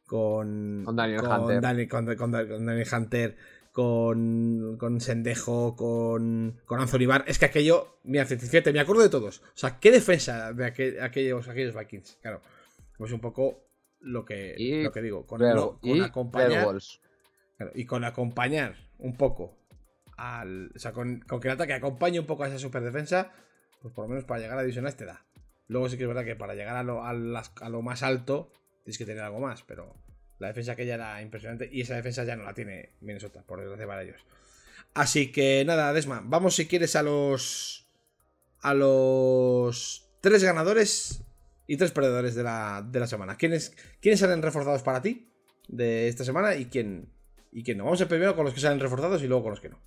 con, 0.05 0.83
con 0.85 0.97
Daniel 0.97 1.21
Hunter. 1.21 1.39
con, 1.49 1.63
Daniel 1.63 2.89
Hunter, 2.93 3.37
con, 3.73 4.77
con 4.77 5.01
Sendejo, 5.01 5.77
con, 5.77 6.61
con 6.67 6.79
Anthony 6.79 7.07
Barr. 7.07 7.25
Es 7.27 7.39
que 7.39 7.47
aquello, 7.47 8.01
mira, 8.05 8.27
fíjate, 8.27 8.71
me 8.71 8.81
acuerdo 8.81 9.03
de 9.03 9.09
todos. 9.09 9.39
O 9.39 9.45
sea, 9.55 9.81
qué 9.81 9.91
defensa 9.91 10.53
de 10.53 10.67
aquellos, 10.67 11.49
aquellos 11.49 11.75
Vikings. 11.75 12.19
Claro, 12.21 12.43
pues 12.99 13.13
un 13.13 13.21
poco 13.21 13.67
lo 14.01 14.25
que, 14.25 14.55
lo 14.83 14.93
que 14.93 15.03
digo. 15.03 15.27
Con, 15.27 15.41
con 15.81 16.03
acompañar. 16.03 16.77
y 17.75 17.87
con 17.87 18.05
acompañar 18.05 18.77
un 18.99 19.17
poco 19.17 19.57
al. 20.17 20.73
O 20.75 20.79
sea, 20.79 20.93
con, 20.93 21.21
con 21.21 21.41
que 21.41 21.49
el 21.49 21.55
ataque 21.55 21.75
acompañe 21.75 22.21
un 22.21 22.27
poco 22.27 22.45
a 22.45 22.49
esa 22.49 22.59
super 22.59 22.83
defensa, 22.83 23.33
pues 23.83 23.93
por 23.95 24.05
lo 24.05 24.09
menos 24.09 24.25
para 24.25 24.41
llegar 24.41 24.59
a 24.59 24.63
divisionales 24.63 24.97
te 24.97 25.05
da. 25.05 25.25
Luego 25.69 25.89
sí 25.89 25.97
que 25.97 26.05
es 26.05 26.09
verdad 26.09 26.25
que 26.25 26.37
para 26.37 26.55
llegar 26.55 26.77
a 26.77 26.83
lo, 26.83 27.05
a 27.05 27.13
lo 27.13 27.83
más 27.83 28.03
alto 28.03 28.51
tienes 28.85 28.99
que 28.99 29.05
tener 29.07 29.23
algo 29.23 29.41
más, 29.41 29.63
pero 29.65 29.97
la 30.39 30.49
defensa 30.49 30.73
aquella 30.73 30.95
era 30.95 31.23
impresionante 31.23 31.69
y 31.73 31.81
esa 31.81 31.97
defensa 31.97 32.25
ya 32.25 32.37
no 32.37 32.45
la 32.45 32.55
tiene 32.55 32.91
Minnesota, 33.01 33.43
por 33.43 33.59
desgracia 33.59 33.87
para 33.87 34.03
ellos. 34.03 34.25
Así 34.95 35.33
que 35.33 35.65
nada, 35.67 35.93
Desma, 35.93 36.23
vamos 36.25 36.55
si 36.55 36.67
quieres 36.67 36.95
a 36.97 37.03
los. 37.03 37.89
a 38.61 38.75
los 38.75 40.09
tres 40.21 40.43
ganadores 40.43 41.26
y 41.67 41.77
tres 41.77 41.93
perdedores 41.93 42.35
de 42.35 42.43
la, 42.43 43.07
semana. 43.07 43.37
¿Quiénes, 43.37 43.75
¿Quiénes 44.01 44.21
salen 44.21 44.43
reforzados 44.43 44.83
para 44.83 45.03
ti 45.03 45.29
de 45.69 46.09
esta 46.09 46.25
semana 46.25 46.55
y 46.55 46.67
quién, 46.67 47.09
y 47.53 47.63
quién 47.63 47.79
no? 47.79 47.85
Vamos 47.85 48.01
a 48.01 48.09
primero 48.09 48.37
con 48.37 48.45
los 48.45 48.55
que 48.55 48.61
salen 48.61 48.81
reforzados 48.81 49.23
y 49.23 49.27
luego 49.27 49.45
con 49.45 49.51
los 49.51 49.61
que 49.61 49.71
no. 49.71 49.79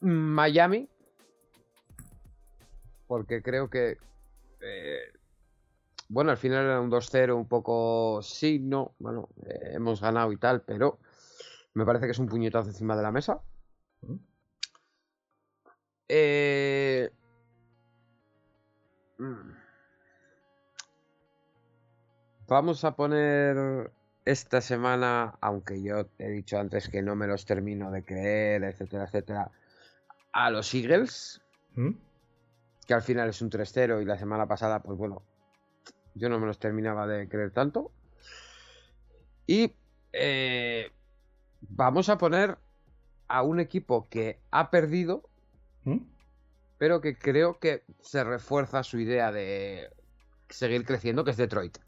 Miami. 0.00 0.88
Porque 3.06 3.42
creo 3.42 3.70
que 3.70 3.98
eh, 4.60 5.12
bueno, 6.08 6.30
al 6.30 6.36
final 6.36 6.64
era 6.64 6.80
un 6.80 6.90
2-0 6.90 7.34
un 7.34 7.48
poco 7.48 8.20
sí, 8.22 8.58
no, 8.58 8.94
bueno, 8.98 9.28
eh, 9.46 9.72
hemos 9.74 10.00
ganado 10.00 10.32
y 10.32 10.36
tal, 10.36 10.62
pero 10.62 10.98
me 11.74 11.84
parece 11.84 12.06
que 12.06 12.12
es 12.12 12.18
un 12.18 12.28
puñetazo 12.28 12.68
encima 12.68 12.96
de 12.96 13.02
la 13.02 13.12
mesa. 13.12 13.40
Eh... 16.08 17.10
Mm. 19.18 19.63
Vamos 22.46 22.84
a 22.84 22.94
poner 22.94 23.90
esta 24.24 24.60
semana, 24.60 25.36
aunque 25.40 25.82
yo 25.82 26.08
he 26.18 26.28
dicho 26.28 26.58
antes 26.58 26.88
que 26.88 27.02
no 27.02 27.14
me 27.14 27.26
los 27.26 27.46
termino 27.46 27.90
de 27.90 28.04
creer, 28.04 28.64
etcétera, 28.64 29.04
etcétera, 29.04 29.50
a 30.32 30.50
los 30.50 30.74
Eagles, 30.74 31.40
¿Mm? 31.74 31.92
que 32.86 32.94
al 32.94 33.02
final 33.02 33.28
es 33.30 33.40
un 33.40 33.50
3-0 33.50 34.02
y 34.02 34.04
la 34.04 34.18
semana 34.18 34.46
pasada, 34.46 34.80
pues 34.80 34.98
bueno, 34.98 35.22
yo 36.14 36.28
no 36.28 36.38
me 36.38 36.46
los 36.46 36.58
terminaba 36.58 37.06
de 37.06 37.28
creer 37.28 37.50
tanto. 37.50 37.90
Y 39.46 39.74
eh, 40.12 40.90
vamos 41.60 42.08
a 42.08 42.18
poner 42.18 42.58
a 43.28 43.42
un 43.42 43.58
equipo 43.58 44.08
que 44.08 44.38
ha 44.50 44.70
perdido, 44.70 45.28
¿Mm? 45.84 46.00
pero 46.78 47.00
que 47.00 47.16
creo 47.16 47.58
que 47.58 47.84
se 48.00 48.22
refuerza 48.22 48.82
su 48.82 48.98
idea 48.98 49.32
de 49.32 49.90
seguir 50.48 50.84
creciendo, 50.84 51.24
que 51.24 51.30
es 51.30 51.36
Detroit. 51.36 51.78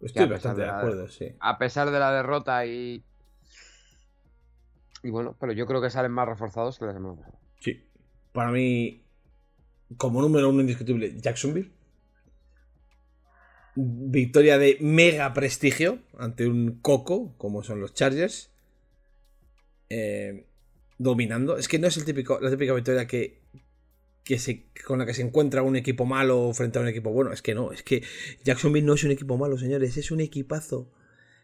Estoy 0.00 0.26
bastante 0.28 0.62
de, 0.62 0.68
acuerdo, 0.68 1.08
sí. 1.08 1.34
A 1.40 1.58
pesar 1.58 1.90
de 1.90 1.98
la 1.98 2.12
derrota 2.12 2.66
y. 2.66 3.04
Y 5.02 5.10
bueno, 5.10 5.36
pero 5.38 5.52
yo 5.52 5.66
creo 5.66 5.80
que 5.80 5.90
salen 5.90 6.12
más 6.12 6.28
reforzados 6.28 6.78
que 6.78 6.86
la 6.86 6.92
semana 6.92 7.16
pasada. 7.16 7.38
Sí. 7.60 7.84
Para 8.32 8.50
mí, 8.50 9.04
como 9.96 10.20
número 10.22 10.48
uno 10.48 10.60
indiscutible, 10.60 11.20
Jacksonville. 11.20 11.70
Victoria 13.74 14.58
de 14.58 14.76
mega 14.80 15.32
prestigio 15.32 15.98
ante 16.18 16.46
un 16.46 16.78
coco, 16.80 17.34
como 17.38 17.62
son 17.62 17.80
los 17.80 17.94
Chargers. 17.94 18.50
Eh, 19.88 20.46
dominando. 20.98 21.56
Es 21.56 21.68
que 21.68 21.78
no 21.78 21.86
es 21.86 21.96
el 21.96 22.04
típico, 22.04 22.38
la 22.40 22.50
típica 22.50 22.72
victoria 22.72 23.06
que, 23.06 23.41
que 24.24 24.38
se, 24.38 24.66
con 24.86 24.98
la 24.98 25.06
que 25.06 25.14
se 25.14 25.22
encuentra 25.22 25.62
un 25.62 25.76
equipo 25.76 26.04
malo 26.04 26.52
frente 26.52 26.78
a 26.78 26.82
un 26.82 26.88
equipo 26.88 27.10
bueno. 27.10 27.32
Es 27.32 27.42
que 27.42 27.54
no, 27.54 27.72
es 27.72 27.82
que 27.82 28.02
Jacksonville 28.44 28.86
no 28.86 28.94
es 28.94 29.04
un 29.04 29.10
equipo 29.10 29.36
malo, 29.36 29.58
señores. 29.58 29.96
Es 29.96 30.10
un 30.10 30.20
equipazo. 30.20 30.90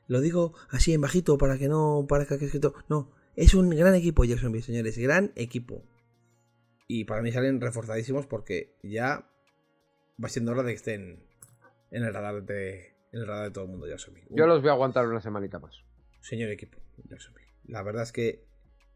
Lo 0.06 0.20
digo 0.20 0.54
así 0.70 0.94
en 0.94 1.00
bajito 1.00 1.36
para 1.38 1.58
que 1.58 1.68
no 1.68 2.06
parezca 2.08 2.38
que 2.38 2.44
es 2.44 2.54
escrito. 2.54 2.74
No, 2.88 3.12
es 3.36 3.54
un 3.54 3.70
gran 3.70 3.94
equipo 3.94 4.24
Jacksonville, 4.24 4.64
señores. 4.64 4.96
Gran 4.98 5.32
equipo. 5.36 5.84
Y 6.86 7.04
para 7.04 7.20
mí 7.20 7.32
salen 7.32 7.60
reforzadísimos 7.60 8.26
porque 8.26 8.76
ya 8.82 9.30
va 10.22 10.28
siendo 10.28 10.52
hora 10.52 10.62
de 10.62 10.72
que 10.72 10.76
estén 10.76 11.22
en 11.90 12.02
el 12.04 12.14
radar 12.14 12.42
de, 12.44 12.96
en 13.12 13.20
el 13.20 13.26
radar 13.26 13.44
de 13.44 13.50
todo 13.50 13.64
el 13.64 13.70
mundo 13.70 13.86
Jacksonville. 13.86 14.26
Yo 14.30 14.46
los 14.46 14.62
voy 14.62 14.70
a 14.70 14.72
aguantar 14.72 15.06
una 15.06 15.20
semanita 15.20 15.58
más. 15.58 15.82
Señor 16.20 16.50
equipo, 16.50 16.78
Jacksonville. 17.08 17.48
La 17.64 17.82
verdad 17.82 18.04
es 18.04 18.12
que, 18.12 18.46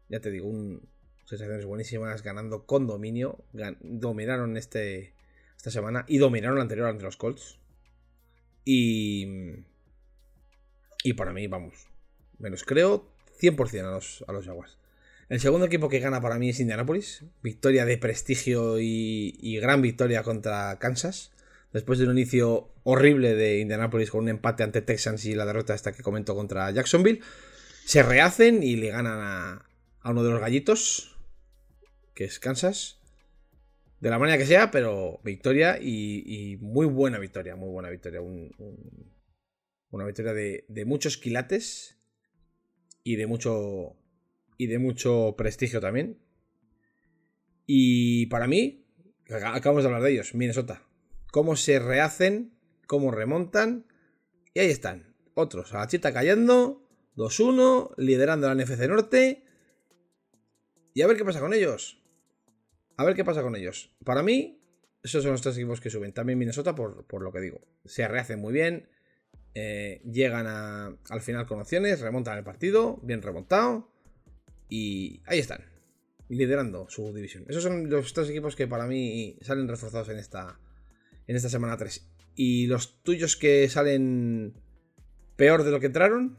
ya 0.09 0.19
te 0.19 0.31
digo, 0.31 0.47
un, 0.47 0.89
sensaciones 1.25 1.65
buenísimas, 1.65 2.23
ganando 2.23 2.65
con 2.65 2.87
dominio. 2.87 3.43
dominaron 3.81 4.57
este, 4.57 5.13
esta 5.57 5.71
semana 5.71 6.05
y 6.07 6.17
dominaron 6.17 6.57
la 6.57 6.63
anterior 6.63 6.87
ante 6.87 7.03
los 7.03 7.17
Colts. 7.17 7.59
Y, 8.65 9.27
y 11.03 11.13
para 11.13 11.33
mí, 11.33 11.47
vamos, 11.47 11.87
menos 12.39 12.63
creo 12.63 13.09
100% 13.39 13.79
a 13.85 13.91
los, 13.91 14.23
a 14.27 14.31
los 14.31 14.45
Jaguars. 14.45 14.77
El 15.29 15.39
segundo 15.39 15.65
equipo 15.65 15.89
que 15.89 15.99
gana 15.99 16.21
para 16.21 16.37
mí 16.37 16.49
es 16.49 16.59
Indianapolis. 16.59 17.23
Victoria 17.41 17.85
de 17.85 17.97
prestigio 17.97 18.79
y, 18.79 19.57
gran 19.61 19.81
victoria 19.81 20.21
contra 20.23 20.77
Kansas. 20.79 21.31
Después 21.71 21.97
de 21.97 22.05
un 22.05 22.11
inicio 22.11 22.69
horrible 22.83 23.33
de 23.33 23.59
Indianapolis 23.59 24.11
con 24.11 24.21
un 24.21 24.29
empate 24.29 24.63
ante 24.63 24.81
Texans 24.81 25.25
y 25.25 25.33
la 25.33 25.45
derrota 25.45 25.73
esta 25.73 25.91
que 25.91 26.03
comento 26.03 26.35
contra 26.35 26.69
Jacksonville. 26.71 27.21
Se 27.85 28.03
rehacen 28.03 28.61
y 28.63 28.75
le 28.75 28.89
ganan 28.89 29.19
a, 29.21 29.65
uno 30.11 30.23
de 30.23 30.31
los 30.31 30.39
gallitos, 30.39 31.12
que 32.13 32.25
es 32.25 32.39
Kansas. 32.39 32.99
De 33.99 34.09
la 34.09 34.19
manera 34.19 34.37
que 34.37 34.45
sea, 34.45 34.69
pero 34.69 35.21
victoria 35.23 35.79
y, 35.81 36.57
muy 36.59 36.85
buena 36.85 37.19
victoria, 37.19 37.55
muy 37.55 37.69
buena 37.69 37.89
victoria. 37.89 38.21
una 38.21 40.05
victoria 40.05 40.33
de, 40.33 40.85
muchos 40.85 41.17
quilates 41.17 41.97
y 43.03 43.15
de 43.15 43.27
mucho 43.27 43.95
y 44.57 44.67
de 44.67 44.77
mucho 44.77 45.35
prestigio 45.37 45.79
también. 45.79 46.19
Y 47.65 48.25
para 48.25 48.47
mí, 48.47 48.85
acabamos 49.29 49.83
de 49.83 49.87
hablar 49.87 50.03
de 50.03 50.11
ellos, 50.11 50.35
Minnesota. 50.35 50.83
Cómo 51.31 51.55
se 51.55 51.79
rehacen, 51.79 52.53
cómo 52.87 53.09
remontan. 53.09 53.85
Y 54.53 54.59
ahí 54.59 54.69
están. 54.69 55.15
Otros, 55.33 55.73
a 55.73 55.79
la 55.79 55.87
chita 55.87 56.11
cayendo. 56.11 56.85
2-1, 57.15 57.93
liderando 57.97 58.53
la 58.53 58.55
NFC 58.61 58.87
Norte. 58.87 59.45
Y 60.93 61.01
a 61.01 61.07
ver 61.07 61.15
qué 61.15 61.25
pasa 61.25 61.39
con 61.39 61.53
ellos. 61.53 62.02
A 62.97 63.03
ver 63.03 63.15
qué 63.15 63.23
pasa 63.23 63.41
con 63.41 63.55
ellos. 63.55 63.95
Para 64.03 64.23
mí, 64.23 64.61
esos 65.03 65.23
son 65.23 65.33
los 65.33 65.41
tres 65.41 65.57
equipos 65.57 65.81
que 65.81 65.89
suben. 65.89 66.13
También 66.13 66.39
Minnesota, 66.39 66.75
por, 66.75 67.21
lo 67.21 67.31
que 67.31 67.39
digo. 67.41 67.61
Se 67.85 68.07
rehacen 68.07 68.39
muy 68.39 68.53
bien. 68.53 68.89
Eh, 69.55 70.01
llegan 70.09 70.47
al 70.47 71.21
final 71.21 71.45
con 71.45 71.59
opciones. 71.59 71.99
Remontan 72.01 72.37
el 72.37 72.43
partido. 72.43 72.99
Bien 73.03 73.21
remontado. 73.21 73.91
Y 74.69 75.21
ahí 75.25 75.39
están, 75.39 75.65
liderando 76.29 76.87
su 76.89 77.13
división. 77.13 77.45
Esos 77.47 77.63
son 77.63 77.89
los 77.89 78.13
tres 78.13 78.29
equipos 78.29 78.55
que 78.55 78.67
para 78.67 78.87
mí 78.87 79.37
salen 79.41 79.67
reforzados 79.67 80.09
en 80.09 80.17
esta, 80.17 80.59
en 81.27 81.35
esta 81.35 81.49
semana 81.49 81.77
3. 81.77 82.09
¿Y 82.35 82.67
los 82.67 83.03
tuyos 83.03 83.35
que 83.35 83.69
salen 83.69 84.53
peor 85.35 85.63
de 85.63 85.71
lo 85.71 85.79
que 85.79 85.87
entraron? 85.87 86.37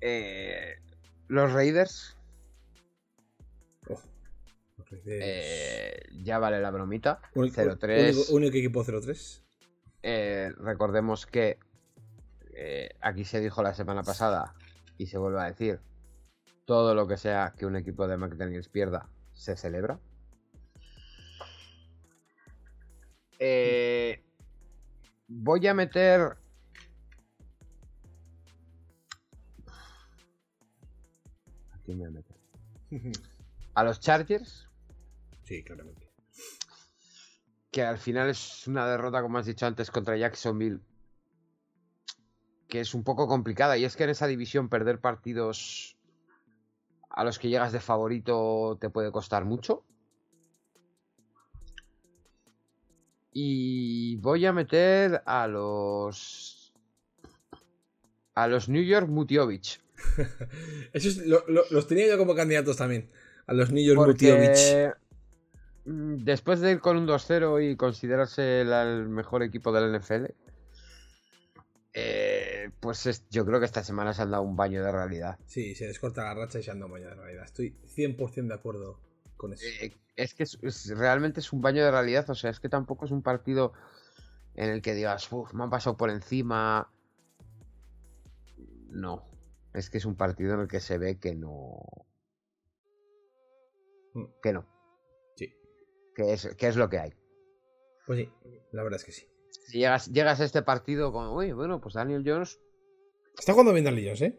Eh, 0.00 0.76
los 1.28 1.52
Raiders. 1.52 2.16
Eh, 5.06 6.00
ya 6.22 6.38
vale 6.38 6.60
la 6.60 6.70
bromita. 6.70 7.20
Único- 7.34 7.54
0-3. 7.62 8.14
Único, 8.16 8.32
único 8.34 8.56
equipo 8.56 8.84
0-3. 8.84 9.42
Eh, 10.02 10.52
recordemos 10.58 11.26
que 11.26 11.58
eh, 12.54 12.90
aquí 13.00 13.24
se 13.24 13.40
dijo 13.40 13.62
la 13.62 13.74
semana 13.74 14.02
pasada 14.02 14.54
y 14.98 15.06
se 15.06 15.18
vuelve 15.18 15.40
a 15.40 15.44
decir: 15.44 15.80
todo 16.64 16.94
lo 16.94 17.06
que 17.06 17.16
sea 17.16 17.54
que 17.56 17.66
un 17.66 17.76
equipo 17.76 18.06
de 18.08 18.16
McDaniels 18.16 18.68
pierda 18.68 19.08
se 19.32 19.56
celebra. 19.56 19.98
Voy 25.28 25.66
a 25.66 25.74
meter. 25.74 26.36
¿A 31.72 31.78
quién 31.84 31.98
voy 31.98 32.08
a 32.08 32.10
meter? 32.10 32.36
A 33.74 33.84
los 33.84 34.00
Chargers, 34.00 34.68
sí, 35.56 35.62
claramente. 35.64 36.08
que 37.70 37.82
al 37.82 37.98
final 37.98 38.28
es 38.30 38.66
una 38.66 38.86
derrota, 38.86 39.22
como 39.22 39.38
has 39.38 39.46
dicho 39.46 39.66
antes, 39.66 39.90
contra 39.90 40.16
Jacksonville, 40.16 40.80
que 42.68 42.80
es 42.80 42.94
un 42.94 43.02
poco 43.04 43.26
complicada. 43.26 43.76
Y 43.78 43.84
es 43.84 43.96
que 43.96 44.04
en 44.04 44.10
esa 44.10 44.26
división 44.26 44.68
perder 44.68 45.00
partidos 45.00 45.96
a 47.10 47.24
los 47.24 47.38
que 47.38 47.48
llegas 47.48 47.72
de 47.72 47.80
favorito 47.80 48.76
te 48.80 48.88
puede 48.90 49.10
costar 49.12 49.44
mucho. 49.44 49.84
Y 53.32 54.16
voy 54.16 54.44
a 54.46 54.52
meter 54.52 55.22
a 55.24 55.46
los... 55.48 56.74
A 58.34 58.46
los 58.48 58.68
New 58.68 58.82
York 58.82 59.08
Mutiovich. 59.08 59.80
Eso 60.92 61.08
es- 61.08 61.18
lo- 61.26 61.44
lo- 61.48 61.64
los 61.70 61.86
tenía 61.86 62.06
yo 62.08 62.18
como 62.18 62.34
candidatos 62.34 62.76
también. 62.76 63.10
A 63.46 63.54
los 63.54 63.70
New 63.72 63.82
York 63.84 63.98
Mutiovich. 64.06 64.48
Porque 64.50 64.92
mm, 64.94 65.11
después 65.84 66.60
de 66.60 66.72
ir 66.72 66.80
con 66.80 66.96
un 66.96 67.06
2-0 67.06 67.60
y 67.60 67.76
considerarse 67.76 68.60
el 68.60 69.08
mejor 69.08 69.42
equipo 69.42 69.72
del 69.72 69.94
NFL, 69.94 70.34
eh, 71.94 72.70
pues 72.80 73.06
es- 73.06 73.28
yo 73.28 73.44
creo 73.44 73.58
que 73.58 73.66
esta 73.66 73.84
semana 73.84 74.12
se 74.14 74.22
han 74.22 74.30
dado 74.30 74.42
un 74.44 74.56
baño 74.56 74.82
de 74.82 74.90
realidad. 74.92 75.38
Sí, 75.46 75.74
se 75.74 75.86
descorta 75.86 76.24
la 76.24 76.34
racha 76.34 76.58
y 76.58 76.62
se 76.62 76.70
anda 76.70 76.86
mañana 76.86 77.10
de 77.10 77.16
realidad. 77.22 77.44
Estoy 77.44 77.76
100% 77.86 78.54
de 78.54 78.58
acuerdo 78.58 78.98
con 79.36 79.52
eso. 79.52 79.64
Eh, 79.66 79.94
es 80.16 80.34
que 80.34 80.44
es- 80.44 80.58
es- 80.62 80.96
realmente 80.96 81.40
es 81.40 81.52
un 81.52 81.60
baño 81.60 81.84
de 81.84 81.90
realidad, 81.90 82.28
o 82.30 82.34
sea, 82.34 82.50
es 82.50 82.60
que 82.60 82.68
tampoco 82.68 83.04
es 83.04 83.10
un 83.10 83.22
partido 83.22 83.72
en 84.54 84.70
el 84.70 84.82
que 84.82 84.94
digas, 84.94 85.30
uff, 85.32 85.52
me 85.54 85.64
han 85.64 85.70
pasado 85.70 85.96
por 85.96 86.10
encima. 86.10 86.90
No, 88.88 89.24
es 89.72 89.88
que 89.90 89.98
es 89.98 90.04
un 90.04 90.16
partido 90.16 90.54
en 90.54 90.60
el 90.60 90.68
que 90.68 90.80
se 90.80 90.98
ve 90.98 91.18
que 91.18 91.34
no. 91.34 91.82
Mm. 94.14 94.24
Que 94.42 94.52
no. 94.52 94.66
Que 96.14 96.32
es, 96.32 96.54
que 96.56 96.68
es 96.68 96.76
lo 96.76 96.88
que 96.88 96.98
hay. 96.98 97.14
Pues 98.06 98.18
sí, 98.18 98.32
la 98.72 98.82
verdad 98.82 98.98
es 99.00 99.04
que 99.04 99.12
sí. 99.12 99.26
Si 99.66 99.78
llegas, 99.78 100.06
llegas 100.10 100.40
a 100.40 100.44
este 100.44 100.62
partido 100.62 101.12
con, 101.12 101.28
uy, 101.28 101.52
bueno, 101.52 101.80
pues 101.80 101.94
Daniel 101.94 102.22
Jones, 102.26 102.60
Está 103.38 103.52
jugando 103.52 103.72
bien 103.72 103.84
Daniel 103.84 104.06
Jones, 104.06 104.22
¿eh? 104.22 104.38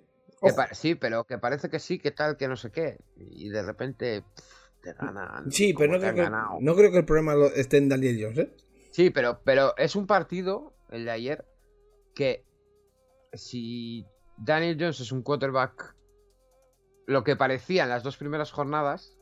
sí, 0.73 0.95
pero 0.95 1.23
que 1.23 1.37
parece 1.37 1.69
que 1.69 1.79
sí, 1.79 1.99
que 1.99 2.11
tal, 2.11 2.37
que 2.37 2.47
no 2.47 2.55
sé 2.55 2.71
qué. 2.71 2.97
Y 3.15 3.49
de 3.49 3.63
repente 3.63 4.21
pff, 4.35 4.81
te 4.81 4.93
ganan. 4.93 5.49
Sí, 5.51 5.73
pero 5.73 5.93
no 5.93 5.99
creo, 5.99 6.13
que, 6.13 6.29
no 6.61 6.75
creo 6.75 6.91
que 6.91 6.97
el 6.97 7.05
problema 7.05 7.33
lo- 7.33 7.47
esté 7.53 7.77
en 7.77 7.89
Daniel 7.89 8.19
Jones, 8.21 8.37
¿eh? 8.39 8.53
Sí, 8.91 9.09
pero, 9.09 9.41
pero 9.43 9.75
es 9.77 9.95
un 9.95 10.05
partido, 10.05 10.75
el 10.89 11.05
de 11.05 11.11
ayer, 11.11 11.45
que 12.13 12.43
si 13.33 14.05
Daniel 14.37 14.77
Jones 14.79 14.99
es 14.99 15.11
un 15.11 15.23
quarterback, 15.23 15.95
lo 17.07 17.23
que 17.23 17.35
parecía 17.35 17.83
en 17.83 17.89
las 17.89 18.03
dos 18.03 18.17
primeras 18.17 18.51
jornadas. 18.51 19.17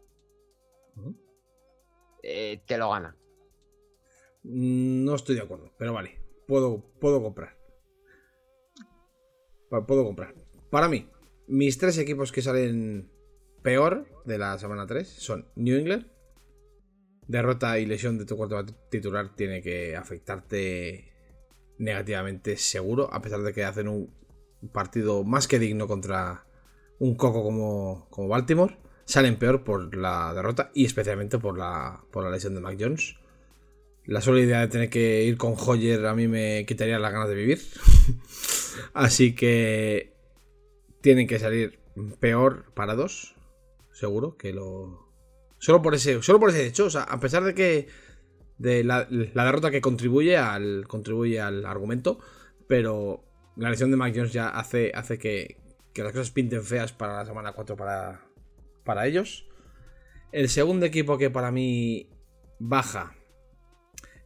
Eh, 2.24 2.62
te 2.66 2.78
lo 2.78 2.92
gana. 2.92 3.16
Mm, 4.44 5.04
No 5.06 5.16
estoy 5.16 5.36
de 5.36 5.42
acuerdo, 5.42 5.74
pero 5.78 5.94
vale. 5.94 6.20
Puedo, 6.48 6.82
puedo 7.00 7.22
comprar. 7.22 7.58
Puedo 9.70 10.04
comprar. 10.04 10.36
Para 10.70 10.90
mí, 10.90 11.10
mis 11.48 11.78
tres 11.78 11.98
equipos 11.98 12.32
que 12.32 12.42
salen 12.42 13.10
peor 13.62 14.08
de 14.26 14.38
la 14.38 14.58
semana 14.60 14.86
3 14.86 15.08
son 15.08 15.48
New 15.56 15.78
England. 15.78 16.08
Derrota 17.28 17.80
y 17.80 17.86
lesión 17.86 18.18
de 18.18 18.26
tu 18.26 18.36
cuarto 18.36 18.66
titular 18.90 19.34
tiene 19.36 19.62
que 19.62 19.96
afectarte 19.96 21.14
negativamente 21.78 22.58
seguro, 22.58 23.14
a 23.14 23.22
pesar 23.22 23.42
de 23.42 23.54
que 23.54 23.64
hacen 23.64 23.88
un 23.88 24.14
partido 24.74 25.24
más 25.24 25.48
que 25.48 25.58
digno 25.60 25.88
contra 25.88 26.46
un 27.00 27.16
coco 27.16 27.42
como, 27.44 28.08
como 28.10 28.28
Baltimore. 28.28 28.78
Salen 29.12 29.36
peor 29.36 29.66
por 29.66 29.94
la 29.94 30.34
derrota 30.34 30.72
y 30.74 30.86
especialmente 30.86 31.38
por 31.38 31.58
la, 31.58 32.02
por 32.14 32.24
la 32.24 32.30
lesión 32.30 32.56
de 32.56 32.62
Mac 32.62 32.78
Jones. 32.80 33.18
La 34.06 34.22
sola 34.22 34.40
idea 34.40 34.62
de 34.62 34.70
tener 34.70 34.90
que 34.90 35.26
ir 35.26 35.36
con 35.36 35.54
Hoyer 35.58 36.06
a 36.06 36.16
mí 36.16 36.30
me 36.30 36.66
quitaría 36.66 36.98
las 36.98 37.12
ganas 37.12 37.28
de 37.28 37.36
vivir. 37.36 37.60
Así 38.94 39.36
que 39.36 40.14
tienen 41.02 41.28
que 41.28 41.40
salir 41.40 41.78
peor 42.22 42.72
parados, 42.74 43.36
seguro 43.92 44.38
que 44.38 44.54
lo 44.54 45.10
solo 45.60 45.82
por 45.82 45.94
ese 45.94 46.22
solo 46.22 46.40
por 46.40 46.52
ese 46.52 46.66
hecho, 46.66 46.86
o 46.86 46.90
sea, 46.90 47.02
a 47.02 47.20
pesar 47.20 47.44
de 47.44 47.54
que 47.54 47.90
de 48.60 48.86
la, 48.86 49.04
derrota 49.10 49.72
que 49.72 49.82
contribuye 49.82 50.38
al 50.38 50.88
contribuye 50.88 51.42
al 51.42 51.66
argumento, 51.66 52.20
pero 52.66 53.26
la 53.58 53.72
lesión 53.72 53.92
de 53.92 53.98
Mac 53.98 54.14
Jones 54.16 54.32
ya 54.32 54.48
hace 54.48 54.94
hace 54.96 55.18
que, 55.18 55.58
que 55.92 56.02
las 56.02 56.14
cosas 56.14 56.32
pinten 56.32 56.64
feas 56.64 56.94
para 56.94 57.18
la 57.18 57.26
semana 57.26 57.52
4 57.52 57.76
para 57.76 58.31
para 58.84 59.08
ellos. 59.08 59.48
El 60.32 60.50
segundo 60.50 60.86
equipo 60.86 61.18
que 61.18 61.30
para 61.30 61.52
mí 61.52 62.10
baja 62.60 63.16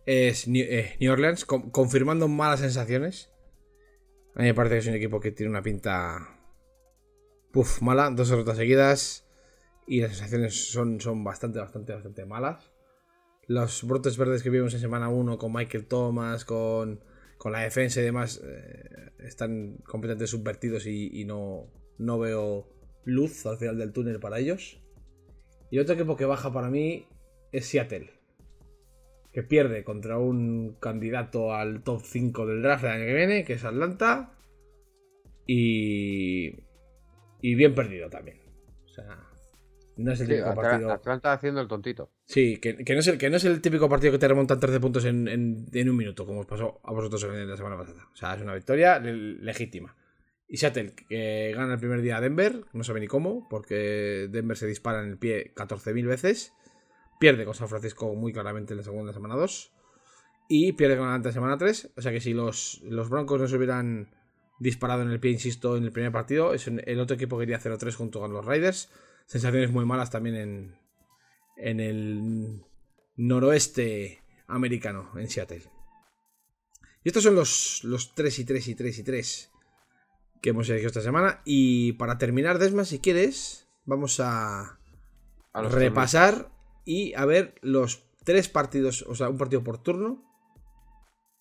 es 0.06 0.48
New, 0.48 0.65
eh, 0.68 1.10
Orleans, 1.10 1.45
con- 1.45 1.72
confirmando 1.72 2.27
malas 2.27 2.60
sensaciones. 2.60 3.32
A 4.36 4.41
mí 4.41 4.45
me 4.48 4.53
parece 4.53 4.76
que 4.76 4.80
es 4.80 4.88
un 4.88 4.95
equipo 4.95 5.19
que 5.19 5.32
tiene 5.32 5.49
una 5.49 5.64
pinta. 5.64 6.40
Puf, 7.52 7.82
mala, 7.82 8.10
dos 8.11 8.30
derrotas 8.30 8.57
seguidas. 8.57 9.27
Y 9.88 10.02
las 10.02 10.11
sensaciones 10.11 10.72
son, 10.72 10.99
son 10.99 11.23
bastante, 11.23 11.60
bastante, 11.60 11.94
bastante 11.94 12.26
malas. 12.26 12.72
Los 13.48 13.84
brotes 13.84 14.18
verdes 14.18 14.41
que 14.44 14.49
vimos 14.49 14.73
en 14.73 14.80
semana 14.80 15.10
1 15.10 15.38
con 15.38 15.53
Michael 15.53 15.86
Thomas, 15.86 16.44
con, 16.45 17.03
con 17.38 17.52
la 17.52 17.60
defensa 17.60 18.02
y 18.02 18.03
demás, 18.03 18.41
eh, 18.44 19.11
están 19.19 19.77
completamente 19.86 20.26
subvertidos 20.27 20.88
y, 20.88 21.22
y 21.22 21.26
no, 21.26 21.72
no 21.99 22.18
veo 22.18 22.68
luz 23.06 23.45
al 23.45 23.57
final 23.57 23.77
del 23.77 23.94
túnel 23.94 24.19
para 24.19 24.40
ellos. 24.40 24.82
Y 25.72 25.80
otro 25.80 25.95
equipo 25.95 26.15
que 26.15 26.26
baja 26.26 26.52
para 26.52 26.69
mí 26.69 27.07
es 27.52 27.65
Seattle 27.68 28.11
que 29.32 29.44
pierde 29.44 29.84
contra 29.84 30.18
un 30.18 30.77
candidato 30.80 31.53
al 31.53 31.84
top 31.84 32.02
5 32.06 32.45
del 32.45 32.61
draft 32.61 32.84
del 32.84 32.91
año 32.94 33.06
que 33.06 33.14
viene, 33.14 33.44
que 33.44 33.53
es 33.53 33.65
Atlanta. 33.65 34.32
Y. 35.45 36.56
Y 37.41 37.56
bien 37.56 37.76
perdido 37.76 38.10
también. 38.10 38.40
O 38.86 38.88
sea, 38.88 39.19
no 39.98 40.11
es 40.14 40.22
el 40.22 40.27
Sí, 40.27 40.32
típico 40.34 40.49
Atla- 40.52 40.61
partido. 40.61 40.91
Atlanta 40.91 41.34
haciendo 41.34 41.61
el 41.61 41.68
tontito. 41.68 42.10
Sí, 42.26 42.57
que, 42.57 42.77
que 42.77 42.94
no 42.94 42.99
es 43.02 43.07
el, 43.07 43.18
que 43.18 43.30
no 43.30 43.36
es 43.38 43.44
el 43.45 43.61
típico 43.61 43.88
partido 43.90 44.14
que 44.14 44.19
te 44.19 44.27
remontan 44.27 44.60
13 44.60 44.80
puntos 44.80 45.06
en, 45.06 45.27
en- 45.27 45.65
en 45.72 45.90
un 45.90 45.98
minuto, 45.98 46.26
como 46.26 46.40
os 46.40 46.45
pasó 46.45 46.80
a 46.84 46.91
vosotros 46.91 47.23
en 47.26 47.48
la 47.49 47.57
semana 47.57 47.77
pasada. 47.77 48.07
O 48.11 48.15
sea, 48.15 48.34
es 48.36 48.41
una 48.41 48.56
victoria 48.56 48.99
le- 48.99 49.14
legítima. 49.44 49.95
Y 50.48 50.58
Seattle, 50.58 50.94
que 50.94 51.54
gana 51.56 51.74
el 51.74 51.80
primer 51.80 52.02
día 52.02 52.18
a 52.18 52.22
Denver, 52.22 52.66
no 52.74 52.84
sabe 52.84 53.00
ni 53.00 53.08
cómo, 53.08 53.48
porque 53.50 54.28
Denver 54.30 54.58
se 54.58 54.68
dispara 54.68 55.02
en 55.02 55.10
el 55.10 55.18
pie 55.18 55.54
14.000 55.56 56.06
veces. 56.06 56.54
Pierde 57.20 57.46
con 57.46 57.56
San 57.56 57.68
Francisco 57.68 58.14
muy 58.14 58.32
claramente 58.32 58.74
en 58.74 58.78
la 58.78 58.84
segunda 58.84 59.14
semana 59.14 59.36
2. 59.36 59.72
Y 60.48 60.74
pierde 60.74 60.98
con 60.98 61.08
Atlanta 61.08 61.30
en 61.30 61.34
semana 61.34 61.58
3. 61.58 61.94
O 61.98 62.02
sea 62.02 62.12
que 62.12 62.22
si 62.22 62.34
los, 62.34 62.82
los 62.84 63.10
Broncos 63.10 63.42
no 63.42 63.48
se 63.48 63.56
hubieran 63.58 64.16
disparado 64.60 65.02
en 65.02 65.10
el 65.10 65.20
pie, 65.20 65.32
insisto, 65.32 65.78
en 65.78 65.84
el 65.84 65.92
primer 65.92 66.12
partido, 66.12 66.54
el 66.54 67.00
otro 67.00 67.16
equipo 67.16 67.38
que 67.38 67.44
iría 67.44 67.60
0-3 67.60 67.94
junto 67.96 68.20
con 68.20 68.32
los 68.32 68.46
Raiders. 68.46 68.92
Sensaciones 69.26 69.72
muy 69.72 69.86
malas 69.86 70.12
también 70.12 70.36
en, 70.36 70.76
en 71.58 71.80
el 71.80 72.62
noroeste 73.16 74.22
americano, 74.46 75.12
en 75.18 75.28
Seattle. 75.28 75.64
Y 77.04 77.10
estos 77.10 77.24
son 77.24 77.36
los, 77.36 77.84
los 77.84 78.14
3 78.14 78.40
y 78.40 78.46
3 78.46 78.68
y 78.68 78.76
3 78.76 79.00
y 79.00 79.04
3 79.04 79.52
que 80.46 80.52
hemos 80.52 80.70
elegido 80.70 80.90
esta 80.90 81.02
semana. 81.02 81.42
Y 81.44 81.94
para 81.94 82.20
terminar, 82.20 82.60
Desma, 82.60 82.86
si 82.86 83.00
quieres, 83.00 83.68
vamos 83.84 84.20
a 84.20 84.78
repasar 85.56 86.52
y 86.86 87.16
a 87.16 87.26
ver 87.26 87.56
los 87.64 88.08
tres 88.24 88.48
partidos, 88.48 89.02
o 89.08 89.16
sea, 89.16 89.28
un 89.28 89.40
partido 89.40 89.64
por 89.64 89.80
turno 89.80 90.24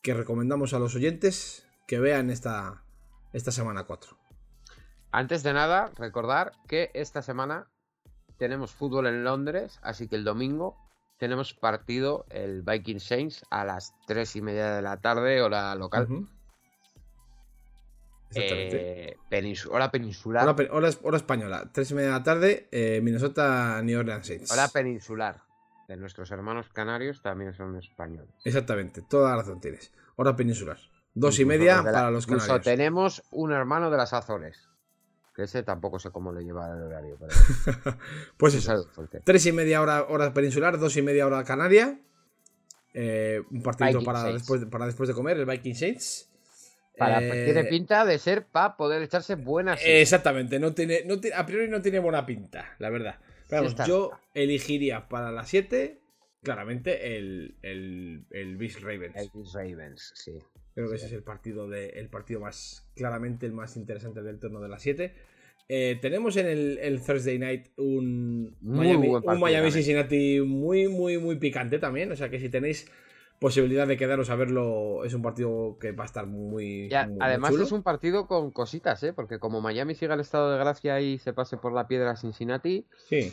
que 0.00 0.14
recomendamos 0.14 0.72
a 0.72 0.78
los 0.78 0.94
oyentes 0.94 1.68
que 1.86 2.00
vean 2.00 2.30
esta, 2.30 2.82
esta 3.34 3.50
semana 3.52 3.84
4. 3.84 4.16
Antes 5.12 5.42
de 5.42 5.52
nada, 5.52 5.92
recordar 5.98 6.52
que 6.66 6.90
esta 6.94 7.20
semana 7.20 7.70
tenemos 8.38 8.72
fútbol 8.72 9.06
en 9.06 9.22
Londres, 9.22 9.80
así 9.82 10.08
que 10.08 10.16
el 10.16 10.24
domingo 10.24 10.78
tenemos 11.18 11.52
partido 11.52 12.24
el 12.30 12.62
Viking 12.62 13.00
Saints 13.00 13.44
a 13.50 13.66
las 13.66 13.94
3 14.06 14.36
y 14.36 14.40
media 14.40 14.74
de 14.74 14.80
la 14.80 15.02
tarde, 15.02 15.42
hora 15.42 15.74
local. 15.74 16.26
Eh, 18.36 19.16
peninsu- 19.30 19.70
hora 19.70 19.90
peninsular. 19.90 20.48
Hora, 20.70 21.16
española, 21.16 21.70
3 21.72 21.90
y 21.90 21.94
media 21.94 22.08
de 22.08 22.14
la 22.14 22.22
tarde, 22.22 22.68
eh, 22.70 23.00
Minnesota, 23.02 23.80
New 23.82 23.98
Orleans 23.98 24.26
Saints. 24.26 24.50
Hora 24.50 24.68
peninsular. 24.68 25.42
de 25.88 25.96
nuestros 25.98 26.30
hermanos 26.30 26.70
canarios 26.72 27.20
también 27.20 27.52
son 27.52 27.76
españoles. 27.76 28.30
Exactamente, 28.44 29.02
toda 29.02 29.30
la 29.30 29.36
razón 29.36 29.60
tienes. 29.60 29.92
Hora 30.16 30.34
peninsular. 30.34 30.78
Dos 31.12 31.38
y 31.38 31.44
media 31.44 31.82
para 31.82 32.10
los 32.10 32.26
canarios. 32.26 32.62
tenemos 32.62 33.22
un 33.30 33.52
hermano 33.52 33.90
de 33.90 33.96
las 33.98 34.12
Azores. 34.12 34.68
Que 35.34 35.42
ese 35.42 35.62
tampoco 35.64 35.98
sé 35.98 36.10
cómo 36.10 36.32
le 36.32 36.44
lleva 36.44 36.68
el 36.72 36.82
horario. 36.84 37.18
pues 38.36 38.54
eso. 38.54 38.88
Tres 39.24 39.46
y 39.46 39.52
media 39.52 39.82
hora, 39.82 40.04
hora 40.08 40.32
peninsular, 40.32 40.78
dos 40.78 40.96
y 40.96 41.02
media 41.02 41.26
hora 41.26 41.42
canaria. 41.44 42.00
Eh, 42.94 43.42
un 43.50 43.62
partido 43.62 44.02
para 44.04 44.24
después, 44.24 44.64
para 44.66 44.86
después 44.86 45.08
de 45.08 45.14
comer, 45.14 45.36
el 45.38 45.46
Viking 45.46 45.74
Saints. 45.74 46.30
Para, 46.96 47.20
eh, 47.20 47.44
tiene 47.44 47.64
pinta 47.64 48.04
de 48.04 48.18
ser 48.18 48.46
para 48.46 48.76
poder 48.76 49.02
echarse 49.02 49.34
buenas. 49.34 49.80
exactamente, 49.84 50.60
no 50.60 50.74
tiene, 50.74 51.02
no 51.04 51.16
a 51.34 51.46
priori 51.46 51.68
no 51.68 51.82
tiene 51.82 51.98
buena 51.98 52.24
pinta, 52.24 52.76
la 52.78 52.90
verdad. 52.90 53.18
yo 53.86 54.12
elegiría 54.32 55.08
para 55.08 55.32
las 55.32 55.48
7, 55.48 56.00
claramente, 56.42 57.16
el, 57.16 57.56
el, 57.62 58.26
el 58.30 58.56
Beast 58.56 58.80
Ravens. 58.80 59.16
El 59.16 59.30
Beast 59.34 59.54
Ravens, 59.54 60.12
sí. 60.14 60.38
Creo 60.74 60.88
que 60.88 60.96
ese 60.96 61.06
es 61.06 61.12
el 61.12 61.22
partido, 61.22 61.68
de, 61.68 61.90
el 61.90 62.08
partido 62.08 62.40
más, 62.40 62.88
claramente 62.96 63.46
el 63.46 63.52
más 63.52 63.76
interesante 63.76 64.22
del 64.22 64.40
turno 64.40 64.60
de 64.60 64.68
las 64.68 64.82
7. 64.82 65.14
Eh, 65.68 65.98
tenemos 66.02 66.36
en 66.36 66.46
el, 66.46 67.00
Thursday 67.00 67.38
Night 67.38 67.68
un 67.76 68.56
Miami, 68.60 69.08
un 69.08 69.40
Miami 69.40 69.70
Cincinnati 69.70 70.40
muy, 70.40 70.88
muy, 70.88 71.18
muy 71.18 71.36
picante 71.36 71.78
también. 71.78 72.10
O 72.12 72.16
sea 72.16 72.28
que 72.28 72.40
si 72.40 72.48
tenéis 72.48 72.90
posibilidad 73.38 73.86
de 73.86 73.96
quedaros 73.96 74.30
a 74.30 74.36
verlo, 74.36 75.04
es 75.04 75.14
un 75.14 75.22
partido 75.22 75.76
que 75.80 75.92
va 75.92 76.04
a 76.04 76.06
estar 76.06 76.26
muy. 76.26 76.88
además, 77.20 77.54
es 77.54 77.72
un 77.72 77.82
partido 77.82 78.26
con 78.26 78.50
cositas, 78.50 79.02
¿eh? 79.02 79.12
Porque 79.12 79.38
como 79.38 79.60
Miami 79.60 79.94
siga 79.94 80.14
el 80.14 80.20
estado 80.20 80.52
de 80.52 80.58
gracia 80.58 81.00
y 81.00 81.18
se 81.18 81.32
pase 81.32 81.56
por 81.56 81.72
la 81.72 81.86
piedra 81.88 82.16
Cincinnati. 82.16 82.86
Sí. 83.08 83.32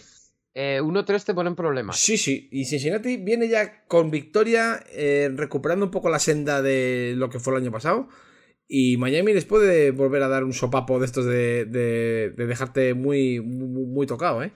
1-3 0.53 1.15
eh, 1.15 1.23
te 1.25 1.33
ponen 1.33 1.55
problemas. 1.55 1.97
Sí, 1.97 2.17
sí. 2.17 2.49
Y 2.51 2.65
Cincinnati 2.65 3.17
viene 3.17 3.47
ya 3.47 3.85
con 3.85 4.11
victoria, 4.11 4.83
eh, 4.91 5.29
recuperando 5.33 5.85
un 5.85 5.91
poco 5.91 6.09
la 6.09 6.19
senda 6.19 6.61
de 6.61 7.13
lo 7.15 7.29
que 7.29 7.39
fue 7.39 7.53
el 7.53 7.61
año 7.61 7.71
pasado. 7.71 8.09
Y 8.67 8.97
Miami 8.97 9.33
les 9.33 9.45
puede 9.45 9.91
volver 9.91 10.23
a 10.23 10.29
dar 10.29 10.43
un 10.43 10.53
sopapo 10.53 10.99
de 10.99 11.05
estos 11.05 11.25
de, 11.25 11.65
de, 11.65 12.45
dejarte 12.45 12.93
muy, 12.93 13.41
muy, 13.41 14.07
tocado, 14.07 14.43
¿eh? 14.43 14.53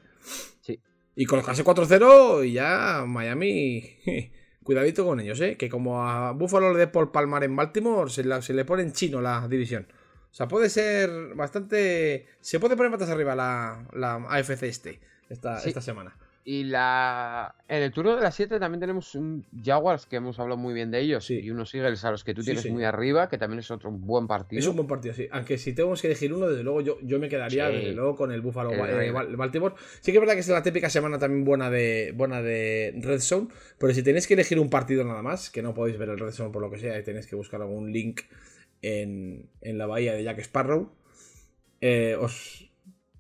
Sí. 0.62 0.80
Y 1.16 1.26
colocarse 1.26 1.64
4-0 1.64 2.46
y 2.48 2.54
ya 2.54 3.04
Miami. 3.06 3.84
Cuidadito 4.66 5.06
con 5.06 5.20
ellos, 5.20 5.40
¿eh? 5.42 5.58
Que 5.58 5.70
como 5.70 6.02
a 6.02 6.32
Buffalo 6.32 6.74
le 6.74 6.80
dé 6.80 6.88
por 6.88 7.12
palmar 7.12 7.44
en 7.44 7.56
Baltimore, 7.56 8.10
se, 8.10 8.24
le 8.24 8.66
pone 8.66 8.82
en 8.82 8.94
chino 8.94 9.22
la 9.22 9.48
división. 9.48 9.86
O 10.32 10.34
sea, 10.34 10.48
puede 10.48 10.72
ser 10.72 11.36
bastante. 11.36 12.26
Se 12.42 12.60
puede 12.60 12.76
poner 12.76 12.92
patas 12.92 13.10
arriba 13.10 13.36
la, 13.36 13.88
la 13.94 14.16
AFC 14.16 14.64
este 14.64 15.00
esta, 15.30 15.60
esta 15.60 15.82
semana. 15.82 16.18
Y 16.48 16.66
la 16.66 17.56
en 17.68 17.82
el 17.82 17.92
turno 17.92 18.16
de 18.16 18.22
las 18.22 18.36
7 18.36 18.60
también 18.60 18.80
tenemos 18.80 19.16
un 19.16 19.44
Jaguars 19.64 20.06
que 20.06 20.18
hemos 20.18 20.38
hablado 20.38 20.58
muy 20.58 20.76
bien 20.76 20.92
de 20.92 21.00
ellos. 21.00 21.32
Y 21.32 21.50
unos 21.50 21.74
Eagles 21.74 22.06
a 22.06 22.12
los 22.12 22.24
que 22.24 22.36
tú 22.36 22.44
tienes 22.44 22.70
muy 22.70 22.84
arriba, 22.84 23.28
que 23.28 23.40
también 23.40 23.62
es 23.62 23.72
otro 23.72 23.90
buen 23.90 24.28
partido. 24.28 24.60
Es 24.60 24.68
un 24.68 24.76
buen 24.76 24.88
partido, 24.88 25.16
sí. 25.16 25.28
Aunque 25.32 25.58
si 25.58 25.74
tenemos 25.74 26.04
que 26.04 26.08
elegir 26.08 26.32
uno, 26.32 26.48
desde 26.48 26.62
luego 26.62 26.82
yo, 26.82 27.00
yo 27.02 27.18
me 27.18 27.30
quedaría 27.30 27.70
desde 27.70 27.94
luego 27.94 28.16
con 28.16 28.32
el 28.32 28.42
Buffalo 28.42 28.72
eh, 28.74 29.12
Baltimore. 29.12 29.74
Sí 30.02 30.12
que 30.12 30.20
es 30.20 30.22
verdad 30.22 30.36
que 30.36 30.42
es 30.42 30.48
la 30.48 30.62
típica 30.62 30.88
semana 30.88 31.18
también 31.18 31.46
buena 31.46 31.72
de, 31.72 32.14
buena 32.16 32.44
de 32.44 32.94
Red 33.02 33.22
Zone. 33.22 33.48
Pero 33.80 33.92
si 33.96 34.04
tenéis 34.04 34.28
que 34.28 34.36
elegir 34.36 34.60
un 34.60 34.70
partido 34.70 35.04
nada 35.04 35.24
más, 35.24 35.50
que 35.50 35.64
no 35.64 35.74
podéis 35.74 35.98
ver 35.98 36.10
el 36.10 36.20
Red 36.20 36.32
Zone 36.32 36.52
por 36.52 36.62
lo 36.62 36.70
que 36.70 36.78
sea, 36.78 37.00
y 37.00 37.04
tenéis 37.04 37.26
que 37.26 37.36
buscar 37.36 37.60
algún 37.64 37.92
link 37.92 38.22
en, 38.84 39.50
en 39.62 39.80
la 39.80 39.88
bahía 39.88 40.14
de 40.14 40.24
Jack 40.24 40.38
Sparrow, 40.42 40.92
eh, 41.82 42.16
os, 42.20 42.70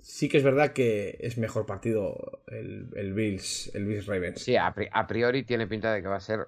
sí 0.05 0.29
que 0.29 0.37
es 0.37 0.43
verdad 0.43 0.71
que 0.71 1.17
es 1.19 1.39
mejor 1.39 1.65
partido 1.65 2.43
el, 2.47 3.13
Bills, 3.13 3.71
el 3.73 3.85
Bills 3.85 4.05
Ravens. 4.05 4.39
Sí, 4.39 4.55
a, 4.55 4.71
priori 5.07 5.43
tiene 5.43 5.65
pinta 5.65 5.91
de 5.91 6.03
que 6.03 6.07
va 6.07 6.17
a 6.17 6.21
ser 6.21 6.45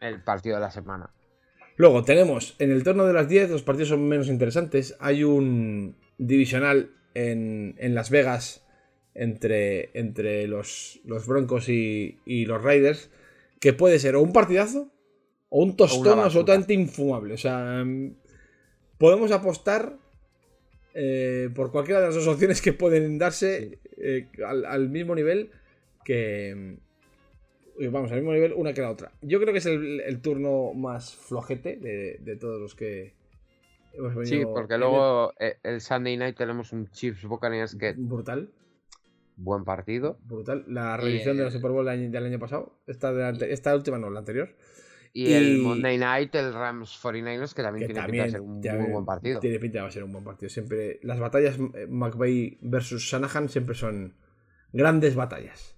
el 0.00 0.22
partido 0.22 0.56
de 0.56 0.62
la 0.62 0.70
semana. 0.70 1.10
Luego 1.76 2.04
tenemos 2.04 2.56
en 2.58 2.70
el 2.70 2.82
torno 2.82 3.04
de 3.04 3.12
las 3.12 3.28
10, 3.28 3.50
los 3.50 3.62
partidos 3.62 3.90
son 3.90 4.08
menos 4.08 4.28
interesantes. 4.28 4.96
Hay 4.98 5.24
un 5.24 5.96
divisional 6.16 6.90
en, 7.12 7.76
Las 7.94 8.08
Vegas 8.08 8.64
entre, 9.12 9.90
entre 9.92 10.46
los, 10.48 11.00
los 11.04 11.26
Broncos 11.26 11.68
y, 11.68 12.16
los 12.24 12.62
Raiders 12.62 13.10
que 13.60 13.74
puede 13.74 13.98
ser 13.98 14.16
o 14.16 14.22
un 14.22 14.32
partidazo 14.32 14.90
o 15.50 15.62
un 15.62 15.76
tostón 15.76 16.18
absolutamente 16.18 16.72
infumable. 16.72 17.34
O 17.34 17.38
sea, 17.38 17.84
podemos 18.96 19.32
apostar 19.32 19.98
eh, 20.94 21.50
por 21.52 21.72
cualquiera 21.72 22.00
de 22.00 22.06
las 22.06 22.14
dos 22.14 22.28
opciones 22.28 22.62
que 22.62 22.72
pueden 22.72 23.18
darse 23.18 23.80
eh, 23.96 24.28
al, 24.46 24.88
mismo 24.88 25.14
nivel 25.14 25.50
que. 26.04 26.78
Eh, 27.80 27.88
vamos, 27.88 28.12
al 28.12 28.18
mismo 28.18 28.32
nivel 28.32 28.52
una 28.52 28.72
que 28.72 28.80
la 28.80 28.90
otra. 28.90 29.10
Yo 29.20 29.40
creo 29.40 29.52
que 29.52 29.58
es 29.58 29.66
el, 29.66 30.20
turno 30.22 30.72
más 30.72 31.16
flojete 31.16 31.76
de, 31.76 32.36
todos 32.36 32.60
los 32.60 32.76
que 32.76 33.12
hemos 33.92 34.14
venido. 34.14 34.38
Sí, 34.38 34.44
porque 34.44 34.78
luego 34.78 35.32
el 35.38 35.80
Sunday 35.80 36.16
night 36.16 36.36
tenemos 36.36 36.72
un 36.72 36.88
Chiefs 36.90 37.24
Buccaneers 37.24 37.74
que. 37.74 37.94
Brutal. 37.96 38.50
Buen 39.36 39.64
partido. 39.64 40.16
Brutal. 40.24 40.64
La 40.68 40.96
revisión 40.96 41.36
de 41.36 41.42
la 41.42 41.50
Super 41.50 41.72
Bowl 41.72 41.86
del 41.86 42.24
año, 42.24 42.38
pasado. 42.38 42.78
Esta, 42.86 43.30
esta 43.30 43.74
última 43.74 43.98
no, 43.98 44.10
la 44.10 44.20
anterior. 44.20 44.50
Y, 45.16 45.32
el 45.32 45.58
Monday 45.58 45.96
Night, 45.96 46.34
el 46.34 46.52
Rams 46.52 46.98
49ers, 47.00 47.54
que 47.54 47.62
también 47.62 47.86
tiene 47.86 48.04
pinta 48.04 48.24
de 48.24 48.30
ser 48.32 48.40
un 48.40 48.60
muy 48.60 48.90
buen 48.90 49.04
partido. 49.04 49.38
Tiene 49.38 49.60
pinta 49.60 49.84
de 49.84 49.90
ser 49.92 50.02
un 50.02 50.10
buen 50.10 50.24
partido. 50.24 50.50
Siempre, 50.50 50.98
las 51.04 51.20
batallas 51.20 51.56
eh, 51.74 51.86
McVeigh 51.88 52.58
versus 52.62 53.00
Shanahan 53.00 53.48
siempre 53.48 53.76
son 53.76 54.16
grandes 54.72 55.14
batallas. 55.14 55.76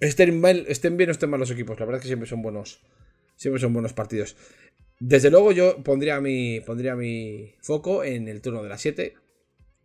Estén, 0.00 0.42
estén 0.68 0.96
bien 0.96 1.10
o 1.10 1.12
estén 1.12 1.28
mal 1.28 1.38
los 1.38 1.50
equipos, 1.50 1.78
la 1.78 1.84
verdad 1.84 1.98
es 1.98 2.02
que 2.04 2.08
siempre 2.08 2.26
son 2.26 2.40
buenos. 2.40 2.82
Siempre 3.36 3.60
son 3.60 3.74
buenos 3.74 3.92
partidos. 3.92 4.36
Desde 4.98 5.30
luego, 5.30 5.52
yo 5.52 5.82
pondría 5.82 6.18
mi, 6.22 6.60
pondría 6.60 6.96
mi 6.96 7.54
foco 7.60 8.04
en 8.04 8.26
el 8.26 8.40
turno 8.40 8.62
de 8.62 8.70
las 8.70 8.80
7. 8.80 9.16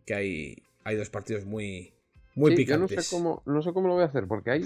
Que 0.06 0.14
hay, 0.14 0.62
hay 0.82 0.96
dos 0.96 1.10
partidos 1.10 1.44
muy, 1.44 1.92
muy 2.34 2.56
picantes. 2.56 2.90
Yo 2.90 2.96
no 2.96 3.02
sé, 3.02 3.16
cómo, 3.16 3.42
no 3.44 3.60
sé 3.60 3.72
cómo 3.74 3.88
lo 3.88 3.94
voy 3.94 4.04
a 4.04 4.06
hacer, 4.06 4.26
porque 4.26 4.50
hay 4.50 4.62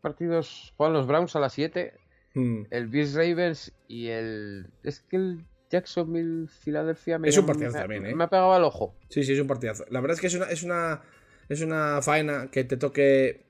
partidos. 0.00 0.72
Juegan 0.78 0.94
los 0.94 1.06
Browns 1.06 1.36
a 1.36 1.40
las 1.40 1.52
7 1.52 2.03
Hmm. 2.34 2.62
El 2.70 2.88
Beast 2.88 3.14
Ravens 3.14 3.72
y 3.88 4.08
el. 4.08 4.66
Es 4.82 5.00
que 5.00 5.16
el 5.16 5.44
Jacksonville 5.70 6.48
Philadelphia 6.64 7.18
me, 7.18 7.28
es 7.28 7.38
un 7.38 7.46
partidazo 7.46 7.78
también, 7.78 8.06
¿eh? 8.06 8.14
me 8.14 8.24
ha 8.24 8.28
pegado 8.28 8.52
al 8.52 8.64
ojo. 8.64 8.94
Sí, 9.08 9.24
sí, 9.24 9.32
es 9.32 9.40
un 9.40 9.46
partidazo. 9.46 9.84
La 9.90 10.00
verdad 10.00 10.14
es 10.14 10.20
que 10.20 10.26
es 10.26 10.34
una, 10.34 10.46
es 10.46 10.62
una, 10.62 11.02
es 11.48 11.62
una 11.62 12.02
faena 12.02 12.48
que 12.50 12.64
te 12.64 12.76
toque 12.76 13.44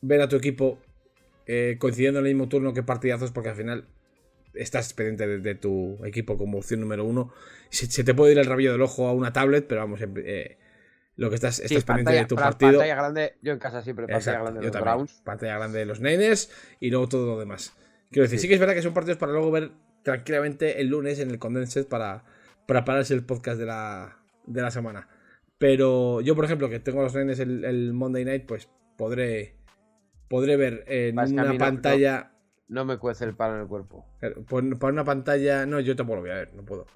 ver 0.00 0.20
a 0.20 0.28
tu 0.28 0.36
equipo 0.36 0.78
eh, 1.46 1.76
coincidiendo 1.78 2.20
en 2.20 2.26
el 2.26 2.34
mismo 2.34 2.48
turno 2.48 2.74
que 2.74 2.82
partidazos, 2.82 3.32
porque 3.32 3.48
al 3.50 3.56
final 3.56 3.86
estás 4.54 4.92
pendiente 4.92 5.38
de, 5.38 5.54
tu 5.54 5.98
equipo 6.04 6.36
como 6.36 6.58
opción 6.58 6.80
número 6.80 7.04
uno. 7.04 7.32
Se, 7.70 8.04
te 8.04 8.14
puede 8.14 8.32
ir 8.32 8.38
el 8.38 8.46
rabillo 8.46 8.72
del 8.72 8.82
ojo 8.82 9.08
a 9.08 9.12
una 9.12 9.32
tablet, 9.32 9.66
pero 9.66 9.80
vamos, 9.80 10.00
eh, 10.02 10.58
lo 11.16 11.28
que 11.28 11.34
estás, 11.36 11.58
estás 11.58 11.84
pendiente 11.84 12.12
de 12.12 12.24
tu 12.26 12.36
partido. 12.36 12.72
Pantalla 12.72 12.94
grande, 12.94 13.34
yo 13.42 13.52
en 13.52 13.58
casa 13.58 13.82
siempre 13.82 14.06
pantalla 14.06 14.40
grande 14.40 14.60
de 14.60 14.66
los 14.66 14.80
Browns. 14.80 15.22
Pantalla 15.24 15.56
grande 15.56 15.78
de 15.80 15.86
los 15.86 16.00
Niners 16.00 16.50
y 16.80 16.90
luego 16.90 17.08
todo 17.08 17.26
lo 17.26 17.38
demás. 17.38 17.74
Quiero 18.10 18.24
decir, 18.24 18.38
sí. 18.38 18.48
que 18.48 18.54
es 18.54 18.60
verdad 18.60 18.74
que 18.74 18.82
son 18.82 18.94
partidos 18.94 19.18
para 19.18 19.32
luego 19.32 19.50
ver 19.50 19.72
tranquilamente 20.02 20.80
el 20.80 20.88
lunes 20.88 21.18
en 21.18 21.30
el 21.30 21.38
Condensed 21.38 21.86
para, 21.86 22.24
para 22.66 22.84
pararse 22.84 23.14
el 23.14 23.24
podcast 23.24 23.58
de 23.58 23.66
la, 23.66 24.18
de 24.46 24.62
la 24.62 24.70
semana. 24.70 25.08
Pero 25.58 26.20
yo, 26.20 26.34
por 26.34 26.44
ejemplo, 26.44 26.68
que 26.68 26.80
tengo 26.80 27.02
los 27.02 27.14
nenes 27.14 27.40
el, 27.40 27.92
Monday 27.92 28.24
night, 28.24 28.46
pues 28.46 28.70
podré, 28.96 29.56
podré 30.28 30.56
ver 30.56 30.84
en 30.86 31.18
una 31.18 31.58
pantalla. 31.58 32.32
No, 32.68 32.84
me 32.84 32.98
cuece 32.98 33.24
el 33.24 33.34
palo 33.34 33.56
en 33.56 33.62
el 33.62 33.66
cuerpo. 33.66 34.06
Por, 34.48 34.78
por, 34.78 34.92
una 34.92 35.04
pantalla. 35.04 35.66
No, 35.66 35.80
yo 35.80 35.96
tampoco 35.96 36.16
lo 36.16 36.22
voy 36.22 36.30
a 36.30 36.34
ver, 36.34 36.54
no 36.54 36.64
puedo. 36.64 36.86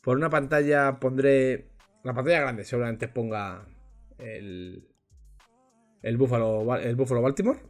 Por 0.00 0.16
una 0.16 0.30
pantalla 0.30 0.98
pondré. 0.98 1.68
La 2.02 2.14
pantalla 2.14 2.40
grande 2.40 2.64
seguramente 2.64 3.06
ponga 3.06 3.66
el. 4.18 4.86
El 6.02 6.16
Buffalo, 6.16 6.76
el 6.76 6.96
Buffalo 6.96 7.22
Baltimore. 7.22 7.60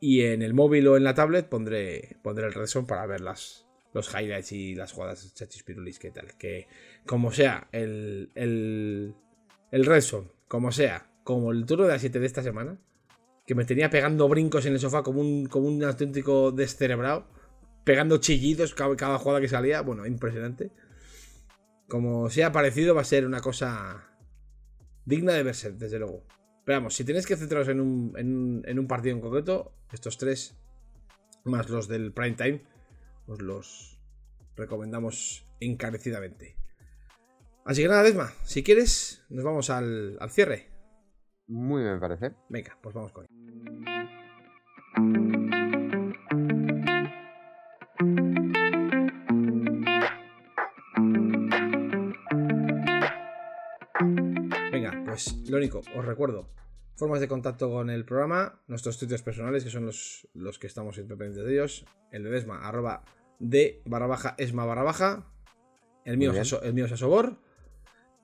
Y 0.00 0.22
en 0.22 0.40
el 0.40 0.54
móvil 0.54 0.88
o 0.88 0.96
en 0.96 1.04
la 1.04 1.14
tablet 1.14 1.48
pondré, 1.48 2.16
pondré 2.22 2.46
el 2.46 2.54
Redson 2.54 2.86
para 2.86 3.06
ver 3.06 3.20
las, 3.20 3.66
los 3.92 4.08
highlights 4.14 4.52
y 4.52 4.74
las 4.74 4.92
jugadas 4.92 5.34
chachispirulis 5.34 5.98
que 5.98 6.10
tal. 6.10 6.36
Que 6.38 6.68
como 7.06 7.32
sea 7.32 7.68
el, 7.70 8.30
el, 8.34 9.14
el 9.70 9.84
Redson, 9.84 10.32
como 10.48 10.72
sea, 10.72 11.12
como 11.22 11.52
el 11.52 11.66
turno 11.66 11.84
de 11.84 11.92
las 11.92 12.00
7 12.00 12.18
de 12.18 12.26
esta 12.26 12.42
semana, 12.42 12.78
que 13.46 13.54
me 13.54 13.64
tenía 13.64 13.90
pegando 13.90 14.28
brincos 14.28 14.64
en 14.66 14.72
el 14.72 14.80
sofá 14.80 15.02
como 15.02 15.20
un, 15.20 15.46
como 15.46 15.68
un 15.68 15.82
auténtico 15.84 16.50
descerebrado, 16.50 17.26
pegando 17.84 18.18
chillidos 18.18 18.74
cada, 18.74 18.96
cada 18.96 19.18
jugada 19.18 19.40
que 19.40 19.48
salía, 19.48 19.82
bueno, 19.82 20.06
impresionante. 20.06 20.72
Como 21.88 22.30
sea 22.30 22.52
parecido, 22.52 22.94
va 22.94 23.00
a 23.02 23.04
ser 23.04 23.26
una 23.26 23.40
cosa 23.40 24.16
digna 25.04 25.32
de 25.32 25.42
verse, 25.42 25.72
desde 25.72 25.98
luego. 25.98 26.24
Pero 26.64 26.78
vamos, 26.78 26.94
si 26.94 27.04
tenéis 27.04 27.26
que 27.26 27.36
centraros 27.36 27.68
en 27.68 27.80
un, 27.80 28.12
en, 28.16 28.78
un 28.78 28.86
partido 28.86 29.14
en 29.14 29.20
concreto, 29.20 29.72
estos 29.92 30.18
tres, 30.18 30.56
más 31.44 31.68
los 31.68 31.88
del 31.88 32.12
prime 32.12 32.36
time, 32.36 32.62
os 33.26 33.40
los 33.40 33.98
recomendamos 34.56 35.46
encarecidamente. 35.60 36.56
Así 37.64 37.82
que 37.82 37.88
nada, 37.88 38.02
Desma, 38.02 38.32
si 38.44 38.62
quieres, 38.62 39.24
nos 39.30 39.44
vamos 39.44 39.70
al, 39.70 40.16
al 40.20 40.30
cierre. 40.30 40.68
Muy 41.46 41.82
bien, 41.82 41.94
me 41.94 42.00
parece. 42.00 42.34
Venga, 42.48 42.78
pues 42.80 42.94
vamos 42.94 43.12
con 43.12 43.24
él. 43.24 45.39
Único, 55.56 55.82
os 55.96 56.04
recuerdo. 56.04 56.48
Formas 56.96 57.20
de 57.20 57.28
contacto 57.28 57.70
con 57.70 57.88
el 57.88 58.04
programa, 58.04 58.60
nuestros 58.66 58.98
twitters 58.98 59.22
personales, 59.22 59.64
que 59.64 59.70
son 59.70 59.86
los, 59.86 60.28
los 60.34 60.58
que 60.58 60.66
estamos 60.66 60.94
siempre 60.94 61.16
pendientes 61.16 61.46
de 61.46 61.52
ellos. 61.52 61.86
El 62.12 62.24
de 62.24 62.30
Desma, 62.30 62.66
arroba 62.66 63.04
de 63.38 63.82
barra 63.86 64.06
baja, 64.06 64.34
esma 64.38 64.64
barra 64.64 64.82
baja. 64.82 65.26
El 66.04 66.18
mío, 66.18 66.32
es, 66.32 66.52
el 66.62 66.74
mío 66.74 66.86
es 66.86 66.92
Asobor. 66.92 67.38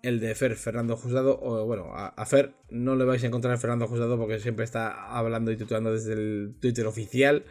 El 0.02 0.20
de 0.20 0.34
Fer, 0.34 0.56
Fernando 0.56 0.96
Juzgado. 0.96 1.38
O 1.40 1.64
bueno, 1.66 1.94
a, 1.94 2.08
a 2.08 2.26
Fer 2.26 2.54
no 2.70 2.96
le 2.96 3.04
vais 3.04 3.22
a 3.24 3.26
encontrar 3.26 3.54
en 3.54 3.60
Fernando 3.60 3.86
Juzgado 3.86 4.18
porque 4.18 4.38
siempre 4.38 4.64
está 4.64 5.16
hablando 5.16 5.50
y 5.50 5.56
tituando 5.56 5.92
desde 5.92 6.12
el 6.12 6.54
Twitter 6.60 6.86
oficial. 6.86 7.44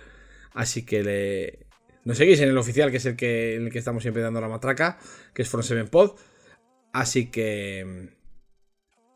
Así 0.54 0.86
que 0.86 1.04
le. 1.04 1.68
Nos 2.06 2.18
seguís 2.18 2.40
en 2.40 2.50
el 2.50 2.58
oficial, 2.58 2.92
que 2.92 2.98
es 2.98 3.06
el 3.06 3.16
que, 3.16 3.56
en 3.56 3.66
el 3.66 3.72
que 3.72 3.80
estamos 3.80 4.04
siempre 4.04 4.22
dando 4.22 4.40
la 4.40 4.48
matraca, 4.48 5.00
que 5.34 5.42
es 5.42 5.50
From 5.50 5.64
Seven 5.64 5.88
Pod. 5.88 6.18
Así 6.94 7.30
que. 7.32 8.10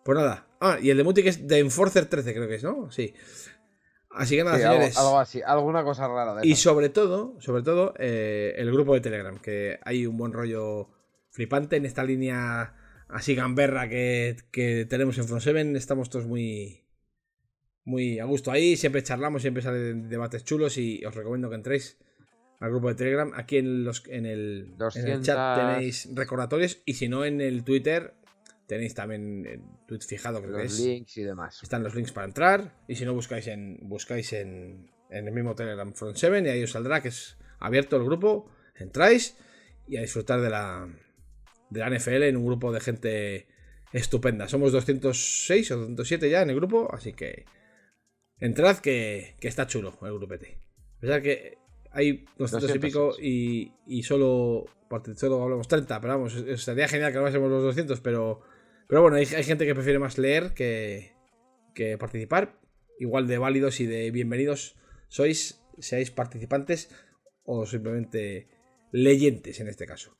Pues 0.04 0.18
nada. 0.18 0.48
Ah, 0.60 0.78
y 0.82 0.90
el 0.90 0.98
de 0.98 1.04
Muti 1.04 1.24
que 1.24 1.30
es 1.30 1.48
de 1.48 1.60
Enforcer 1.60 2.06
13, 2.06 2.34
creo 2.34 2.48
que 2.48 2.56
es, 2.56 2.64
¿no? 2.64 2.92
Sí. 2.92 3.14
Así 4.12 4.36
que 4.36 4.44
nada, 4.44 4.58
Sí, 4.58 4.64
señores. 4.64 4.98
algo 4.98 5.20
así, 5.20 5.42
alguna 5.46 5.84
cosa 5.84 6.08
rara 6.08 6.36
de 6.36 6.48
Y 6.48 6.56
sobre 6.56 6.90
todo, 6.90 7.36
sobre 7.40 7.62
todo, 7.64 7.94
eh, 8.00 8.56
el 8.58 8.72
grupo 8.72 8.94
de 8.94 9.02
Telegram, 9.02 9.38
que 9.40 9.80
hay 9.84 10.06
un 10.06 10.18
buen 10.18 10.34
rollo 10.34 10.90
flipante 11.30 11.76
en 11.76 11.86
esta 11.86 12.04
línea 12.04 12.76
así 13.08 13.36
gamberra 13.36 13.88
que, 13.88 14.38
que 14.52 14.86
tenemos 14.90 15.18
en 15.18 15.26
Front 15.26 15.44
7. 15.44 15.78
Estamos 15.78 16.10
todos 16.10 16.26
muy, 16.26 16.84
muy 17.86 18.20
a 18.20 18.26
gusto 18.26 18.52
ahí, 18.52 18.76
siempre 18.78 19.04
charlamos, 19.04 19.42
siempre 19.42 19.64
salen 19.64 20.10
debates 20.10 20.44
chulos 20.44 20.78
y 20.78 21.04
os 21.06 21.14
recomiendo 21.16 21.50
que 21.50 21.56
entréis 21.56 21.98
al 22.60 22.72
grupo 22.72 22.90
de 22.90 22.96
Telegram. 22.96 23.32
Aquí 23.36 23.58
en, 23.58 23.84
los, 23.84 24.04
en, 24.08 24.26
el, 24.26 24.76
en 24.96 25.08
el 25.08 25.22
chat 25.22 25.38
200. 25.38 25.56
tenéis 25.76 26.10
recordatorios 26.14 26.82
y 26.86 26.96
si 26.96 27.08
no 27.08 27.26
en 27.26 27.42
el 27.42 27.64
Twitter 27.64 28.16
tenéis 28.70 28.94
también 28.94 29.48
el 29.48 29.62
tweet 29.88 30.02
fijado, 30.02 30.44
creo 30.44 30.56
que 30.56 30.64
los 30.64 30.80
es. 30.80 30.86
links 30.86 31.18
y 31.18 31.24
demás. 31.24 31.60
Están 31.64 31.82
los 31.82 31.96
links 31.96 32.12
para 32.12 32.28
entrar. 32.28 32.76
Y 32.88 32.96
si 32.96 33.04
no, 33.04 33.16
buscáis 33.16 33.48
en 33.48 33.80
buscáis 33.82 34.32
en, 34.34 34.92
en 35.10 35.28
el 35.28 35.34
mismo 35.34 35.56
Telegram 35.56 35.92
Front 35.92 36.16
7 36.16 36.44
y 36.46 36.50
ahí 36.50 36.64
os 36.64 36.72
saldrá 36.72 37.02
que 37.02 37.08
es 37.08 37.36
abierto 37.58 37.98
el 37.98 38.04
grupo. 38.04 38.48
Entráis 38.76 39.36
y 39.88 39.98
a 39.98 40.02
disfrutar 40.02 40.40
de 40.40 40.52
la, 40.52 40.88
de 41.72 41.80
la 41.80 41.90
NFL 41.90 42.22
en 42.24 42.38
un 42.38 42.46
grupo 42.46 42.72
de 42.72 42.80
gente 42.80 43.48
estupenda. 43.92 44.48
Somos 44.48 44.72
206 44.72 45.72
o 45.72 45.78
207 45.78 46.30
ya 46.30 46.44
en 46.44 46.52
el 46.52 46.56
grupo, 46.56 46.94
así 46.94 47.14
que 47.14 47.46
entrad 48.38 48.78
que, 48.78 49.36
que 49.40 49.48
está 49.48 49.66
chulo 49.66 49.98
el 50.04 50.14
grupete. 50.14 50.62
A 50.98 51.00
pesar 51.00 51.24
que 51.24 51.58
hay 51.92 52.24
200 52.38 52.76
y 52.76 52.80
pico 52.80 53.00
206. 53.00 53.28
y, 53.28 53.74
y 53.88 54.04
solo, 54.04 54.66
solo 55.16 55.42
hablamos 55.42 55.68
30, 55.68 56.00
pero 56.00 56.14
vamos, 56.14 56.36
estaría 56.36 56.88
genial 56.88 57.12
que 57.12 57.18
hablásemos 57.18 57.50
los 57.50 57.64
200, 57.64 58.00
pero, 58.02 58.44
pero 58.90 59.04
bueno, 59.04 59.18
hay, 59.18 59.26
hay 59.26 59.44
gente 59.44 59.68
que 59.68 59.76
prefiere 59.76 60.00
más 60.00 60.18
leer 60.18 60.56
que, 60.56 61.14
que 61.76 61.96
participar.Igual 62.00 63.28
de 63.28 63.38
válidos 63.38 63.80
y 63.82 63.86
de 63.86 64.10
bienvenidos 64.10 64.76
sois, 65.08 65.62
seáis 65.78 66.10
participantes 66.10 66.90
o 67.46 67.68
simplemente 67.68 68.50
leyentes 68.92 69.60
en 69.60 69.68
este 69.68 69.86
caso. 69.86 70.18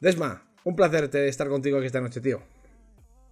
Desma, 0.00 0.50
un 0.64 0.76
placer 0.76 1.14
estar 1.14 1.48
contigo 1.50 1.76
aquí 1.76 1.86
esta 1.86 2.00
noche, 2.00 2.22
tío. 2.22 2.42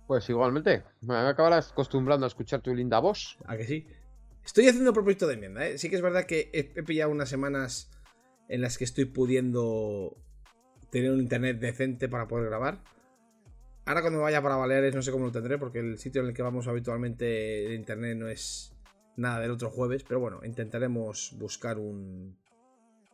Pues 0.06 0.28
igualmente, 0.28 0.84
me 1.00 1.16
acabarás 1.16 1.72
acostumbrando 1.72 2.26
a 2.26 2.28
escuchar 2.28 2.60
tu 2.60 2.74
linda 2.74 2.98
voz. 2.98 3.38
¿A 3.46 3.56
que 3.56 3.64
sí? 3.64 3.86
Estoy 4.44 4.68
haciendo 4.68 4.92
propósito 4.92 5.26
de 5.26 5.34
enmienda, 5.34 5.66
¿eh? 5.66 5.78
Sí 5.78 5.88
que 5.88 5.96
es 5.96 6.02
verdad 6.02 6.24
que 6.24 6.50
he, 6.52 6.72
he 6.78 6.82
pillado 6.82 7.10
unas 7.10 7.30
semanas 7.30 7.90
en 8.50 8.60
las 8.60 8.76
que 8.76 8.84
estoy 8.84 9.06
pudiendo 9.06 10.14
tener 10.90 11.10
un 11.10 11.20
internet 11.20 11.58
decente 11.58 12.06
para 12.10 12.28
poder 12.28 12.50
grabar. 12.50 12.82
Ahora 13.88 14.02
cuando 14.02 14.20
vaya 14.20 14.42
para 14.42 14.56
Baleares 14.56 14.94
no 14.94 15.00
sé 15.00 15.10
cómo 15.10 15.24
lo 15.24 15.32
tendré 15.32 15.56
porque 15.56 15.78
el 15.78 15.96
sitio 15.96 16.20
en 16.20 16.28
el 16.28 16.34
que 16.34 16.42
vamos 16.42 16.68
habitualmente 16.68 17.24
de 17.24 17.74
internet 17.74 18.18
no 18.18 18.28
es 18.28 18.76
nada 19.16 19.40
del 19.40 19.50
otro 19.50 19.70
jueves, 19.70 20.04
pero 20.04 20.20
bueno, 20.20 20.40
intentaremos 20.44 21.34
buscar 21.38 21.78
un, 21.78 22.38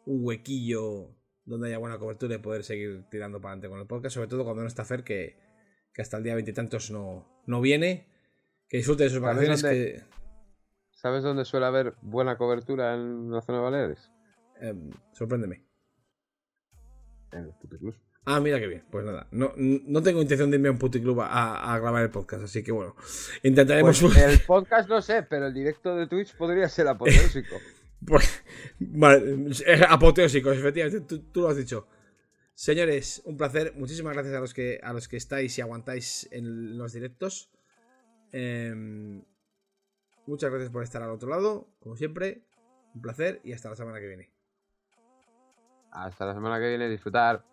un 0.05 0.24
huequillo 0.24 1.14
donde 1.44 1.68
haya 1.68 1.78
buena 1.78 2.01
cobertura 2.01 2.34
y 2.34 2.38
poder 2.38 2.64
seguir 2.64 3.05
tirando 3.09 3.40
para 3.40 3.52
adelante 3.52 3.68
con 3.68 3.78
el 3.78 3.86
podcast, 3.86 4.16
sobre 4.16 4.26
todo 4.26 4.42
cuando 4.42 4.62
no 4.62 4.66
está 4.66 4.84
Fer 4.84 5.05
que, 5.05 5.38
que 5.92 6.02
hasta 6.02 6.16
el 6.16 6.24
día 6.24 6.34
veintitantos 6.34 6.90
no, 6.90 7.24
no 7.46 7.60
viene. 7.60 8.09
Que 8.68 8.78
disfrute 8.78 9.05
de 9.05 9.10
sus 9.10 9.20
¿Sabes 9.20 9.36
vacaciones, 9.36 9.62
dónde? 9.62 9.76
que... 9.76 10.02
¿Sabes 10.90 11.22
dónde 11.22 11.44
suele 11.44 11.66
haber 11.66 11.94
buena 12.02 12.36
cobertura 12.36 12.94
en 12.94 13.30
la 13.30 13.42
zona 13.42 13.59
de 13.59 13.64
Baleares? 13.64 14.10
Em, 14.60 14.90
sorpréndeme. 15.12 15.64
En 17.30 17.44
el 17.44 17.55
Puticlub. 17.60 17.94
Ah, 18.26 18.40
mira 18.40 18.59
qué 18.59 18.66
bien. 18.66 18.84
Pues 18.90 19.05
nada, 19.05 19.26
no, 19.30 19.52
no 19.56 20.02
tengo 20.02 20.22
intención 20.22 20.51
de 20.51 20.56
irme 20.56 20.68
a 20.68 20.72
un 20.72 20.78
puticlub 20.78 21.20
a, 21.20 21.74
a 21.74 21.78
grabar 21.78 22.02
el 22.02 22.10
podcast, 22.10 22.44
así 22.44 22.62
que 22.62 22.72
bueno, 22.72 22.96
intentaremos. 23.42 24.01
Pues 24.01 24.16
el 24.16 24.40
podcast 24.40 24.88
no 24.88 25.02
sé, 25.02 25.22
pero 25.22 25.46
el 25.46 25.55
directo 25.55 25.94
de 25.94 26.06
Twitch 26.06 26.34
podría 26.36 26.68
ser 26.68 26.88
apoteósico. 26.88 27.56
Pues, 28.06 28.44
vale, 28.78 29.51
apoteósico, 29.88 30.52
efectivamente, 30.52 31.01
tú, 31.01 31.20
tú 31.32 31.40
lo 31.40 31.48
has 31.48 31.56
dicho. 31.56 31.86
Señores, 32.52 33.22
un 33.24 33.36
placer. 33.36 33.72
Muchísimas 33.76 34.12
gracias 34.12 34.34
a 34.34 34.40
los 34.40 34.55
que, 34.55 34.78
a 34.82 34.92
los 34.92 35.09
que 35.09 35.16
estáis 35.16 35.56
y 35.59 35.60
aguantáis 35.60 36.28
en 36.30 36.78
los 36.78 36.92
directos. 36.92 37.51
Em, 38.30 39.24
muchas 40.26 40.51
gracias 40.51 40.70
por 40.70 40.82
estar 40.82 41.02
al 41.02 41.10
otro 41.10 41.30
lado, 41.30 41.68
como 41.80 41.96
siempre. 41.96 42.42
Un 42.94 43.02
placer 43.02 43.40
y 43.42 43.52
hasta 43.52 43.70
la 43.70 43.76
semana 43.76 43.98
que 43.98 44.06
viene. 44.06 44.30
Hasta 45.90 46.26
la 46.26 46.34
semana 46.34 46.60
que 46.60 46.68
viene, 46.68 46.88
disfrutar. 46.88 47.44